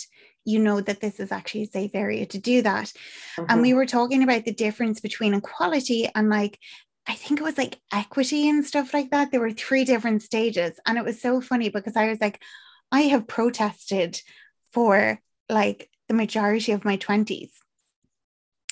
you 0.48 0.60
know 0.60 0.80
that 0.82 1.02
this 1.02 1.20
is 1.20 1.32
actually 1.32 1.64
a 1.64 1.68
safe 1.68 1.92
area 1.94 2.26
to 2.28 2.40
do 2.40 2.62
that. 2.64 2.92
And 3.50 3.60
Mhm. 3.60 3.62
we 3.62 3.74
were 3.74 3.86
talking 3.86 4.24
about 4.24 4.46
the 4.46 4.54
difference 4.54 5.00
between 5.02 5.34
equality 5.34 6.10
and 6.16 6.30
like 6.30 6.58
i 7.10 7.14
think 7.14 7.40
it 7.40 7.44
was 7.44 7.58
like 7.58 7.80
equity 7.94 8.50
and 8.50 8.66
stuff 8.66 8.94
like 8.94 9.10
that. 9.12 9.32
There 9.32 9.40
were 9.46 9.52
three 9.52 9.86
different 9.86 10.22
stages. 10.24 10.80
And 10.86 10.98
it 10.98 11.06
was 11.06 11.22
so 11.22 11.42
funny 11.42 11.70
because 11.70 11.96
i 11.96 12.10
was 12.10 12.20
like 12.22 12.42
i 12.92 13.02
have 13.14 13.28
protested 13.28 14.22
for 14.74 15.20
like 15.50 15.90
the 16.08 16.14
majority 16.24 16.72
of 16.74 16.86
my 16.86 16.98
20s 16.98 17.52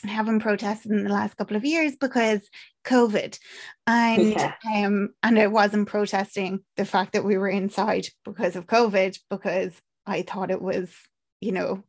I 0.03 0.10
haven't 0.10 0.41
protested 0.41 0.91
in 0.91 1.03
the 1.03 1.10
last 1.10 1.35
couple 1.38 1.57
of 1.57 1.65
years 1.65 1.95
because 1.95 2.47
COVID, 2.85 3.39
and 3.88 4.31
Yeah. 4.31 4.53
um, 4.76 5.10
and 5.23 5.39
I 5.39 5.47
wasn't 5.47 5.88
protesting 5.88 6.60
the 6.77 6.85
fact 6.85 7.14
that 7.14 7.23
we 7.26 7.38
were 7.38 7.49
inside 7.49 8.06
because 8.23 8.56
of 8.56 8.68
COVID 8.68 9.18
because 9.30 9.73
I 10.06 10.22
thought 10.22 10.52
it 10.52 10.61
was, 10.61 10.93
you 11.41 11.52
know, 11.52 11.84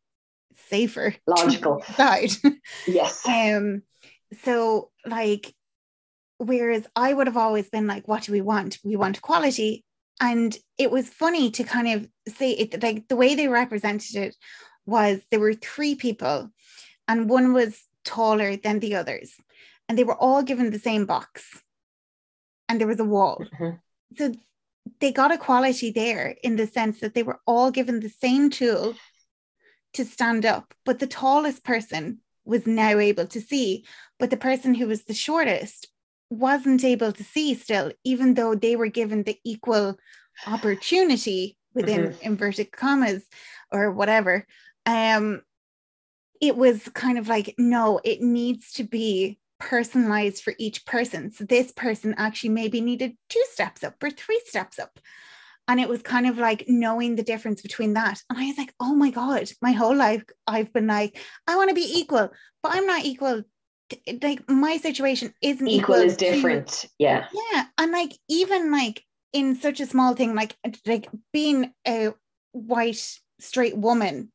safer 0.68 1.14
Logical. 1.26 1.82
side. 1.94 2.30
Yes. 2.86 3.22
Um, 3.28 3.82
so 4.42 4.90
like, 5.06 5.54
whereas 6.38 6.86
I 6.96 7.12
would 7.12 7.26
have 7.26 7.36
always 7.36 7.68
been 7.68 7.86
like, 7.86 8.08
what 8.08 8.24
do 8.24 8.32
we 8.32 8.40
want? 8.40 8.78
We 8.84 8.96
want 8.96 9.22
quality. 9.22 9.84
And 10.20 10.56
it 10.78 10.90
was 10.90 11.08
funny 11.08 11.50
to 11.52 11.64
kind 11.64 11.88
of 11.88 12.08
say 12.36 12.50
it 12.52 12.82
like 12.82 13.08
the 13.08 13.16
way 13.16 13.34
they 13.34 13.48
represented 13.48 14.16
it 14.16 14.36
was 14.86 15.20
there 15.30 15.40
were 15.40 15.54
three 15.54 15.94
people, 15.94 16.50
and 17.06 17.28
one 17.28 17.52
was 17.52 17.84
taller 18.04 18.56
than 18.56 18.78
the 18.80 18.94
others, 18.94 19.34
and 19.88 19.98
they 19.98 20.04
were 20.04 20.16
all 20.16 20.42
given 20.42 20.70
the 20.70 20.78
same 20.78 21.04
box, 21.06 21.62
and 22.68 22.80
there 22.80 22.86
was 22.88 23.00
a 23.00 23.04
wall. 23.04 23.42
Mhm. 23.58 23.80
So 24.16 24.32
they 25.00 25.12
got 25.12 25.32
equality 25.32 25.90
there 25.90 26.36
in 26.42 26.56
the 26.56 26.66
sense 26.66 27.00
that 27.00 27.12
they 27.14 27.22
were 27.24 27.40
all 27.46 27.70
given 27.70 28.00
the 28.00 28.08
same 28.08 28.48
tool 28.48 28.94
to 29.96 30.04
stand 30.04 30.46
up, 30.46 30.74
but 30.84 30.98
the 30.98 31.06
tallest 31.06 31.64
person 31.64 32.20
was 32.44 32.66
now 32.66 32.98
able 32.98 33.26
to 33.26 33.40
see, 33.40 33.84
but 34.18 34.30
the 34.30 34.36
person 34.36 34.74
who 34.74 34.86
was 34.86 35.04
the 35.04 35.14
shortest 35.14 35.88
wasn't 36.30 36.84
able 36.84 37.12
to 37.12 37.24
see 37.24 37.54
still, 37.54 37.92
even 38.04 38.34
though 38.34 38.54
they 38.54 38.76
were 38.76 38.88
given 38.88 39.22
the 39.22 39.38
equal 39.44 39.96
opportunity 40.46 41.56
within 41.74 42.08
mm-hmm. 42.08 42.26
inverted 42.26 42.72
commas 42.72 43.24
or 43.70 43.90
whatever. 43.90 44.46
Um, 44.86 45.42
it 46.40 46.56
was 46.56 46.88
kind 46.94 47.18
of 47.18 47.28
like, 47.28 47.54
no, 47.58 48.00
it 48.04 48.20
needs 48.20 48.72
to 48.72 48.84
be 48.84 49.38
personalized 49.58 50.42
for 50.42 50.54
each 50.58 50.84
person. 50.84 51.32
So 51.32 51.44
this 51.44 51.72
person 51.72 52.14
actually 52.18 52.50
maybe 52.50 52.80
needed 52.80 53.16
two 53.28 53.44
steps 53.50 53.82
up 53.82 54.02
or 54.02 54.10
three 54.10 54.40
steps 54.44 54.78
up. 54.78 54.98
And 55.68 55.80
it 55.80 55.88
was 55.88 56.02
kind 56.02 56.26
of 56.26 56.38
like 56.38 56.64
knowing 56.68 57.16
the 57.16 57.22
difference 57.22 57.60
between 57.60 57.94
that. 57.94 58.20
And 58.30 58.38
I 58.38 58.46
was 58.46 58.58
like, 58.58 58.72
oh 58.80 58.94
my 58.94 59.10
God, 59.10 59.50
my 59.60 59.72
whole 59.72 59.96
life 59.96 60.22
I've 60.46 60.72
been 60.72 60.86
like, 60.86 61.18
I 61.46 61.56
want 61.56 61.70
to 61.70 61.74
be 61.74 61.98
equal, 61.98 62.30
but 62.62 62.72
I'm 62.72 62.86
not 62.86 63.04
equal. 63.04 63.42
Like 64.22 64.48
my 64.48 64.76
situation 64.76 65.32
isn't 65.42 65.66
equal, 65.66 65.96
equal 65.96 66.06
is 66.06 66.16
different. 66.16 66.68
To, 66.68 66.88
yeah. 66.98 67.26
Yeah. 67.52 67.64
And 67.78 67.92
like 67.92 68.12
even 68.28 68.72
like 68.72 69.02
in 69.32 69.56
such 69.56 69.80
a 69.80 69.86
small 69.86 70.14
thing, 70.14 70.34
like 70.34 70.56
like 70.86 71.08
being 71.32 71.72
a 71.86 72.12
white 72.52 73.18
straight 73.40 73.76
woman, 73.76 74.32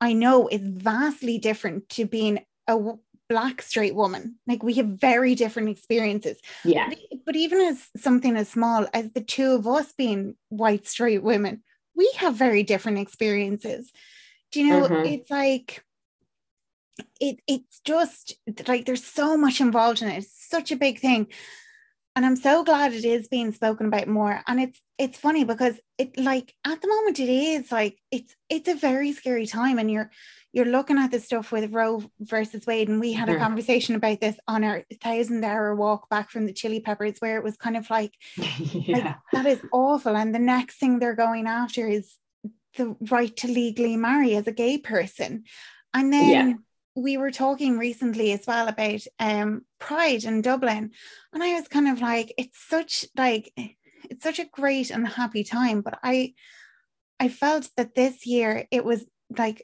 I 0.00 0.12
know 0.14 0.48
is 0.48 0.62
vastly 0.62 1.38
different 1.38 1.88
to 1.90 2.06
being 2.06 2.40
a 2.66 2.78
black 3.30 3.62
straight 3.62 3.94
woman. 3.94 4.36
Like 4.46 4.62
we 4.62 4.74
have 4.74 4.86
very 4.86 5.34
different 5.34 5.70
experiences. 5.70 6.38
Yeah. 6.64 6.90
But, 6.90 6.98
but, 7.24 7.36
even 7.36 7.60
as 7.60 7.88
something 7.96 8.36
as 8.36 8.50
small 8.50 8.86
as 8.92 9.12
the 9.12 9.22
two 9.22 9.52
of 9.52 9.66
us 9.66 9.92
being 9.92 10.34
white 10.50 10.86
straight 10.86 11.22
women 11.22 11.62
we 12.00 12.10
have 12.16 12.34
very 12.34 12.62
different 12.62 12.98
experiences. 12.98 13.92
Do 14.52 14.60
you 14.60 14.68
know 14.70 14.88
mm-hmm. 14.88 15.04
it's 15.04 15.30
like 15.30 15.84
it 17.20 17.40
it's 17.46 17.80
just 17.84 18.34
like 18.66 18.86
there's 18.86 19.04
so 19.04 19.36
much 19.36 19.60
involved 19.60 20.00
in 20.00 20.08
it. 20.08 20.18
It's 20.18 20.48
such 20.48 20.72
a 20.72 20.76
big 20.76 20.98
thing. 20.98 21.26
And 22.16 22.26
i'm 22.26 22.36
so 22.36 22.64
glad 22.64 22.92
it 22.92 23.04
is 23.04 23.28
being 23.28 23.52
spoken 23.52 23.86
about 23.86 24.08
more. 24.08 24.40
And 24.46 24.60
it's 24.60 24.80
it's 24.98 25.18
funny 25.18 25.44
because 25.44 25.78
it 25.98 26.18
like 26.18 26.54
at 26.66 26.80
the 26.80 26.88
moment 26.88 27.20
it 27.20 27.28
is 27.28 27.70
like 27.70 27.98
it's 28.10 28.34
it's 28.48 28.68
a 28.68 28.74
very 28.74 29.12
scary 29.12 29.46
time 29.46 29.78
and 29.78 29.90
you're 29.90 30.10
you're 30.52 30.66
looking 30.66 30.98
at 30.98 31.10
the 31.10 31.20
stuff 31.20 31.52
with 31.52 31.72
Roe 31.72 32.02
versus 32.18 32.66
Wade, 32.66 32.88
and 32.88 33.00
we 33.00 33.12
had 33.12 33.28
a 33.28 33.32
mm-hmm. 33.32 33.42
conversation 33.42 33.94
about 33.94 34.20
this 34.20 34.36
on 34.48 34.64
our 34.64 34.84
thousand 35.02 35.44
hour 35.44 35.74
walk 35.74 36.08
back 36.08 36.30
from 36.30 36.46
the 36.46 36.52
Chili 36.52 36.80
Peppers, 36.80 37.18
where 37.20 37.36
it 37.36 37.44
was 37.44 37.56
kind 37.56 37.76
of 37.76 37.88
like, 37.88 38.14
yeah. 38.36 38.96
like 38.96 39.16
that 39.32 39.46
is 39.46 39.60
awful. 39.72 40.16
And 40.16 40.34
the 40.34 40.40
next 40.40 40.78
thing 40.78 40.98
they're 40.98 41.14
going 41.14 41.46
after 41.46 41.86
is 41.86 42.16
the 42.76 42.96
right 43.10 43.34
to 43.36 43.48
legally 43.48 43.96
marry 43.96 44.34
as 44.34 44.46
a 44.46 44.52
gay 44.52 44.78
person. 44.78 45.44
And 45.94 46.12
then 46.12 46.48
yeah. 46.48 46.54
we 46.96 47.16
were 47.16 47.30
talking 47.30 47.78
recently 47.78 48.32
as 48.32 48.44
well 48.46 48.68
about 48.68 49.02
um, 49.20 49.62
Pride 49.78 50.24
in 50.24 50.42
Dublin, 50.42 50.90
and 51.32 51.42
I 51.42 51.54
was 51.54 51.68
kind 51.68 51.88
of 51.88 52.00
like, 52.00 52.34
it's 52.36 52.58
such 52.68 53.06
like 53.16 53.52
it's 53.56 54.24
such 54.24 54.40
a 54.40 54.46
great 54.46 54.90
and 54.90 55.06
happy 55.06 55.44
time, 55.44 55.80
but 55.80 55.98
I 56.02 56.34
I 57.20 57.28
felt 57.28 57.68
that 57.76 57.94
this 57.94 58.26
year 58.26 58.66
it 58.72 58.84
was 58.84 59.04
like 59.36 59.62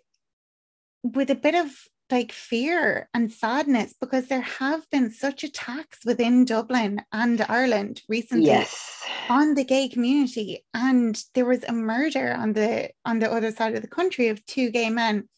with 1.15 1.31
a 1.31 1.35
bit 1.35 1.55
of 1.55 1.71
like 2.11 2.31
fear 2.31 3.09
and 3.15 3.33
sadness 3.33 3.95
because 4.01 4.29
there 4.29 4.41
have 4.41 4.89
been 4.91 5.11
such 5.11 5.43
attacks 5.43 6.05
within 6.05 6.45
Dublin 6.45 7.03
and 7.13 7.45
Ireland 7.49 8.03
recently 8.09 8.47
yes. 8.47 9.03
on 9.29 9.55
the 9.55 9.65
gay 9.65 9.89
community 9.89 10.65
and 10.73 11.21
there 11.35 11.45
was 11.45 11.65
a 11.65 11.73
murder 11.73 12.33
on 12.33 12.53
the 12.53 12.91
on 13.05 13.19
the 13.19 13.31
other 13.31 13.51
side 13.51 13.75
of 13.75 13.83
the 13.83 13.89
country 13.89 14.29
of 14.29 14.45
two 14.47 14.71
gay 14.71 14.89
men 14.89 15.29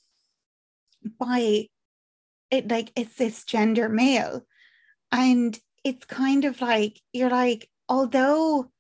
by 1.19 1.69
it 2.51 2.69
like 2.69 2.93
a 2.97 3.05
cisgender 3.05 3.91
male 3.91 4.43
and 5.11 5.59
it's 5.85 6.05
kind 6.05 6.45
of 6.45 6.61
like 6.61 7.01
you're 7.13 7.31
like 7.31 7.71
although 7.89 8.71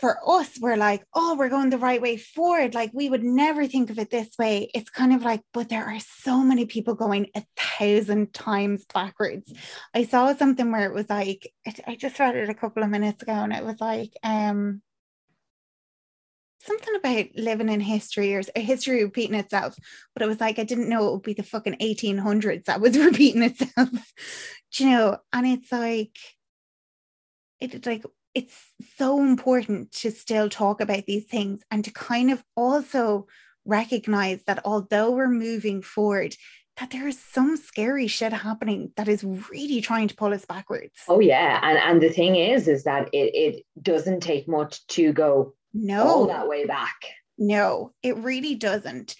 for 0.00 0.18
us, 0.26 0.58
we're 0.60 0.76
like, 0.76 1.04
oh, 1.14 1.36
we're 1.36 1.48
going 1.48 1.70
the 1.70 1.78
right 1.78 2.02
way 2.02 2.16
forward. 2.16 2.74
Like 2.74 2.90
we 2.92 3.08
would 3.08 3.22
never 3.22 3.66
think 3.66 3.90
of 3.90 3.98
it 3.98 4.10
this 4.10 4.36
way. 4.38 4.70
It's 4.74 4.90
kind 4.90 5.14
of 5.14 5.22
like, 5.22 5.42
but 5.52 5.68
there 5.68 5.84
are 5.84 6.00
so 6.00 6.42
many 6.42 6.66
people 6.66 6.94
going 6.94 7.28
a 7.36 7.44
thousand 7.56 8.34
times 8.34 8.84
backwards. 8.92 9.52
I 9.94 10.04
saw 10.04 10.34
something 10.34 10.72
where 10.72 10.86
it 10.86 10.94
was 10.94 11.08
like, 11.08 11.52
I 11.86 11.94
just 11.94 12.18
read 12.18 12.34
it 12.36 12.48
a 12.48 12.54
couple 12.54 12.82
of 12.82 12.90
minutes 12.90 13.22
ago, 13.22 13.32
and 13.32 13.52
it 13.52 13.64
was 13.64 13.80
like, 13.80 14.12
um, 14.24 14.82
something 16.64 16.94
about 16.96 17.26
living 17.36 17.68
in 17.68 17.80
history 17.80 18.34
or 18.34 18.42
history 18.56 19.04
repeating 19.04 19.36
itself. 19.36 19.76
But 20.14 20.22
it 20.22 20.28
was 20.28 20.40
like, 20.40 20.58
I 20.58 20.64
didn't 20.64 20.88
know 20.88 21.08
it 21.08 21.12
would 21.12 21.22
be 21.22 21.34
the 21.34 21.42
fucking 21.42 21.76
1800s 21.80 22.64
that 22.64 22.80
was 22.80 22.98
repeating 22.98 23.42
itself. 23.42 23.90
Do 24.74 24.84
you 24.84 24.90
know? 24.90 25.18
And 25.32 25.46
it's 25.46 25.70
like, 25.70 26.16
it's 27.60 27.86
like 27.86 28.04
it's 28.34 28.72
so 28.96 29.20
important 29.20 29.92
to 29.92 30.10
still 30.10 30.48
talk 30.48 30.80
about 30.80 31.06
these 31.06 31.24
things 31.24 31.62
and 31.70 31.84
to 31.84 31.92
kind 31.92 32.30
of 32.30 32.42
also 32.56 33.26
recognize 33.64 34.42
that 34.44 34.60
although 34.64 35.12
we're 35.12 35.28
moving 35.28 35.82
forward, 35.82 36.34
that 36.76 36.90
there 36.90 37.06
is 37.06 37.18
some 37.18 37.56
scary 37.56 38.08
shit 38.08 38.32
happening 38.32 38.90
that 38.96 39.06
is 39.06 39.22
really 39.22 39.80
trying 39.80 40.08
to 40.08 40.16
pull 40.16 40.34
us 40.34 40.44
backwards. 40.44 40.92
Oh 41.08 41.20
yeah, 41.20 41.60
and 41.62 41.78
and 41.78 42.02
the 42.02 42.12
thing 42.12 42.36
is, 42.36 42.66
is 42.66 42.84
that 42.84 43.08
it 43.12 43.34
it 43.34 43.64
doesn't 43.80 44.20
take 44.20 44.48
much 44.48 44.84
to 44.88 45.12
go 45.12 45.54
no 45.72 46.02
all 46.02 46.26
that 46.26 46.48
way 46.48 46.66
back. 46.66 46.96
No, 47.38 47.92
it 48.02 48.16
really 48.16 48.56
doesn't. 48.56 49.14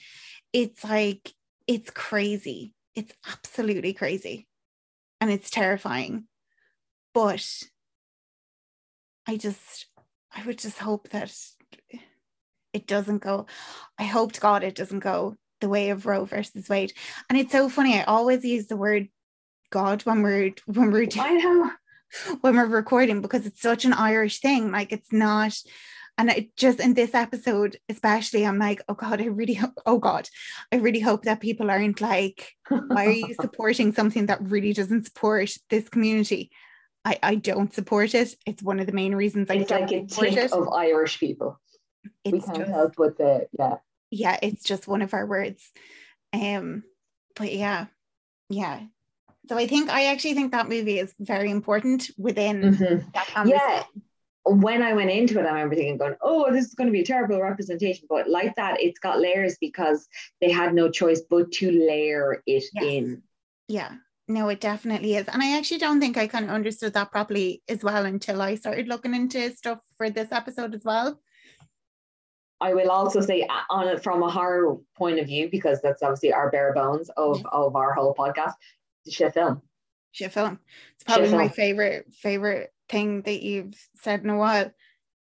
It's 0.52 0.82
like 0.82 1.32
it's 1.68 1.90
crazy. 1.90 2.74
It's 2.96 3.12
absolutely 3.28 3.92
crazy, 3.92 4.48
and 5.20 5.30
it's 5.30 5.50
terrifying. 5.50 6.24
But 7.12 7.46
I 9.26 9.36
just, 9.36 9.86
I 10.34 10.44
would 10.46 10.58
just 10.58 10.78
hope 10.78 11.08
that 11.10 11.34
it 12.72 12.86
doesn't 12.86 13.18
go. 13.18 13.46
I 13.98 14.04
hope 14.04 14.32
to 14.32 14.40
God 14.40 14.64
it 14.64 14.74
doesn't 14.74 15.00
go 15.00 15.36
the 15.60 15.68
way 15.68 15.90
of 15.90 16.06
Roe 16.06 16.24
versus 16.24 16.68
Wade. 16.68 16.92
And 17.30 17.38
it's 17.38 17.52
so 17.52 17.68
funny. 17.68 17.98
I 17.98 18.04
always 18.04 18.44
use 18.44 18.66
the 18.66 18.76
word 18.76 19.08
God 19.70 20.02
when 20.02 20.22
we're 20.22 20.52
when 20.66 20.90
we're 20.90 21.06
doing, 21.06 21.70
when 22.42 22.56
we're 22.56 22.66
recording 22.66 23.20
because 23.20 23.46
it's 23.46 23.62
such 23.62 23.84
an 23.84 23.92
Irish 23.92 24.40
thing. 24.40 24.70
Like 24.70 24.92
it's 24.92 25.12
not. 25.12 25.56
And 26.16 26.30
it 26.30 26.56
just 26.56 26.78
in 26.78 26.94
this 26.94 27.12
episode, 27.12 27.76
especially, 27.88 28.46
I'm 28.46 28.58
like, 28.58 28.82
oh 28.88 28.94
God, 28.94 29.20
I 29.20 29.24
really, 29.24 29.54
hope, 29.54 29.72
oh 29.84 29.98
God, 29.98 30.28
I 30.70 30.76
really 30.76 31.00
hope 31.00 31.24
that 31.24 31.40
people 31.40 31.72
aren't 31.72 32.00
like, 32.00 32.52
why 32.68 33.06
are 33.06 33.10
you 33.10 33.34
supporting 33.40 33.92
something 33.92 34.26
that 34.26 34.40
really 34.40 34.72
doesn't 34.72 35.06
support 35.06 35.50
this 35.70 35.88
community? 35.88 36.52
I, 37.04 37.18
I 37.22 37.34
don't 37.34 37.72
support 37.74 38.14
it. 38.14 38.34
It's 38.46 38.62
one 38.62 38.80
of 38.80 38.86
the 38.86 38.92
main 38.92 39.14
reasons 39.14 39.50
I 39.50 39.54
it's 39.54 39.68
don't 39.68 39.82
like 39.82 39.92
a 39.92 40.08
support 40.08 40.32
it. 40.32 40.52
of 40.52 40.68
Irish 40.72 41.20
people. 41.20 41.60
It's 42.24 42.32
we 42.32 42.40
can't 42.40 42.58
just, 42.58 42.70
help 42.70 42.98
with 42.98 43.18
the 43.18 43.46
yeah. 43.58 43.76
Yeah, 44.10 44.38
it's 44.42 44.64
just 44.64 44.88
one 44.88 45.02
of 45.02 45.12
our 45.12 45.26
words. 45.26 45.70
Um, 46.32 46.84
but 47.36 47.52
yeah, 47.52 47.86
yeah. 48.48 48.80
So 49.48 49.56
I 49.56 49.66
think 49.66 49.90
I 49.90 50.06
actually 50.06 50.34
think 50.34 50.52
that 50.52 50.68
movie 50.68 50.98
is 50.98 51.14
very 51.18 51.50
important 51.50 52.10
within 52.16 52.62
mm-hmm. 52.62 53.08
that 53.12 53.26
conversation. 53.26 53.68
Yeah. 53.68 53.82
When 54.46 54.82
I 54.82 54.92
went 54.92 55.10
into 55.10 55.38
it, 55.38 55.46
I 55.46 55.52
remember 55.52 55.74
thinking, 55.74 55.96
going, 55.96 56.16
"Oh, 56.20 56.52
this 56.52 56.66
is 56.66 56.74
going 56.74 56.86
to 56.86 56.92
be 56.92 57.00
a 57.00 57.04
terrible 57.04 57.40
representation." 57.40 58.06
But 58.08 58.28
like 58.28 58.54
that, 58.56 58.80
it's 58.80 58.98
got 58.98 59.20
layers 59.20 59.56
because 59.58 60.06
they 60.40 60.50
had 60.50 60.74
no 60.74 60.90
choice 60.90 61.22
but 61.28 61.50
to 61.52 61.70
layer 61.70 62.42
it 62.46 62.64
yes. 62.74 62.84
in. 62.84 63.22
Yeah, 63.68 63.92
no, 64.26 64.48
it 64.48 64.60
definitely 64.60 65.16
is. 65.16 65.28
And 65.28 65.42
I 65.42 65.56
actually 65.56 65.78
don't 65.78 66.00
think 66.00 66.16
I 66.16 66.26
kind 66.26 66.44
of 66.44 66.50
understood 66.50 66.94
that 66.94 67.12
properly 67.12 67.62
as 67.68 67.82
well 67.82 68.06
until 68.06 68.40
I 68.40 68.54
started 68.54 68.88
looking 68.88 69.14
into 69.14 69.54
stuff 69.54 69.80
for 69.96 70.08
this 70.08 70.32
episode 70.32 70.74
as 70.74 70.84
well. 70.84 71.20
I 72.60 72.72
will 72.72 72.90
also 72.90 73.20
say 73.20 73.42
uh, 73.42 73.60
on 73.68 73.88
it 73.88 74.02
from 74.02 74.22
a 74.22 74.30
horror 74.30 74.76
point 74.96 75.18
of 75.18 75.26
view, 75.26 75.50
because 75.50 75.82
that's 75.82 76.02
obviously 76.02 76.32
our 76.32 76.50
bare 76.50 76.72
bones 76.72 77.10
of, 77.16 77.38
yes. 77.38 77.46
of 77.52 77.76
our 77.76 77.92
whole 77.92 78.14
podcast, 78.14 78.54
shit 79.10 79.34
film. 79.34 79.60
Shit 80.12 80.32
film. 80.32 80.58
It's 80.94 81.04
probably 81.04 81.30
my 81.30 81.48
favorite 81.48 82.06
favorite 82.14 82.72
thing 82.88 83.22
that 83.22 83.42
you've 83.42 83.74
said 83.96 84.22
in 84.22 84.30
a 84.30 84.38
while. 84.38 84.70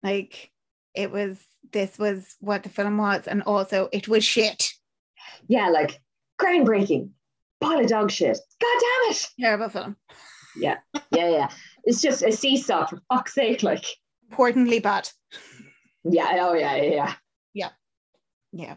Like 0.02 0.52
it 0.94 1.10
was 1.10 1.38
this 1.72 1.98
was 1.98 2.36
what 2.40 2.62
the 2.62 2.68
film 2.68 2.98
was, 2.98 3.26
and 3.26 3.42
also 3.42 3.88
it 3.90 4.06
was 4.06 4.22
shit. 4.22 4.74
Yeah, 5.48 5.70
like 5.70 6.00
groundbreaking 6.38 7.10
pile 7.60 7.80
of 7.80 7.86
dog 7.88 8.10
shit. 8.10 8.38
God 8.60 8.80
damn 8.80 9.10
it. 9.10 9.28
Terrible 9.40 9.68
film. 9.68 9.96
Yeah. 10.56 10.78
Yeah. 11.10 11.28
Yeah. 11.30 11.50
it's 11.84 12.00
just 12.00 12.22
a 12.22 12.32
seesaw 12.32 12.86
for 12.86 13.00
fuck's 13.12 13.34
sake. 13.34 13.62
Like, 13.62 13.84
importantly 14.30 14.78
bad. 14.78 15.08
Yeah. 16.04 16.36
Oh, 16.40 16.54
yeah. 16.54 16.76
Yeah. 16.76 17.14
Yeah. 17.54 17.70
Yeah. 18.52 18.74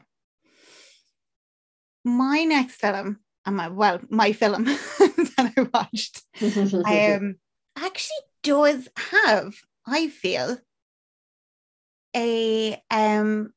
My 2.06 2.44
next 2.44 2.76
film, 2.76 3.20
and 3.46 3.56
my, 3.56 3.68
well, 3.68 4.00
my 4.10 4.34
film 4.34 4.66
that 4.66 5.54
I 5.58 5.62
watched, 5.74 6.22
um, 6.42 7.36
actually 7.78 8.18
does 8.44 8.88
have, 9.12 9.56
I 9.86 10.08
feel, 10.08 10.58
a 12.16 12.82
um 12.90 13.54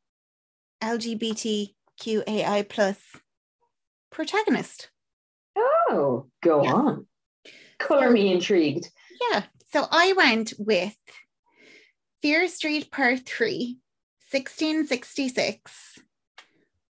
LGBTQAI 0.83 2.69
plus 2.69 2.99
protagonist. 4.11 4.91
Oh, 5.57 6.27
go 6.43 6.63
Yes. 6.63 6.73
on. 6.73 7.07
Color 7.79 8.11
me 8.11 8.33
intrigued. 8.33 8.89
Yeah. 9.31 9.45
So 9.73 9.87
I 9.91 10.13
went 10.13 10.53
with 10.59 10.97
Fear 12.23 12.49
Street 12.49 12.91
Part 12.91 13.27
3, 13.27 13.79
1666, 14.31 15.99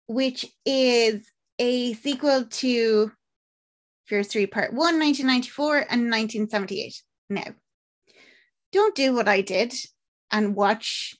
which 0.07 0.45
is 0.65 1.29
a 1.59 1.93
sequel 1.93 2.45
to 2.45 3.11
Fear 4.05 4.23
Street 4.23 4.51
Part 4.51 4.71
1, 4.71 4.77
1994 4.77 5.77
and 5.77 6.09
1978. 6.09 7.01
Now, 7.29 7.45
don't 8.71 8.95
do 8.95 9.13
what 9.13 9.27
I 9.27 9.41
did 9.41 9.73
and 10.31 10.55
watch 10.55 11.15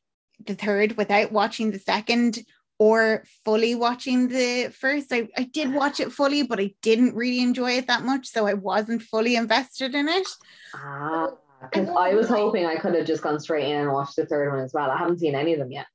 the 0.45 0.55
third 0.55 0.95
without 0.97 1.31
watching 1.31 1.71
the 1.71 1.79
second 1.79 2.39
or 2.79 3.23
fully 3.43 3.75
watching 3.75 4.27
the 4.27 4.69
first. 4.69 5.11
I, 5.11 5.27
I 5.37 5.43
did 5.43 5.73
watch 5.73 5.99
it 5.99 6.11
fully, 6.11 6.43
but 6.43 6.59
I 6.59 6.73
didn't 6.81 7.15
really 7.15 7.41
enjoy 7.41 7.71
it 7.71 7.87
that 7.87 8.03
much. 8.03 8.27
So 8.27 8.45
I 8.47 8.53
wasn't 8.53 9.01
fully 9.01 9.35
invested 9.35 9.95
in 9.95 10.07
it. 10.07 10.27
Ah, 10.75 11.29
because 11.61 11.89
I 11.89 12.13
was 12.13 12.29
hoping 12.29 12.65
I 12.65 12.75
could 12.75 12.93
have 12.93 13.07
just 13.07 13.23
gone 13.23 13.39
straight 13.39 13.67
in 13.67 13.81
and 13.81 13.91
watched 13.91 14.15
the 14.15 14.25
third 14.25 14.51
one 14.51 14.59
as 14.59 14.73
well. 14.73 14.91
I 14.91 14.97
haven't 14.97 15.19
seen 15.19 15.35
any 15.35 15.53
of 15.53 15.59
them 15.59 15.71
yet. 15.71 15.87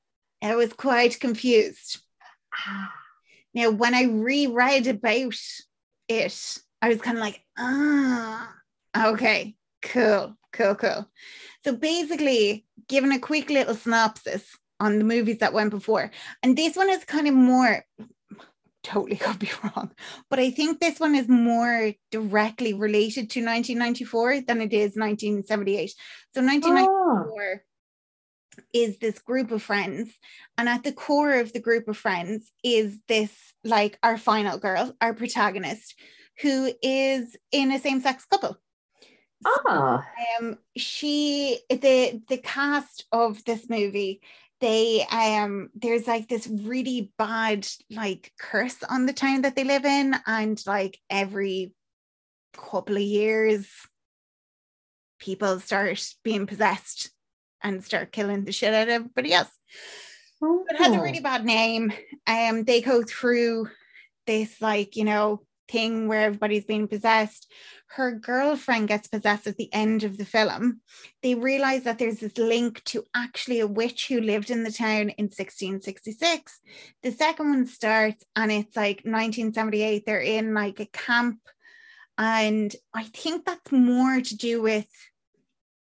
I 0.42 0.56
was 0.56 0.72
quite 0.72 1.20
confused. 1.20 2.00
Ah, 2.66 2.92
Now, 3.54 3.68
when 3.70 3.94
I 3.94 4.04
reread 4.04 4.86
about 4.86 5.36
it, 6.08 6.58
I 6.80 6.88
was 6.88 7.02
kind 7.02 7.18
of 7.18 7.22
like, 7.22 7.44
ah, 7.58 8.50
okay, 8.96 9.54
cool, 9.82 10.36
cool, 10.54 10.74
cool. 10.74 11.06
So 11.62 11.76
basically, 11.76 12.64
given 12.88 13.12
a 13.12 13.18
quick 13.18 13.50
little 13.50 13.74
synopsis 13.74 14.56
on 14.82 14.98
the 14.98 15.04
movies 15.04 15.38
that 15.38 15.52
went 15.52 15.70
before, 15.70 16.10
and 16.42 16.56
this 16.56 16.76
one 16.76 16.90
is 16.90 17.04
kind 17.04 17.28
of 17.28 17.34
more, 17.34 17.84
totally 18.82 19.16
could 19.24 19.38
be 19.38 19.50
wrong, 19.62 19.90
but 20.28 20.38
I 20.38 20.50
think 20.50 20.80
this 20.80 20.98
one 20.98 21.14
is 21.14 21.28
more 21.28 21.92
directly 22.10 22.74
related 22.74 23.30
to 23.30 23.40
1994 23.40 24.42
than 24.42 24.60
it 24.60 24.72
is 24.72 24.96
1978. 24.96 25.94
So 26.34 26.42
1994 26.42 27.64
is 28.72 28.98
this 28.98 29.18
group 29.18 29.50
of 29.50 29.62
friends 29.62 30.12
and 30.58 30.68
at 30.68 30.84
the 30.84 30.92
core 30.92 31.34
of 31.34 31.52
the 31.54 31.60
group 31.60 31.88
of 31.88 31.96
friends 31.96 32.52
is 32.62 32.98
this 33.08 33.32
like 33.64 33.98
our 34.02 34.18
final 34.18 34.58
girl 34.58 34.94
our 35.00 35.14
protagonist 35.14 35.94
who 36.40 36.72
is 36.82 37.36
in 37.50 37.72
a 37.72 37.78
same-sex 37.78 38.24
couple. 38.26 38.58
Ah, 39.44 40.06
um 40.40 40.56
she 40.76 41.58
the 41.68 42.22
the 42.28 42.38
cast 42.38 43.06
of 43.10 43.44
this 43.44 43.68
movie 43.68 44.20
they 44.62 45.04
um 45.10 45.68
there's 45.74 46.06
like 46.06 46.28
this 46.28 46.46
really 46.46 47.12
bad 47.18 47.66
like 47.90 48.32
curse 48.40 48.82
on 48.88 49.04
the 49.04 49.12
town 49.12 49.42
that 49.42 49.56
they 49.56 49.64
live 49.64 49.84
in 49.84 50.16
and 50.26 50.62
like 50.66 50.98
every 51.10 51.74
couple 52.54 52.96
of 52.96 53.02
years 53.02 53.68
people 55.18 55.60
start 55.60 56.02
being 56.22 56.46
possessed 56.46 57.10
and 57.62 57.84
start 57.84 58.12
killing 58.12 58.44
the 58.44 58.52
shit 58.52 58.72
out 58.72 58.88
of 58.88 58.94
everybody 58.94 59.34
else 59.34 59.50
it 60.42 60.76
has 60.76 60.94
a 60.94 61.00
really 61.00 61.20
bad 61.20 61.44
name. 61.44 61.92
Um, 62.26 62.64
they 62.64 62.80
go 62.80 63.02
through 63.02 63.68
this 64.26 64.60
like 64.60 64.96
you 64.96 65.04
know 65.04 65.42
thing 65.72 66.06
where 66.06 66.26
everybody's 66.26 66.66
being 66.66 66.86
possessed. 66.86 67.50
Her 67.88 68.12
girlfriend 68.12 68.88
gets 68.88 69.08
possessed 69.08 69.46
at 69.46 69.56
the 69.56 69.72
end 69.72 70.04
of 70.04 70.18
the 70.18 70.24
film. 70.24 70.80
They 71.22 71.34
realize 71.34 71.84
that 71.84 71.98
there's 71.98 72.18
this 72.18 72.38
link 72.38 72.84
to 72.84 73.04
actually 73.14 73.60
a 73.60 73.66
witch 73.66 74.06
who 74.08 74.20
lived 74.20 74.50
in 74.50 74.62
the 74.62 74.70
town 74.70 75.10
in 75.10 75.24
1666. 75.24 76.60
The 77.02 77.10
second 77.10 77.48
one 77.50 77.66
starts 77.66 78.24
and 78.36 78.52
it's 78.52 78.76
like 78.76 78.98
1978. 78.98 80.04
They're 80.06 80.20
in 80.20 80.54
like 80.54 80.78
a 80.78 80.86
camp, 80.86 81.40
and 82.18 82.74
I 82.94 83.04
think 83.04 83.44
that's 83.44 83.72
more 83.72 84.20
to 84.20 84.36
do 84.36 84.62
with 84.62 84.86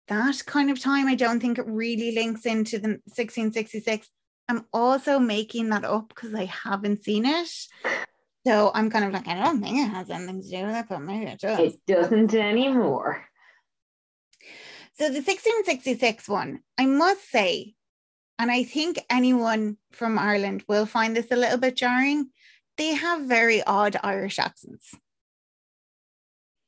that 0.08 0.42
kind 0.44 0.70
of 0.70 0.80
time. 0.80 1.08
I 1.08 1.14
don't 1.14 1.40
think 1.40 1.58
it 1.58 1.66
really 1.66 2.12
links 2.12 2.44
into 2.44 2.78
the 2.78 3.00
1666. 3.06 4.08
I'm 4.48 4.66
also 4.72 5.18
making 5.20 5.70
that 5.70 5.84
up 5.84 6.08
because 6.08 6.34
I 6.34 6.46
haven't 6.46 7.04
seen 7.04 7.24
it. 7.24 7.50
So 8.46 8.70
I'm 8.74 8.90
kind 8.90 9.04
of 9.04 9.12
like, 9.12 9.28
I 9.28 9.34
don't 9.34 9.62
think 9.62 9.78
it 9.78 9.90
has 9.90 10.08
anything 10.08 10.42
to 10.42 10.48
do 10.48 10.66
with 10.66 10.76
it, 10.76 10.86
but 10.88 11.00
maybe 11.00 11.26
it 11.26 11.40
does. 11.40 11.58
it 11.58 11.80
doesn't 11.86 12.34
anymore. 12.34 13.24
So 14.98 15.08
the 15.08 15.20
1666 15.22 16.28
one, 16.28 16.60
I 16.78 16.86
must 16.86 17.30
say, 17.30 17.74
and 18.38 18.50
I 18.50 18.64
think 18.64 18.98
anyone 19.10 19.76
from 19.92 20.18
Ireland 20.18 20.64
will 20.68 20.86
find 20.86 21.16
this 21.16 21.30
a 21.30 21.36
little 21.36 21.58
bit 21.58 21.76
jarring, 21.76 22.30
they 22.76 22.94
have 22.94 23.22
very 23.22 23.62
odd 23.62 23.96
Irish 24.02 24.38
accents. 24.38 24.94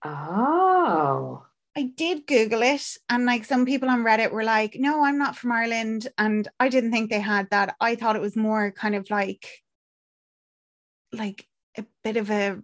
Oh, 0.05 1.47
I 1.77 1.83
did 1.85 2.27
Google 2.27 2.63
it, 2.63 2.99
and 3.09 3.25
like 3.25 3.45
some 3.45 3.65
people 3.65 3.89
on 3.89 4.03
Reddit 4.03 4.33
were 4.33 4.45
like, 4.45 4.77
no, 4.79 5.05
I'm 5.05 5.17
not 5.17 5.37
from 5.37 5.53
Ireland. 5.53 6.09
And 6.19 6.47
I 6.61 6.69
didn't 6.69 6.93
think 6.93 7.09
they 7.11 7.21
had 7.21 7.49
that. 7.51 7.77
I 7.81 7.95
thought 7.95 8.17
it 8.17 8.23
was 8.23 8.37
more 8.37 8.73
kind 8.73 8.95
of 8.95 9.09
like, 9.11 9.47
like 11.13 11.47
a 11.77 11.85
bit 12.05 12.17
of 12.17 12.31
a, 12.31 12.59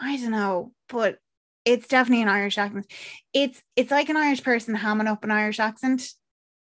I 0.00 0.16
don't 0.16 0.30
know, 0.30 0.72
but 0.88 1.18
it's 1.64 1.88
definitely 1.88 2.22
an 2.22 2.28
Irish 2.28 2.58
accent. 2.58 2.90
It's 3.32 3.62
it's 3.76 3.90
like 3.90 4.08
an 4.08 4.16
Irish 4.16 4.42
person 4.42 4.76
hamming 4.76 5.08
up 5.08 5.24
an 5.24 5.30
Irish 5.30 5.60
accent. 5.60 6.08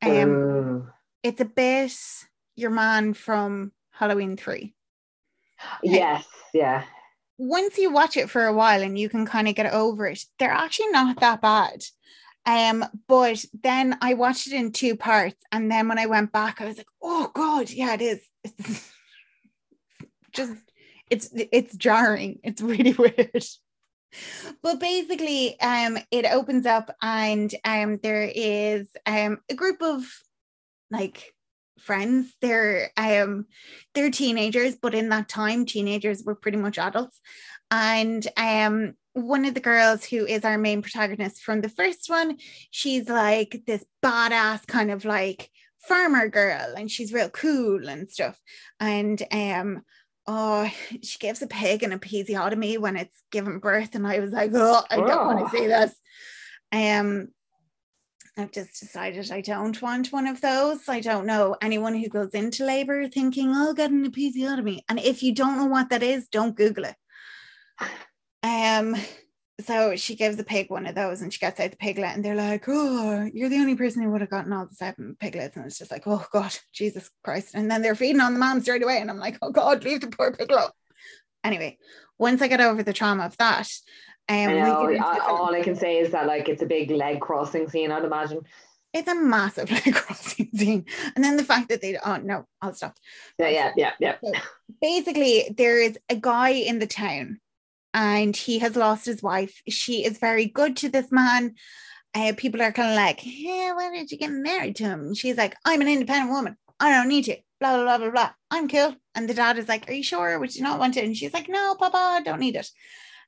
Um, 0.02 0.30
Ooh. 0.30 0.88
it's 1.22 1.40
a 1.40 1.44
bit 1.44 1.92
your 2.56 2.70
man 2.70 3.14
from 3.14 3.72
Halloween 3.90 4.36
3. 4.36 4.74
yes, 5.82 6.26
yeah. 6.52 6.84
once 7.38 7.78
you 7.78 7.92
watch 7.92 8.16
it 8.16 8.30
for 8.30 8.46
a 8.46 8.52
while 8.52 8.82
and 8.82 8.98
you 8.98 9.08
can 9.08 9.26
kind 9.26 9.48
of 9.48 9.54
get 9.54 9.72
over 9.72 10.06
it, 10.06 10.24
they're 10.38 10.50
actually 10.50 10.90
not 10.90 11.20
that 11.20 11.40
bad. 11.40 11.82
Um, 12.46 12.84
but 13.08 13.44
then 13.62 13.96
I 14.02 14.14
watched 14.14 14.46
it 14.46 14.52
in 14.52 14.70
two 14.70 14.96
parts, 14.96 15.42
and 15.50 15.70
then 15.70 15.88
when 15.88 15.98
I 15.98 16.06
went 16.06 16.30
back, 16.30 16.60
I 16.60 16.66
was 16.66 16.76
like, 16.76 16.88
"Oh 17.02 17.30
God, 17.34 17.70
yeah, 17.70 17.94
it 17.94 18.02
is. 18.02 18.20
It's 18.44 18.90
just, 20.32 20.52
it's 21.14 21.28
it's 21.32 21.76
jarring. 21.76 22.40
It's 22.42 22.62
really 22.72 22.92
weird." 22.92 23.44
But 24.62 24.78
basically, 24.78 25.58
um, 25.60 25.98
it 26.10 26.24
opens 26.26 26.66
up, 26.66 26.94
and 27.02 27.52
um, 27.64 27.98
there 28.02 28.30
is 28.34 28.88
um 29.06 29.38
a 29.50 29.54
group 29.54 29.82
of 29.82 30.04
like 30.90 31.34
friends. 31.78 32.34
They're 32.40 32.90
um 32.96 33.46
they're 33.94 34.10
teenagers, 34.10 34.76
but 34.76 34.94
in 34.94 35.08
that 35.10 35.28
time, 35.28 35.66
teenagers 35.66 36.22
were 36.24 36.34
pretty 36.34 36.58
much 36.58 36.78
adults. 36.78 37.20
And 37.70 38.26
um, 38.36 38.94
one 39.14 39.44
of 39.44 39.54
the 39.54 39.60
girls 39.60 40.04
who 40.04 40.26
is 40.26 40.44
our 40.44 40.58
main 40.58 40.82
protagonist 40.82 41.42
from 41.42 41.60
the 41.60 41.68
first 41.68 42.08
one, 42.08 42.36
she's 42.70 43.08
like 43.08 43.62
this 43.66 43.84
badass 44.04 44.66
kind 44.66 44.90
of 44.90 45.04
like 45.04 45.50
farmer 45.78 46.28
girl, 46.28 46.74
and 46.76 46.90
she's 46.90 47.12
real 47.12 47.30
cool 47.30 47.88
and 47.88 48.08
stuff. 48.08 48.40
And 48.80 49.20
um, 49.32 49.82
oh, 50.26 50.70
she 51.02 51.18
gives 51.18 51.42
a 51.42 51.46
pig 51.46 51.82
an 51.82 51.98
episiotomy 51.98 52.78
when 52.78 52.96
it's 52.96 53.22
given 53.30 53.58
birth, 53.58 53.94
and 53.94 54.06
I 54.06 54.20
was 54.20 54.32
like, 54.32 54.50
oh, 54.54 54.82
I 54.90 54.96
don't 54.96 55.10
Oh. 55.10 55.26
want 55.26 55.50
to 55.50 55.56
see 55.56 55.66
this. 55.66 55.94
Um, 56.72 57.28
I've 58.36 58.50
just 58.50 58.80
decided 58.80 59.30
I 59.30 59.40
don't 59.42 59.80
want 59.80 60.10
one 60.12 60.26
of 60.26 60.40
those. 60.40 60.88
I 60.88 60.98
don't 61.00 61.24
know 61.26 61.56
anyone 61.62 61.94
who 61.94 62.08
goes 62.08 62.30
into 62.30 62.64
labor 62.64 63.06
thinking, 63.08 63.52
I'll 63.54 63.74
get 63.74 63.92
an 63.92 64.10
episiotomy. 64.10 64.80
And 64.88 64.98
if 64.98 65.22
you 65.22 65.32
don't 65.32 65.56
know 65.56 65.66
what 65.66 65.90
that 65.90 66.02
is, 66.02 66.26
don't 66.28 66.56
Google 66.56 66.84
it. 66.86 66.96
Um, 68.42 68.94
so 69.60 69.94
she 69.94 70.16
gives 70.16 70.36
the 70.36 70.44
pig 70.44 70.68
one 70.68 70.86
of 70.86 70.94
those 70.94 71.22
and 71.22 71.32
she 71.32 71.38
gets 71.38 71.60
out 71.60 71.70
the 71.70 71.76
piglet, 71.76 72.14
and 72.14 72.24
they're 72.24 72.34
like, 72.34 72.64
Oh, 72.66 73.28
you're 73.32 73.48
the 73.48 73.58
only 73.58 73.76
person 73.76 74.02
who 74.02 74.10
would 74.10 74.20
have 74.20 74.30
gotten 74.30 74.52
all 74.52 74.66
the 74.66 74.74
seven 74.74 75.16
piglets. 75.20 75.56
And 75.56 75.64
it's 75.66 75.78
just 75.78 75.92
like, 75.92 76.04
Oh 76.06 76.24
God, 76.32 76.56
Jesus 76.72 77.10
Christ. 77.22 77.54
And 77.54 77.70
then 77.70 77.80
they're 77.80 77.94
feeding 77.94 78.20
on 78.20 78.34
the 78.34 78.40
mom 78.40 78.60
straight 78.60 78.82
away. 78.82 78.98
And 79.00 79.10
I'm 79.10 79.18
like, 79.18 79.38
Oh 79.42 79.50
God, 79.50 79.84
leave 79.84 80.00
the 80.00 80.08
poor 80.08 80.32
piglet. 80.32 80.70
Anyway, 81.44 81.78
once 82.18 82.42
I 82.42 82.48
get 82.48 82.60
over 82.60 82.82
the 82.82 82.92
trauma 82.92 83.24
of 83.24 83.36
that, 83.36 83.70
um, 84.28 84.36
I 84.36 84.54
know. 84.54 84.96
I, 84.98 85.18
all 85.18 85.54
I 85.54 85.62
can 85.62 85.76
say 85.76 85.98
is 85.98 86.10
that 86.12 86.26
like 86.26 86.48
it's 86.48 86.62
a 86.62 86.66
big 86.66 86.90
leg 86.90 87.20
crossing 87.20 87.68
scene. 87.68 87.92
I'd 87.92 88.04
imagine. 88.04 88.40
it's 88.92 89.08
a 89.08 89.14
massive 89.14 89.70
like 89.70 89.94
crossing 89.94 90.48
scene. 90.54 90.86
And 91.14 91.22
then 91.22 91.36
the 91.36 91.44
fact 91.44 91.68
that 91.68 91.80
they 91.80 91.96
oh 92.04 92.16
no, 92.16 92.46
I'll 92.60 92.74
stop. 92.74 92.96
Yeah, 93.38 93.48
yeah, 93.48 93.72
yeah, 93.76 94.16
yeah. 94.22 94.40
Basically, 94.80 95.54
there 95.56 95.80
is 95.80 95.98
a 96.08 96.16
guy 96.16 96.50
in 96.50 96.78
the 96.78 96.86
town 96.86 97.38
and 97.94 98.36
he 98.36 98.58
has 98.58 98.74
lost 98.74 99.06
his 99.06 99.22
wife. 99.22 99.62
She 99.68 100.04
is 100.04 100.18
very 100.18 100.46
good 100.46 100.76
to 100.78 100.88
this 100.88 101.10
man. 101.12 101.54
Uh, 102.12 102.32
people 102.36 102.60
are 102.60 102.72
kind 102.72 102.90
of 102.90 102.96
like, 102.96 103.20
hey, 103.20 103.70
why 103.72 103.90
did 103.92 104.10
you 104.10 104.18
get 104.18 104.30
married 104.30 104.76
to 104.76 104.84
him? 104.84 105.00
And 105.00 105.16
she's 105.16 105.36
like, 105.36 105.56
I'm 105.64 105.80
an 105.80 105.88
independent 105.88 106.30
woman. 106.30 106.56
I 106.80 106.90
don't 106.90 107.08
need 107.08 107.24
to. 107.26 107.36
Blah, 107.60 107.76
blah, 107.76 107.84
blah, 107.84 107.98
blah, 107.98 108.10
blah. 108.10 108.30
I'm 108.50 108.68
cool. 108.68 108.96
And 109.14 109.28
the 109.28 109.34
dad 109.34 109.58
is 109.58 109.68
like, 109.68 109.88
Are 109.88 109.92
you 109.92 110.02
sure? 110.02 110.38
Would 110.38 110.54
you 110.54 110.62
not 110.62 110.78
want 110.78 110.96
it? 110.96 111.04
And 111.04 111.16
she's 111.16 111.32
like, 111.32 111.48
No, 111.48 111.76
Papa, 111.76 112.22
don't 112.24 112.40
need 112.40 112.56
it. 112.56 112.68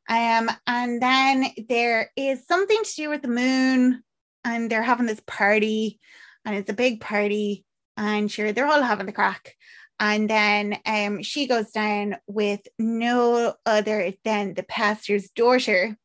Um, 0.09 0.51
and 0.67 1.01
then 1.01 1.47
there 1.69 2.11
is 2.17 2.47
something 2.47 2.83
to 2.83 2.95
do 2.95 3.09
with 3.09 3.23
the 3.23 3.29
moon, 3.29 4.03
and 4.45 4.71
they're 4.71 4.83
having 4.83 5.07
this 5.07 5.23
party, 5.27 5.99
and 6.45 6.55
it's 6.55 6.71
a 6.71 6.75
big 6.75 7.01
party. 7.01 7.65
and 7.97 8.31
sure 8.31 8.53
they're 8.53 8.69
all 8.69 8.83
having 8.83 9.07
the 9.07 9.13
crack. 9.13 9.55
And 9.99 10.29
then 10.29 10.79
um, 10.85 11.23
she 11.23 11.47
goes 11.47 11.71
down 11.71 12.17
with 12.27 12.61
no 12.79 13.55
other 13.65 14.13
than 14.25 14.55
the 14.55 14.63
pastor's 14.63 15.31
daughter. 15.31 15.97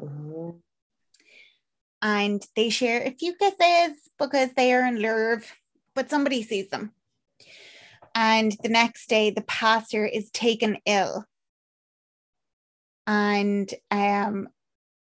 Mhm. 0.00 0.60
And 2.02 2.46
they 2.54 2.68
share 2.68 3.02
a 3.02 3.10
few 3.10 3.34
kisses 3.34 4.10
because 4.18 4.50
they 4.52 4.72
are 4.74 4.86
in 4.86 5.00
love, 5.00 5.50
but 5.94 6.10
somebody 6.10 6.42
sees 6.42 6.68
them. 6.68 6.92
And 8.14 8.56
the 8.62 8.68
next 8.68 9.08
day, 9.08 9.30
the 9.30 9.42
pastor 9.42 10.04
is 10.04 10.30
taken 10.30 10.78
ill. 10.86 11.24
And 13.06 13.72
um, 13.90 14.48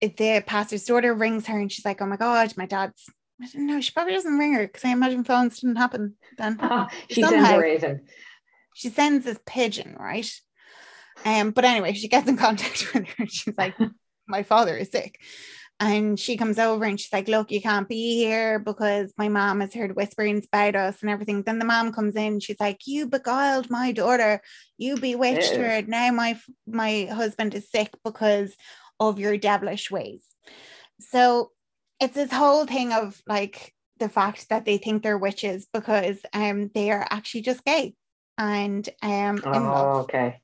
the 0.01 0.43
pastor's 0.45 0.85
daughter 0.85 1.13
rings 1.13 1.47
her 1.47 1.59
and 1.59 1.71
she's 1.71 1.85
like, 1.85 2.01
Oh 2.01 2.05
my 2.05 2.17
God, 2.17 2.55
my 2.57 2.65
dad's. 2.65 3.09
I 3.41 3.47
don't 3.53 3.67
know. 3.67 3.79
She 3.81 3.91
probably 3.91 4.13
doesn't 4.13 4.37
ring 4.37 4.53
her 4.53 4.67
because 4.67 4.83
I 4.85 4.89
imagine 4.89 5.23
phones 5.23 5.59
didn't 5.59 5.77
happen 5.77 6.15
then. 6.37 6.59
she 7.09 7.21
sends 7.21 7.35
Somehow. 7.35 7.55
a 7.55 7.59
raven. 7.59 8.01
she 8.73 8.89
sends 8.89 9.25
this 9.25 9.39
pigeon, 9.45 9.95
right? 9.97 10.29
Um, 11.25 11.51
but 11.51 11.65
anyway, 11.65 11.93
she 11.93 12.07
gets 12.07 12.27
in 12.27 12.37
contact 12.37 12.87
with 12.93 13.07
her 13.07 13.15
and 13.19 13.31
she's 13.31 13.57
like, 13.57 13.75
My 14.27 14.43
father 14.43 14.77
is 14.77 14.89
sick. 14.89 15.19
And 15.81 16.19
she 16.19 16.35
comes 16.35 16.59
over 16.59 16.83
and 16.83 16.99
she's 16.99 17.13
like, 17.13 17.29
Look, 17.29 17.51
you 17.51 17.61
can't 17.61 17.87
be 17.87 18.17
here 18.17 18.59
because 18.59 19.13
my 19.17 19.29
mom 19.29 19.61
has 19.61 19.73
heard 19.73 19.95
whisperings 19.95 20.45
about 20.45 20.75
us 20.75 21.01
and 21.01 21.09
everything. 21.09 21.41
Then 21.43 21.57
the 21.57 21.65
mom 21.65 21.93
comes 21.93 22.15
in, 22.15 22.41
she's 22.41 22.59
like, 22.59 22.81
You 22.85 23.07
beguiled 23.07 23.69
my 23.69 23.93
daughter, 23.93 24.41
you 24.77 24.97
bewitched 24.97 25.55
Ew. 25.55 25.63
her. 25.63 25.81
Now 25.83 26.11
my 26.11 26.37
my 26.67 27.05
husband 27.11 27.55
is 27.55 27.71
sick 27.71 27.91
because 28.03 28.55
of 28.99 29.19
your 29.19 29.37
devilish 29.37 29.89
ways. 29.89 30.23
So 30.99 31.51
it's 31.99 32.15
this 32.15 32.31
whole 32.31 32.65
thing 32.65 32.93
of 32.93 33.21
like 33.27 33.73
the 33.99 34.09
fact 34.09 34.49
that 34.49 34.65
they 34.65 34.77
think 34.77 35.03
they're 35.03 35.17
witches 35.17 35.67
because 35.73 36.19
um 36.33 36.69
they 36.73 36.91
are 36.91 37.05
actually 37.09 37.41
just 37.41 37.63
gay 37.65 37.93
and 38.37 38.87
um 39.01 39.41
Oh, 39.45 39.99
okay. 40.01 40.41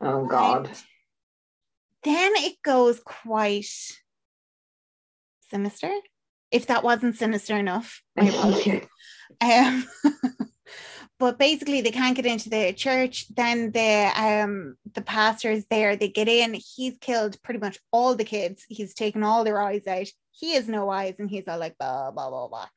Oh 0.00 0.26
God. 0.26 0.66
And 0.66 0.82
then 2.02 2.32
it 2.36 2.62
goes 2.62 3.00
quite 3.00 3.66
sinister. 5.50 5.92
If 6.50 6.68
that 6.68 6.84
wasn't 6.84 7.16
sinister 7.16 7.56
enough, 7.56 8.02
my 8.16 8.26
apologies. 8.26 8.82
Um, 9.40 9.84
but 11.18 11.38
basically, 11.38 11.80
they 11.80 11.90
can't 11.90 12.16
get 12.16 12.26
into 12.26 12.50
the 12.50 12.72
church. 12.72 13.26
Then 13.34 13.70
the 13.72 14.10
um 14.16 14.76
the 14.94 15.02
pastor's 15.02 15.64
there. 15.70 15.96
They 15.96 16.08
get 16.08 16.28
in. 16.28 16.54
He's 16.54 16.96
killed 17.00 17.42
pretty 17.42 17.60
much 17.60 17.78
all 17.90 18.14
the 18.14 18.24
kids. 18.24 18.64
He's 18.68 18.94
taken 18.94 19.22
all 19.22 19.44
their 19.44 19.60
eyes 19.60 19.86
out. 19.86 20.08
He 20.30 20.54
has 20.54 20.68
no 20.68 20.90
eyes, 20.90 21.16
and 21.18 21.30
he's 21.30 21.48
all 21.48 21.58
like 21.58 21.78
blah 21.78 22.10
blah 22.10 22.30
blah 22.30 22.48
blah. 22.48 22.68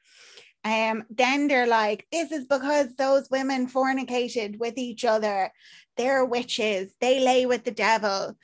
Um, 0.64 1.06
then 1.10 1.48
they're 1.48 1.68
like, 1.68 2.06
this 2.12 2.32
is 2.32 2.46
because 2.46 2.96
those 2.96 3.30
women 3.30 3.68
fornicated 3.68 4.60
with 4.60 4.78
each 4.78 5.06
other. 5.06 5.52
They're 5.98 6.26
witches. 6.26 6.92
They 7.00 7.20
lay 7.20 7.46
with 7.46 7.64
the 7.64 7.72
devil. 7.72 8.38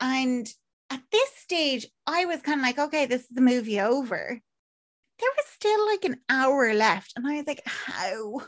And 0.00 0.48
at 0.90 1.02
this 1.10 1.30
stage, 1.36 1.86
I 2.06 2.26
was 2.26 2.40
kind 2.42 2.60
of 2.60 2.66
like, 2.66 2.78
okay, 2.78 3.06
this 3.06 3.22
is 3.22 3.28
the 3.28 3.40
movie 3.40 3.80
over. 3.80 4.40
There 5.18 5.30
was 5.36 5.46
still 5.54 5.86
like 5.86 6.04
an 6.04 6.18
hour 6.28 6.72
left. 6.74 7.14
And 7.16 7.26
I 7.26 7.36
was 7.36 7.46
like, 7.46 7.62
how? 7.64 8.42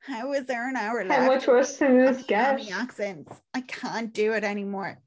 How 0.00 0.32
is 0.32 0.46
there 0.46 0.68
an 0.68 0.76
hour 0.76 1.04
left? 1.04 1.20
How 1.20 1.26
much 1.26 1.46
worse 1.46 1.76
can 1.76 2.00
on 2.00 2.14
this? 2.14 2.26
Hammy 2.28 2.72
accents. 2.72 3.32
I 3.52 3.60
can't 3.60 4.12
do 4.12 4.32
it 4.32 4.44
anymore. 4.44 4.98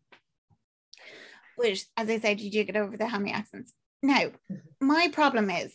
Which, 1.56 1.86
as 1.98 2.10
I 2.10 2.20
said, 2.20 2.40
you 2.40 2.52
do 2.52 2.64
get 2.64 2.76
over 2.76 2.96
the 2.96 3.08
hammy 3.08 3.32
accents. 3.32 3.74
Now, 4.02 4.32
my 4.80 5.10
problem 5.12 5.50
is, 5.50 5.74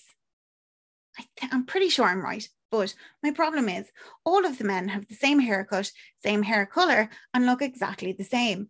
I 1.19 1.25
th- 1.37 1.53
I'm 1.53 1.67
pretty 1.67 1.89
sure 1.89 2.05
I'm 2.07 2.23
right, 2.23 2.49
but 2.71 2.95
my 3.23 3.33
problem 3.33 3.69
is 3.69 3.91
all 4.25 4.45
of 4.45 4.59
the 4.59 4.65
men 4.65 4.89
have 4.89 5.09
the 5.09 5.15
same 5.15 5.41
haircut, 5.41 5.91
same 6.23 6.43
hair 6.43 6.67
color, 6.67 7.09
and 7.35 7.47
look 7.47 7.63
exactly 7.63 8.13
the 8.13 8.25
same. 8.25 8.69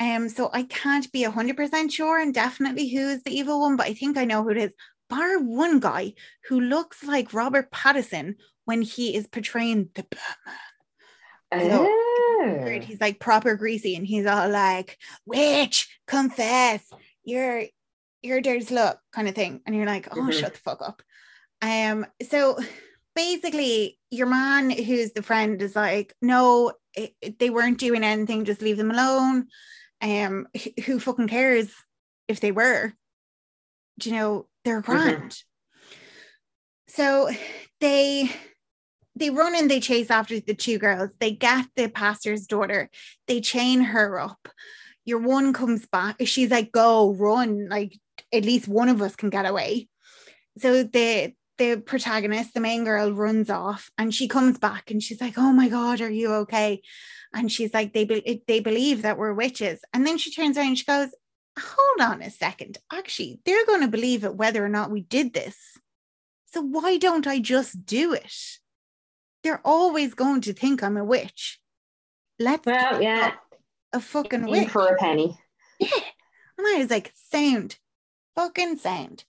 Um, 0.00 0.28
so 0.28 0.50
I 0.52 0.62
can't 0.64 1.10
be 1.10 1.24
100% 1.24 1.90
sure 1.90 2.20
and 2.20 2.32
definitely 2.32 2.88
who 2.88 3.08
is 3.08 3.22
the 3.24 3.36
evil 3.36 3.60
one, 3.60 3.76
but 3.76 3.86
I 3.86 3.94
think 3.94 4.16
I 4.16 4.24
know 4.24 4.44
who 4.44 4.50
it 4.50 4.58
is. 4.58 4.72
Bar 5.10 5.38
one 5.40 5.80
guy 5.80 6.12
who 6.48 6.60
looks 6.60 7.02
like 7.02 7.34
Robert 7.34 7.70
Pattinson 7.72 8.34
when 8.68 8.82
he 8.82 9.16
is 9.16 9.26
portraying 9.26 9.88
the 9.94 10.04
Batman. 11.50 11.72
Oh. 11.80 12.78
He's 12.82 13.00
like 13.00 13.18
proper 13.18 13.54
greasy 13.56 13.96
and 13.96 14.06
he's 14.06 14.26
all 14.26 14.50
like, 14.50 14.98
witch, 15.24 15.88
confess, 16.06 16.82
you're 17.24 17.62
you're 18.20 18.42
dirty 18.42 18.66
slut 18.66 18.96
kind 19.10 19.26
of 19.26 19.34
thing. 19.34 19.62
And 19.64 19.74
you're 19.74 19.86
like, 19.86 20.08
oh, 20.14 20.20
Mhm. 20.20 20.32
shut 20.38 20.52
the 20.52 20.58
fuck 20.60 20.82
up. 20.82 21.02
Um, 21.62 22.04
so 22.28 22.58
basically, 23.16 23.98
your 24.10 24.26
man 24.26 24.68
who's 24.68 25.12
the 25.12 25.22
friend 25.22 25.62
is 25.62 25.74
like, 25.74 26.14
no, 26.20 26.72
it, 26.94 27.14
it- 27.22 27.38
they 27.38 27.48
weren't 27.48 27.78
doing 27.78 28.04
anything, 28.04 28.44
just 28.44 28.60
leave 28.60 28.76
them 28.76 28.90
alone. 28.90 29.46
Um, 30.02 30.46
wh- 30.54 30.82
who 30.84 31.00
fucking 31.00 31.28
cares 31.28 31.70
if 32.28 32.40
they 32.40 32.52
were? 32.52 32.92
Do 33.98 34.10
you 34.10 34.16
know, 34.16 34.46
they're 34.66 34.82
grand. 34.82 35.40
So 36.88 37.30
they 37.80 38.30
they 39.18 39.30
run 39.30 39.54
and 39.54 39.70
they 39.70 39.80
chase 39.80 40.10
after 40.10 40.40
the 40.40 40.54
two 40.54 40.78
girls. 40.78 41.10
They 41.18 41.32
get 41.32 41.66
the 41.76 41.88
pastor's 41.88 42.46
daughter. 42.46 42.90
They 43.26 43.40
chain 43.40 43.80
her 43.80 44.18
up. 44.18 44.48
Your 45.04 45.18
one 45.18 45.52
comes 45.52 45.86
back. 45.86 46.16
She's 46.24 46.50
like, 46.50 46.72
"Go, 46.72 47.12
run! 47.14 47.68
Like 47.68 47.98
at 48.32 48.44
least 48.44 48.68
one 48.68 48.88
of 48.88 49.02
us 49.02 49.16
can 49.16 49.30
get 49.30 49.46
away." 49.46 49.88
So 50.58 50.82
the 50.82 51.34
the 51.58 51.82
protagonist, 51.84 52.54
the 52.54 52.60
main 52.60 52.84
girl, 52.84 53.12
runs 53.12 53.50
off, 53.50 53.90
and 53.98 54.14
she 54.14 54.28
comes 54.28 54.58
back, 54.58 54.90
and 54.90 55.02
she's 55.02 55.20
like, 55.20 55.34
"Oh 55.36 55.52
my 55.52 55.68
god, 55.68 56.00
are 56.00 56.10
you 56.10 56.32
okay?" 56.44 56.82
And 57.34 57.50
she's 57.50 57.74
like, 57.74 57.92
"They 57.92 58.04
be- 58.04 58.42
they 58.46 58.60
believe 58.60 59.02
that 59.02 59.18
we're 59.18 59.34
witches." 59.34 59.80
And 59.92 60.06
then 60.06 60.18
she 60.18 60.30
turns 60.30 60.56
around 60.56 60.68
and 60.68 60.78
she 60.78 60.84
goes, 60.84 61.10
"Hold 61.58 62.10
on 62.12 62.22
a 62.22 62.30
second. 62.30 62.78
Actually, 62.92 63.40
they're 63.44 63.66
going 63.66 63.82
to 63.82 63.88
believe 63.88 64.24
it 64.24 64.36
whether 64.36 64.64
or 64.64 64.68
not 64.68 64.90
we 64.90 65.00
did 65.02 65.32
this. 65.32 65.56
So 66.46 66.62
why 66.62 66.98
don't 66.98 67.26
I 67.26 67.40
just 67.40 67.84
do 67.84 68.12
it?" 68.12 68.58
They're 69.48 69.62
always 69.64 70.12
going 70.12 70.42
to 70.42 70.52
think 70.52 70.82
I'm 70.82 70.98
a 70.98 71.04
witch. 71.04 71.58
Let's 72.38 72.66
Well, 72.66 73.00
yeah. 73.00 73.32
a 73.94 73.98
fucking 73.98 74.42
In 74.42 74.50
witch. 74.50 74.68
for 74.68 74.86
a 74.86 74.96
penny. 74.98 75.38
Yeah. 75.80 75.88
And 76.58 76.66
I 76.66 76.78
was 76.78 76.90
like, 76.90 77.12
sound, 77.14 77.78
fucking 78.36 78.76
sound. 78.76 79.24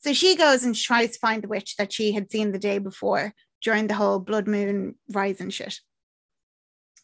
So 0.00 0.12
she 0.12 0.34
goes 0.34 0.64
and 0.64 0.74
tries 0.74 1.12
to 1.12 1.18
find 1.20 1.44
the 1.44 1.48
witch 1.48 1.76
that 1.76 1.92
she 1.92 2.10
had 2.10 2.32
seen 2.32 2.50
the 2.50 2.58
day 2.58 2.78
before 2.78 3.32
during 3.62 3.86
the 3.86 3.94
whole 3.94 4.18
blood 4.18 4.48
moon 4.48 4.96
rising 5.08 5.50
shit. 5.50 5.78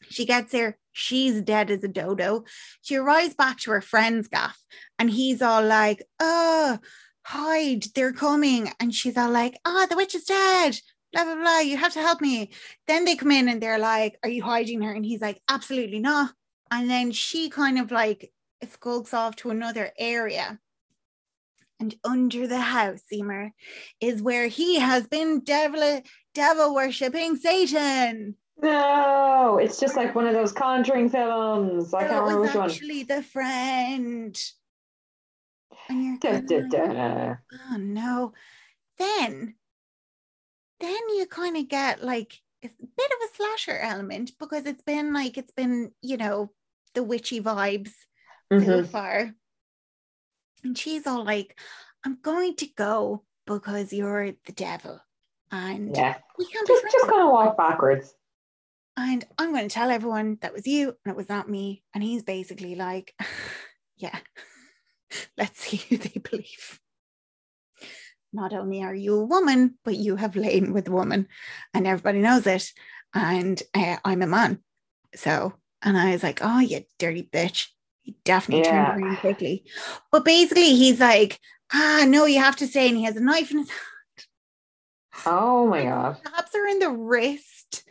She 0.08 0.24
gets 0.24 0.50
there, 0.50 0.76
she's 0.90 1.40
dead 1.42 1.70
as 1.70 1.84
a 1.84 1.88
dodo. 1.88 2.46
She 2.82 2.96
arrives 2.96 3.34
back 3.34 3.58
to 3.60 3.70
her 3.70 3.80
friend's 3.80 4.26
gaff, 4.26 4.58
and 4.98 5.08
he's 5.08 5.40
all 5.40 5.62
like, 5.64 6.02
oh, 6.18 6.78
hide, 7.22 7.84
they're 7.94 8.12
coming. 8.12 8.72
And 8.80 8.92
she's 8.92 9.16
all 9.16 9.30
like, 9.30 9.56
oh, 9.64 9.86
the 9.88 9.96
witch 9.96 10.16
is 10.16 10.24
dead. 10.24 10.78
Blah, 11.16 11.24
blah, 11.34 11.42
blah. 11.42 11.58
You 11.60 11.76
have 11.78 11.94
to 11.94 12.00
help 12.00 12.20
me. 12.20 12.50
Then 12.86 13.04
they 13.04 13.16
come 13.16 13.30
in 13.30 13.48
and 13.48 13.60
they're 13.60 13.78
like, 13.78 14.18
Are 14.22 14.28
you 14.28 14.42
hiding 14.42 14.82
her? 14.82 14.92
And 14.92 15.04
he's 15.04 15.20
like, 15.22 15.40
Absolutely 15.48 15.98
not. 15.98 16.32
And 16.70 16.90
then 16.90 17.10
she 17.12 17.48
kind 17.48 17.78
of 17.78 17.90
like 17.90 18.32
skulks 18.70 19.14
off 19.14 19.36
to 19.36 19.50
another 19.50 19.92
area. 19.98 20.58
And 21.80 21.94
under 22.04 22.46
the 22.46 22.60
house, 22.60 23.02
Emer, 23.12 23.52
is 24.00 24.22
where 24.22 24.46
he 24.46 24.78
has 24.78 25.06
been 25.06 25.40
devil 25.40 26.02
devil 26.34 26.74
worshipping 26.74 27.36
Satan. 27.36 28.34
No, 28.62 29.58
it's 29.60 29.78
just 29.78 29.96
like 29.96 30.14
one 30.14 30.26
of 30.26 30.32
those 30.32 30.52
Conjuring 30.52 31.10
films. 31.10 31.92
I 31.92 32.06
can't 32.06 32.22
remember 32.22 32.40
which 32.42 32.54
one. 32.54 32.70
actually 32.70 33.02
the 33.02 33.22
friend. 33.22 34.34
And 35.88 36.04
you're 36.04 36.18
Da, 36.18 36.40
da, 36.40 36.60
da. 36.68 37.34
oh 37.70 37.76
no. 37.76 38.32
Then, 38.98 39.54
then 40.80 41.08
you 41.10 41.26
kind 41.26 41.56
of 41.56 41.68
get 41.68 42.02
like 42.02 42.40
a 42.64 42.68
bit 42.68 43.10
of 43.10 43.30
a 43.30 43.36
slasher 43.36 43.78
element 43.78 44.32
because 44.38 44.66
it's 44.66 44.82
been 44.82 45.12
like 45.12 45.38
it's 45.38 45.52
been, 45.52 45.92
you 46.02 46.16
know, 46.16 46.52
the 46.94 47.02
witchy 47.02 47.40
vibes 47.40 47.92
so 48.50 48.58
Mhm. 48.58 48.86
far. 48.86 49.34
And 50.64 50.76
she's 50.76 51.06
all 51.06 51.24
like, 51.24 51.58
I'm 52.04 52.18
going 52.22 52.56
to 52.56 52.66
go 52.66 53.24
because 53.46 53.92
you're 53.92 54.32
the 54.46 54.52
devil. 54.52 55.00
And 55.52 55.96
Yeah, 55.96 56.18
we 56.38 56.46
can't 56.46 56.66
just 56.66 56.82
just 56.90 57.04
of 57.04 57.30
walk 57.30 57.56
backwards. 57.56 58.14
And 58.96 59.24
I'm 59.38 59.52
going 59.52 59.68
to 59.68 59.74
tell 59.74 59.90
everyone 59.90 60.38
that 60.40 60.52
was 60.54 60.66
you 60.66 60.96
and 61.04 61.12
it 61.12 61.16
was 61.16 61.28
not 61.28 61.48
me. 61.48 61.84
And 61.94 62.02
he's 62.02 62.22
basically 62.22 62.74
like, 62.74 63.14
yeah, 63.96 64.18
let's 65.38 65.60
see 65.60 65.76
who 65.76 65.98
they 65.98 66.18
believe. 66.20 66.80
Not 68.36 68.52
only 68.52 68.82
are 68.82 68.94
you 68.94 69.18
a 69.18 69.24
woman, 69.24 69.78
but 69.82 69.96
you 69.96 70.16
have 70.16 70.36
lain 70.36 70.74
with 70.74 70.88
a 70.88 70.92
woman 70.92 71.26
and 71.72 71.86
everybody 71.86 72.18
knows 72.18 72.46
it. 72.46 72.70
And 73.14 73.60
uh, 73.72 73.96
I'm 74.04 74.20
a 74.20 74.26
man. 74.26 74.58
So, 75.14 75.54
and 75.80 75.96
I 75.96 76.12
was 76.12 76.22
like, 76.22 76.40
oh, 76.42 76.60
you 76.60 76.82
dirty 76.98 77.22
bitch. 77.32 77.68
He 78.02 78.14
definitely 78.26 78.62
Yeah. 78.64 78.84
turned 78.84 79.02
around 79.02 79.20
quickly. 79.20 79.64
But 80.12 80.26
basically, 80.26 80.74
he's 80.74 81.00
like, 81.00 81.40
ah, 81.72 82.04
no, 82.06 82.26
you 82.26 82.38
have 82.38 82.56
to 82.56 82.66
stay. 82.66 82.88
And 82.88 82.98
he 82.98 83.04
has 83.04 83.16
a 83.16 83.20
knife 83.20 83.50
in 83.50 83.58
his 83.60 83.70
hand. 83.70 84.26
Oh 85.24 85.66
my 85.66 85.84
god. 85.84 86.18
Stabs 86.18 86.50
her 86.52 86.68
in 86.68 86.78
the 86.78 86.90
wrist. 86.90 87.84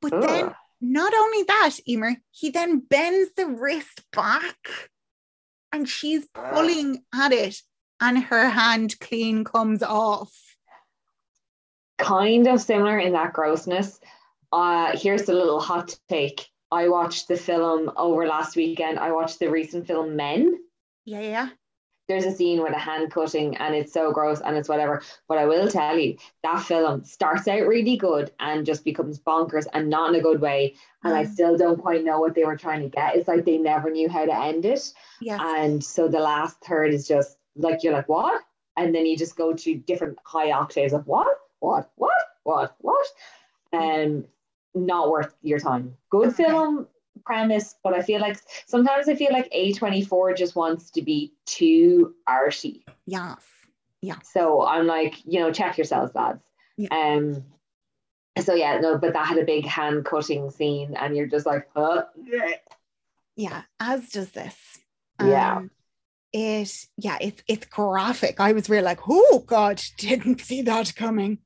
But 0.00 0.12
then 0.22 0.54
not 0.80 1.12
only 1.14 1.42
that, 1.42 1.76
Emer, 1.86 2.16
he 2.30 2.48
then 2.48 2.78
bends 2.80 3.34
the 3.36 3.46
wrist 3.46 4.00
back 4.10 4.56
and 5.70 5.86
she's 5.86 6.26
pulling 6.34 7.04
at 7.14 7.32
it 7.32 7.60
and 8.02 8.18
her 8.24 8.50
hand 8.50 8.98
clean 9.00 9.44
comes 9.44 9.82
off. 9.82 10.56
kind 11.98 12.46
of 12.48 12.60
similar 12.60 12.98
in 12.98 13.12
that 13.12 13.32
grossness. 13.32 14.00
Uh, 14.50 14.96
here's 14.96 15.22
the 15.22 15.32
little 15.32 15.60
hot 15.60 15.96
take. 16.08 16.46
I 16.72 16.88
watched 16.88 17.28
the 17.28 17.36
film 17.36 17.92
over 17.96 18.26
last 18.26 18.56
weekend. 18.56 18.98
I 18.98 19.12
watched 19.12 19.38
the 19.38 19.48
recent 19.50 19.86
film 19.86 20.16
Men. 20.16 20.58
Yeah, 21.04 21.20
yeah. 21.20 21.48
There's 22.08 22.24
a 22.24 22.32
scene 22.32 22.60
with 22.62 22.72
a 22.74 22.78
hand 22.78 23.12
cutting 23.12 23.56
and 23.58 23.74
it's 23.74 23.92
so 23.92 24.10
gross 24.10 24.40
and 24.40 24.56
it's 24.56 24.68
whatever. 24.68 25.02
But 25.28 25.38
I 25.38 25.44
will 25.46 25.68
tell 25.68 25.96
you, 25.96 26.16
that 26.42 26.62
film 26.62 27.04
starts 27.04 27.46
out 27.46 27.66
really 27.68 27.96
good 27.96 28.32
and 28.40 28.66
just 28.66 28.84
becomes 28.84 29.20
bonkers 29.20 29.66
and 29.72 29.88
not 29.88 30.10
in 30.12 30.16
a 30.18 30.22
good 30.22 30.40
way. 30.40 30.74
And 31.04 31.14
I 31.14 31.24
Mm. 31.24 31.32
still 31.32 31.56
don't 31.56 31.80
quite 31.80 32.04
know 32.04 32.18
what 32.20 32.34
they 32.34 32.44
were 32.44 32.56
trying 32.56 32.82
to 32.82 32.88
get. 32.88 33.14
It's 33.14 33.28
like 33.28 33.44
they 33.44 33.58
never 33.58 33.88
knew 33.90 34.08
how 34.08 34.24
to 34.26 34.34
end 34.34 34.64
it. 34.64 34.92
Yes. 35.20 35.40
And 35.42 35.82
so 35.84 36.08
the 36.08 36.18
last 36.20 36.58
third 36.64 36.92
is 36.92 37.06
just 37.06 37.38
like 37.56 37.82
you're 37.82 37.92
like, 37.92 38.08
what? 38.08 38.42
And 38.76 38.94
then 38.94 39.06
you 39.06 39.16
just 39.16 39.36
go 39.36 39.52
to 39.52 39.74
different 39.74 40.18
high 40.24 40.52
octaves 40.52 40.92
of 40.92 41.06
what, 41.06 41.26
what, 41.60 41.90
what, 41.96 42.12
what, 42.44 42.74
what? 42.80 43.06
And 43.72 44.26
not 44.74 45.10
worth 45.10 45.34
your 45.42 45.58
time. 45.58 45.96
Good 46.10 46.28
Okay. 46.28 46.44
film 46.44 46.86
premise, 47.24 47.76
but 47.84 47.92
I 47.92 48.02
feel 48.02 48.20
like 48.20 48.38
sometimes 48.66 49.08
I 49.08 49.14
feel 49.14 49.32
like 49.32 49.50
A24 49.52 50.36
just 50.36 50.56
wants 50.56 50.90
to 50.92 51.02
be 51.02 51.34
too 51.46 52.14
arty. 52.26 52.84
yes. 53.06 53.42
Yeah. 54.00 54.18
So 54.24 54.66
I'm 54.66 54.86
like, 54.88 55.14
you 55.24 55.38
know, 55.38 55.52
check 55.52 55.78
yourselves, 55.78 56.12
lads. 56.14 56.42
Yeah. 56.76 56.88
Um 56.90 57.44
so 58.40 58.54
yeah, 58.54 58.80
no, 58.80 58.96
but 58.98 59.12
that 59.12 59.26
had 59.26 59.38
a 59.38 59.44
big 59.44 59.66
hand 59.66 60.04
cutting 60.06 60.50
scene, 60.50 60.96
and 60.98 61.14
you're 61.14 61.26
just 61.26 61.44
like, 61.46 61.68
huh? 61.76 62.04
Yeah, 63.36 63.62
as 63.78 64.08
does 64.08 64.30
this. 64.30 64.56
Yeah. 65.20 65.62
It 66.32 66.86
yeah, 66.96 67.18
it's 67.20 67.42
it's 67.46 67.66
graphic. 67.66 68.40
I 68.40 68.52
was 68.52 68.70
really 68.70 68.84
like, 68.84 69.00
oh 69.08 69.44
God, 69.46 69.82
didn't 69.98 70.40
see 70.40 70.62
that 70.62 70.94
coming. 70.94 71.38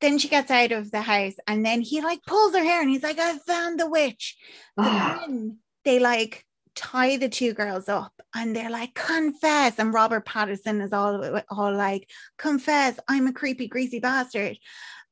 Then 0.00 0.18
she 0.18 0.28
gets 0.28 0.50
out 0.50 0.72
of 0.72 0.90
the 0.90 1.02
house 1.02 1.34
and 1.46 1.64
then 1.64 1.82
he 1.82 2.00
like 2.00 2.22
pulls 2.26 2.54
her 2.54 2.62
hair 2.62 2.80
and 2.80 2.88
he's 2.88 3.02
like, 3.02 3.18
I 3.18 3.36
found 3.38 3.78
the 3.78 3.90
witch. 3.90 4.36
So 4.78 4.84
then 4.84 5.58
they 5.84 5.98
like 5.98 6.46
tie 6.74 7.16
the 7.16 7.28
two 7.28 7.52
girls 7.52 7.88
up 7.88 8.12
and 8.34 8.54
they're 8.54 8.70
like, 8.70 8.94
confess. 8.94 9.78
And 9.78 9.92
Robert 9.92 10.24
Pattinson 10.24 10.82
is 10.82 10.92
all, 10.92 11.42
all 11.50 11.74
like, 11.74 12.08
confess, 12.38 12.98
I'm 13.08 13.26
a 13.26 13.32
creepy, 13.32 13.68
greasy 13.68 14.00
bastard. 14.00 14.58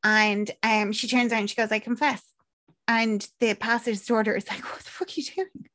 And 0.02 0.50
um, 0.62 0.92
she 0.92 1.08
turns 1.08 1.32
around 1.32 1.40
and 1.40 1.50
she 1.50 1.56
goes, 1.56 1.72
I 1.72 1.78
confess. 1.78 2.22
And 2.86 3.26
the 3.40 3.54
pastor's 3.54 4.06
daughter 4.06 4.34
is 4.34 4.48
like, 4.48 4.64
What 4.64 4.82
the 4.82 4.90
fuck 4.90 5.08
are 5.08 5.12
you 5.14 5.24
doing? 5.24 5.68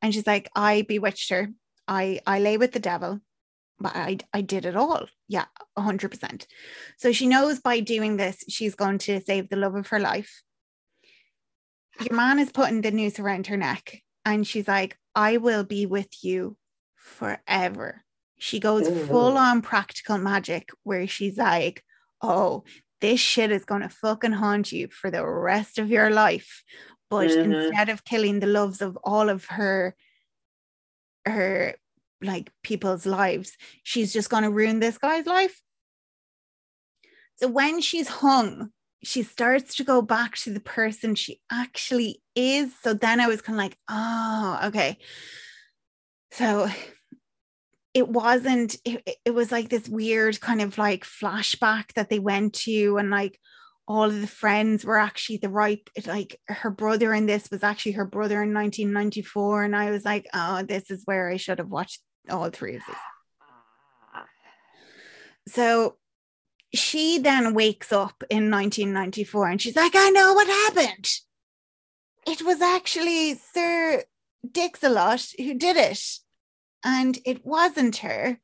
And 0.00 0.14
she's 0.14 0.26
like, 0.26 0.48
I 0.54 0.82
bewitched 0.82 1.30
her. 1.30 1.48
I 1.88 2.20
I 2.26 2.38
lay 2.38 2.56
with 2.58 2.72
the 2.72 2.78
devil, 2.78 3.20
but 3.80 3.96
I 3.96 4.18
I 4.32 4.42
did 4.42 4.66
it 4.66 4.76
all. 4.76 5.06
Yeah, 5.26 5.46
hundred 5.76 6.10
percent. 6.10 6.46
So 6.98 7.10
she 7.12 7.26
knows 7.26 7.60
by 7.60 7.80
doing 7.80 8.16
this, 8.16 8.44
she's 8.48 8.74
going 8.74 8.98
to 8.98 9.20
save 9.22 9.48
the 9.48 9.56
love 9.56 9.74
of 9.74 9.88
her 9.88 9.98
life. 9.98 10.42
Your 12.00 12.14
man 12.14 12.38
is 12.38 12.52
putting 12.52 12.82
the 12.82 12.92
noose 12.92 13.18
around 13.18 13.48
her 13.48 13.56
neck, 13.56 14.02
and 14.24 14.46
she's 14.46 14.68
like, 14.68 14.96
I 15.14 15.38
will 15.38 15.64
be 15.64 15.86
with 15.86 16.22
you 16.22 16.56
forever. 16.94 18.04
She 18.38 18.60
goes 18.60 18.86
Ooh. 18.88 19.06
full 19.06 19.36
on 19.36 19.62
practical 19.62 20.18
magic 20.18 20.68
where 20.84 21.08
she's 21.08 21.38
like, 21.38 21.82
Oh, 22.22 22.64
this 23.00 23.20
shit 23.20 23.50
is 23.50 23.64
going 23.64 23.82
to 23.82 23.88
fucking 23.88 24.32
haunt 24.32 24.72
you 24.72 24.88
for 24.88 25.10
the 25.10 25.26
rest 25.26 25.78
of 25.78 25.90
your 25.90 26.10
life. 26.10 26.62
But 27.10 27.30
Mhm. 27.30 27.44
instead 27.44 27.88
of 27.88 28.04
killing 28.04 28.40
the 28.40 28.46
loves 28.46 28.82
of 28.82 28.96
all 29.02 29.28
of 29.28 29.46
her, 29.46 29.96
her 31.30 31.74
like 32.20 32.50
people's 32.62 33.06
lives, 33.06 33.56
she's 33.82 34.12
just 34.12 34.30
going 34.30 34.42
to 34.42 34.50
ruin 34.50 34.80
this 34.80 34.98
guy's 34.98 35.26
life. 35.26 35.60
So 37.36 37.48
when 37.48 37.80
she's 37.80 38.08
hung, 38.08 38.70
she 39.04 39.22
starts 39.22 39.76
to 39.76 39.84
go 39.84 40.02
back 40.02 40.36
to 40.38 40.52
the 40.52 40.60
person 40.60 41.14
she 41.14 41.40
actually 41.52 42.20
is. 42.34 42.72
So 42.82 42.94
then 42.94 43.20
I 43.20 43.28
was 43.28 43.40
kind 43.40 43.56
of 43.56 43.62
like, 43.64 43.76
oh, 43.88 44.60
okay. 44.64 44.98
So 46.32 46.68
it 47.94 48.08
wasn't, 48.08 48.74
it, 48.84 49.02
it- 49.06 49.16
it 49.26 49.30
was 49.34 49.52
like 49.52 49.68
this 49.68 49.88
weird 49.88 50.40
kind 50.40 50.60
of 50.60 50.78
like 50.78 51.04
flashback 51.04 51.92
that 51.94 52.08
they 52.10 52.18
went 52.18 52.54
to, 52.54 52.96
and 52.98 53.10
like 53.10 53.38
all 53.88 54.04
of 54.04 54.20
the 54.20 54.26
friends 54.26 54.84
were 54.84 54.98
actually 54.98 55.38
the 55.38 55.48
right, 55.48 55.80
like 56.06 56.38
her 56.46 56.70
brother 56.70 57.14
in 57.14 57.24
this 57.24 57.50
was 57.50 57.64
actually 57.64 57.92
her 57.92 58.04
brother 58.04 58.42
in 58.42 58.52
1994. 58.52 59.64
And 59.64 59.74
I 59.74 59.90
was 59.90 60.04
like, 60.04 60.26
oh, 60.34 60.62
this 60.62 60.90
is 60.90 61.02
where 61.06 61.30
I 61.30 61.38
should 61.38 61.58
have 61.58 61.70
watched 61.70 62.02
all 62.28 62.50
three 62.50 62.76
of 62.76 62.82
these. 62.86 62.96
So 65.54 65.96
she 66.74 67.18
then 67.18 67.54
wakes 67.54 67.90
up 67.90 68.22
in 68.28 68.50
1994 68.50 69.48
and 69.48 69.62
she's 69.62 69.76
like, 69.76 69.92
I 69.94 70.10
know 70.10 70.34
what 70.34 70.46
happened. 70.46 71.10
It 72.26 72.42
was 72.42 72.60
actually 72.60 73.36
Sir 73.54 74.04
Dix-a-Lot 74.52 75.28
who 75.38 75.54
did 75.54 75.78
it. 75.78 76.02
And 76.84 77.18
it 77.24 77.44
wasn't 77.44 77.96
her. 77.98 78.38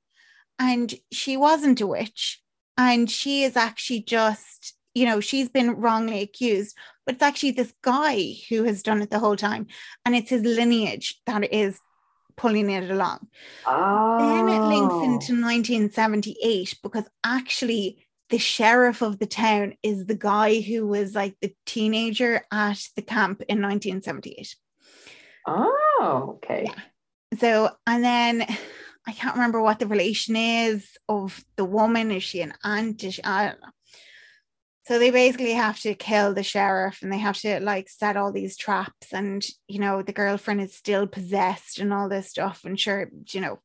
And 0.58 0.94
she 1.12 1.36
wasn't 1.36 1.82
a 1.82 1.86
witch. 1.86 2.42
And 2.78 3.10
she 3.10 3.44
is 3.44 3.56
actually 3.56 4.00
just, 4.00 4.74
you 4.94 5.06
know, 5.06 5.20
she's 5.20 5.48
been 5.48 5.72
wrongly 5.72 6.22
accused, 6.22 6.76
but 7.04 7.16
it's 7.16 7.22
actually 7.22 7.50
this 7.50 7.74
guy 7.82 8.34
who 8.48 8.64
has 8.64 8.82
done 8.82 9.02
it 9.02 9.10
the 9.10 9.18
whole 9.18 9.36
time. 9.36 9.66
And 10.04 10.14
it's 10.14 10.30
his 10.30 10.42
lineage 10.42 11.20
that 11.26 11.52
is 11.52 11.80
pulling 12.36 12.70
it 12.70 12.90
along. 12.90 13.28
Oh. 13.66 14.18
Then 14.18 14.48
it 14.48 14.60
links 14.60 14.94
oh. 14.94 15.04
into 15.04 15.40
1978 15.40 16.76
because 16.82 17.04
actually 17.24 18.06
the 18.30 18.38
sheriff 18.38 19.02
of 19.02 19.18
the 19.18 19.26
town 19.26 19.74
is 19.82 20.06
the 20.06 20.14
guy 20.14 20.60
who 20.60 20.86
was 20.86 21.14
like 21.14 21.36
the 21.40 21.54
teenager 21.66 22.42
at 22.50 22.78
the 22.96 23.02
camp 23.02 23.42
in 23.48 23.60
1978. 23.60 24.56
Oh, 25.46 26.36
okay. 26.36 26.70
So, 27.38 27.70
and 27.86 28.02
then 28.02 28.46
I 29.06 29.12
can't 29.12 29.34
remember 29.34 29.60
what 29.60 29.78
the 29.78 29.86
relation 29.86 30.36
is 30.36 30.96
of 31.08 31.44
the 31.56 31.64
woman. 31.64 32.10
Is 32.10 32.22
she 32.22 32.40
an 32.40 32.54
aunt? 32.62 33.04
Is 33.04 33.14
she, 33.14 33.24
I 33.24 33.48
don't 33.48 33.60
know. 33.60 33.68
So 34.86 34.98
they 34.98 35.10
basically 35.10 35.52
have 35.52 35.80
to 35.80 35.94
kill 35.94 36.34
the 36.34 36.42
sheriff 36.42 37.00
and 37.02 37.10
they 37.10 37.18
have 37.18 37.38
to 37.38 37.58
like 37.60 37.88
set 37.88 38.18
all 38.18 38.32
these 38.32 38.56
traps. 38.56 39.12
And, 39.12 39.42
you 39.66 39.78
know, 39.78 40.02
the 40.02 40.12
girlfriend 40.12 40.60
is 40.60 40.74
still 40.74 41.06
possessed 41.06 41.78
and 41.78 41.92
all 41.92 42.08
this 42.10 42.28
stuff. 42.28 42.64
And 42.64 42.78
sure, 42.78 43.08
you 43.32 43.40
know, 43.40 43.60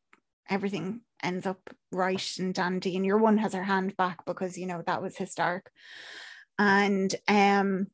everything 0.49 1.01
ends 1.21 1.45
up 1.45 1.59
right 1.91 2.25
and 2.39 2.53
dandy. 2.53 2.95
And 2.95 3.05
your 3.05 3.17
one 3.17 3.37
has 3.37 3.53
her 3.53 3.63
hand 3.63 3.97
back 3.97 4.25
because, 4.25 4.57
you 4.57 4.65
know, 4.65 4.81
that 4.85 5.01
was 5.01 5.17
historic. 5.17 5.69
And 6.57 7.13
um 7.27 7.87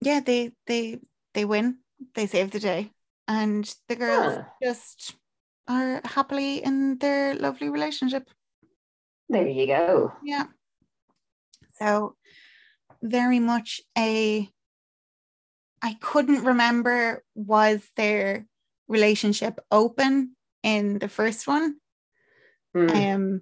yeah, 0.00 0.20
they 0.20 0.52
they 0.68 1.00
they 1.34 1.44
win. 1.44 1.78
They 2.14 2.26
save 2.28 2.52
the 2.52 2.60
day. 2.60 2.92
And 3.26 3.64
the 3.88 3.96
girls 3.96 4.34
Huh. 4.36 4.44
just 4.62 5.16
are 5.66 6.00
happily 6.04 6.62
in 6.62 6.98
their 6.98 7.34
lovely 7.34 7.68
relationship. 7.68 8.30
There 9.28 9.48
you 9.48 9.66
go. 9.66 10.12
Yeah. 10.22 10.44
So 11.80 12.14
very 13.02 13.40
much 13.40 13.80
a 13.96 14.48
I 15.80 15.96
couldn't 16.00 16.44
remember 16.44 17.22
was 17.34 17.86
their 17.96 18.46
relationship 18.88 19.60
open 19.70 20.34
in 20.62 20.98
the 20.98 21.08
first 21.08 21.46
one. 21.46 21.76
Hmm. 22.74 22.90
Um 22.90 23.40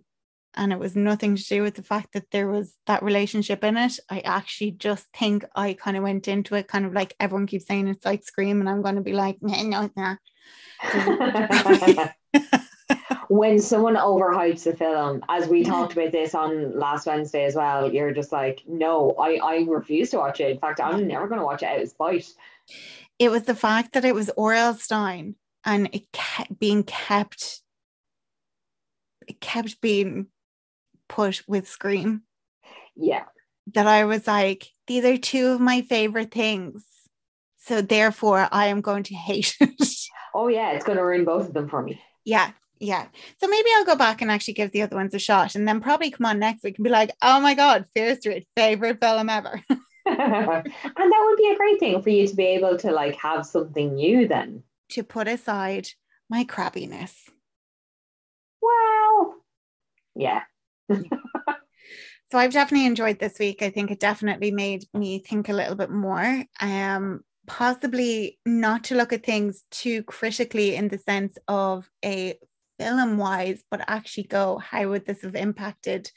and 0.56 0.72
it 0.72 0.78
was 0.78 0.96
nothing 0.96 1.36
to 1.36 1.44
do 1.44 1.62
with 1.62 1.74
the 1.74 1.82
fact 1.82 2.14
that 2.14 2.30
there 2.30 2.48
was 2.48 2.74
that 2.86 3.02
relationship 3.02 3.62
in 3.62 3.76
it. 3.76 3.98
I 4.08 4.20
actually 4.20 4.70
just 4.72 5.06
think 5.14 5.44
I 5.54 5.74
kind 5.74 5.96
of 5.96 6.02
went 6.02 6.28
into 6.28 6.54
it 6.54 6.66
kind 6.66 6.86
of 6.86 6.94
like 6.94 7.14
everyone 7.20 7.46
keeps 7.46 7.66
saying 7.66 7.88
it's 7.88 8.06
like 8.06 8.24
Scream, 8.24 8.60
and 8.60 8.68
I'm 8.68 8.82
going 8.82 8.94
to 8.94 9.02
be 9.02 9.12
like, 9.12 9.36
no, 9.42 9.82
it's 9.82 9.96
not. 9.96 10.18
When 13.28 13.58
someone 13.58 13.96
overhypes 13.96 14.66
a 14.66 14.76
film, 14.76 15.24
as 15.28 15.48
we 15.48 15.64
talked 15.64 15.92
about 15.94 16.12
this 16.12 16.34
on 16.34 16.78
last 16.78 17.06
Wednesday 17.06 17.44
as 17.44 17.54
well, 17.54 17.92
you're 17.92 18.12
just 18.12 18.32
like, 18.32 18.62
no, 18.66 19.12
I, 19.18 19.36
I 19.42 19.64
refuse 19.68 20.10
to 20.10 20.18
watch 20.18 20.40
it. 20.40 20.50
In 20.50 20.58
fact, 20.58 20.80
I'm 20.80 21.06
never 21.08 21.26
going 21.26 21.40
to 21.40 21.44
watch 21.44 21.62
it 21.62 21.66
out 21.66 21.80
of 21.80 21.88
spite. 21.88 22.26
it 23.18 23.30
was 23.30 23.42
the 23.44 23.54
fact 23.54 23.92
that 23.94 24.04
it 24.04 24.14
was 24.14 24.30
R.L. 24.38 24.74
Stine 24.74 25.34
and 25.64 25.88
it 25.92 26.10
kept 26.12 26.58
being 26.58 26.82
kept 26.84 27.62
it 29.26 29.40
kept 29.40 29.80
being 29.80 30.26
put 31.08 31.42
with 31.48 31.66
Scream 31.68 32.22
Yeah. 32.94 33.24
that 33.74 33.86
I 33.88 34.04
was 34.04 34.26
like, 34.28 34.68
these 34.86 35.04
are 35.04 35.16
two 35.16 35.48
of 35.48 35.60
my 35.60 35.82
favorite 35.82 36.30
things. 36.30 36.84
So 37.58 37.80
therefore 37.82 38.48
I 38.52 38.66
am 38.66 38.80
going 38.80 39.02
to 39.04 39.14
hate 39.14 39.56
it. 39.60 39.82
Oh, 40.32 40.46
yeah, 40.48 40.72
it's 40.72 40.84
going 40.84 40.98
to 40.98 41.04
ruin 41.04 41.24
both 41.24 41.48
of 41.48 41.54
them 41.54 41.68
for 41.68 41.82
me. 41.82 42.00
yeah. 42.24 42.52
Yeah. 42.78 43.06
So 43.40 43.48
maybe 43.48 43.68
I'll 43.74 43.84
go 43.84 43.96
back 43.96 44.22
and 44.22 44.30
actually 44.30 44.54
give 44.54 44.72
the 44.72 44.82
other 44.82 44.96
ones 44.96 45.14
a 45.14 45.18
shot 45.18 45.54
and 45.54 45.66
then 45.66 45.80
probably 45.80 46.10
come 46.10 46.26
on 46.26 46.38
next 46.38 46.62
week 46.62 46.78
and 46.78 46.84
be 46.84 46.90
like, 46.90 47.10
oh 47.22 47.40
my 47.40 47.54
God, 47.54 47.86
Fear 47.94 48.16
Street, 48.16 48.46
favorite 48.56 49.00
film 49.00 49.28
ever. 49.28 49.60
and 49.68 49.76
that 50.06 51.24
would 51.24 51.36
be 51.36 51.50
a 51.52 51.56
great 51.56 51.80
thing 51.80 52.02
for 52.02 52.10
you 52.10 52.26
to 52.26 52.34
be 52.34 52.46
able 52.46 52.76
to 52.78 52.92
like 52.92 53.16
have 53.16 53.44
something 53.46 53.94
new 53.94 54.28
then. 54.28 54.62
to 54.90 55.02
put 55.02 55.28
aside 55.28 55.88
my 56.30 56.44
crabbiness. 56.44 57.12
Wow. 58.62 59.34
Yeah. 60.14 60.42
So 62.32 62.38
I've 62.38 62.52
definitely 62.52 62.86
enjoyed 62.86 63.20
this 63.20 63.38
week. 63.38 63.62
I 63.62 63.70
think 63.70 63.90
it 63.90 64.00
definitely 64.00 64.50
made 64.50 64.84
me 64.92 65.20
think 65.20 65.48
a 65.48 65.52
little 65.52 65.76
bit 65.76 65.90
more. 65.90 66.44
Um, 66.60 67.20
possibly 67.46 68.38
not 68.44 68.84
to 68.84 68.96
look 68.96 69.12
at 69.12 69.24
things 69.24 69.62
too 69.70 70.02
critically 70.02 70.74
in 70.74 70.88
the 70.88 70.98
sense 70.98 71.38
of 71.46 71.88
a 72.04 72.36
film 72.78 73.18
wise, 73.18 73.62
but 73.70 73.84
actually 73.88 74.24
go, 74.24 74.58
how 74.58 74.88
would 74.88 75.06
this 75.06 75.22
have 75.22 75.34
impacted 75.34 76.10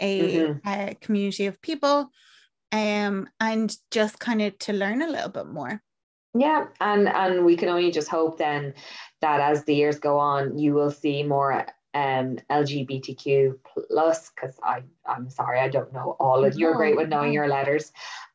a, 0.00 0.20
Mhm. 0.20 0.60
a 0.66 0.94
community 0.96 1.46
of 1.46 1.60
people? 1.62 2.10
Um, 2.72 3.28
and 3.40 3.74
just 3.90 4.18
kind 4.18 4.42
of 4.42 4.58
to 4.60 4.72
learn 4.72 5.02
a 5.02 5.08
little 5.08 5.30
bit 5.30 5.46
more. 5.46 5.82
Yeah, 6.34 6.66
and 6.80 7.08
and 7.08 7.46
we 7.46 7.56
can 7.56 7.68
only 7.70 7.90
just 7.90 8.08
hope 8.08 8.36
then 8.36 8.74
that 9.22 9.40
as 9.40 9.64
the 9.64 9.74
years 9.74 9.98
go 9.98 10.18
on, 10.18 10.58
you 10.58 10.74
will 10.74 10.90
see 10.90 11.22
more 11.22 11.66
um 11.94 12.38
LGBTQ 12.50 13.58
plus 13.88 14.30
because 14.30 14.58
I 14.62 14.82
I'm 15.06 15.30
sorry 15.30 15.60
I 15.60 15.68
don't 15.68 15.92
know 15.94 16.16
all 16.20 16.44
of 16.44 16.58
you're 16.58 16.74
great 16.74 16.96
with 16.96 17.08
knowing 17.08 17.28
no. 17.28 17.34
your 17.34 17.48
letters. 17.48 17.90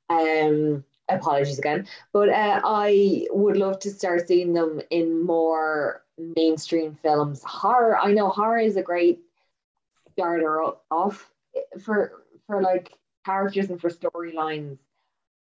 Um, 0.09 0.83
apologies 1.13 1.59
again, 1.59 1.87
but 2.13 2.29
uh, 2.29 2.61
I 2.63 3.27
would 3.31 3.57
love 3.57 3.79
to 3.79 3.89
start 3.89 4.27
seeing 4.27 4.53
them 4.53 4.81
in 4.89 5.23
more 5.23 6.03
mainstream 6.17 6.97
films. 7.01 7.43
Horror, 7.43 7.97
I 7.97 8.11
know 8.11 8.29
horror 8.29 8.59
is 8.59 8.77
a 8.77 8.81
great 8.81 9.19
starter 10.11 10.61
off 10.89 11.31
for 11.83 12.23
for 12.47 12.61
like 12.61 12.93
characters 13.25 13.69
and 13.69 13.79
for 13.79 13.89
storylines, 13.89 14.77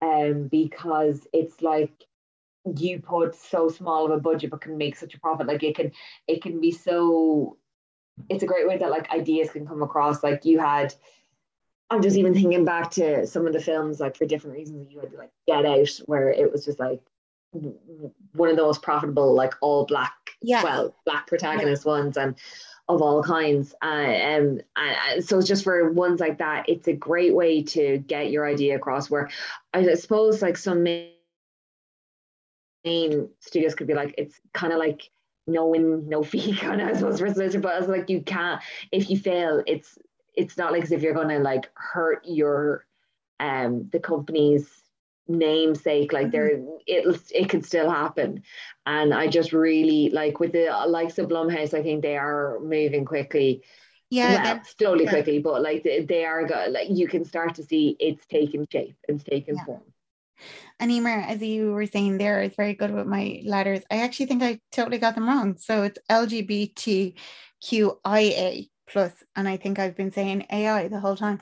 um, 0.02 0.48
because 0.48 1.26
it's 1.32 1.62
like 1.62 1.92
you 2.76 3.00
put 3.00 3.34
so 3.34 3.68
small 3.68 4.06
of 4.06 4.10
a 4.12 4.20
budget 4.20 4.50
but 4.50 4.60
can 4.60 4.78
make 4.78 4.96
such 4.96 5.14
a 5.14 5.20
profit. 5.20 5.46
Like 5.46 5.62
it 5.62 5.76
can 5.76 5.92
it 6.26 6.42
can 6.42 6.60
be 6.60 6.70
so 6.70 7.58
it's 8.28 8.42
a 8.42 8.46
great 8.46 8.66
way 8.66 8.78
that 8.78 8.90
like 8.90 9.10
ideas 9.10 9.50
can 9.50 9.66
come 9.66 9.82
across. 9.82 10.22
Like 10.22 10.44
you 10.44 10.58
had 10.58 10.94
i'm 11.94 12.02
just 12.02 12.16
even 12.16 12.34
thinking 12.34 12.64
back 12.64 12.90
to 12.90 13.26
some 13.26 13.46
of 13.46 13.52
the 13.52 13.60
films 13.60 14.00
like 14.00 14.16
for 14.16 14.26
different 14.26 14.56
reasons 14.56 14.90
you 14.90 14.98
had 15.00 15.10
to 15.10 15.16
like 15.16 15.30
get 15.46 15.64
out 15.64 15.88
where 16.06 16.30
it 16.30 16.50
was 16.50 16.64
just 16.64 16.78
like 16.80 17.00
one 18.32 18.50
of 18.50 18.56
the 18.56 18.62
most 18.62 18.82
profitable 18.82 19.32
like 19.34 19.54
all 19.60 19.86
black 19.86 20.14
Yeah. 20.42 20.62
well 20.62 20.94
black 21.06 21.26
protagonist 21.26 21.84
ones 21.84 22.16
and 22.16 22.36
of 22.88 23.00
all 23.00 23.22
kinds 23.22 23.74
uh, 23.82 23.86
um, 23.86 23.92
and, 23.94 24.64
and 24.76 25.24
so 25.24 25.40
just 25.40 25.64
for 25.64 25.90
ones 25.92 26.20
like 26.20 26.38
that 26.38 26.68
it's 26.68 26.88
a 26.88 26.92
great 26.92 27.34
way 27.34 27.62
to 27.62 27.98
get 27.98 28.30
your 28.30 28.46
idea 28.46 28.76
across 28.76 29.08
where 29.08 29.30
i 29.72 29.94
suppose 29.94 30.42
like 30.42 30.56
some 30.56 30.82
main 30.82 31.10
studios 33.40 33.74
could 33.74 33.86
be 33.86 33.94
like 33.94 34.14
it's 34.18 34.38
kind 34.52 34.72
of 34.72 34.78
like 34.78 35.08
no 35.46 35.66
win 35.68 36.08
no 36.08 36.22
fee 36.22 36.54
kind 36.60 36.80
of 36.80 36.88
I 36.88 36.92
suppose 36.94 37.20
for 37.20 37.60
but 37.60 37.78
it's 37.78 37.88
like 37.88 38.10
you 38.10 38.22
can't 38.22 38.60
if 38.92 39.10
you 39.10 39.18
fail 39.18 39.62
it's 39.66 39.98
it's 40.36 40.56
not 40.56 40.72
like 40.72 40.82
as 40.82 40.92
if 40.92 41.02
you're 41.02 41.14
gonna 41.14 41.38
like 41.38 41.70
hurt 41.74 42.24
your 42.24 42.86
um 43.40 43.88
the 43.92 44.00
company's 44.00 44.68
namesake 45.26 46.12
like 46.12 46.30
there 46.30 46.48
it 46.86 47.20
it 47.34 47.48
can 47.48 47.62
still 47.62 47.90
happen 47.90 48.42
and 48.84 49.14
I 49.14 49.26
just 49.26 49.52
really 49.52 50.10
like 50.10 50.38
with 50.38 50.52
the 50.52 50.66
likes 50.86 51.18
of 51.18 51.28
Blumhouse 51.28 51.72
I 51.72 51.82
think 51.82 52.02
they 52.02 52.16
are 52.16 52.58
moving 52.60 53.06
quickly 53.06 53.62
Yeah, 54.10 54.42
well 54.44 54.60
slowly 54.78 55.04
yeah. 55.04 55.10
quickly 55.10 55.38
but 55.38 55.62
like 55.62 55.82
they, 55.82 56.24
are 56.26 56.46
like 56.68 56.88
you 56.90 57.08
can 57.08 57.24
start 57.24 57.54
to 57.54 57.62
see 57.62 57.96
it's 57.98 58.26
taking 58.26 58.66
shape 58.70 58.96
it's 59.08 59.24
taking 59.24 59.56
Yeah. 59.56 59.64
form 59.64 59.82
And 60.78 60.90
Emer, 60.90 61.20
as 61.20 61.40
you 61.40 61.72
were 61.72 61.86
saying 61.86 62.18
there, 62.18 62.42
is 62.42 62.54
very 62.56 62.74
good 62.74 62.90
with 62.92 63.06
my 63.06 63.40
letters. 63.44 63.80
I 63.90 63.98
actually 63.98 64.26
think 64.26 64.42
I 64.42 64.60
totally 64.72 64.98
got 64.98 65.14
them 65.14 65.26
wrong. 65.26 65.56
So 65.56 65.84
it's 65.84 65.98
LGBTQIA 66.10 67.14
plus, 68.86 69.12
and 69.36 69.48
I 69.48 69.56
think 69.56 69.78
I've 69.78 69.96
been 69.96 70.12
saying 70.12 70.46
AI 70.50 70.88
the 70.88 71.00
whole 71.00 71.16
time. 71.16 71.40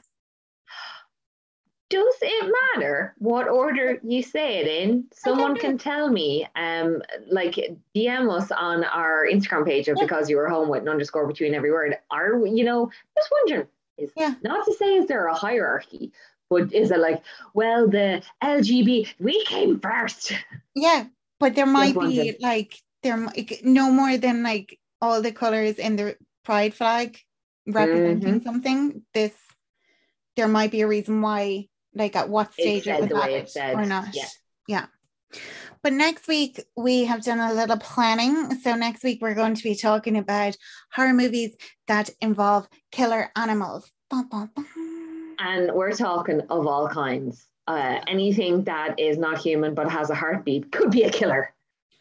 Does 1.90 2.14
it 2.22 2.50
matter 2.74 3.14
what 3.18 3.48
order 3.48 3.98
you 4.02 4.22
say 4.22 4.56
it 4.60 4.66
in? 4.66 5.04
Someone 5.12 5.54
can 5.58 5.76
tell 5.76 6.08
me. 6.08 6.46
Um, 6.56 7.02
like 7.30 7.56
DM 7.94 8.30
us 8.34 8.50
on 8.50 8.84
our 8.84 9.26
Instagram 9.30 9.66
page 9.66 9.88
of 9.88 9.98
Yeah. 9.98 10.04
because 10.04 10.30
you 10.30 10.38
were 10.38 10.48
home 10.48 10.70
with 10.70 10.82
an 10.82 10.88
underscore 10.88 11.26
between 11.26 11.54
every 11.54 11.70
word. 11.70 11.98
Are 12.10 12.38
we, 12.38 12.50
you 12.50 12.64
know, 12.64 12.90
just 13.14 13.30
wondering. 13.30 13.68
Is 13.98 14.10
Yeah. 14.16 14.34
not 14.42 14.64
to 14.64 14.72
say 14.72 14.96
is 14.96 15.06
there 15.06 15.26
a 15.26 15.34
hierarchy, 15.34 16.12
but 16.48 16.72
is 16.72 16.90
it 16.90 16.98
like, 16.98 17.22
well, 17.52 17.86
the 17.86 18.22
LGB 18.42 19.08
we 19.20 19.44
came 19.44 19.78
first? 19.78 20.32
Yeah, 20.74 21.04
but 21.40 21.54
there 21.54 21.66
might 21.66 21.98
be 22.00 22.38
like 22.40 22.80
there 23.02 23.18
no 23.64 23.90
more 23.90 24.16
than 24.16 24.42
like 24.42 24.78
all 25.02 25.20
the 25.20 25.32
colors 25.32 25.78
in 25.78 25.96
the 25.96 26.16
pride 26.42 26.72
flag 26.72 27.18
representing 27.66 28.34
Mm-hmm. 28.34 28.44
something. 28.44 29.02
This 29.14 29.32
there 30.36 30.48
might 30.48 30.70
be 30.70 30.80
a 30.80 30.88
reason 30.88 31.20
why, 31.20 31.68
like 31.94 32.16
at 32.16 32.28
what 32.28 32.52
stage 32.54 32.84
said 32.84 33.04
it 33.04 33.12
was 33.12 33.22
added 33.22 33.48
said, 33.50 33.74
or 33.76 33.84
not. 33.84 34.14
yeah. 34.14 34.24
yeah. 34.66 34.86
But 35.82 35.92
next 35.94 36.28
week 36.28 36.62
we 36.76 37.04
have 37.04 37.22
done 37.24 37.40
a 37.40 37.52
little 37.52 37.76
planning. 37.78 38.54
So 38.60 38.74
next 38.74 39.02
week 39.02 39.18
we're 39.20 39.34
going 39.34 39.54
to 39.54 39.62
be 39.62 39.74
talking 39.74 40.16
about 40.16 40.56
horror 40.92 41.12
movies 41.12 41.54
that 41.88 42.10
involve 42.20 42.68
killer 42.92 43.30
animals. 43.36 43.90
Bum, 44.10 44.28
bum, 44.28 44.50
bum. 44.54 44.66
And 45.38 45.72
we're 45.72 45.92
talking 45.92 46.40
of 46.50 46.66
all 46.66 46.88
kinds. 46.88 47.46
Uh, 47.66 48.00
anything 48.06 48.64
that 48.64 48.98
is 48.98 49.18
not 49.18 49.38
human 49.38 49.74
but 49.74 49.90
has 49.90 50.10
a 50.10 50.14
heartbeat 50.14 50.70
could 50.72 50.90
be 50.90 51.02
a 51.04 51.10
killer. 51.10 51.52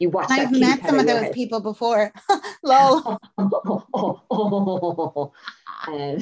You 0.01 0.09
watch. 0.09 0.31
I've 0.31 0.51
met 0.51 0.83
some 0.83 0.97
of 0.97 1.05
those 1.05 1.21
head. 1.21 1.33
people 1.33 1.59
before. 1.59 2.11
Lol. 2.63 3.19
oh, 3.37 3.83
oh, 3.93 4.21
oh, 4.31 5.31
um, 5.87 6.17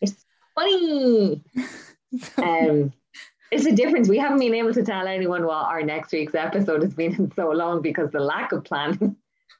it's 0.00 0.24
funny. 0.54 1.42
Um, 2.36 2.92
it's 3.50 3.64
a 3.64 3.72
difference. 3.72 4.06
We 4.06 4.18
haven't 4.18 4.38
been 4.38 4.52
able 4.52 4.74
to 4.74 4.84
tell 4.84 5.06
anyone 5.06 5.46
what 5.46 5.64
our 5.64 5.82
next 5.82 6.12
week's 6.12 6.34
episode 6.34 6.82
has 6.82 6.92
been 6.92 7.14
in 7.14 7.32
so 7.34 7.48
long 7.52 7.80
because 7.80 8.10
the 8.10 8.20
lack 8.20 8.52
of 8.52 8.62
planning. 8.64 9.16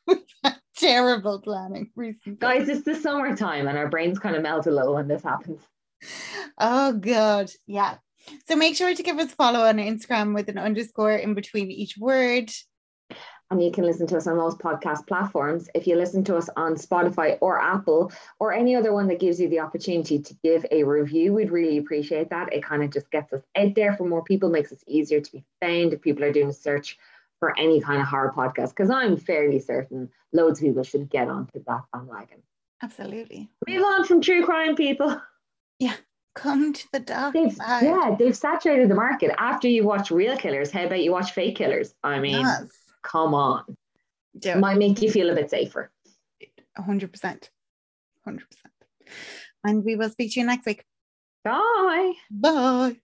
Terrible 0.76 1.40
planning 1.40 1.90
recently. 1.96 2.36
Guys, 2.38 2.68
it's 2.68 2.84
the 2.84 2.94
summertime 2.94 3.68
and 3.68 3.78
our 3.78 3.88
brains 3.88 4.18
kind 4.18 4.36
of 4.36 4.42
melt 4.42 4.66
a 4.66 4.70
little 4.70 4.96
when 4.96 5.08
this 5.08 5.22
happens. 5.22 5.62
Oh 6.58 6.92
god, 6.92 7.50
yeah. 7.66 7.96
So 8.46 8.54
make 8.54 8.76
sure 8.76 8.94
to 8.94 9.02
give 9.02 9.18
us 9.18 9.32
a 9.32 9.36
follow 9.36 9.60
on 9.60 9.78
Instagram 9.78 10.34
with 10.34 10.50
an 10.50 10.58
underscore 10.58 11.16
in 11.16 11.32
between 11.32 11.70
each 11.70 11.96
word. 11.96 12.50
And 13.52 13.62
you 13.62 13.70
can 13.70 13.84
listen 13.84 14.06
to 14.06 14.16
us 14.16 14.26
on 14.26 14.38
those 14.38 14.54
podcast 14.54 15.06
platforms. 15.06 15.68
If 15.74 15.86
you 15.86 15.94
listen 15.96 16.24
to 16.24 16.36
us 16.38 16.48
on 16.56 16.74
Spotify 16.74 17.36
or 17.42 17.60
Apple 17.60 18.10
or 18.40 18.54
any 18.54 18.74
other 18.74 18.94
one 18.94 19.08
that 19.08 19.20
gives 19.20 19.38
you 19.38 19.46
the 19.50 19.60
opportunity 19.60 20.18
to 20.20 20.34
give 20.42 20.64
a 20.70 20.82
review, 20.84 21.34
we'd 21.34 21.50
really 21.50 21.76
appreciate 21.76 22.30
that. 22.30 22.50
It 22.50 22.64
kind 22.64 22.82
of 22.82 22.90
just 22.90 23.10
gets 23.10 23.30
us 23.34 23.42
out 23.54 23.74
there 23.74 23.94
for 23.94 24.04
more 24.08 24.24
people, 24.24 24.48
makes 24.48 24.72
us 24.72 24.82
easier 24.86 25.20
to 25.20 25.32
be 25.32 25.44
found 25.60 25.92
if 25.92 26.00
people 26.00 26.24
are 26.24 26.32
doing 26.32 26.48
a 26.48 26.52
search 26.54 26.98
for 27.40 27.54
any 27.58 27.78
kind 27.78 28.00
of 28.00 28.08
horror 28.08 28.32
podcast. 28.34 28.70
Because 28.70 28.88
I'm 28.88 29.18
fairly 29.18 29.58
certain 29.58 30.08
loads 30.32 30.58
of 30.60 30.64
people 30.64 30.82
should 30.82 31.10
get 31.10 31.28
onto 31.28 31.62
that 31.66 31.82
bandwagon. 31.92 32.38
Absolutely. 32.82 33.50
Move 33.68 33.84
on 33.84 34.04
from 34.06 34.22
true 34.22 34.46
crime, 34.46 34.76
people. 34.76 35.20
Yeah. 35.78 35.94
Come 36.34 36.72
to 36.72 36.88
the 36.92 37.00
dark 37.00 37.34
They've, 37.34 37.52
side. 37.52 37.82
yeah, 37.82 38.16
they've 38.18 38.34
saturated 38.34 38.88
the 38.88 38.94
market. 38.94 39.30
After 39.36 39.68
you 39.68 39.84
watch 39.84 40.10
real 40.10 40.38
killers, 40.38 40.70
how 40.70 40.84
about 40.86 41.02
you 41.02 41.12
watch 41.12 41.32
fake 41.32 41.56
killers? 41.56 41.94
I 42.02 42.18
mean, 42.20 42.40
Yes. 42.40 42.64
Come 43.02 43.34
on. 43.34 43.76
It. 44.40 44.58
might 44.58 44.78
make 44.78 45.02
you 45.02 45.10
feel 45.10 45.30
a 45.30 45.34
bit 45.34 45.50
safer. 45.50 45.90
100%. 46.78 47.48
100%. 48.26 48.40
And 49.64 49.84
we 49.84 49.96
will 49.96 50.10
speak 50.10 50.32
to 50.32 50.40
you 50.40 50.46
next 50.46 50.66
week. 50.66 50.84
Bye. 51.44 52.12
Bye. 52.30 52.96